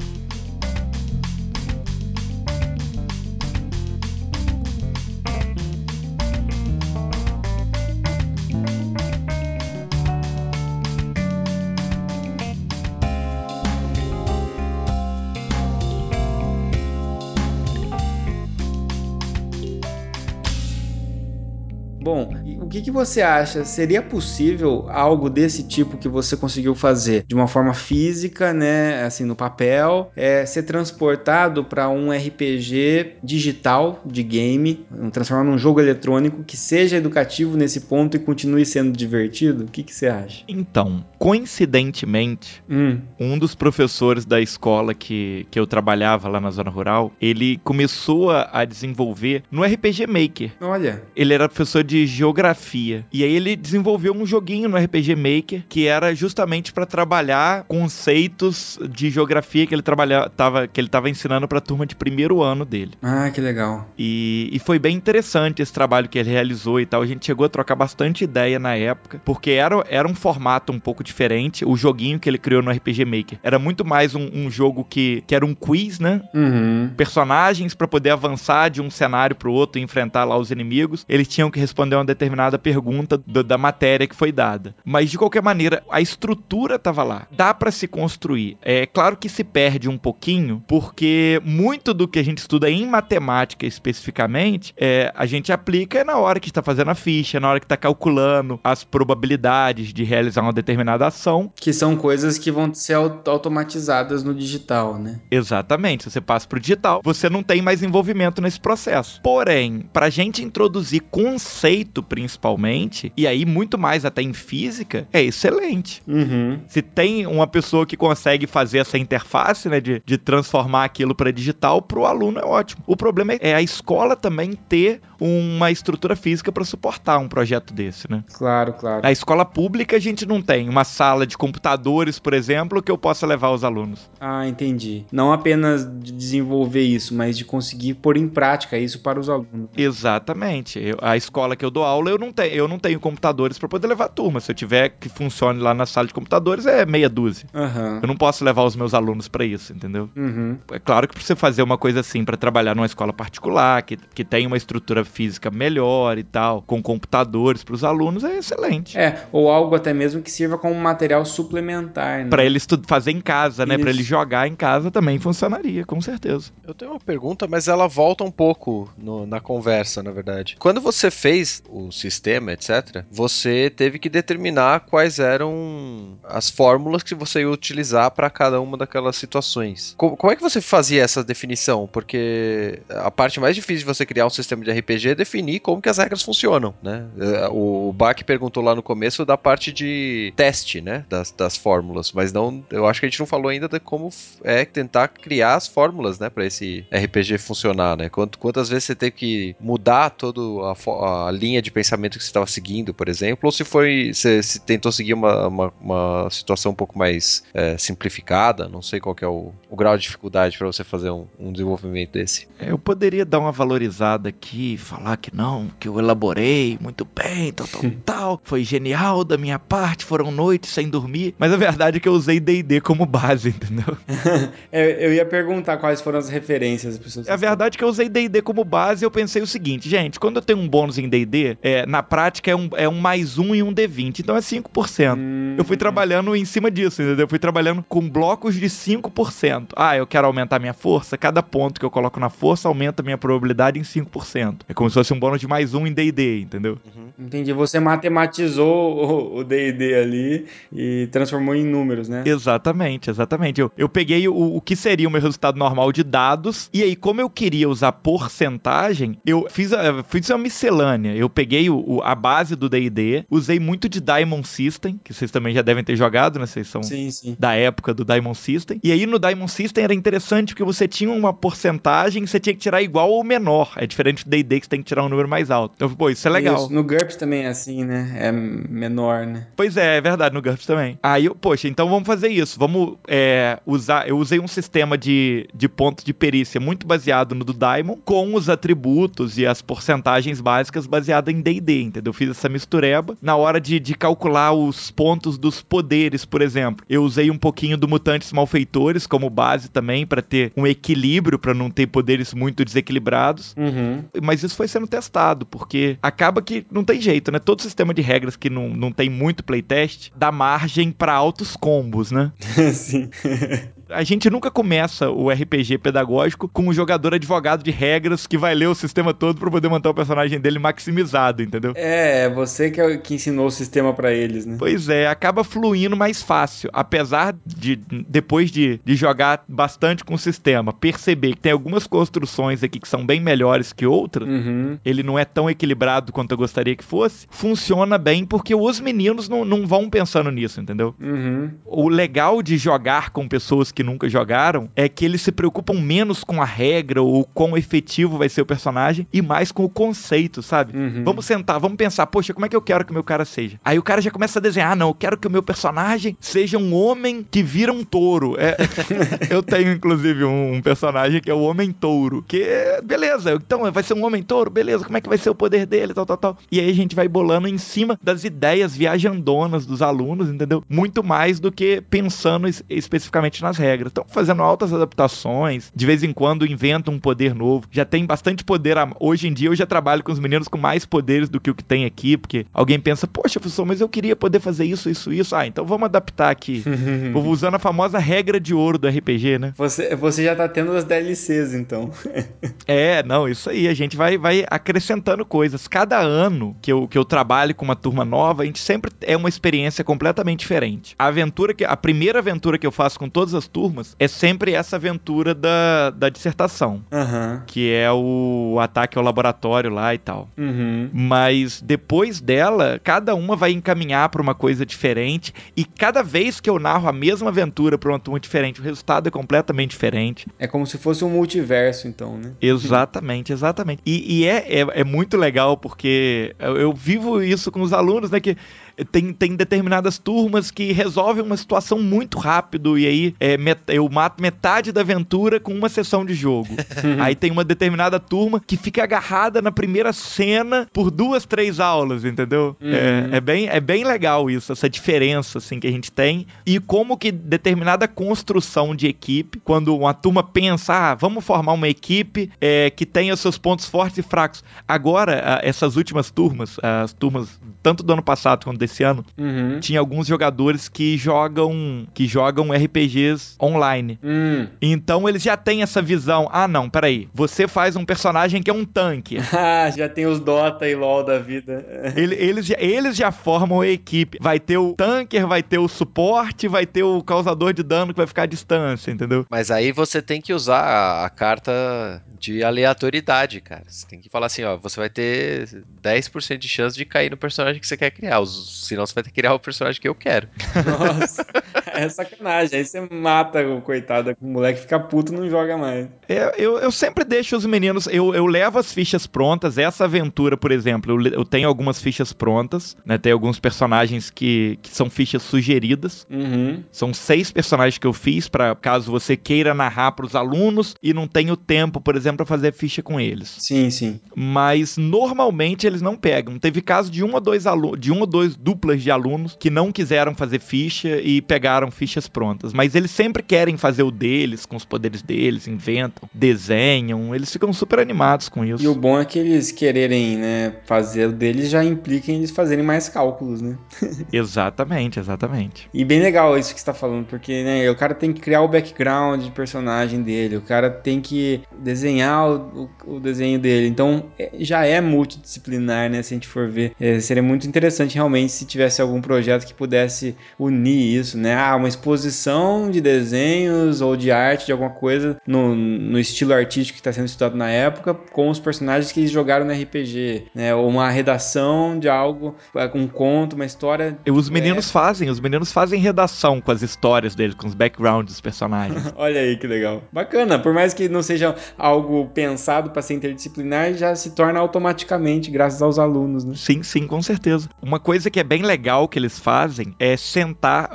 Você 22.98 23.22
acha? 23.22 23.64
Seria 23.64 24.02
possível 24.02 24.86
algo 24.88 25.30
desse 25.30 25.62
tipo 25.62 25.96
que 25.96 26.08
você 26.08 26.36
conseguiu 26.36 26.74
fazer 26.74 27.24
de 27.28 27.34
uma 27.34 27.46
forma 27.46 27.72
física, 27.72 28.52
né? 28.52 29.04
Assim, 29.04 29.24
no 29.24 29.36
papel, 29.36 30.10
é, 30.16 30.44
ser 30.44 30.64
transportado 30.64 31.62
para 31.62 31.88
um 31.88 32.10
RPG 32.10 33.18
digital 33.22 34.02
de 34.04 34.24
game, 34.24 34.84
transformar 35.12 35.44
num 35.44 35.56
jogo 35.56 35.80
eletrônico 35.80 36.42
que 36.42 36.56
seja 36.56 36.96
educativo 36.96 37.56
nesse 37.56 37.82
ponto 37.82 38.16
e 38.16 38.20
continue 38.20 38.66
sendo 38.66 38.90
divertido? 38.90 39.62
O 39.64 39.68
que, 39.68 39.84
que 39.84 39.94
você 39.94 40.08
acha? 40.08 40.42
Então, 40.48 41.04
coincidentemente, 41.18 42.62
Hum, 42.68 43.00
um 43.20 43.38
dos 43.38 43.54
professores 43.54 44.24
da 44.24 44.40
escola 44.40 44.92
que, 44.92 45.46
que 45.52 45.58
eu 45.58 45.66
trabalhava 45.66 46.28
lá 46.28 46.40
na 46.40 46.50
zona 46.50 46.70
rural, 46.70 47.12
ele 47.20 47.58
começou 47.62 48.30
a 48.30 48.64
desenvolver 48.64 49.44
no 49.50 49.62
RPG 49.62 50.06
Maker. 50.08 50.50
olha. 50.60 51.02
Ele 51.14 51.32
era 51.32 51.48
professor 51.48 51.84
de 51.84 52.06
geografia. 52.06 52.87
E 53.12 53.24
aí 53.24 53.34
ele 53.34 53.56
desenvolveu 53.56 54.12
um 54.14 54.26
joguinho 54.26 54.68
no 54.68 54.76
RPG 54.76 55.16
Maker 55.16 55.64
que 55.68 55.86
era 55.86 56.14
justamente 56.14 56.72
para 56.72 56.86
trabalhar 56.86 57.64
conceitos 57.64 58.78
de 58.90 59.10
geografia 59.10 59.66
que 59.66 59.74
ele 59.74 59.82
trabalhava, 59.82 60.28
tava, 60.28 60.66
que 60.66 60.80
ele 60.80 60.88
tava 60.88 61.08
ensinando 61.10 61.46
para 61.46 61.58
a 61.58 61.60
turma 61.60 61.86
de 61.86 61.94
primeiro 61.94 62.42
ano 62.42 62.64
dele. 62.64 62.92
Ah, 63.02 63.30
que 63.30 63.40
legal. 63.40 63.88
E, 63.98 64.48
e 64.52 64.58
foi 64.58 64.78
bem 64.78 64.96
interessante 64.96 65.62
esse 65.62 65.72
trabalho 65.72 66.08
que 66.08 66.18
ele 66.18 66.30
realizou 66.30 66.80
e 66.80 66.86
tal. 66.86 67.02
A 67.02 67.06
gente 67.06 67.26
chegou 67.26 67.46
a 67.46 67.48
trocar 67.48 67.74
bastante 67.74 68.24
ideia 68.24 68.58
na 68.58 68.74
época, 68.74 69.20
porque 69.24 69.50
era, 69.52 69.84
era 69.88 70.08
um 70.08 70.14
formato 70.14 70.72
um 70.72 70.80
pouco 70.80 71.04
diferente. 71.04 71.64
O 71.64 71.76
joguinho 71.76 72.18
que 72.18 72.28
ele 72.28 72.38
criou 72.38 72.62
no 72.62 72.70
RPG 72.70 73.04
Maker 73.04 73.38
era 73.42 73.58
muito 73.58 73.84
mais 73.84 74.14
um, 74.14 74.28
um 74.32 74.50
jogo 74.50 74.84
que, 74.84 75.22
que 75.26 75.34
era 75.34 75.44
um 75.44 75.54
quiz, 75.54 75.98
né? 75.98 76.22
Uhum. 76.34 76.90
personagens 76.96 77.74
para 77.74 77.88
poder 77.88 78.10
avançar 78.10 78.68
de 78.68 78.80
um 78.80 78.90
cenário 78.90 79.36
pro 79.36 79.52
outro 79.52 79.80
e 79.80 79.84
enfrentar 79.84 80.24
lá 80.24 80.36
os 80.36 80.50
inimigos, 80.50 81.04
eles 81.08 81.28
tinham 81.28 81.50
que 81.50 81.60
responder 81.60 81.96
uma 81.96 82.04
determinada 82.04 82.58
pergunta 82.58 82.77
do- 82.80 83.42
da 83.44 83.58
matéria 83.58 84.06
que 84.06 84.14
foi 84.14 84.30
dada. 84.32 84.74
Mas 84.84 85.10
de 85.10 85.18
qualquer 85.18 85.42
maneira, 85.42 85.82
a 85.90 86.00
estrutura 86.00 86.78
tava 86.78 87.02
lá. 87.02 87.26
Dá 87.30 87.52
para 87.54 87.70
se 87.70 87.86
construir. 87.88 88.56
É 88.62 88.86
claro 88.86 89.16
que 89.16 89.28
se 89.28 89.42
perde 89.44 89.88
um 89.88 89.98
pouquinho, 89.98 90.62
porque 90.66 91.40
muito 91.44 91.92
do 91.94 92.06
que 92.08 92.18
a 92.18 92.22
gente 92.24 92.38
estuda 92.38 92.70
em 92.70 92.86
matemática 92.86 93.66
especificamente, 93.66 94.74
é, 94.76 95.12
a 95.14 95.26
gente 95.26 95.52
aplica 95.52 96.04
na 96.04 96.16
hora 96.18 96.40
que 96.40 96.48
está 96.48 96.62
fazendo 96.62 96.90
a 96.90 96.94
ficha, 96.94 97.40
na 97.40 97.48
hora 97.50 97.60
que 97.60 97.66
está 97.66 97.76
calculando 97.76 98.60
as 98.62 98.84
probabilidades 98.84 99.92
de 99.92 100.04
realizar 100.04 100.42
uma 100.42 100.52
determinada 100.52 101.06
ação. 101.06 101.52
Que 101.56 101.72
são 101.72 101.96
coisas 101.96 102.38
que 102.38 102.50
vão 102.50 102.72
ser 102.74 102.94
au- 102.94 103.22
automatizadas 103.26 104.22
no 104.22 104.34
digital, 104.34 104.98
né? 104.98 105.20
Exatamente, 105.30 106.04
se 106.04 106.10
você 106.10 106.20
passa 106.20 106.46
pro 106.46 106.60
digital, 106.60 107.00
você 107.04 107.28
não 107.28 107.42
tem 107.42 107.60
mais 107.62 107.82
envolvimento 107.82 108.40
nesse 108.40 108.60
processo. 108.60 109.20
Porém, 109.22 109.88
pra 109.92 110.10
gente 110.10 110.42
introduzir 110.44 111.00
conceito 111.10 112.02
principalmente, 112.02 112.67
e 113.16 113.26
aí 113.26 113.44
muito 113.44 113.78
mais 113.78 114.04
até 114.04 114.22
em 114.22 114.32
física, 114.32 115.06
é 115.12 115.22
excelente. 115.22 116.02
Uhum. 116.06 116.60
Se 116.68 116.82
tem 116.82 117.26
uma 117.26 117.46
pessoa 117.46 117.86
que 117.86 117.96
consegue 117.96 118.46
fazer 118.46 118.78
essa 118.78 118.98
interface, 118.98 119.68
né, 119.68 119.80
de, 119.80 120.02
de 120.04 120.18
transformar 120.18 120.84
aquilo 120.84 121.14
para 121.14 121.32
digital, 121.32 121.80
pro 121.80 122.04
aluno 122.04 122.38
é 122.38 122.44
ótimo. 122.44 122.82
O 122.86 122.96
problema 122.96 123.34
é 123.34 123.54
a 123.54 123.62
escola 123.62 124.16
também 124.16 124.52
ter 124.68 125.00
uma 125.20 125.70
estrutura 125.70 126.14
física 126.16 126.50
para 126.52 126.64
suportar 126.64 127.18
um 127.18 127.28
projeto 127.28 127.72
desse, 127.74 128.10
né? 128.10 128.24
Claro, 128.34 128.72
claro. 128.74 129.02
Na 129.02 129.10
escola 129.12 129.44
pública 129.44 129.96
a 129.96 130.00
gente 130.00 130.24
não 130.26 130.40
tem 130.40 130.68
uma 130.68 130.84
sala 130.84 131.26
de 131.26 131.36
computadores, 131.36 132.18
por 132.18 132.32
exemplo, 132.34 132.82
que 132.82 132.90
eu 132.90 132.98
possa 132.98 133.26
levar 133.26 133.50
os 133.50 133.64
alunos. 133.64 134.08
Ah, 134.20 134.46
entendi. 134.46 135.04
Não 135.12 135.32
apenas 135.32 135.84
de 135.84 136.12
desenvolver 136.12 136.82
isso, 136.82 137.14
mas 137.14 137.36
de 137.36 137.44
conseguir 137.44 137.94
pôr 137.94 138.16
em 138.16 138.28
prática 138.28 138.78
isso 138.78 139.00
para 139.00 139.18
os 139.18 139.28
alunos. 139.28 139.68
Exatamente. 139.76 140.78
Eu- 140.78 140.98
a 141.02 141.16
escola 141.16 141.56
que 141.56 141.64
eu 141.64 141.70
dou 141.70 141.84
aula, 141.84 142.10
eu 142.10 142.18
não 142.18 142.32
tenho, 142.32 142.54
eu 142.54 142.68
não 142.68 142.78
tenho 142.78 142.98
computadores 143.00 143.58
para 143.58 143.68
poder 143.68 143.86
levar 143.86 144.06
a 144.06 144.08
turma. 144.08 144.40
Se 144.40 144.50
eu 144.50 144.54
tiver 144.54 144.90
que 144.90 145.08
funcione 145.08 145.58
lá 145.60 145.74
na 145.74 145.86
sala 145.86 146.06
de 146.06 146.14
computadores, 146.14 146.66
é 146.66 146.86
meia 146.86 147.08
dúzia. 147.08 147.48
Aham. 147.54 148.00
Eu 148.02 148.08
não 148.08 148.16
posso 148.16 148.44
levar 148.44 148.64
os 148.64 148.76
meus 148.76 148.94
alunos 148.94 149.28
para 149.28 149.44
isso, 149.44 149.72
entendeu? 149.72 150.08
Uhum. 150.16 150.56
É 150.72 150.78
claro 150.78 151.06
que 151.08 151.14
pra 151.14 151.22
você 151.22 151.34
fazer 151.36 151.62
uma 151.62 151.76
coisa 151.78 152.00
assim 152.00 152.24
para 152.24 152.36
trabalhar 152.36 152.74
numa 152.74 152.86
escola 152.86 153.12
particular, 153.12 153.82
que, 153.82 153.96
que 154.14 154.24
tem 154.24 154.46
uma 154.46 154.56
estrutura 154.56 155.04
física 155.08 155.50
melhor 155.50 156.18
e 156.18 156.22
tal, 156.24 156.62
com 156.62 156.82
computadores 156.82 157.64
para 157.64 157.74
os 157.74 157.82
alunos, 157.84 158.22
é 158.24 158.38
excelente. 158.38 158.96
É, 158.96 159.24
ou 159.32 159.50
algo 159.50 159.74
até 159.74 159.92
mesmo 159.92 160.22
que 160.22 160.30
sirva 160.30 160.56
como 160.58 160.74
material 160.74 161.24
suplementar, 161.24 162.24
né? 162.24 162.30
Pra 162.30 162.44
ele 162.44 162.58
fazer 162.86 163.10
em 163.10 163.20
casa, 163.20 163.64
né? 163.66 163.76
Pra 163.78 163.90
Isso. 163.90 163.98
ele 164.00 164.02
jogar 164.06 164.46
em 164.46 164.54
casa 164.54 164.90
também 164.90 165.18
funcionaria, 165.18 165.84
com 165.84 166.00
certeza. 166.00 166.50
Eu 166.66 166.74
tenho 166.74 166.92
uma 166.92 167.00
pergunta, 167.00 167.46
mas 167.48 167.68
ela 167.68 167.86
volta 167.88 168.22
um 168.24 168.30
pouco 168.30 168.90
no- 168.96 169.26
na 169.26 169.40
conversa, 169.40 170.02
na 170.02 170.10
verdade. 170.10 170.56
Quando 170.58 170.80
você 170.80 171.10
fez 171.10 171.62
o 171.68 171.90
sistema, 171.90 172.52
etc., 172.52 173.04
você 173.10 173.70
teve 173.74 173.98
que 173.98 174.08
determinar 174.08 174.80
quais 174.80 175.18
eram 175.18 176.18
as 176.24 176.50
fórmulas 176.50 177.02
que 177.02 177.14
você 177.14 177.40
ia 177.40 177.50
utilizar 177.50 178.10
para 178.10 178.28
cada 178.30 178.60
uma 178.60 178.76
daquelas 178.76 179.16
situações. 179.16 179.94
Co- 179.96 180.16
como 180.16 180.32
é 180.32 180.36
que 180.36 180.42
você 180.42 180.60
fazia 180.60 181.02
essa 181.02 181.22
definição? 181.24 181.88
Porque 181.90 182.80
a 182.90 183.10
parte 183.10 183.40
mais 183.40 183.54
difícil 183.54 183.80
de 183.80 183.84
você 183.94 184.04
criar 184.04 184.26
um 184.26 184.30
sistema 184.30 184.64
de 184.64 184.70
RPG 184.70 184.97
é 185.06 185.14
definir 185.14 185.60
como 185.60 185.80
que 185.82 185.88
as 185.88 185.98
regras 185.98 186.22
funcionam, 186.22 186.74
né? 186.82 187.06
Eh, 187.18 187.48
O 187.50 187.92
Bach 187.92 188.22
perguntou 188.24 188.62
lá 188.62 188.74
no 188.74 188.82
começo 188.82 189.24
da 189.24 189.36
parte 189.36 189.72
de 189.72 190.32
teste, 190.36 190.80
né? 190.80 191.04
Das, 191.08 191.30
das 191.30 191.56
fórmulas, 191.56 192.12
mas 192.12 192.32
não, 192.32 192.64
eu 192.70 192.86
acho 192.86 193.00
que 193.00 193.06
a 193.06 193.08
gente 193.08 193.20
não 193.20 193.26
falou 193.26 193.48
ainda 193.48 193.68
de 193.68 193.78
como 193.80 194.10
é 194.42 194.64
tentar 194.64 195.08
criar 195.08 195.54
as 195.56 195.66
fórmulas, 195.66 196.18
né, 196.18 196.28
para 196.30 196.44
esse 196.46 196.86
RPG 196.92 197.38
funcionar, 197.38 197.96
né? 197.96 198.08
Quanto, 198.08 198.38
quantas 198.38 198.68
vezes 198.68 198.84
você 198.84 198.94
teve 198.94 199.12
que 199.12 199.56
mudar 199.60 200.10
toda 200.10 200.40
a, 200.72 201.28
a 201.28 201.30
linha 201.30 201.60
de 201.62 201.70
pensamento 201.70 202.16
que 202.18 202.24
você 202.24 202.28
estava 202.30 202.46
seguindo, 202.46 202.92
por 202.94 203.08
exemplo, 203.08 203.40
ou 203.46 203.52
se 203.52 203.64
foi, 203.64 204.10
se, 204.14 204.42
se 204.42 204.60
tentou 204.60 204.90
seguir 204.92 205.14
uma, 205.14 205.46
uma, 205.48 205.72
uma 205.80 206.28
situação 206.30 206.72
um 206.72 206.74
pouco 206.74 206.98
mais 206.98 207.42
é, 207.54 207.76
simplificada, 207.78 208.68
não 208.68 208.82
sei 208.82 209.00
qual 209.00 209.14
que 209.14 209.24
é 209.24 209.28
o, 209.28 209.52
o 209.68 209.76
grau 209.76 209.96
de 209.96 210.02
dificuldade 210.02 210.56
para 210.56 210.66
você 210.66 210.84
fazer 210.84 211.10
um, 211.10 211.26
um 211.38 211.52
desenvolvimento 211.52 212.12
desse. 212.12 212.48
É, 212.58 212.70
Eu 212.70 212.78
poderia 212.78 213.24
dar 213.24 213.38
uma 213.38 213.52
valorizada 213.52 214.28
aqui, 214.28 214.76
falar 214.88 215.16
que 215.16 215.34
não, 215.34 215.68
que 215.78 215.86
eu 215.88 215.98
elaborei 215.98 216.78
muito 216.80 217.04
bem, 217.04 217.52
tal, 217.52 217.66
tal, 217.66 217.90
tal. 218.04 218.40
Foi 218.44 218.64
genial 218.64 219.22
da 219.24 219.36
minha 219.36 219.58
parte, 219.58 220.04
foram 220.04 220.30
noites 220.30 220.70
sem 220.70 220.88
dormir. 220.88 221.34
Mas 221.38 221.52
a 221.52 221.56
verdade 221.56 221.98
é 221.98 222.00
que 222.00 222.08
eu 222.08 222.12
usei 222.12 222.40
D&D 222.40 222.80
como 222.80 223.04
base, 223.06 223.48
entendeu? 223.50 223.96
É, 224.72 225.06
eu 225.06 225.12
ia 225.12 225.24
perguntar 225.24 225.76
quais 225.78 226.00
foram 226.00 226.18
as 226.18 226.28
referências. 226.28 226.94
as 226.94 226.98
pessoas- 227.00 227.28
É 227.28 227.32
a 227.32 227.36
verdade 227.36 227.76
é 227.76 227.78
que 227.78 227.84
eu 227.84 227.88
usei 227.88 228.08
D&D 228.08 228.42
como 228.42 228.64
base 228.64 229.04
e 229.04 229.06
eu 229.06 229.10
pensei 229.10 229.40
o 229.42 229.46
seguinte, 229.46 229.88
gente, 229.88 230.18
quando 230.20 230.36
eu 230.36 230.42
tenho 230.42 230.58
um 230.58 230.68
bônus 230.68 230.98
em 230.98 231.08
D&D, 231.08 231.56
é, 231.62 231.86
na 231.86 232.02
prática 232.02 232.50
é 232.50 232.56
um, 232.56 232.68
é 232.74 232.88
um 232.88 232.98
mais 232.98 233.38
um 233.38 233.54
e 233.54 233.62
um 233.62 233.72
D20, 233.72 234.20
então 234.20 234.36
é 234.36 234.40
5%. 234.40 235.16
Hum, 235.18 235.54
Eu 235.58 235.64
fui 235.64 235.76
trabalhando 235.76 236.34
em 236.36 236.44
cima 236.44 236.70
disso, 236.70 237.02
entendeu? 237.02 237.24
Eu 237.24 237.28
fui 237.28 237.38
trabalhando 237.38 237.84
com 237.88 238.08
blocos 238.08 238.54
de 238.54 238.68
5%. 238.68 239.68
Ah, 239.76 239.96
eu 239.96 240.06
quero 240.06 240.26
aumentar 240.26 240.58
minha 240.58 240.74
força. 240.74 241.16
Cada 241.16 241.42
ponto 241.42 241.78
que 241.80 241.84
eu 241.86 241.90
coloco 241.90 242.18
na 242.20 242.28
força 242.30 242.68
aumenta 242.68 243.02
minha 243.02 243.18
probabilidade 243.18 243.78
em 243.78 243.82
5%. 243.82 244.60
Como 244.78 244.88
se 244.88 244.94
fosse 244.94 245.12
um 245.12 245.18
bônus 245.18 245.40
de 245.40 245.48
mais 245.48 245.74
um 245.74 245.84
em 245.88 245.92
D&D, 245.92 246.42
entendeu? 246.42 246.78
Entendi. 247.18 247.52
Você 247.52 247.80
matematizou 247.80 249.34
o- 249.34 249.38
o 249.38 249.44
D&D 249.44 249.92
ali 249.94 250.46
e 250.72 251.08
transformou 251.10 251.52
em 251.56 251.64
números, 251.64 252.08
né? 252.08 252.22
Exatamente, 252.24 253.10
exatamente. 253.10 253.60
Eu, 253.60 253.72
eu 253.76 253.88
peguei 253.88 254.28
o, 254.28 254.34
o 254.56 254.60
que 254.60 254.76
seria 254.76 255.08
o 255.08 255.10
meu 255.10 255.20
resultado 255.20 255.58
normal 255.58 255.90
de 255.90 256.04
dados, 256.04 256.70
e 256.72 256.80
aí, 256.84 256.94
como 256.94 257.20
eu 257.20 257.28
queria 257.28 257.68
usar 257.68 257.90
porcentagem, 258.38 259.18
eu 259.26 259.46
fiz, 259.50 259.72
a, 259.72 260.02
fiz 260.04 260.30
uma 260.30 260.38
miscelânea. 260.38 261.14
Eu 261.16 261.28
peguei 261.28 261.68
o, 261.68 261.76
o- 261.96 262.02
a 262.02 262.14
base 262.14 262.54
do 262.54 262.68
DD, 262.68 263.24
usei 263.28 263.58
muito 263.58 263.88
de 263.88 264.00
Diamond 264.00 264.46
System, 264.46 264.98
que 265.02 265.12
vocês 265.12 265.30
também 265.30 265.52
já 265.54 265.62
devem 265.62 265.82
ter 265.82 265.96
jogado, 265.96 266.38
né? 266.38 266.46
Vocês 266.46 266.68
são 266.68 266.82
Sim, 266.82 267.10
sim. 267.10 267.36
da 267.38 267.54
época 267.54 267.92
do 267.92 268.04
Diamond 268.04 268.38
System. 268.38 268.78
E 268.84 268.92
aí 268.92 269.06
no 269.06 269.18
Diamond 269.18 269.50
System 269.50 269.82
era 269.84 269.94
interessante 269.94 270.54
porque 270.54 270.62
você 270.64 270.86
tinha 270.86 271.10
uma 271.10 271.32
porcentagem 271.32 272.22
que 272.22 272.30
você 272.30 272.38
tinha 272.38 272.54
que 272.54 272.60
tirar 272.60 272.80
igual 272.80 273.10
ou 273.10 273.24
menor. 273.24 273.72
É 273.76 273.86
diferente 273.86 274.24
do 274.24 274.30
D&D 274.30 274.60
que 274.60 274.67
você 274.68 274.70
tem 274.70 274.80
que 274.80 274.86
tirar 274.86 275.02
um 275.02 275.08
número 275.08 275.28
mais 275.28 275.50
alto. 275.50 275.72
Então, 275.74 275.88
pô, 275.94 276.10
isso 276.10 276.28
é 276.28 276.30
legal. 276.30 276.56
Isso. 276.56 276.72
No 276.72 276.84
GURPS 276.84 277.16
também 277.16 277.44
é 277.44 277.48
assim, 277.48 277.84
né? 277.84 278.14
É 278.18 278.30
menor, 278.30 279.26
né? 279.26 279.46
Pois 279.56 279.76
é, 279.76 279.96
é 279.96 280.00
verdade, 280.00 280.34
no 280.34 280.42
GURPS 280.42 280.66
também. 280.66 280.98
Aí, 281.02 281.24
eu, 281.24 281.34
poxa, 281.34 281.66
então 281.66 281.88
vamos 281.88 282.06
fazer 282.06 282.28
isso. 282.28 282.58
Vamos 282.58 282.96
é, 283.08 283.58
usar. 283.66 284.08
Eu 284.08 284.18
usei 284.18 284.38
um 284.38 284.46
sistema 284.46 284.98
de, 284.98 285.48
de 285.54 285.68
pontos 285.68 286.04
de 286.04 286.12
perícia 286.12 286.60
muito 286.60 286.86
baseado 286.86 287.34
no 287.34 287.44
do 287.44 287.54
Diamond, 287.54 288.00
com 288.04 288.34
os 288.34 288.48
atributos 288.48 289.38
e 289.38 289.46
as 289.46 289.62
porcentagens 289.62 290.40
básicas 290.40 290.86
baseadas 290.86 291.34
em 291.34 291.40
DD, 291.40 291.82
entendeu? 291.82 292.10
Eu 292.10 292.14
fiz 292.14 292.28
essa 292.28 292.48
mistureba. 292.48 293.16
Na 293.22 293.36
hora 293.36 293.60
de, 293.60 293.80
de 293.80 293.94
calcular 293.94 294.52
os 294.52 294.90
pontos 294.90 295.38
dos 295.38 295.62
poderes, 295.62 296.24
por 296.24 296.42
exemplo, 296.42 296.84
eu 296.88 297.02
usei 297.02 297.30
um 297.30 297.38
pouquinho 297.38 297.76
do 297.76 297.88
Mutantes 297.88 298.32
Malfeitores 298.32 299.06
como 299.06 299.30
base 299.30 299.70
também, 299.70 300.06
para 300.06 300.20
ter 300.20 300.52
um 300.56 300.66
equilíbrio, 300.66 301.38
para 301.38 301.54
não 301.54 301.70
ter 301.70 301.86
poderes 301.86 302.34
muito 302.34 302.64
desequilibrados 302.64 303.54
Uhum. 303.56 304.04
mas 304.22 304.42
isso 304.42 304.56
foi 304.58 304.66
sendo 304.66 304.88
testado, 304.88 305.46
porque 305.46 305.96
acaba 306.02 306.42
que 306.42 306.66
não 306.68 306.82
tem 306.82 307.00
jeito, 307.00 307.30
né? 307.30 307.38
Todo 307.38 307.62
sistema 307.62 307.94
de 307.94 308.02
regras 308.02 308.34
que 308.34 308.50
não, 308.50 308.68
não 308.68 308.90
tem 308.90 309.08
muito 309.08 309.44
playtest 309.44 310.10
dá 310.16 310.32
margem 310.32 310.90
pra 310.90 311.14
altos 311.14 311.56
combos, 311.56 312.10
né? 312.10 312.32
sim. 312.74 313.08
A 313.90 314.04
gente 314.04 314.28
nunca 314.30 314.50
começa 314.50 315.10
o 315.10 315.30
RPG 315.30 315.78
pedagógico 315.78 316.48
com 316.48 316.68
um 316.68 316.72
jogador 316.72 317.14
advogado 317.14 317.62
de 317.62 317.70
regras 317.70 318.26
que 318.26 318.36
vai 318.36 318.54
ler 318.54 318.66
o 318.66 318.74
sistema 318.74 319.14
todo 319.14 319.38
pra 319.38 319.50
poder 319.50 319.68
manter 319.68 319.88
o 319.88 319.94
personagem 319.94 320.38
dele 320.40 320.58
maximizado, 320.58 321.42
entendeu? 321.42 321.72
É, 321.74 322.28
você 322.28 322.70
que, 322.70 322.80
é 322.80 322.96
que 322.98 323.14
ensinou 323.14 323.46
o 323.46 323.50
sistema 323.50 323.92
pra 323.94 324.12
eles, 324.12 324.44
né? 324.44 324.56
Pois 324.58 324.88
é, 324.88 325.06
acaba 325.06 325.42
fluindo 325.42 325.96
mais 325.96 326.22
fácil. 326.22 326.70
Apesar 326.72 327.34
de, 327.46 327.76
depois 328.08 328.50
de, 328.50 328.80
de 328.84 328.94
jogar 328.96 329.42
bastante 329.48 330.04
com 330.04 330.14
o 330.14 330.18
sistema, 330.18 330.72
perceber 330.72 331.32
que 331.34 331.40
tem 331.40 331.52
algumas 331.52 331.86
construções 331.86 332.62
aqui 332.62 332.78
que 332.78 332.88
são 332.88 333.04
bem 333.06 333.20
melhores 333.20 333.72
que 333.72 333.86
outras, 333.86 334.28
Uhum. 334.28 334.78
ele 334.84 335.02
não 335.02 335.18
é 335.18 335.24
tão 335.24 335.48
equilibrado 335.48 336.12
quanto 336.12 336.32
eu 336.32 336.38
gostaria 336.38 336.76
que 336.76 336.84
fosse, 336.84 337.26
funciona 337.30 337.96
bem 337.98 338.24
porque 338.24 338.54
os 338.54 338.80
meninos 338.80 339.28
não, 339.28 339.44
não 339.44 339.66
vão 339.66 339.88
pensando 339.88 340.30
nisso, 340.30 340.60
entendeu? 340.60 340.94
Uhum. 341.00 341.50
O 341.64 341.88
legal 341.88 342.42
de 342.42 342.56
jogar 342.58 343.10
com 343.10 343.26
pessoas 343.28 343.72
que 343.72 343.77
nunca 343.82 344.08
jogaram 344.08 344.68
é 344.76 344.88
que 344.88 345.04
eles 345.04 345.20
se 345.22 345.32
preocupam 345.32 345.74
menos 345.80 346.24
com 346.24 346.40
a 346.40 346.44
regra 346.44 347.02
ou 347.02 347.24
quão 347.24 347.56
efetivo 347.56 348.18
vai 348.18 348.28
ser 348.28 348.42
o 348.42 348.46
personagem 348.46 349.06
e 349.12 349.20
mais 349.22 349.52
com 349.52 349.64
o 349.64 349.68
conceito, 349.68 350.42
sabe? 350.42 350.76
Uhum. 350.76 351.04
Vamos 351.04 351.24
sentar, 351.26 351.58
vamos 351.60 351.76
pensar, 351.76 352.06
poxa, 352.06 352.32
como 352.34 352.46
é 352.46 352.48
que 352.48 352.56
eu 352.56 352.62
quero 352.62 352.84
que 352.84 352.90
o 352.90 352.94
meu 352.94 353.04
cara 353.04 353.24
seja? 353.24 353.58
Aí 353.64 353.78
o 353.78 353.82
cara 353.82 354.00
já 354.00 354.10
começa 354.10 354.38
a 354.38 354.42
desenhar, 354.42 354.72
ah, 354.72 354.76
não, 354.76 354.88
eu 354.88 354.94
quero 354.94 355.16
que 355.16 355.26
o 355.26 355.30
meu 355.30 355.42
personagem 355.42 356.16
seja 356.20 356.58
um 356.58 356.74
homem 356.74 357.26
que 357.30 357.42
vira 357.42 357.72
um 357.72 357.84
touro. 357.84 358.36
É, 358.38 358.56
eu 359.30 359.42
tenho, 359.42 359.72
inclusive, 359.72 360.24
um, 360.24 360.54
um 360.54 360.62
personagem 360.62 361.20
que 361.20 361.30
é 361.30 361.34
o 361.34 361.40
Homem 361.40 361.72
Touro, 361.72 362.24
que, 362.26 362.44
beleza, 362.84 363.32
então 363.32 363.70
vai 363.72 363.82
ser 363.82 363.94
um 363.94 364.04
Homem 364.04 364.22
Touro, 364.22 364.50
beleza, 364.50 364.84
como 364.84 364.96
é 364.96 365.00
que 365.00 365.08
vai 365.08 365.18
ser 365.18 365.30
o 365.30 365.34
poder 365.34 365.66
dele, 365.66 365.94
tal, 365.94 366.04
tal, 366.06 366.16
tal. 366.16 366.38
E 366.50 366.60
aí 366.60 366.70
a 366.70 366.74
gente 366.74 366.94
vai 366.96 367.08
bolando 367.08 367.48
em 367.48 367.58
cima 367.58 367.98
das 368.02 368.24
ideias 368.24 368.76
viajandonas 368.76 369.66
dos 369.66 369.82
alunos, 369.82 370.28
entendeu? 370.28 370.62
Muito 370.68 371.02
mais 371.04 371.38
do 371.40 371.50
que 371.52 371.80
pensando 371.88 372.48
es- 372.48 372.62
especificamente 372.68 373.42
nas 373.42 373.56
regras. 373.56 373.67
Estão 373.76 374.04
fazendo 374.08 374.42
altas 374.42 374.72
adaptações, 374.72 375.70
de 375.74 375.86
vez 375.86 376.02
em 376.02 376.12
quando 376.12 376.46
inventam 376.46 376.94
um 376.94 376.98
poder 376.98 377.34
novo. 377.34 377.66
Já 377.70 377.84
tem 377.84 378.04
bastante 378.06 378.44
poder. 378.44 378.76
a- 378.78 378.88
Hoje 379.00 379.28
em 379.28 379.32
dia 379.32 379.48
eu 379.48 379.54
já 379.56 379.66
trabalho 379.66 380.02
com 380.02 380.12
os 380.12 380.18
meninos 380.18 380.48
com 380.48 380.58
mais 380.58 380.84
poderes 380.84 381.28
do 381.28 381.40
que 381.40 381.50
o 381.50 381.54
que 381.54 381.64
tem 381.64 381.84
aqui, 381.84 382.16
porque 382.16 382.46
alguém 382.52 382.78
pensa, 382.80 383.06
poxa, 383.06 383.38
professor, 383.40 383.64
mas 383.64 383.80
eu 383.80 383.88
queria 383.88 384.14
poder 384.16 384.40
fazer 384.40 384.64
isso, 384.64 384.88
isso, 384.90 385.12
isso. 385.12 385.34
Ah, 385.36 385.46
então 385.46 385.64
vamos 385.64 385.84
adaptar 385.86 386.30
aqui. 386.30 386.62
Vou 387.12 387.24
usando 387.26 387.54
a 387.54 387.58
famosa 387.58 387.98
regra 387.98 388.38
de 388.40 388.54
ouro 388.54 388.78
do 388.78 388.88
RPG, 388.88 389.38
né? 389.38 389.52
Você, 389.56 389.94
você 389.96 390.24
já 390.24 390.34
tá 390.36 390.48
tendo 390.48 390.72
as 390.72 390.84
DLCs, 390.84 391.54
então. 391.54 391.90
É, 392.66 393.02
não, 393.02 393.26
isso 393.28 393.48
aí. 393.48 393.66
A 393.66 393.72
gente 393.74 393.96
vai, 393.96 394.18
vai 394.18 394.44
acrescentando 394.50 395.24
coisas. 395.24 395.66
Cada 395.66 395.98
ano 395.98 396.54
que 396.60 396.70
eu, 396.70 396.86
que 396.86 396.98
eu 396.98 397.04
trabalho 397.04 397.54
com 397.54 397.64
uma 397.64 397.74
turma 397.76 398.04
nova, 398.04 398.42
a 398.42 398.46
gente 398.46 398.58
sempre 398.58 398.90
é 399.00 399.16
uma 399.16 399.28
experiência 399.28 399.82
completamente 399.82 400.40
diferente. 400.40 400.94
A 400.98 401.06
aventura 401.06 401.54
que. 401.54 401.64
A 401.64 401.76
primeira 401.76 402.18
aventura 402.18 402.58
que 402.58 402.66
eu 402.66 402.72
faço 402.72 402.98
com 402.98 403.08
todas 403.08 403.34
as 403.34 403.46
turmas 403.48 403.57
é 403.98 404.08
sempre 404.08 404.52
essa 404.52 404.76
aventura 404.76 405.34
da, 405.34 405.90
da 405.90 406.08
dissertação. 406.08 406.82
Aham. 406.92 407.42
Que 407.46 407.72
é 407.72 407.90
o 407.92 408.58
ataque 408.60 408.98
ao 408.98 409.04
laboratório 409.04 409.70
lá 409.70 409.94
e 409.94 409.98
tal. 409.98 410.28
Uhum. 410.36 410.90
Mas 410.92 411.60
depois 411.60 412.20
dela, 412.20 412.80
cada 412.82 413.14
uma 413.14 413.36
vai 413.36 413.52
encaminhar 413.52 414.08
pra 414.08 414.22
uma 414.22 414.34
coisa 414.34 414.64
diferente. 414.64 415.32
E 415.56 415.64
cada 415.64 416.02
vez 416.02 416.40
que 416.40 416.48
eu 416.48 416.58
narro 416.58 416.88
a 416.88 416.92
mesma 416.92 417.28
aventura 417.28 417.78
pra 417.78 417.90
uma 417.90 417.98
turma 417.98 418.20
diferente, 418.20 418.60
o 418.60 418.64
resultado 418.64 419.08
é 419.08 419.10
completamente 419.10 419.70
diferente. 419.70 420.26
É 420.38 420.46
como 420.46 420.66
se 420.66 420.78
fosse 420.78 421.04
um 421.04 421.10
multiverso, 421.10 421.88
então, 421.88 422.16
né? 422.16 422.32
Exatamente, 422.40 423.32
exatamente. 423.32 423.82
E, 423.84 424.20
e 424.20 424.26
é, 424.26 424.60
é, 424.60 424.80
é 424.80 424.84
muito 424.84 425.16
legal 425.16 425.56
porque 425.56 426.34
eu, 426.38 426.56
eu 426.56 426.72
vivo 426.72 427.22
isso 427.22 427.50
com 427.50 427.60
os 427.60 427.72
alunos, 427.72 428.10
né? 428.10 428.20
Que 428.20 428.36
tem, 428.84 429.12
tem 429.12 429.36
determinadas 429.36 429.98
turmas 429.98 430.50
que 430.50 430.72
resolvem 430.72 431.22
uma 431.22 431.36
situação 431.36 431.78
muito 431.80 432.18
rápido 432.18 432.78
e 432.78 432.86
aí 432.86 433.14
é, 433.18 433.36
met- 433.36 433.60
eu 433.68 433.88
mato 433.88 434.20
metade 434.22 434.72
da 434.72 434.80
aventura 434.80 435.40
com 435.40 435.52
uma 435.52 435.68
sessão 435.68 436.04
de 436.04 436.14
jogo. 436.14 436.48
aí 437.00 437.14
tem 437.14 437.30
uma 437.30 437.44
determinada 437.44 437.98
turma 437.98 438.40
que 438.40 438.56
fica 438.56 438.82
agarrada 438.82 439.42
na 439.42 439.50
primeira 439.52 439.92
cena 439.92 440.68
por 440.72 440.90
duas, 440.90 441.24
três 441.24 441.60
aulas, 441.60 442.04
entendeu? 442.04 442.56
É, 442.60 443.16
é 443.16 443.20
bem, 443.20 443.48
é 443.48 443.60
bem 443.60 443.84
legal 443.84 444.30
isso, 444.30 444.52
essa 444.52 444.68
diferença 444.68 445.38
assim 445.38 445.58
que 445.60 445.66
a 445.66 445.70
gente 445.70 445.90
tem 445.90 446.26
e 446.46 446.58
como 446.60 446.96
que 446.96 447.10
determinada 447.10 447.88
construção 447.88 448.74
de 448.74 448.86
equipe, 448.86 449.40
quando 449.40 449.76
uma 449.76 449.94
turma 449.94 450.22
pensa, 450.22 450.74
ah, 450.74 450.94
vamos 450.94 451.24
formar 451.24 451.52
uma 451.52 451.68
equipe 451.68 452.30
é, 452.40 452.70
que 452.70 452.86
tenha 452.86 453.16
seus 453.16 453.38
pontos 453.38 453.66
fortes 453.66 453.98
e 453.98 454.02
fracos. 454.02 454.42
Agora, 454.66 455.40
essas 455.42 455.76
últimas 455.76 456.10
turmas, 456.10 456.56
as 456.62 456.92
turmas 456.92 457.40
tanto 457.62 457.82
do 457.82 457.92
ano 457.92 458.02
passado 458.02 458.44
quanto 458.44 458.58
desse 458.58 458.67
ano, 458.82 459.04
Uhum. 459.16 459.58
tinha 459.60 459.80
alguns 459.80 460.06
jogadores 460.06 460.68
que 460.68 460.96
jogam 460.98 461.86
que 461.94 462.06
jogam 462.06 462.52
RPGs 462.52 463.36
online. 463.42 463.98
Hum. 464.02 464.46
Então 464.60 465.08
eles 465.08 465.22
já 465.22 465.36
têm 465.36 465.62
essa 465.62 465.80
visão. 465.82 466.28
Ah, 466.32 466.46
não, 466.48 466.68
peraí. 466.68 467.08
Você 467.14 467.46
faz 467.48 467.76
um 467.76 467.84
personagem 467.84 468.42
que 468.42 468.50
é 468.50 468.54
um 468.54 468.64
tanque. 468.64 469.16
Ah, 469.48 469.70
já 469.70 469.88
tem 469.88 470.06
os 470.06 470.18
Dota 470.20 470.68
e 470.68 470.74
LoL 470.74 471.04
da 471.04 471.18
vida. 471.18 471.64
Ele- 471.96 472.14
eles, 472.16 472.46
já, 472.46 472.56
eles 472.58 472.96
já 472.96 473.10
formam 473.12 473.60
a 473.60 473.68
equipe. 473.68 474.18
Vai 474.20 474.38
ter 474.40 474.58
o 474.58 474.74
tanker, 474.74 475.26
vai 475.26 475.42
ter 475.42 475.58
o 475.58 475.68
suporte, 475.68 476.48
vai 476.48 476.66
ter 476.66 476.82
o 476.82 477.02
causador 477.02 477.52
de 477.52 477.62
dano 477.62 477.92
que 477.92 477.96
vai 477.98 478.06
ficar 478.06 478.22
à 478.22 478.26
distância, 478.26 478.90
entendeu? 478.90 479.24
Mas 479.30 479.50
aí 479.50 479.70
você 479.72 480.02
tem 480.02 480.20
que 480.20 480.32
usar 480.32 480.60
a, 480.60 481.06
a 481.06 481.10
carta 481.10 482.02
de 482.18 482.42
aleatoriedade, 482.42 483.40
cara. 483.40 483.62
Você 483.68 483.86
tem 483.86 484.00
que 484.00 484.08
falar 484.08 484.26
assim, 484.26 484.42
ó, 484.44 484.56
você 484.56 484.78
vai 484.80 484.88
ter 484.90 485.48
10% 485.82 486.38
de 486.38 486.48
chance 486.48 486.76
de 486.76 486.84
cair 486.84 487.10
no 487.10 487.16
personagem 487.16 487.60
que 487.60 487.66
você 487.66 487.76
quer 487.76 487.90
criar. 487.90 488.20
Os- 488.20 488.57
Senão 488.66 488.86
você 488.86 488.94
vai 488.94 489.04
ter 489.04 489.10
que 489.10 489.16
criar 489.16 489.34
o 489.34 489.38
personagem 489.38 489.80
que 489.80 489.88
eu 489.88 489.94
quero. 489.94 490.28
Nossa, 490.66 491.24
é 491.66 491.88
sacanagem. 491.88 492.58
Aí 492.58 492.64
você 492.64 492.80
mata 492.90 493.46
o 493.46 493.60
coitado, 493.60 494.16
o 494.20 494.26
moleque 494.26 494.60
fica 494.60 494.78
puto 494.78 495.12
e 495.12 495.16
não 495.16 495.28
joga 495.28 495.56
mais. 495.56 495.88
É, 496.08 496.34
eu, 496.36 496.58
eu 496.58 496.70
sempre 496.70 497.04
deixo 497.04 497.36
os 497.36 497.46
meninos. 497.46 497.86
Eu, 497.86 498.14
eu 498.14 498.26
levo 498.26 498.58
as 498.58 498.72
fichas 498.72 499.06
prontas. 499.06 499.58
Essa 499.58 499.84
aventura, 499.84 500.36
por 500.36 500.50
exemplo, 500.50 501.00
eu, 501.06 501.12
eu 501.12 501.24
tenho 501.24 501.48
algumas 501.48 501.80
fichas 501.80 502.12
prontas, 502.12 502.76
né? 502.84 502.98
Tem 502.98 503.12
alguns 503.12 503.38
personagens 503.38 504.10
que, 504.10 504.58
que 504.62 504.70
são 504.70 504.90
fichas 504.90 505.22
sugeridas. 505.22 506.06
Uhum. 506.10 506.62
São 506.70 506.92
seis 506.92 507.30
personagens 507.30 507.78
que 507.78 507.86
eu 507.86 507.92
fiz 507.92 508.28
para 508.28 508.54
caso 508.54 508.90
você 508.90 509.16
queira 509.16 509.54
narrar 509.54 509.92
para 509.92 510.06
os 510.06 510.14
alunos 510.14 510.74
e 510.82 510.92
não 510.92 511.06
tenha 511.06 511.32
o 511.32 511.36
tempo, 511.36 511.80
por 511.80 511.96
exemplo, 511.96 512.18
para 512.18 512.26
fazer 512.26 512.52
ficha 512.52 512.82
com 512.82 513.00
eles. 513.00 513.36
Sim, 513.38 513.70
sim. 513.70 514.00
Mas 514.14 514.76
normalmente 514.76 515.66
eles 515.66 515.82
não 515.82 515.96
pegam. 515.96 516.38
Teve 516.38 516.60
caso 516.60 516.90
de 516.90 517.04
um 517.04 517.14
ou 517.14 517.20
dois 517.20 517.46
alunos, 517.46 517.80
de 517.80 517.92
um 517.92 518.00
ou 518.00 518.06
dois 518.06 518.36
duplas 518.48 518.82
de 518.82 518.90
alunos 518.90 519.36
que 519.38 519.50
não 519.50 519.70
quiseram 519.70 520.14
fazer 520.14 520.40
ficha 520.40 520.98
e 521.02 521.20
pegaram 521.20 521.70
fichas 521.70 522.08
prontas. 522.08 522.52
Mas 522.54 522.74
eles 522.74 522.90
sempre 522.90 523.22
querem 523.22 523.58
fazer 523.58 523.82
o 523.82 523.90
deles, 523.90 524.46
com 524.46 524.56
os 524.56 524.64
poderes 524.64 525.02
deles, 525.02 525.46
inventam, 525.46 526.08
desenham. 526.14 527.14
Eles 527.14 527.30
ficam 527.30 527.52
super 527.52 527.78
animados 527.78 528.28
com 528.30 528.42
isso. 528.44 528.62
E 528.64 528.68
o 528.68 528.74
bom 528.74 528.98
é 528.98 529.04
que 529.04 529.18
eles 529.18 529.52
quererem, 529.52 530.16
né, 530.16 530.54
fazer 530.64 531.08
o 531.08 531.12
deles 531.12 531.50
já 531.50 531.62
implica 531.62 532.10
em 532.10 532.16
eles 532.16 532.30
fazerem 532.30 532.64
mais 532.64 532.88
cálculos, 532.88 533.42
né? 533.42 533.56
Exatamente, 534.12 534.98
exatamente. 534.98 535.68
E 535.74 535.84
bem 535.84 536.00
legal 536.00 536.38
isso 536.38 536.54
que 536.54 536.60
você 536.60 536.66
tá 536.66 536.74
falando, 536.74 537.04
porque, 537.06 537.42
né, 537.44 537.70
o 537.70 537.76
cara 537.76 537.94
tem 537.94 538.12
que 538.12 538.20
criar 538.20 538.40
o 538.42 538.48
background 538.48 539.22
de 539.22 539.30
personagem 539.30 540.02
dele, 540.02 540.36
o 540.36 540.40
cara 540.42 540.70
tem 540.70 541.00
que 541.00 541.42
desenhar 541.62 542.28
o, 542.30 542.70
o- 542.86 542.96
o 542.96 543.00
desenho 543.00 543.38
dele. 543.38 543.66
Então, 543.68 544.06
é- 544.18 544.30
já 544.40 544.64
é 544.64 544.80
multidisciplinar, 544.80 545.90
né, 545.90 546.02
se 546.02 546.14
a 546.14 546.16
gente 546.16 546.28
for 546.28 546.48
ver. 546.48 546.72
É, 546.80 546.98
seria 547.00 547.22
muito 547.22 547.46
interessante, 547.46 547.94
realmente, 547.94 548.32
se 548.38 548.46
tivesse 548.46 548.80
algum 548.80 549.00
projeto 549.00 549.44
que 549.44 549.52
pudesse 549.52 550.16
unir 550.38 550.98
isso, 550.98 551.18
né? 551.18 551.34
Ah, 551.34 551.56
uma 551.56 551.68
exposição 551.68 552.70
de 552.70 552.80
desenhos 552.80 553.80
ou 553.80 553.96
de 553.96 554.12
arte 554.12 554.46
de 554.46 554.52
alguma 554.52 554.70
coisa 554.70 555.16
no, 555.26 555.54
no 555.54 555.98
estilo 555.98 556.32
artístico 556.32 556.76
que 556.76 556.80
está 556.80 556.92
sendo 556.92 557.06
estudado 557.06 557.36
na 557.36 557.50
época, 557.50 557.94
com 557.94 558.28
os 558.28 558.38
personagens 558.38 558.92
que 558.92 559.00
eles 559.00 559.10
jogaram 559.10 559.44
no 559.44 559.52
RPG, 559.52 560.26
né? 560.34 560.54
Ou 560.54 560.68
uma 560.68 560.88
redação 560.88 561.78
de 561.78 561.88
algo, 561.88 562.36
um 562.74 562.86
conto, 562.86 563.34
uma 563.34 563.44
história 563.44 563.98
E 564.06 564.10
os 564.10 564.30
meninos 564.30 564.70
fazem, 564.70 565.10
os 565.10 565.18
meninos 565.18 565.50
fazem 565.50 565.80
redação 565.80 566.40
com 566.40 566.52
as 566.52 566.62
histórias 566.62 567.14
deles, 567.14 567.34
com 567.34 567.46
os 567.46 567.54
backgrounds 567.54 568.12
dos 568.12 568.20
personagens. 568.20 568.92
Olha 568.96 569.20
aí 569.20 569.36
que 569.36 569.46
legal. 569.46 569.82
Bacana, 569.92 570.38
por 570.38 570.52
mais 570.52 570.72
que 570.72 570.88
não 570.88 571.02
seja 571.02 571.34
algo 571.56 572.06
pensado 572.14 572.70
para 572.70 572.82
ser 572.82 572.94
interdisciplinar, 572.94 573.74
já 573.74 573.94
se 573.94 574.10
torna 574.10 574.38
automaticamente 574.38 575.30
graças 575.30 575.60
aos 575.60 575.78
alunos, 575.78 576.24
né? 576.24 576.34
Sim, 576.36 576.62
sim, 576.62 576.86
com 576.86 577.02
certeza. 577.02 577.48
Uma 577.60 577.80
coisa 577.80 578.10
que 578.10 578.20
é 578.20 578.24
bem 578.28 578.42
legal 578.42 578.86
que 578.86 578.98
eles 578.98 579.18
fazem 579.18 579.74
é 579.78 579.96
sentar. 579.96 580.70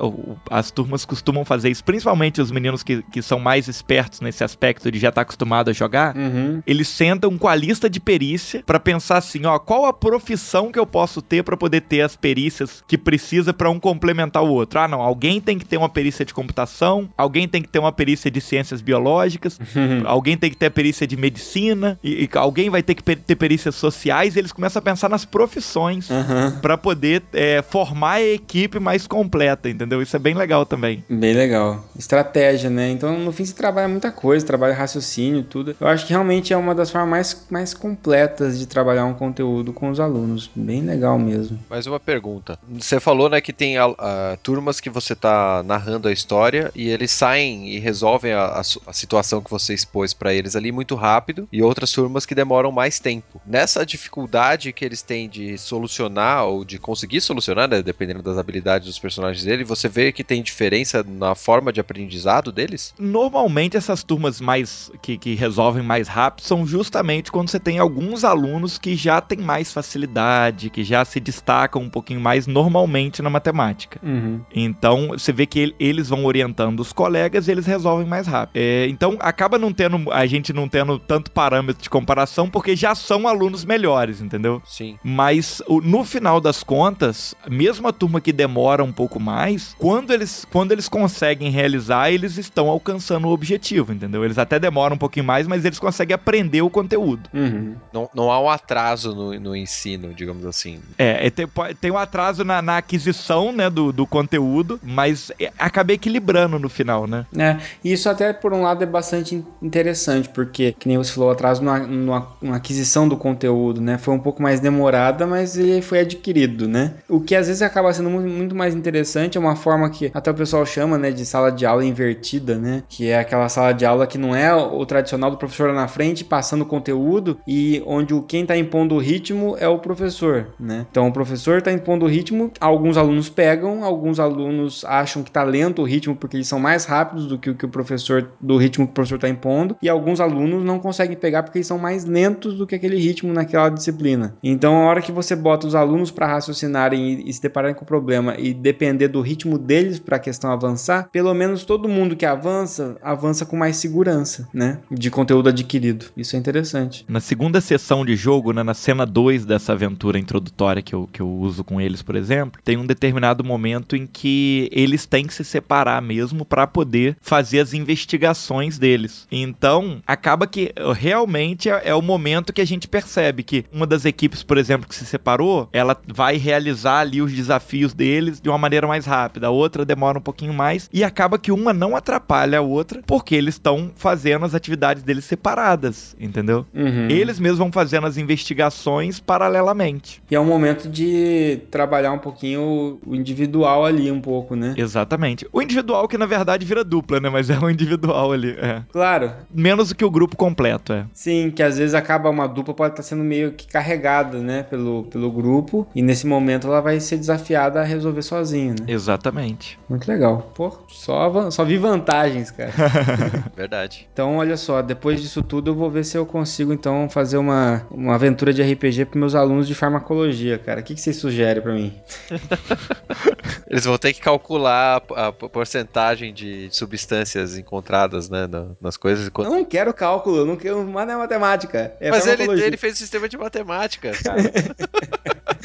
As 0.50 0.72
turmas 0.72 1.06
costumam 1.06 1.46
fazer 1.46 1.70
isso, 1.70 1.84
principalmente 1.84 2.42
os 2.42 2.52
meninos 2.52 2.82
que, 2.84 3.04
que 3.04 3.22
são 3.22 3.40
mais 3.40 3.68
espertos 3.68 4.20
nesse 4.22 4.44
aspecto 4.44 4.92
de 4.92 5.00
já 5.00 5.10
estar 5.10 5.22
acostumado 5.22 5.70
a 5.70 5.74
jogar. 5.74 6.16
Uhum. 6.18 6.62
Eles 6.66 6.88
sentam 6.88 7.38
com 7.38 7.48
a 7.48 7.56
lista 7.56 7.90
de 7.90 8.00
perícia 8.00 8.64
pra 8.66 8.80
pensar 8.80 9.18
assim, 9.18 9.46
ó, 9.46 9.58
qual 9.60 9.86
a 9.86 9.94
profissão 9.94 10.72
que 10.72 10.80
eu 10.80 10.86
posso 10.86 11.22
ter 11.22 11.44
pra 11.44 11.56
poder 11.56 11.82
ter 11.82 12.02
as 12.02 12.16
perícias 12.16 12.84
que 12.88 12.98
precisa 12.98 13.54
pra 13.54 13.70
um 13.70 13.80
complementar 13.80 14.44
o 14.44 14.50
outro. 14.50 14.80
Ah, 14.80 14.88
não, 14.88 15.02
alguém 15.02 15.40
tem 15.40 15.58
que 15.60 15.66
ter 15.66 15.78
uma 15.78 15.90
perícia 15.90 16.26
de 16.26 16.34
computação, 16.34 17.10
alguém 17.18 17.48
tem 17.48 17.62
que 17.62 17.68
ter 17.70 17.80
uma 17.80 17.92
perícia 17.92 18.32
de 18.32 18.42
ciências 18.42 18.82
biológicas, 18.82 19.60
alguém 20.06 20.38
tem 20.38 20.50
que 20.50 20.58
ter 20.58 20.68
a 20.68 20.72
perícia 20.72 21.06
de 21.06 21.16
medicina, 21.18 22.00
e, 22.04 22.24
e 22.24 22.30
alguém 22.38 22.70
vai 22.70 22.82
ter 22.82 22.96
que 22.96 23.04
pe- 23.04 23.16
ter 23.16 23.36
perícias 23.36 23.76
sociais, 23.76 24.36
e 24.36 24.40
eles 24.40 24.52
começam 24.52 24.80
a 24.80 24.84
pensar 24.84 25.10
nas 25.10 25.26
profissões 25.26 26.10
Aham. 26.10 26.60
pra 26.62 26.78
poder 26.78 27.22
é, 27.34 27.62
formar 27.62 28.14
a 28.14 28.22
equipe 28.22 28.80
mais 28.80 29.08
completa, 29.08 29.70
entendeu? 29.70 30.02
Isso 30.02 30.16
é 30.16 30.20
bem 30.20 30.34
legal 30.34 30.66
também. 30.66 31.04
Bem 31.10 31.34
legal. 31.34 31.84
Estratégia, 31.98 32.70
né? 32.70 32.90
Então, 32.90 33.18
no 33.20 33.32
fim, 33.32 33.46
você 33.46 33.54
trabalha 33.54 33.88
muita 33.88 34.12
coisa, 34.12 34.46
trabalha 34.46 34.74
raciocínio, 34.74 35.44
tudo. 35.44 35.76
Eu 35.80 35.88
acho 35.88 36.06
que 36.06 36.14
realmente 36.14 36.54
é 36.54 36.58
uma 36.58 36.76
das 36.76 36.90
formas 36.92 37.10
mais, 37.10 37.46
mais 37.50 37.74
completas 37.74 38.60
de 38.60 38.66
trabalhar 38.66 39.06
um 39.06 39.14
conteúdo 39.14 39.74
com 39.74 39.90
os 39.90 40.00
alunos. 40.00 40.50
Bem 40.56 40.82
legal 40.82 41.18
mesmo. 41.18 41.60
Mais 41.70 41.88
uma 41.88 42.00
pergunta. 42.00 42.58
Você 42.70 43.00
falou, 43.00 43.30
né, 43.30 43.42
que 43.42 43.54
tem 43.54 43.78
ah, 43.78 43.94
ah, 43.98 44.38
turmas 44.42 44.80
que 44.80 44.90
você 44.90 45.16
tá 45.16 45.64
narrando 45.64 46.08
a 46.08 46.12
história 46.12 46.72
e 46.76 46.90
eles 46.90 47.12
saem 47.12 47.70
e 47.70 47.80
resolvem 47.80 48.34
a, 48.34 48.46
a 48.46 48.64
a 48.86 48.94
situação 48.94 49.42
que 49.42 49.50
você 49.50 49.74
expôs 49.74 50.14
pra 50.14 50.34
eles 50.34 50.56
ali 50.56 50.72
muito 50.72 50.96
rápido 50.96 51.48
e 51.52 51.62
outras 51.62 51.92
turmas 51.92 52.26
que 52.26 52.36
demoram 52.36 52.72
mais 52.72 53.00
tempo. 53.00 53.42
Nessa 53.46 53.86
dificuldade 53.86 54.74
que 54.74 54.84
eles 54.84 55.02
têm 55.02 55.30
de 55.30 55.58
solucionar 55.58 56.46
ou 56.46 56.64
de 56.64 56.78
conseguir 56.78 57.22
solucionar, 57.24 57.68
né, 57.70 57.82
dependendo 57.82 58.22
das 58.22 58.38
habilidades 58.38 58.88
dos 58.88 59.00
personagens 59.00 59.44
dele, 59.46 59.64
você 59.64 59.88
vê 59.90 60.12
que 60.12 60.24
tem 60.24 60.42
diferença 60.44 61.04
na 61.08 61.36
forma 61.36 61.72
de 61.74 61.80
aprendizado 61.80 62.52
deles? 62.52 62.94
Normalmente 63.00 63.78
essas 63.78 64.04
turmas 64.04 64.40
mais 64.42 64.92
que, 65.02 65.18
que 65.18 65.34
resolvem 65.36 65.84
mais 65.84 66.08
rápido 66.08 66.46
são 66.46 66.66
justamente 66.66 67.32
quando 67.32 67.50
você 67.50 67.60
tem 67.60 67.80
alguns 67.80 68.24
alunos 68.24 68.78
que 68.78 68.96
já 68.96 69.22
têm 69.22 69.38
mais 69.40 69.72
facilidade, 69.72 70.70
que 70.70 70.84
já 70.84 71.04
se 71.06 71.20
destacam 71.20 71.82
um 71.82 71.90
pouquinho 71.90 72.20
mais 72.20 72.46
normalmente 72.48 73.22
na 73.22 73.30
matemática. 73.30 74.00
Uhum. 74.04 74.42
Então, 74.54 75.10
você 75.10 75.32
vê 75.32 75.46
que 75.46 75.60
ele- 75.60 75.76
eles 75.80 76.10
vão 76.10 76.26
orientando 76.26 76.80
os 76.80 76.92
colegas 76.92 77.48
e 77.48 77.52
eles 77.52 77.66
resolvem 77.66 78.06
mais 78.08 78.28
rápido. 78.28 78.58
É, 78.58 78.88
então, 78.88 79.18
acaba 79.20 79.58
não 79.58 79.72
tendo, 79.72 80.12
a 80.12 80.26
gente 80.26 80.52
não 80.52 80.68
tendo 80.68 81.00
tanto 81.00 81.32
parâmetro 81.32 81.82
de 81.82 81.90
comparação, 81.90 82.50
porque 82.50 82.76
já 82.76 82.94
são 82.96 83.28
alunos 83.28 83.64
melhores, 83.66 84.22
entendeu? 84.22 84.62
Sim. 84.66 84.98
Mas 85.04 85.62
o- 85.68 85.82
no 85.82 86.04
final 86.04 86.42
das 86.42 86.64
contas, 86.64 87.13
mesmo 87.50 87.88
a 87.88 87.94
turma 87.94 88.20
que 88.22 88.32
demora 88.32 88.84
um 88.84 88.92
pouco 88.92 89.20
mais, 89.20 89.76
quando 89.78 90.12
eles, 90.12 90.46
quando 90.52 90.72
eles 90.72 90.88
conseguem 90.90 91.50
realizar, 91.52 92.12
eles 92.12 92.38
estão 92.38 92.70
alcançando 92.70 93.28
o 93.28 93.32
objetivo, 93.32 93.94
entendeu? 93.94 94.24
Eles 94.24 94.38
até 94.38 94.60
demoram 94.60 94.96
um 94.96 95.00
pouquinho 95.00 95.26
mais, 95.26 95.48
mas 95.48 95.66
eles 95.66 95.80
conseguem 95.80 96.14
aprender 96.16 96.62
o 96.62 96.70
conteúdo. 96.70 97.30
Uhum. 97.34 97.76
Não, 97.94 98.10
não 98.14 98.32
há 98.32 98.40
um 98.42 98.50
atraso 98.50 99.14
no, 99.16 99.40
no 99.40 99.56
ensino, 99.56 100.14
digamos 100.14 100.46
assim. 100.46 100.80
É, 100.98 101.28
é, 101.28 101.30
tem, 101.30 101.48
tem 101.80 101.92
um 101.92 101.98
atraso 101.98 102.44
na, 102.44 102.62
na 102.62 102.78
aquisição 102.78 103.52
né, 103.52 103.70
do, 103.70 103.92
do 103.92 104.06
conteúdo, 104.08 104.80
mas 104.84 105.32
é, 105.40 105.52
acaba 105.58 105.94
equilibrando 105.94 106.58
no 106.60 106.70
final, 106.70 107.08
né? 107.08 107.26
É, 107.38 107.58
e 107.84 107.92
isso 107.94 108.10
até 108.10 108.32
por 108.34 108.54
um 108.54 108.62
lado 108.64 108.84
é 108.84 108.88
bastante 108.88 109.36
in- 109.36 109.46
interessante, 109.62 110.30
porque, 110.30 110.74
que 110.78 110.88
nem 110.88 110.98
você 110.98 111.12
falou, 111.14 111.30
o 111.30 111.32
atraso 111.32 111.64
na, 111.64 111.80
na- 111.80 112.28
na 112.42 112.56
aquisição 112.56 113.08
do 113.08 113.18
conteúdo, 113.18 113.82
né? 113.82 113.98
Foi 113.98 114.14
um 114.14 114.20
pouco 114.20 114.42
mais 114.42 114.60
demorada, 114.60 115.26
mas 115.28 115.58
ele 115.58 115.82
foi 115.82 116.00
adquirido, 116.00 116.68
né? 116.68 116.96
O 117.14 117.22
que 117.22 117.36
às 117.36 117.46
vezes 117.46 117.62
acaba 117.62 117.94
sendo 117.94 118.10
mu- 118.10 118.20
muito 118.22 118.56
mais 118.56 118.74
interessante 118.74 119.38
é 119.38 119.40
uma 119.40 119.56
forma 119.56 119.88
que 119.92 120.10
até 120.16 120.32
o 120.32 120.34
pessoal 120.34 120.66
chama, 120.66 120.98
né, 120.98 121.12
de 121.12 121.24
sala 121.28 121.52
de 121.52 121.64
aula 121.64 121.86
invertida, 121.86 122.58
né? 122.58 122.82
Que 122.90 123.10
é 123.10 123.20
aquela 123.20 123.48
sala 123.50 123.72
de 123.72 123.86
aula 123.86 124.08
que 124.08 124.18
não 124.18 124.36
é 124.36 124.52
o 124.52 124.84
tradicional 124.84 125.30
do 125.30 125.38
professor 125.38 125.68
lá 125.68 125.76
na 125.76 125.88
frente 125.88 126.26
passando 126.26 126.66
conteúdo 126.66 127.38
e 127.48 127.84
onde 127.86 128.20
quem 128.28 128.48
tá 128.48 128.58
impondo 128.58 128.96
o 128.96 128.98
ritmo 128.98 129.56
é 129.60 129.68
o 129.68 129.78
professor, 129.78 130.48
né? 130.60 130.88
Então 130.90 131.08
o 131.08 131.14
professor 131.14 131.62
tá 131.62 131.72
impondo 131.72 132.06
o 132.06 132.10
ritmo, 132.10 132.52
alguns 132.60 132.98
alunos 132.98 133.30
pegam, 133.30 133.84
alguns 133.84 134.20
alunos 134.20 134.84
acham 134.86 135.22
que 135.22 135.30
tá 135.30 135.44
lento 135.44 135.84
o 135.84 135.86
ritmo 135.86 136.16
porque 136.16 136.38
eles 136.38 136.48
são 136.48 136.60
mais 136.60 136.86
rápidos 136.86 137.28
do 137.28 137.38
que 137.38 137.52
o 137.52 137.56
que 137.56 137.66
o 137.66 137.70
professor 137.70 138.28
do 138.42 138.58
ritmo 138.58 138.88
que 138.88 138.92
o 138.92 138.96
professor 138.96 139.20
tá 139.20 139.30
impondo, 139.30 139.78
e 139.84 139.88
alguns 139.88 140.20
alunos 140.20 140.64
não 140.66 140.80
conseguem 140.80 141.16
pegar 141.16 141.44
porque 141.44 141.60
eles 141.60 141.68
são 141.68 141.78
mais 141.78 142.06
lentos 142.06 142.56
do 142.58 142.66
que 142.66 142.74
aquele 142.74 142.98
ritmo 142.98 143.32
naquela 143.32 143.70
disciplina. 143.70 144.36
Então, 144.44 144.78
a 144.78 144.86
hora 144.88 145.02
que 145.02 145.12
você 145.12 145.36
bota 145.36 145.68
os 145.68 145.76
alunos 145.76 146.10
para 146.10 146.26
raciocinarem 146.26 147.03
e, 147.04 147.30
e 147.30 147.34
se 147.34 147.42
depararem 147.42 147.76
com 147.76 147.84
o 147.84 147.88
problema 147.88 148.36
e 148.38 148.54
depender 148.54 149.08
do 149.08 149.22
ritmo 149.22 149.58
deles 149.58 150.00
para 150.00 150.18
a 150.18 150.20
questão 150.20 150.52
avançar, 150.52 151.10
pelo 151.12 151.34
menos 151.34 151.64
todo 151.64 151.90
mundo 151.90 152.16
que 152.16 152.26
avança, 152.26 152.98
avança 153.02 153.46
com 153.46 153.56
mais 153.56 153.78
segurança, 153.78 154.48
né? 154.54 154.80
De 154.90 155.12
conteúdo 155.12 155.50
adquirido. 155.50 156.06
Isso 156.16 156.36
é 156.36 156.40
interessante. 156.40 157.06
Na 157.08 157.20
segunda 157.20 157.62
sessão 157.62 158.06
de 158.06 158.16
jogo, 158.16 158.54
né, 158.54 158.64
na 158.64 158.74
cena 158.74 159.06
2 159.06 159.46
dessa 159.46 159.74
aventura 159.74 160.18
introdutória 160.18 160.82
que 160.82 160.94
eu, 160.94 161.08
que 161.12 161.22
eu 161.22 161.30
uso 161.30 161.64
com 161.64 161.80
eles, 161.80 162.02
por 162.02 162.16
exemplo, 162.16 162.62
tem 162.64 162.78
um 162.78 162.86
determinado 162.86 163.44
momento 163.44 163.96
em 163.96 164.08
que 164.08 164.70
eles 164.72 165.06
têm 165.06 165.26
que 165.26 165.34
se 165.34 165.44
separar 165.44 166.02
mesmo 166.02 166.46
para 166.46 166.68
poder 166.68 167.18
fazer 167.22 167.60
as 167.60 167.74
investigações 167.74 168.78
deles. 168.78 169.28
Então, 169.32 170.02
acaba 170.06 170.48
que 170.48 170.74
uh, 170.80 170.92
realmente 170.92 171.70
é, 171.70 171.82
é 171.86 171.96
o 171.96 172.02
momento 172.02 172.54
que 172.54 172.62
a 172.62 172.66
gente 172.66 172.88
percebe 172.88 173.44
que 173.44 173.66
uma 173.72 173.88
das 173.88 174.06
equipes, 174.06 174.44
por 174.44 174.58
exemplo, 174.58 174.88
que 174.88 174.96
se 174.96 175.06
separou, 175.06 175.70
ela 175.72 176.00
vai 176.08 176.38
realizar 176.38 176.83
ali 176.86 177.22
os 177.22 177.32
desafios 177.32 177.94
deles 177.94 178.40
de 178.40 178.50
uma 178.50 178.58
maneira 178.58 178.88
mais 178.88 179.06
rápida, 179.06 179.48
a 179.48 179.50
outra 179.50 179.86
demora 179.86 180.18
um 180.18 180.22
pouquinho 180.22 180.54
mais 180.54 180.90
e 180.92 181.04
acaba 181.04 181.38
que 181.38 181.52
uma 181.52 181.74
não 181.74 181.96
atrapalha 181.96 182.60
a 182.60 182.62
outra 182.62 183.02
porque 183.06 183.36
eles 183.36 183.56
estão 183.56 183.92
fazendo 183.96 184.46
as 184.46 184.56
atividades 184.56 185.04
deles 185.04 185.26
separadas, 185.26 186.16
entendeu? 186.20 186.66
Uhum. 186.74 187.08
Eles 187.10 187.40
mesmos 187.40 187.60
vão 187.60 187.72
fazendo 187.72 188.08
as 188.08 188.18
investigações 188.18 189.20
paralelamente. 189.20 190.22
E 190.30 190.36
é 190.36 190.40
um 190.40 190.46
momento 190.46 190.90
de 190.90 191.62
trabalhar 191.70 192.12
um 192.12 192.20
pouquinho 192.20 193.00
o 193.06 193.16
individual 193.16 193.86
ali, 193.86 194.12
um 194.12 194.22
pouco, 194.22 194.56
né? 194.56 194.74
Exatamente. 194.78 195.48
O 195.52 195.62
individual 195.62 196.08
que 196.08 196.18
na 196.18 196.26
verdade 196.26 196.66
vira 196.66 196.84
dupla, 196.84 197.20
né? 197.20 197.30
Mas 197.30 197.50
é 197.50 197.58
o 197.58 197.70
individual 197.70 198.32
ali. 198.32 198.52
É. 198.60 198.82
Claro, 198.92 199.32
Menos 199.54 199.90
do 199.90 199.96
que 199.96 200.06
o 200.06 200.12
grupo 200.12 200.36
completo, 200.36 200.94
é. 200.94 201.06
Sim, 201.14 201.52
que 201.52 201.62
às 201.62 201.78
vezes 201.78 201.94
acaba 201.94 202.30
uma 202.30 202.48
dupla 202.48 202.74
pode 202.74 202.94
estar 202.94 203.04
sendo 203.04 203.24
meio 203.24 203.52
que 203.52 203.68
carregada, 203.68 204.40
né, 204.40 204.64
pelo, 204.64 205.04
pelo 205.04 205.32
grupo, 205.32 205.88
e 205.94 206.02
nesse 206.02 206.26
momento 206.26 206.68
ela 206.74 206.82
vai 206.82 207.00
ser 207.00 207.18
desafiada 207.18 207.82
a 207.82 207.84
resolver 207.84 208.22
sozinha, 208.22 208.72
né? 208.72 208.86
Exatamente. 208.88 209.80
Muito 209.88 210.08
legal. 210.08 210.52
Pô, 210.56 210.72
só, 210.90 211.50
só 211.52 211.64
vi 211.64 211.78
vantagens, 211.78 212.52
cara. 212.52 212.72
Verdade. 213.56 214.08
Então, 214.12 214.38
olha 214.38 214.58
só, 214.58 214.82
depois 214.82 215.22
disso 215.22 215.42
tudo 215.42 215.72
eu 215.72 215.76
vou 215.76 215.90
ver 215.90 216.04
se 216.04 216.18
eu 216.18 216.26
consigo 216.26 216.74
então 216.74 217.08
fazer 217.10 217.38
uma, 217.38 217.86
uma 217.92 218.16
aventura 218.16 218.54
de 218.54 218.62
RPG 218.62 219.06
para 219.06 219.20
meus 219.20 219.36
alunos 219.36 219.68
de 219.68 219.76
farmacologia, 219.76 220.58
cara. 220.58 220.82
O 220.82 220.84
que, 220.84 220.96
que 220.96 221.02
vocês 221.02 221.16
sugerem 221.18 221.62
para 221.62 221.74
mim? 221.74 221.94
Eles 223.70 223.86
vão 223.86 223.98
ter 223.98 224.14
que 224.14 224.22
calcular 224.22 225.02
a, 225.16 225.32
porcentagem 225.32 226.34
de 226.34 226.70
substâncias 226.72 227.58
encontradas, 227.58 228.30
né, 228.30 228.48
na- 228.48 228.68
nas 228.80 228.98
coisas. 228.98 229.30
Eu 229.36 229.44
não 229.46 229.66
quero 229.66 229.94
cálculo, 229.94 230.38
eu 230.38 230.46
não 230.46 230.56
quero, 230.56 230.84
mas 230.86 231.08
não 231.08 231.16
é 231.16 231.18
matemática. 231.18 231.94
É 232.00 232.10
Mas 232.10 232.26
ele, 232.28 232.44
ele 232.62 232.78
fez 232.78 232.94
o 232.96 232.98
sistema 232.98 233.28
de 233.28 233.38
matemática, 233.38 234.12
cara. 234.24 234.42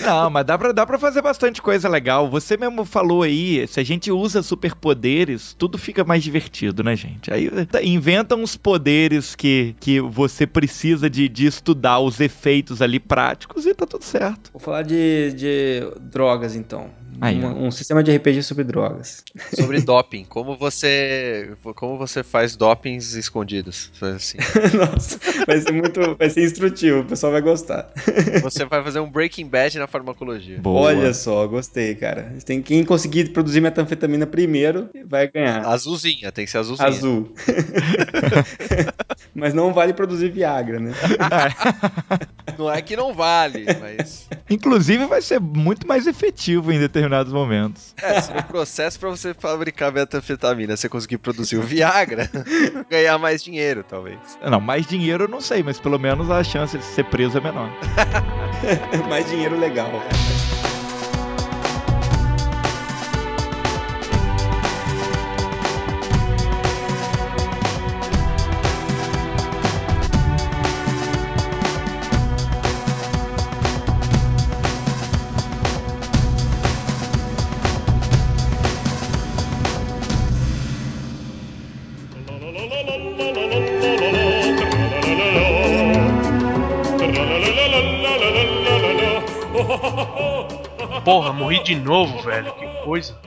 Não, 0.01 0.31
mas 0.31 0.47
dá 0.47 0.57
pra, 0.57 0.73
dá 0.73 0.87
pra 0.87 0.98
fazer 0.99 1.23
bastante 1.23 1.63
coisa 1.63 1.89
legal. 1.89 2.29
Você 2.31 2.57
mesmo 2.57 2.85
falou 2.85 3.23
aí, 3.23 3.67
se 3.67 3.81
a 3.81 3.85
gente 3.85 4.11
usa 4.11 4.43
superpoderes, 4.43 5.55
tudo 5.55 5.79
fica 5.79 6.05
mais 6.05 6.23
divertido, 6.23 6.83
né, 6.83 6.97
gente? 6.97 7.33
Aí 7.33 7.49
tá, 7.67 7.83
inventa 7.83 8.35
uns 8.37 8.57
poderes 8.57 9.35
que, 9.35 9.75
que 9.81 10.01
você 10.01 10.47
precisa 10.47 11.09
de, 11.09 11.29
de 11.29 11.47
estudar 11.47 12.01
os 12.01 12.21
efeitos 12.21 12.83
ali 12.83 12.99
práticos 12.99 13.67
e 13.67 13.75
tá 13.75 13.87
tudo 13.87 14.05
certo. 14.05 14.51
Vou 14.53 14.61
falar 14.61 14.83
de, 14.83 15.33
de 15.33 15.81
drogas 16.01 16.55
então. 16.55 16.91
Aí, 17.21 17.45
um, 17.45 17.67
um 17.67 17.71
sistema 17.71 18.03
de 18.03 18.15
RPG 18.17 18.43
sobre 18.43 18.65
drogas. 18.65 19.25
Sobre 19.55 19.81
doping. 19.83 20.25
Como 20.25 20.57
você. 20.57 21.51
Como 21.75 21.99
você 21.99 22.23
faz 22.23 22.57
dopings 22.57 23.15
escondidos. 23.15 23.91
Assim. 24.01 24.39
Nossa, 24.77 25.19
vai 25.47 25.61
ser 25.61 25.73
muito. 25.73 26.17
Vai 26.17 26.31
ser 26.31 26.45
instrutivo, 26.45 27.01
o 27.01 27.05
pessoal 27.05 27.33
vai 27.33 27.41
gostar. 27.41 27.91
Você 28.43 28.65
vai 28.65 28.83
fazer 28.83 29.01
um 29.01 29.11
Breaking 29.11 29.47
Bad 29.47 29.79
na 29.79 29.87
farmacologia. 29.87 30.59
Boa. 30.59 30.89
Olha 30.89 31.13
só, 31.13 31.47
gostei, 31.47 31.95
cara. 31.95 32.35
Tem 32.45 32.63
quem 32.63 32.85
conseguir 32.85 33.31
produzir 33.31 33.61
metanfetamina 33.61 34.27
primeiro 34.27 34.89
vai 35.07 35.29
ganhar. 35.29 35.67
Azulzinha, 35.67 36.31
tem 36.31 36.45
que 36.45 36.51
ser 36.51 36.59
azulzinha. 36.59 36.89
Azul. 36.89 37.33
Mas 39.35 39.55
não 39.55 39.73
vale 39.73 39.93
produzir 39.93 40.31
Viagra, 40.31 40.79
né? 40.79 40.93
Não 42.57 42.71
é 42.71 42.81
que 42.81 42.97
não 42.97 43.13
vale, 43.13 43.67
mas. 43.81 44.29
Inclusive 44.49 45.07
vai 45.07 45.21
ser 45.21 45.41
muito 45.41 45.87
mais 45.87 46.07
efetivo 46.07 46.73
em 46.73 46.79
determinados 46.79 47.33
momentos. 47.33 47.95
É, 48.03 48.21
se 48.21 48.33
no 48.33 48.43
processo 48.43 48.99
pra 48.99 49.11
você 49.11 49.35
fabricar 49.35 49.93
metanfetamina 49.93 50.77
você 50.77 50.89
conseguir 50.89 51.19
produzir 51.19 51.57
o 51.57 51.63
Viagra, 51.63 52.31
ganhar 52.89 53.19
mais 53.19 53.43
dinheiro, 53.43 53.85
talvez. 53.87 54.19
Não, 54.43 54.61
mais 54.61 54.87
dinheiro 54.87 55.25
eu 55.25 55.29
não 55.29 55.41
sei, 55.41 55.63
mas 55.63 55.79
pelo 55.79 55.99
menos 55.99 56.31
a 56.31 56.43
chance 56.43 56.77
de 56.77 56.85
ser 56.85 57.05
preso 57.05 57.39
é 57.39 57.41
menor. 57.41 57.71
Mais 59.09 59.29
dinheiro 59.29 59.59
legal. 59.59 59.91
Morri 91.39 91.63
de 91.63 91.77
novo, 91.77 92.21
velho. 92.21 92.53
Que 92.55 92.67
coisa. 92.85 93.19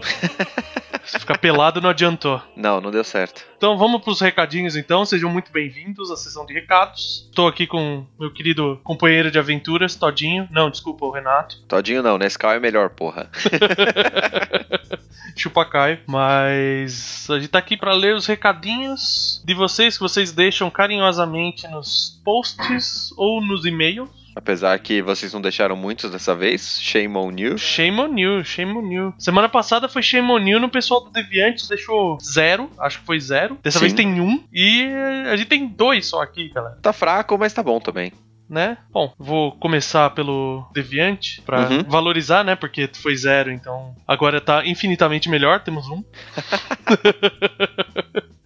Fica 1.04 1.20
Ficar 1.20 1.38
pelado 1.38 1.82
não 1.82 1.90
adiantou. 1.90 2.42
Não, 2.56 2.82
não 2.82 2.92
deu 2.92 3.04
certo. 3.04 3.44
Então 3.58 3.78
vamos 3.78 4.02
pros 4.02 4.20
recadinhos 4.20 4.76
então, 4.76 5.06
sejam 5.06 5.30
muito 5.30 5.52
bem-vindos 5.52 6.12
à 6.12 6.18
sessão 6.18 6.46
de 6.46 6.54
recados. 6.54 7.28
Estou 7.30 7.48
aqui 7.48 7.66
com 7.66 8.06
meu 8.20 8.32
querido 8.32 8.80
companheiro 8.84 9.32
de 9.32 9.40
aventuras, 9.40 9.96
Todinho. 9.96 10.48
Não, 10.52 10.70
desculpa, 10.70 11.06
o 11.06 11.12
Renato. 11.12 11.58
Todinho 11.68 12.04
não, 12.04 12.18
Nescau 12.18 12.52
é 12.52 12.60
melhor, 12.60 12.90
porra. 12.90 13.30
Chupa 15.36 15.66
Caio. 15.66 16.00
Mas 16.06 17.28
a 17.30 17.40
gente 17.40 17.50
tá 17.50 17.60
aqui 17.60 17.78
para 17.78 17.94
ler 17.94 18.14
os 18.14 18.26
recadinhos 18.26 19.42
de 19.46 19.54
vocês 19.54 19.98
que 19.98 20.04
vocês 20.04 20.32
deixam 20.32 20.70
carinhosamente 20.70 21.68
nos 21.68 22.22
posts 22.24 23.12
ou 23.18 23.42
nos 23.42 23.66
e-mails. 23.66 24.10
Apesar 24.36 24.78
que 24.80 25.02
vocês 25.02 25.34
não 25.34 25.42
deixaram 25.42 25.76
muitos 25.76 26.10
dessa 26.10 26.34
vez, 26.34 26.80
shame 26.82 27.16
on 27.18 27.32
you. 27.38 27.58
Shame 27.58 28.00
on 28.00 28.18
you, 28.18 28.44
shame 28.46 28.72
on 28.78 28.90
you. 28.92 29.14
Semana 29.20 29.50
passada 29.50 29.90
foi 29.90 30.02
shame 30.02 30.32
on 30.32 30.40
you 30.48 30.60
no 30.60 30.70
pessoal 30.70 31.04
do 31.04 31.12
Deviantes, 31.12 31.68
deixou 31.68 32.18
zero, 32.22 32.70
acho 32.80 33.00
que 33.00 33.06
foi 33.06 33.20
zero. 33.20 33.58
Dessa 33.62 33.80
Sim. 33.80 33.86
vez 33.86 33.94
tem 33.94 34.22
um 34.22 34.42
e 34.52 34.88
a 35.30 35.36
gente 35.36 35.50
tem 35.50 35.68
dois 35.68 36.08
só 36.08 36.22
aqui, 36.22 36.50
galera. 36.50 36.78
Tá 36.82 36.94
fraco, 36.94 37.38
mas 37.38 37.54
tá 37.54 37.62
bom 37.62 37.80
também. 37.80 38.12
Né? 38.50 38.78
Bom, 38.92 39.14
vou 39.18 39.54
começar 39.54 40.10
pelo 40.10 40.66
Deviante 40.74 41.42
pra 41.42 41.70
Uhum. 41.70 41.84
valorizar, 41.88 42.44
né? 42.44 42.54
Porque 42.54 42.90
foi 42.94 43.16
zero, 43.16 43.50
então 43.50 43.96
agora 44.06 44.42
tá 44.42 44.66
infinitamente 44.66 45.30
melhor, 45.30 45.62
temos 45.62 45.88
um. 45.88 46.04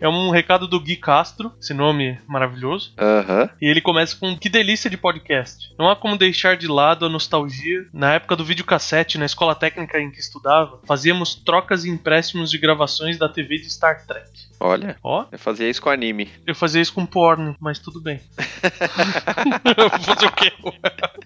é 0.00 0.08
um 0.08 0.30
recado 0.30 0.66
do 0.66 0.80
Gui 0.80 0.96
Castro, 0.96 1.52
esse 1.60 1.74
nome 1.74 2.18
maravilhoso. 2.26 2.92
Aham. 2.98 3.48
E 3.60 3.66
ele 3.66 3.80
começa 3.80 4.16
com 4.16 4.36
que 4.36 4.48
delícia 4.48 4.90
de 4.90 4.96
podcast. 4.96 5.74
Não 5.78 5.88
há 5.88 5.96
como 5.96 6.16
deixar 6.16 6.56
de 6.56 6.66
lado 6.66 7.06
a 7.06 7.08
nostalgia. 7.08 7.86
Na 7.92 8.14
época 8.14 8.36
do 8.36 8.44
videocassete, 8.44 9.18
na 9.18 9.26
escola 9.26 9.54
técnica 9.54 10.00
em 10.00 10.10
que 10.10 10.20
estudava, 10.20 10.80
fazíamos 10.86 11.34
trocas 11.34 11.84
e 11.84 11.90
empréstimos 11.90 12.50
de 12.50 12.58
gravações 12.58 13.18
da 13.18 13.28
TV 13.28 13.58
de 13.58 13.70
Star 13.70 14.06
Trek. 14.06 14.28
Olha, 14.60 14.96
Ó, 15.02 15.26
eu 15.30 15.38
fazia 15.38 15.68
isso 15.68 15.82
com 15.82 15.90
anime. 15.90 16.30
eu 16.46 16.54
fazia 16.54 16.80
isso 16.80 16.92
com 16.92 17.04
porno, 17.04 17.54
mas 17.60 17.78
tudo 17.78 18.00
bem. 18.00 18.20
Vou 19.76 19.90
fazer 20.00 20.26
o 20.26 20.32
quê? 20.32 20.52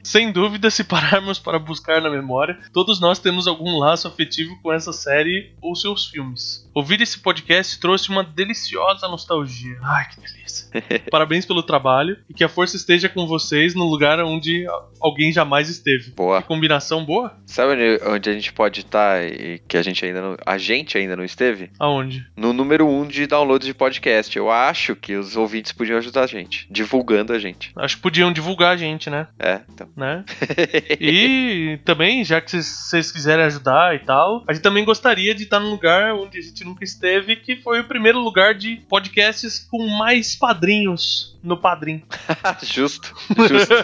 Sem 0.03 0.33
dúvida, 0.33 0.71
se 0.71 0.85
pararmos 0.85 1.39
para 1.39 1.59
buscar 1.59 2.01
na 2.01 2.11
memória, 2.11 2.59
todos 2.73 3.01
nós 3.01 3.19
temos 3.19 3.47
algum 3.47 3.79
laço 3.79 4.09
afetivo 4.09 4.59
com 4.63 4.73
essa 4.73 4.93
série 4.93 5.53
ou 5.61 5.75
seus 5.75 6.07
filmes. 6.07 6.69
Ouvir 6.75 7.01
esse 7.01 7.19
podcast 7.19 7.79
trouxe 7.81 8.09
uma 8.09 8.25
deliciosa 8.25 9.09
nostalgia. 9.09 9.79
Ai, 9.83 10.09
que 10.09 10.21
delícia. 10.21 10.69
Parabéns 11.11 11.45
pelo 11.45 11.63
trabalho 11.63 12.19
e 12.29 12.35
que 12.35 12.45
a 12.45 12.49
força 12.49 12.77
esteja 12.77 13.09
com 13.09 13.27
vocês 13.27 13.75
no 13.75 13.85
lugar 13.85 14.19
onde 14.21 14.67
alguém 15.01 15.33
jamais 15.33 15.69
esteve. 15.69 16.11
Boa. 16.13 16.41
Que 16.43 16.49
combinação 16.49 17.05
boa? 17.05 17.37
Sabe 17.47 17.73
onde, 17.73 18.05
onde 18.05 18.31
a 18.31 18.33
gente 18.33 18.53
pode 18.53 18.81
estar 18.81 19.25
e 19.25 19.61
que 19.67 19.77
a 19.77 19.83
gente 19.83 20.05
ainda 20.05 20.21
não. 20.23 20.37
A 20.47 20.59
gente 20.59 20.97
ainda 20.97 21.17
não 21.17 21.25
esteve? 21.25 21.71
Aonde? 21.79 22.27
No 22.37 22.53
número 22.53 22.87
1 22.87 23.01
um 23.01 23.07
de 23.07 23.18
downloads 23.27 23.67
de 23.67 23.75
podcast. 23.75 24.37
Eu 24.37 24.51
acho 24.51 24.95
que 24.97 25.15
os 25.17 25.37
ouvintes 25.37 25.73
podiam 25.73 25.99
ajudar 25.99 26.25
a 26.25 26.27
gente, 26.27 26.67
divulgando 26.71 27.33
a 27.33 27.39
gente. 27.39 27.73
Acho 27.77 27.97
que 27.97 28.03
podiam 28.03 28.33
divulgar 28.33 28.75
a 28.75 28.77
gente, 28.77 29.11
né? 29.11 29.27
É, 29.39 29.61
então. 29.73 29.89
né? 29.97 30.25
E 31.01 31.79
também, 31.85 32.25
já 32.25 32.41
que 32.41 32.51
vocês- 32.51 32.67
vocês 32.67 33.13
quiserem 33.13 33.45
ajudar 33.45 33.95
e 33.95 34.01
tal, 34.01 34.45
a 34.47 34.53
gente 34.53 34.63
também 34.63 34.85
gostaria 34.85 35.35
de 35.35 35.45
estar 35.45 35.61
num 35.61 35.71
lugar 35.71 36.15
onde 36.15 36.39
a 36.39 36.43
gente 36.43 36.65
nunca 36.65 36.85
esteve, 36.85 37.37
que 37.37 37.57
foi 37.57 37.81
o 37.81 37.85
primeiro 37.85 38.19
lugar 38.19 38.55
de 38.55 38.77
podcasts 38.89 39.59
com 39.71 39.87
mais 39.99 40.35
padrinhos 40.37 41.38
no 41.43 41.57
padrim. 41.57 42.03
justo, 42.63 43.15
justo. 43.49 43.75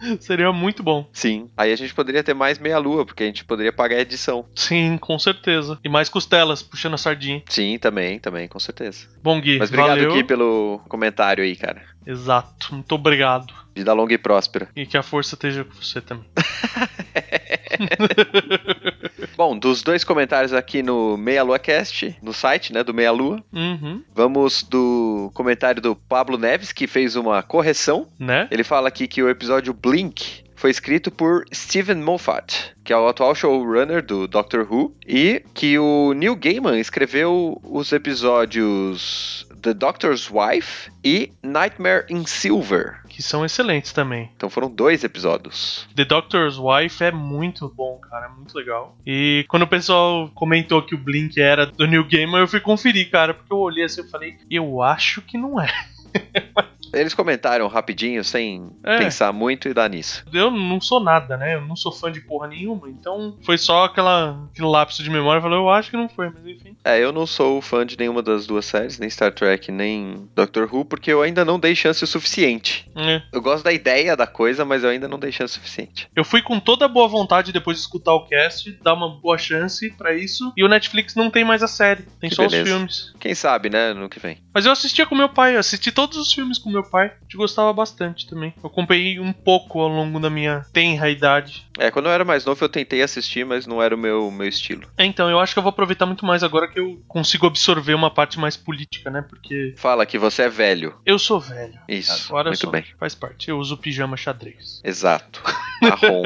Seria 0.20 0.50
muito 0.52 0.82
bom. 0.82 1.06
Sim. 1.12 1.50
Aí 1.56 1.72
a 1.72 1.76
gente 1.76 1.94
poderia 1.94 2.22
ter 2.22 2.34
mais 2.34 2.58
meia-lua, 2.58 3.04
porque 3.04 3.22
a 3.22 3.26
gente 3.26 3.44
poderia 3.44 3.72
pagar 3.72 3.96
a 3.96 4.00
edição. 4.00 4.46
Sim, 4.54 4.96
com 4.98 5.18
certeza. 5.18 5.78
E 5.84 5.88
mais 5.88 6.08
costelas, 6.08 6.62
puxando 6.62 6.94
a 6.94 6.98
sardinha. 6.98 7.42
Sim, 7.48 7.78
também, 7.78 8.18
também, 8.18 8.48
com 8.48 8.58
certeza. 8.58 9.06
Bom, 9.22 9.40
Gui, 9.40 9.58
Mas 9.58 9.68
obrigado 9.68 9.88
valeu. 9.88 10.10
aqui 10.12 10.24
pelo 10.24 10.80
comentário 10.88 11.44
aí, 11.44 11.54
cara. 11.54 11.82
Exato, 12.06 12.74
muito 12.74 12.94
obrigado. 12.94 13.52
Vida 13.74 13.92
longa 13.92 14.14
e 14.14 14.18
próspera. 14.18 14.68
E 14.74 14.86
que 14.86 14.96
a 14.96 15.02
força 15.02 15.34
esteja 15.34 15.64
com 15.64 15.74
você 15.74 16.00
também. 16.00 16.24
Bom, 19.36 19.58
dos 19.58 19.82
dois 19.82 20.04
comentários 20.04 20.52
aqui 20.52 20.82
no 20.82 21.16
Meia 21.16 21.42
Lua 21.42 21.58
Cast, 21.58 22.14
no 22.22 22.32
site, 22.32 22.72
né, 22.72 22.82
do 22.84 22.92
Meia 22.92 23.10
Lua, 23.12 23.42
Uhum, 23.52 24.02
vamos 24.14 24.62
do 24.62 25.30
comentário 25.34 25.80
do 25.80 25.96
Pablo 25.96 26.36
Neves, 26.36 26.72
que 26.72 26.86
fez 26.86 27.16
uma 27.16 27.42
correção. 27.42 28.06
né? 28.18 28.48
Ele 28.50 28.62
fala 28.64 28.88
aqui 28.88 29.08
que 29.08 29.22
o 29.22 29.28
episódio 29.30 29.72
Blink 29.72 30.44
foi 30.54 30.70
escrito 30.70 31.10
por 31.10 31.44
Steven 31.54 31.96
Moffat, 31.96 32.72
que 32.84 32.92
é 32.92 32.96
o 32.96 33.08
atual 33.08 33.34
showrunner 33.34 34.04
do 34.04 34.28
Doctor 34.28 34.66
Who, 34.70 34.94
e 35.06 35.42
que 35.54 35.78
o 35.78 36.12
Neil 36.12 36.36
Gaiman 36.36 36.78
escreveu 36.78 37.58
os 37.64 37.90
episódios 37.92 39.46
The 39.60 39.74
Doctor's 39.74 40.30
Wife 40.30 40.90
e 41.04 41.32
Nightmare 41.42 42.06
in 42.08 42.24
Silver. 42.26 43.00
Que 43.08 43.22
são 43.22 43.44
excelentes 43.44 43.92
também. 43.92 44.30
Então 44.36 44.48
foram 44.48 44.70
dois 44.70 45.04
episódios. 45.04 45.88
The 45.94 46.04
Doctor's 46.04 46.58
Wife 46.58 47.02
é 47.04 47.10
muito 47.10 47.68
bom, 47.68 47.98
cara, 47.98 48.26
é 48.26 48.28
muito 48.28 48.56
legal. 48.56 48.96
E 49.06 49.44
quando 49.48 49.62
o 49.62 49.68
pessoal 49.68 50.30
comentou 50.34 50.82
que 50.82 50.94
o 50.94 50.98
Blink 50.98 51.40
era 51.40 51.66
do 51.66 51.86
New 51.86 52.04
Gamer, 52.04 52.40
eu 52.40 52.48
fui 52.48 52.60
conferir, 52.60 53.10
cara, 53.10 53.34
porque 53.34 53.52
eu 53.52 53.58
olhei 53.58 53.84
assim 53.84 54.02
e 54.02 54.08
falei, 54.08 54.38
eu 54.50 54.82
acho 54.82 55.22
que 55.22 55.36
não 55.36 55.60
é. 55.60 55.68
Eles 56.92 57.14
comentaram 57.14 57.66
rapidinho, 57.68 58.22
sem 58.24 58.70
É. 58.84 58.98
pensar 58.98 59.32
muito 59.32 59.68
e 59.68 59.74
dar 59.74 59.88
nisso. 59.88 60.24
Eu 60.32 60.50
não 60.50 60.80
sou 60.80 61.00
nada, 61.00 61.36
né? 61.36 61.54
Eu 61.54 61.60
não 61.62 61.76
sou 61.76 61.92
fã 61.92 62.10
de 62.10 62.20
porra 62.20 62.48
nenhuma, 62.48 62.88
então 62.88 63.36
foi 63.44 63.56
só 63.58 63.84
aquela, 63.84 64.46
aquele 64.52 64.66
lapso 64.66 65.02
de 65.02 65.10
memória. 65.10 65.38
Eu 65.38 65.42
falei, 65.42 65.58
eu 65.58 65.70
acho 65.70 65.90
que 65.90 65.96
não 65.96 66.08
foi, 66.08 66.30
mas 66.30 66.46
enfim. 66.46 66.76
É, 66.84 66.98
eu 66.98 67.12
não 67.12 67.26
sou 67.26 67.60
fã 67.60 67.84
de 67.84 67.96
nenhuma 67.98 68.22
das 68.22 68.46
duas 68.46 68.64
séries, 68.64 68.98
nem 68.98 69.08
Star 69.10 69.32
Trek, 69.32 69.70
nem 69.70 70.28
Doctor 70.34 70.68
Who, 70.72 70.84
porque 70.84 71.12
eu 71.12 71.22
ainda 71.22 71.44
não 71.44 71.58
dei 71.58 71.74
chance 71.74 72.02
o 72.02 72.06
suficiente. 72.06 72.90
É. 72.96 73.22
Eu 73.32 73.40
gosto 73.42 73.64
da 73.64 73.72
ideia 73.72 74.16
da 74.16 74.26
coisa, 74.26 74.64
mas 74.64 74.82
eu 74.84 74.90
ainda 74.90 75.08
não 75.08 75.18
dei 75.18 75.32
chance 75.32 75.52
o 75.52 75.60
suficiente. 75.60 76.08
Eu 76.14 76.24
fui 76.24 76.42
com 76.42 76.58
toda 76.60 76.84
a 76.84 76.88
boa 76.88 77.08
vontade 77.08 77.52
depois 77.52 77.76
de 77.76 77.82
escutar 77.82 78.12
o 78.14 78.26
cast, 78.26 78.70
dar 78.82 78.94
uma 78.94 79.08
boa 79.08 79.38
chance 79.38 79.90
pra 79.96 80.14
isso. 80.14 80.52
E 80.56 80.64
o 80.64 80.68
Netflix 80.68 81.14
não 81.14 81.30
tem 81.30 81.44
mais 81.44 81.62
a 81.62 81.68
série, 81.68 82.02
tem 82.20 82.30
Que 82.30 82.36
só 82.36 82.42
beleza. 82.42 82.62
os 82.62 82.68
filmes. 82.68 83.12
Quem 83.20 83.34
sabe, 83.34 83.68
né, 83.70 83.92
no 83.92 84.08
que 84.08 84.18
vem. 84.20 84.38
Mas 84.54 84.66
eu 84.66 84.72
assistia 84.72 85.06
com 85.06 85.14
meu 85.14 85.28
pai, 85.28 85.54
eu 85.56 85.60
assisti 85.60 85.92
todos 85.92 86.16
os 86.18 86.32
filmes 86.32 86.58
com 86.58 86.70
meu 86.70 86.79
pai. 86.82 87.06
A 87.08 87.22
gente 87.24 87.36
gostava 87.36 87.72
bastante 87.72 88.26
também. 88.28 88.52
Eu 88.62 88.68
acompanhei 88.68 89.18
um 89.20 89.32
pouco 89.32 89.80
ao 89.80 89.88
longo 89.88 90.18
da 90.20 90.30
minha 90.30 90.64
tenra 90.72 91.10
idade. 91.10 91.66
É, 91.78 91.90
quando 91.90 92.06
eu 92.06 92.12
era 92.12 92.24
mais 92.24 92.44
novo 92.44 92.62
eu 92.64 92.68
tentei 92.68 93.02
assistir, 93.02 93.44
mas 93.44 93.66
não 93.66 93.82
era 93.82 93.94
o 93.94 93.98
meu, 93.98 94.30
meu 94.30 94.46
estilo. 94.48 94.86
É, 94.98 95.04
Então, 95.04 95.28
eu 95.30 95.38
acho 95.40 95.52
que 95.54 95.58
eu 95.58 95.62
vou 95.62 95.70
aproveitar 95.70 96.06
muito 96.06 96.24
mais 96.26 96.42
agora 96.42 96.68
que 96.68 96.78
eu 96.78 97.02
consigo 97.08 97.46
absorver 97.46 97.94
uma 97.94 98.10
parte 98.10 98.38
mais 98.38 98.56
política, 98.56 99.10
né? 99.10 99.22
Porque 99.22 99.74
Fala 99.76 100.04
que 100.06 100.18
você 100.18 100.42
é 100.42 100.48
velho. 100.48 100.94
eu 101.06 101.18
sou 101.18 101.40
velho. 101.40 101.78
Isso, 101.88 102.28
Agora 102.28 102.48
eu 102.48 102.50
muito 102.50 102.60
sou. 102.60 102.70
bem. 102.70 102.84
Faz 102.98 103.14
parte. 103.14 103.48
Eu 103.48 103.58
uso 103.58 103.76
pijama 103.76 104.16
xadrez. 104.16 104.80
Exato. 104.84 105.42
Marrom. 105.82 106.22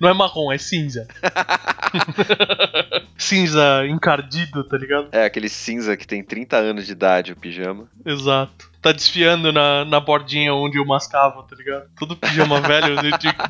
Não 0.00 0.08
é 0.08 0.14
marrom, 0.14 0.52
é 0.52 0.58
cinza. 0.58 1.08
cinza 3.18 3.86
encardido, 3.86 4.64
tá 4.64 4.76
ligado? 4.76 5.08
é 5.12 5.24
aquele 5.24 5.48
cinza 5.48 5.96
que 5.96 6.06
tem 6.06 6.22
30 6.22 6.56
anos 6.56 6.86
de 6.86 6.92
idade, 6.92 7.32
o 7.32 7.36
pijama. 7.36 7.88
Exato. 8.04 8.70
Tá 8.84 8.92
desfiando 8.92 9.50
na, 9.50 9.82
na 9.86 9.98
bordinha 9.98 10.52
onde 10.52 10.76
eu 10.76 10.84
mascava, 10.84 11.42
tá 11.44 11.56
ligado? 11.56 11.88
Tudo 11.96 12.14
pijama 12.14 12.60
velho, 12.68 13.00
eu 13.00 13.18
tinha 13.18 13.32
que 13.32 13.42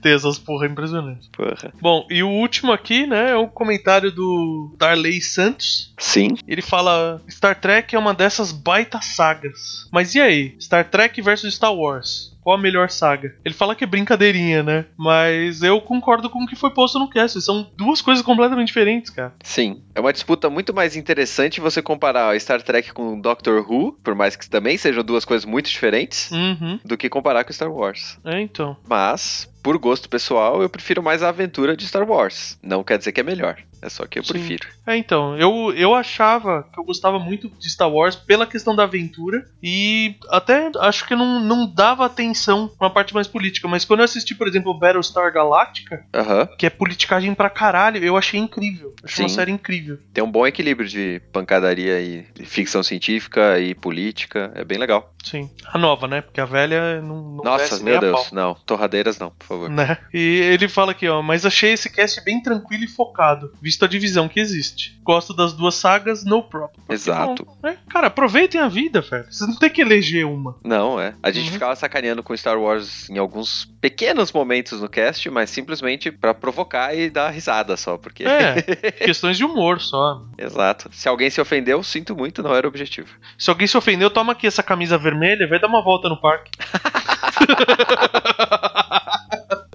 ter 0.00 0.14
essas 0.14 0.38
porra 0.38 0.68
impressionantes. 0.68 1.26
Porra. 1.26 1.72
Bom, 1.80 2.06
e 2.08 2.22
o 2.22 2.28
último 2.28 2.70
aqui, 2.70 3.04
né, 3.04 3.32
é 3.32 3.34
o 3.34 3.48
comentário 3.48 4.12
do 4.12 4.72
Darley 4.78 5.20
Santos. 5.20 5.92
Sim. 5.98 6.36
Ele 6.46 6.62
fala: 6.62 7.20
Star 7.28 7.60
Trek 7.60 7.96
é 7.96 7.98
uma 7.98 8.14
dessas 8.14 8.52
baita 8.52 9.02
sagas. 9.02 9.88
Mas 9.90 10.14
e 10.14 10.20
aí? 10.20 10.56
Star 10.60 10.88
Trek 10.88 11.20
versus 11.20 11.52
Star 11.52 11.74
Wars? 11.74 12.33
Qual 12.44 12.56
a 12.56 12.60
melhor 12.60 12.90
saga? 12.90 13.34
Ele 13.44 13.54
fala 13.54 13.74
que 13.74 13.82
é 13.82 13.86
brincadeirinha, 13.86 14.62
né? 14.62 14.84
Mas 14.98 15.62
eu 15.62 15.80
concordo 15.80 16.28
com 16.28 16.44
o 16.44 16.46
que 16.46 16.54
foi 16.54 16.70
posto 16.70 16.98
no 16.98 17.08
cast. 17.08 17.40
São 17.40 17.70
duas 17.76 18.02
coisas 18.02 18.22
completamente 18.22 18.66
diferentes, 18.68 19.10
cara. 19.10 19.32
Sim. 19.42 19.82
É 19.94 20.00
uma 20.00 20.12
disputa 20.12 20.50
muito 20.50 20.74
mais 20.74 20.94
interessante 20.94 21.60
você 21.60 21.80
comparar 21.80 22.38
Star 22.38 22.60
Trek 22.62 22.92
com 22.92 23.18
Doctor 23.18 23.64
Who, 23.66 23.92
por 24.04 24.14
mais 24.14 24.36
que 24.36 24.48
também 24.48 24.76
sejam 24.76 25.02
duas 25.02 25.24
coisas 25.24 25.46
muito 25.46 25.70
diferentes, 25.70 26.30
Uhum. 26.30 26.78
do 26.84 26.96
que 26.98 27.08
comparar 27.08 27.44
com 27.44 27.52
Star 27.52 27.72
Wars. 27.72 28.18
É, 28.24 28.38
então. 28.40 28.76
Mas, 28.86 29.50
por 29.62 29.78
gosto 29.78 30.08
pessoal, 30.10 30.60
eu 30.60 30.68
prefiro 30.68 31.02
mais 31.02 31.22
a 31.22 31.30
aventura 31.30 31.74
de 31.74 31.86
Star 31.86 32.06
Wars. 32.06 32.58
Não 32.62 32.84
quer 32.84 32.98
dizer 32.98 33.12
que 33.12 33.20
é 33.20 33.24
melhor. 33.24 33.56
É 33.84 33.88
só 33.90 34.06
que 34.06 34.18
eu 34.18 34.24
Sim. 34.24 34.32
prefiro. 34.32 34.66
É, 34.86 34.96
então, 34.96 35.36
eu, 35.36 35.72
eu 35.76 35.94
achava 35.94 36.66
que 36.72 36.80
eu 36.80 36.84
gostava 36.84 37.18
muito 37.18 37.50
de 37.58 37.68
Star 37.68 37.90
Wars 37.90 38.16
pela 38.16 38.46
questão 38.46 38.74
da 38.74 38.84
aventura 38.84 39.44
e 39.62 40.14
até 40.30 40.70
acho 40.78 41.06
que 41.06 41.14
não, 41.14 41.38
não 41.38 41.66
dava 41.66 42.06
atenção 42.06 42.66
pra 42.66 42.86
uma 42.86 42.92
parte 42.92 43.12
mais 43.12 43.28
política, 43.28 43.68
mas 43.68 43.84
quando 43.84 44.00
eu 44.00 44.04
assisti, 44.04 44.34
por 44.34 44.48
exemplo, 44.48 44.72
Battlestar 44.78 45.30
Galactica, 45.32 46.02
Aham. 46.14 46.48
que 46.58 46.64
é 46.64 46.70
politicagem 46.70 47.34
pra 47.34 47.50
caralho, 47.50 48.02
eu 48.02 48.16
achei 48.16 48.40
incrível. 48.40 48.94
Achei 49.04 49.22
uma 49.22 49.28
Sim. 49.28 49.34
série 49.34 49.52
incrível. 49.52 49.98
Tem 50.14 50.24
um 50.24 50.30
bom 50.30 50.46
equilíbrio 50.46 50.88
de 50.88 51.20
pancadaria 51.30 52.00
e 52.00 52.26
ficção 52.44 52.82
científica 52.82 53.58
e 53.60 53.74
política. 53.74 54.50
É 54.54 54.64
bem 54.64 54.78
legal. 54.78 55.12
Sim. 55.22 55.50
A 55.66 55.78
nova, 55.78 56.06
né? 56.06 56.20
Porque 56.22 56.40
a 56.40 56.44
velha 56.44 57.00
não, 57.02 57.22
não 57.36 57.44
Nossa, 57.44 57.82
meu 57.82 58.00
Deus. 58.00 58.30
Não, 58.32 58.54
torradeiras 58.66 59.18
não, 59.18 59.30
por 59.30 59.46
favor. 59.46 59.70
Né? 59.70 59.98
E 60.12 60.18
ele 60.18 60.68
fala 60.68 60.92
aqui, 60.92 61.08
ó, 61.08 61.22
mas 61.22 61.44
achei 61.44 61.72
esse 61.72 61.90
cast 61.90 62.22
bem 62.24 62.42
tranquilo 62.42 62.84
e 62.84 62.88
focado, 62.88 63.52
visto 63.60 63.73
visto 63.74 63.84
a 63.84 63.88
divisão 63.88 64.28
que 64.28 64.38
existe. 64.38 64.96
Gosto 65.02 65.34
das 65.34 65.52
duas 65.52 65.74
sagas, 65.74 66.24
no 66.24 66.42
problem. 66.42 66.78
Exato. 66.88 67.44
Bom, 67.44 67.68
é, 67.68 67.76
cara, 67.90 68.06
aproveitem 68.06 68.60
a 68.60 68.68
vida, 68.68 69.00
velho. 69.00 69.26
Vocês 69.28 69.48
não 69.50 69.56
tem 69.56 69.68
que 69.68 69.80
eleger 69.80 70.24
uma. 70.24 70.56
Não, 70.64 70.98
é. 71.00 71.14
A 71.22 71.30
gente 71.30 71.46
Uhum. 71.48 71.52
ficava 71.52 71.74
sacaneando 71.76 72.22
com 72.22 72.36
Star 72.36 72.58
Wars 72.58 73.10
em 73.10 73.18
alguns 73.18 73.64
pequenos 73.80 74.32
momentos 74.32 74.80
no 74.80 74.88
cast, 74.88 75.28
mas 75.28 75.50
simplesmente 75.50 76.10
pra 76.12 76.32
provocar 76.32 76.94
e 76.94 77.10
dar 77.10 77.30
risada 77.30 77.76
só, 77.76 77.98
porque. 77.98 78.24
É, 78.24 78.62
questões 79.04 79.36
de 79.36 79.44
humor 79.44 79.80
só. 79.80 80.22
Exato. 80.38 80.88
Se 80.92 81.08
alguém 81.08 81.28
se 81.30 81.40
ofendeu, 81.40 81.82
sinto 81.82 82.14
muito, 82.16 82.42
não 82.42 82.54
era 82.54 82.66
o 82.66 82.70
objetivo. 82.70 83.08
Se 83.36 83.50
alguém 83.50 83.66
se 83.66 83.76
ofendeu, 83.76 84.08
toma 84.08 84.32
aqui 84.32 84.46
essa 84.46 84.62
camisa 84.62 84.96
vermelha 84.96 85.48
vai 85.48 85.58
dar 85.60 85.66
uma 85.66 85.82
volta 85.82 86.08
no 86.08 86.20
parque. 86.20 86.50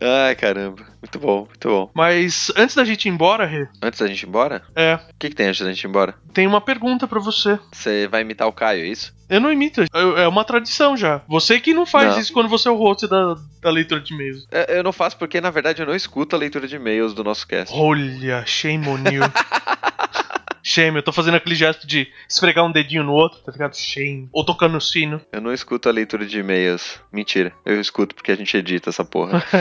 Ai, 0.01 0.33
caramba. 0.35 0.87
Muito 1.19 1.27
bom, 1.27 1.37
muito 1.47 1.69
bom. 1.69 1.89
Mas 1.93 2.51
antes 2.55 2.75
da 2.75 2.85
gente 2.85 3.05
ir 3.05 3.09
embora, 3.09 3.45
Rê, 3.45 3.67
Antes 3.81 3.99
da 3.99 4.07
gente 4.07 4.23
ir 4.23 4.27
embora, 4.27 4.61
é, 4.75 4.95
o 4.95 4.99
que, 5.19 5.29
que 5.29 5.35
tem 5.35 5.47
antes 5.47 5.61
da 5.61 5.71
gente 5.71 5.83
ir 5.83 5.87
embora? 5.87 6.15
tem 6.33 6.47
uma 6.47 6.61
pergunta 6.61 7.07
pra 7.07 7.19
você. 7.19 7.59
Você 7.71 8.07
vai 8.07 8.21
imitar 8.21 8.47
o 8.47 8.53
Caio, 8.53 8.83
é 8.83 8.87
isso? 8.87 9.13
Eu 9.27 9.39
não 9.41 9.51
imito, 9.51 9.81
é 9.81 9.87
é 10.23 10.27
uma 10.27 10.43
tradição 10.45 10.95
já. 10.97 11.21
Você 11.27 11.59
que 11.59 11.73
não 11.73 11.85
faz 11.85 12.13
Não. 12.13 12.19
isso 12.19 12.33
quando 12.33 12.47
você 12.49 12.67
é 12.67 12.71
o 12.71 12.77
host 12.77 13.07
da, 13.07 13.35
da 13.61 13.69
leitura 13.69 13.99
de 14.01 14.13
e-mails. 14.13 14.47
É, 14.51 14.77
Eu 14.79 14.83
não 14.83 14.91
faço 14.93 15.17
porque, 15.17 15.39
na 15.41 15.51
verdade, 15.51 15.81
eu 15.81 15.85
não 15.85 15.95
escuto 15.95 16.35
a 16.35 16.39
leitura 16.39 16.67
de 16.67 16.75
e-mails 16.77 17.13
do 17.13 17.23
nosso 17.23 17.45
cast. 17.47 17.75
Olha, 17.77 18.43
shame 18.45 18.87
on 18.87 18.97
you. 19.11 19.21
shame, 20.69 20.97
eu 20.97 21.03
tô 21.03 21.11
fazendo 21.11 21.35
aquele 21.35 21.55
gesto 21.55 21.87
de 21.87 22.07
esfregar 22.29 22.65
um 22.65 22.71
dedinho 22.71 23.03
no 23.03 23.13
outro, 23.13 23.39
tá 23.39 23.51
ligado? 23.51 23.75
Shame. 23.75 24.29
Ou 24.31 24.45
tocando 24.45 24.77
o 24.77 24.81
sino. 24.81 25.19
Eu 25.31 25.41
não 25.41 25.51
escuto 25.51 25.89
a 25.89 25.91
leitura 25.91 26.25
de 26.25 26.39
e-mails. 26.39 26.99
Mentira, 27.11 27.51
eu 27.65 27.81
escuto 27.81 28.13
porque 28.13 28.31
a 28.31 28.35
gente 28.35 28.55
edita 28.55 28.89
essa 28.89 29.03
porra. 29.03 29.43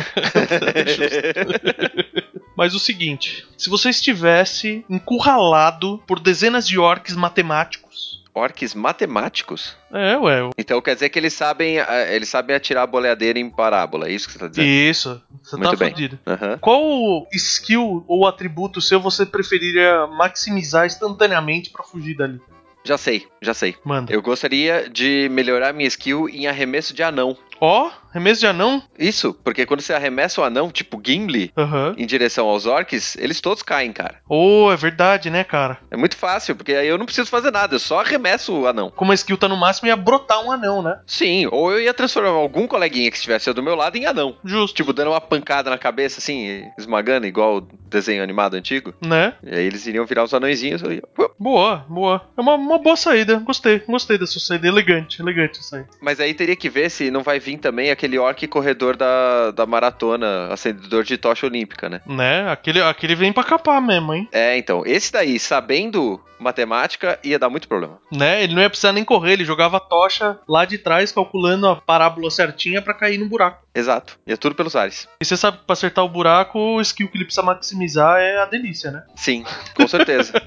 Mas 2.57 2.75
o 2.75 2.79
seguinte, 2.79 3.47
se 3.57 3.71
você 3.71 3.89
estivesse 3.89 4.85
encurralado 4.91 6.03
por 6.07 6.19
dezenas 6.19 6.67
de 6.67 6.79
orcs 6.79 7.15
matemáticos. 7.15 8.18
Orques 8.39 8.75
matemáticos? 8.75 9.77
É, 9.93 10.17
ué. 10.17 10.51
Então 10.57 10.81
quer 10.81 10.95
dizer 10.95 11.09
que 11.09 11.19
eles 11.19 11.33
sabem, 11.33 11.77
eles 12.11 12.29
sabem 12.29 12.55
atirar 12.55 12.85
a 12.85 12.87
boleadeira 12.87 13.39
em 13.39 13.51
parábola, 13.51 14.09
é 14.09 14.13
isso 14.13 14.27
que 14.27 14.33
você 14.35 14.39
tá 14.39 14.49
dizendo? 14.49 14.67
Isso. 14.69 15.23
Você 15.43 15.57
Muito 15.57 15.71
tá 15.71 15.77
bem. 15.77 15.91
fudido. 15.91 16.19
Aham. 16.27 16.59
Qual 16.61 17.27
skill 17.33 18.05
ou 18.07 18.27
atributo 18.27 18.81
seu 18.81 19.01
você 19.01 19.27
preferiria 19.27 20.07
maximizar 20.07 20.87
instantaneamente 20.87 21.71
pra 21.71 21.83
fugir 21.83 22.17
dali? 22.17 22.41
Já 22.85 22.97
sei, 22.97 23.27
já 23.43 23.53
sei. 23.53 23.77
Manda. 23.85 24.13
Eu 24.13 24.23
gostaria 24.23 24.89
de 24.89 25.29
melhorar 25.31 25.75
minha 25.75 25.89
skill 25.89 26.29
em 26.29 26.47
arremesso 26.47 26.95
de 26.95 27.03
anão. 27.03 27.37
Ó, 27.61 27.91
remesso 28.13 28.41
de 28.41 28.47
anão? 28.47 28.83
Isso, 28.99 29.35
porque 29.45 29.67
quando 29.67 29.81
você 29.81 29.93
arremessa 29.93 30.41
o 30.41 30.45
anão, 30.45 30.71
tipo 30.71 31.01
Gimli, 31.05 31.53
Aham. 31.57 31.95
em 31.97 32.07
direção 32.07 32.47
aos 32.49 32.67
orcs, 32.67 33.17
eles 33.17 33.41
todos 33.41 33.63
caem, 33.63 33.93
cara. 33.93 34.17
Oh, 34.29 34.71
é 34.73 34.77
verdade, 34.77 35.31
né, 35.31 35.45
cara? 35.45 35.79
É 35.91 35.97
muito 35.97 36.17
fácil, 36.17 36.55
porque 36.57 36.73
aí 36.73 36.89
eu 36.89 36.99
não 36.99 37.07
preciso 37.07 37.29
fazer 37.31 37.51
nada, 37.51 37.75
eu 37.75 37.79
só 37.79 38.01
arremesso 38.01 38.53
o 38.53 38.67
anão. 38.67 38.91
Como 38.95 39.13
a 39.13 39.15
skill 39.15 39.37
tá 39.37 39.49
no 39.49 39.57
máximo, 39.57 39.89
ia 39.89 39.97
brotar 39.97 40.45
um 40.45 40.53
anão, 40.53 40.83
né? 40.83 41.01
Sim, 41.07 41.47
ou 41.51 41.73
eu 41.73 41.81
ia 41.81 41.95
transformar 41.95 42.31
algum 42.31 42.67
coleguinha 42.67 43.11
que 43.11 43.17
estivesse 43.17 43.53
do 43.53 43.63
meu 43.63 43.75
lado 43.75 43.97
em 43.97 44.07
anão. 44.07 44.37
Justo. 44.45 44.77
Tipo, 44.77 44.93
dando 44.93 45.11
uma 45.11 45.21
pancada 45.21 45.71
na 45.71 45.79
cabeça, 45.79 46.21
assim, 46.21 46.65
esmagando, 46.79 47.27
igual 47.27 47.57
o 47.57 47.61
desenho 47.89 48.23
animado 48.23 48.55
antigo. 48.55 48.93
Né? 49.01 49.35
E 49.43 49.55
aí 49.55 49.65
eles 49.65 49.87
iriam 49.87 50.05
virar 50.07 50.25
os 50.25 50.35
anõezinhos. 50.35 50.83
Ia... 50.83 51.03
Boa, 51.39 51.85
boa. 51.89 52.23
É 52.37 52.41
uma, 52.41 52.55
uma 52.55 52.79
boa 52.79 52.97
saída. 52.97 53.39
Gostei, 53.39 53.81
gostei 53.81 54.19
da 54.19 54.27
sua 54.27 54.41
saída. 54.41 54.69
Elegante, 54.69 55.21
elegante 55.21 55.59
essa 55.61 55.79
aí. 55.79 55.85
Mas 56.01 56.21
aí 56.21 56.35
teria 56.35 56.55
que 56.57 56.69
ver 56.69 56.91
se 56.91 57.11
não 57.11 57.23
vai 57.23 57.41
vir 57.41 57.48
também 57.57 57.91
aquele 57.91 58.19
orc 58.19 58.47
corredor 58.49 58.97
da, 58.97 59.53
da 59.53 59.65
maratona, 59.65 60.53
acendedor 60.53 61.05
de 61.05 61.17
tocha 61.17 61.47
olímpica, 61.47 61.89
né? 61.89 62.01
Né? 62.07 62.51
Aquele, 62.51 62.83
aquele 62.83 63.15
vem 63.15 63.33
pra 63.33 63.45
capar 63.45 63.81
mesmo, 63.81 64.13
hein? 64.13 64.29
É, 64.33 64.59
então, 64.59 64.83
esse 64.85 65.13
daí, 65.13 65.39
sabendo 65.39 66.21
matemática, 66.39 67.19
ia 67.25 67.39
dar 67.39 67.49
muito 67.49 67.67
problema. 67.67 67.99
Né? 68.13 68.45
Ele 68.45 68.55
não 68.55 68.63
ia 68.63 68.71
precisar 68.71 68.93
nem 68.93 69.05
correr, 69.05 69.33
ele 69.33 69.45
jogava 69.45 69.79
a 69.79 69.81
tocha 69.81 70.39
lá 70.49 70.65
de 70.65 70.79
trás, 70.79 71.11
calculando 71.11 71.67
a 71.67 71.77
parábola 71.77 72.31
certinha 72.31 72.81
pra 72.81 72.95
cair 72.95 73.19
no 73.19 73.29
buraco. 73.29 73.67
Exato, 73.75 74.19
ia 74.27 74.37
tudo 74.37 74.55
pelos 74.55 74.77
ares. 74.77 75.09
E 75.21 75.25
você 75.25 75.37
sabe 75.37 75.59
que 75.59 75.65
pra 75.65 75.73
acertar 75.73 76.05
o 76.05 76.09
buraco, 76.09 76.59
o 76.59 76.81
skill 76.81 77.09
que 77.09 77.17
ele 77.17 77.25
precisa 77.25 77.45
maximizar 77.45 78.21
é 78.21 78.39
a 78.39 78.45
delícia, 78.45 78.91
né? 78.91 79.03
Sim, 79.17 79.45
com 79.75 79.89
certeza. 79.89 80.33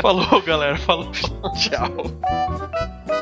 Falou, 0.00 0.42
galera. 0.42 0.76
Falou. 0.78 1.10
Tchau. 1.54 2.99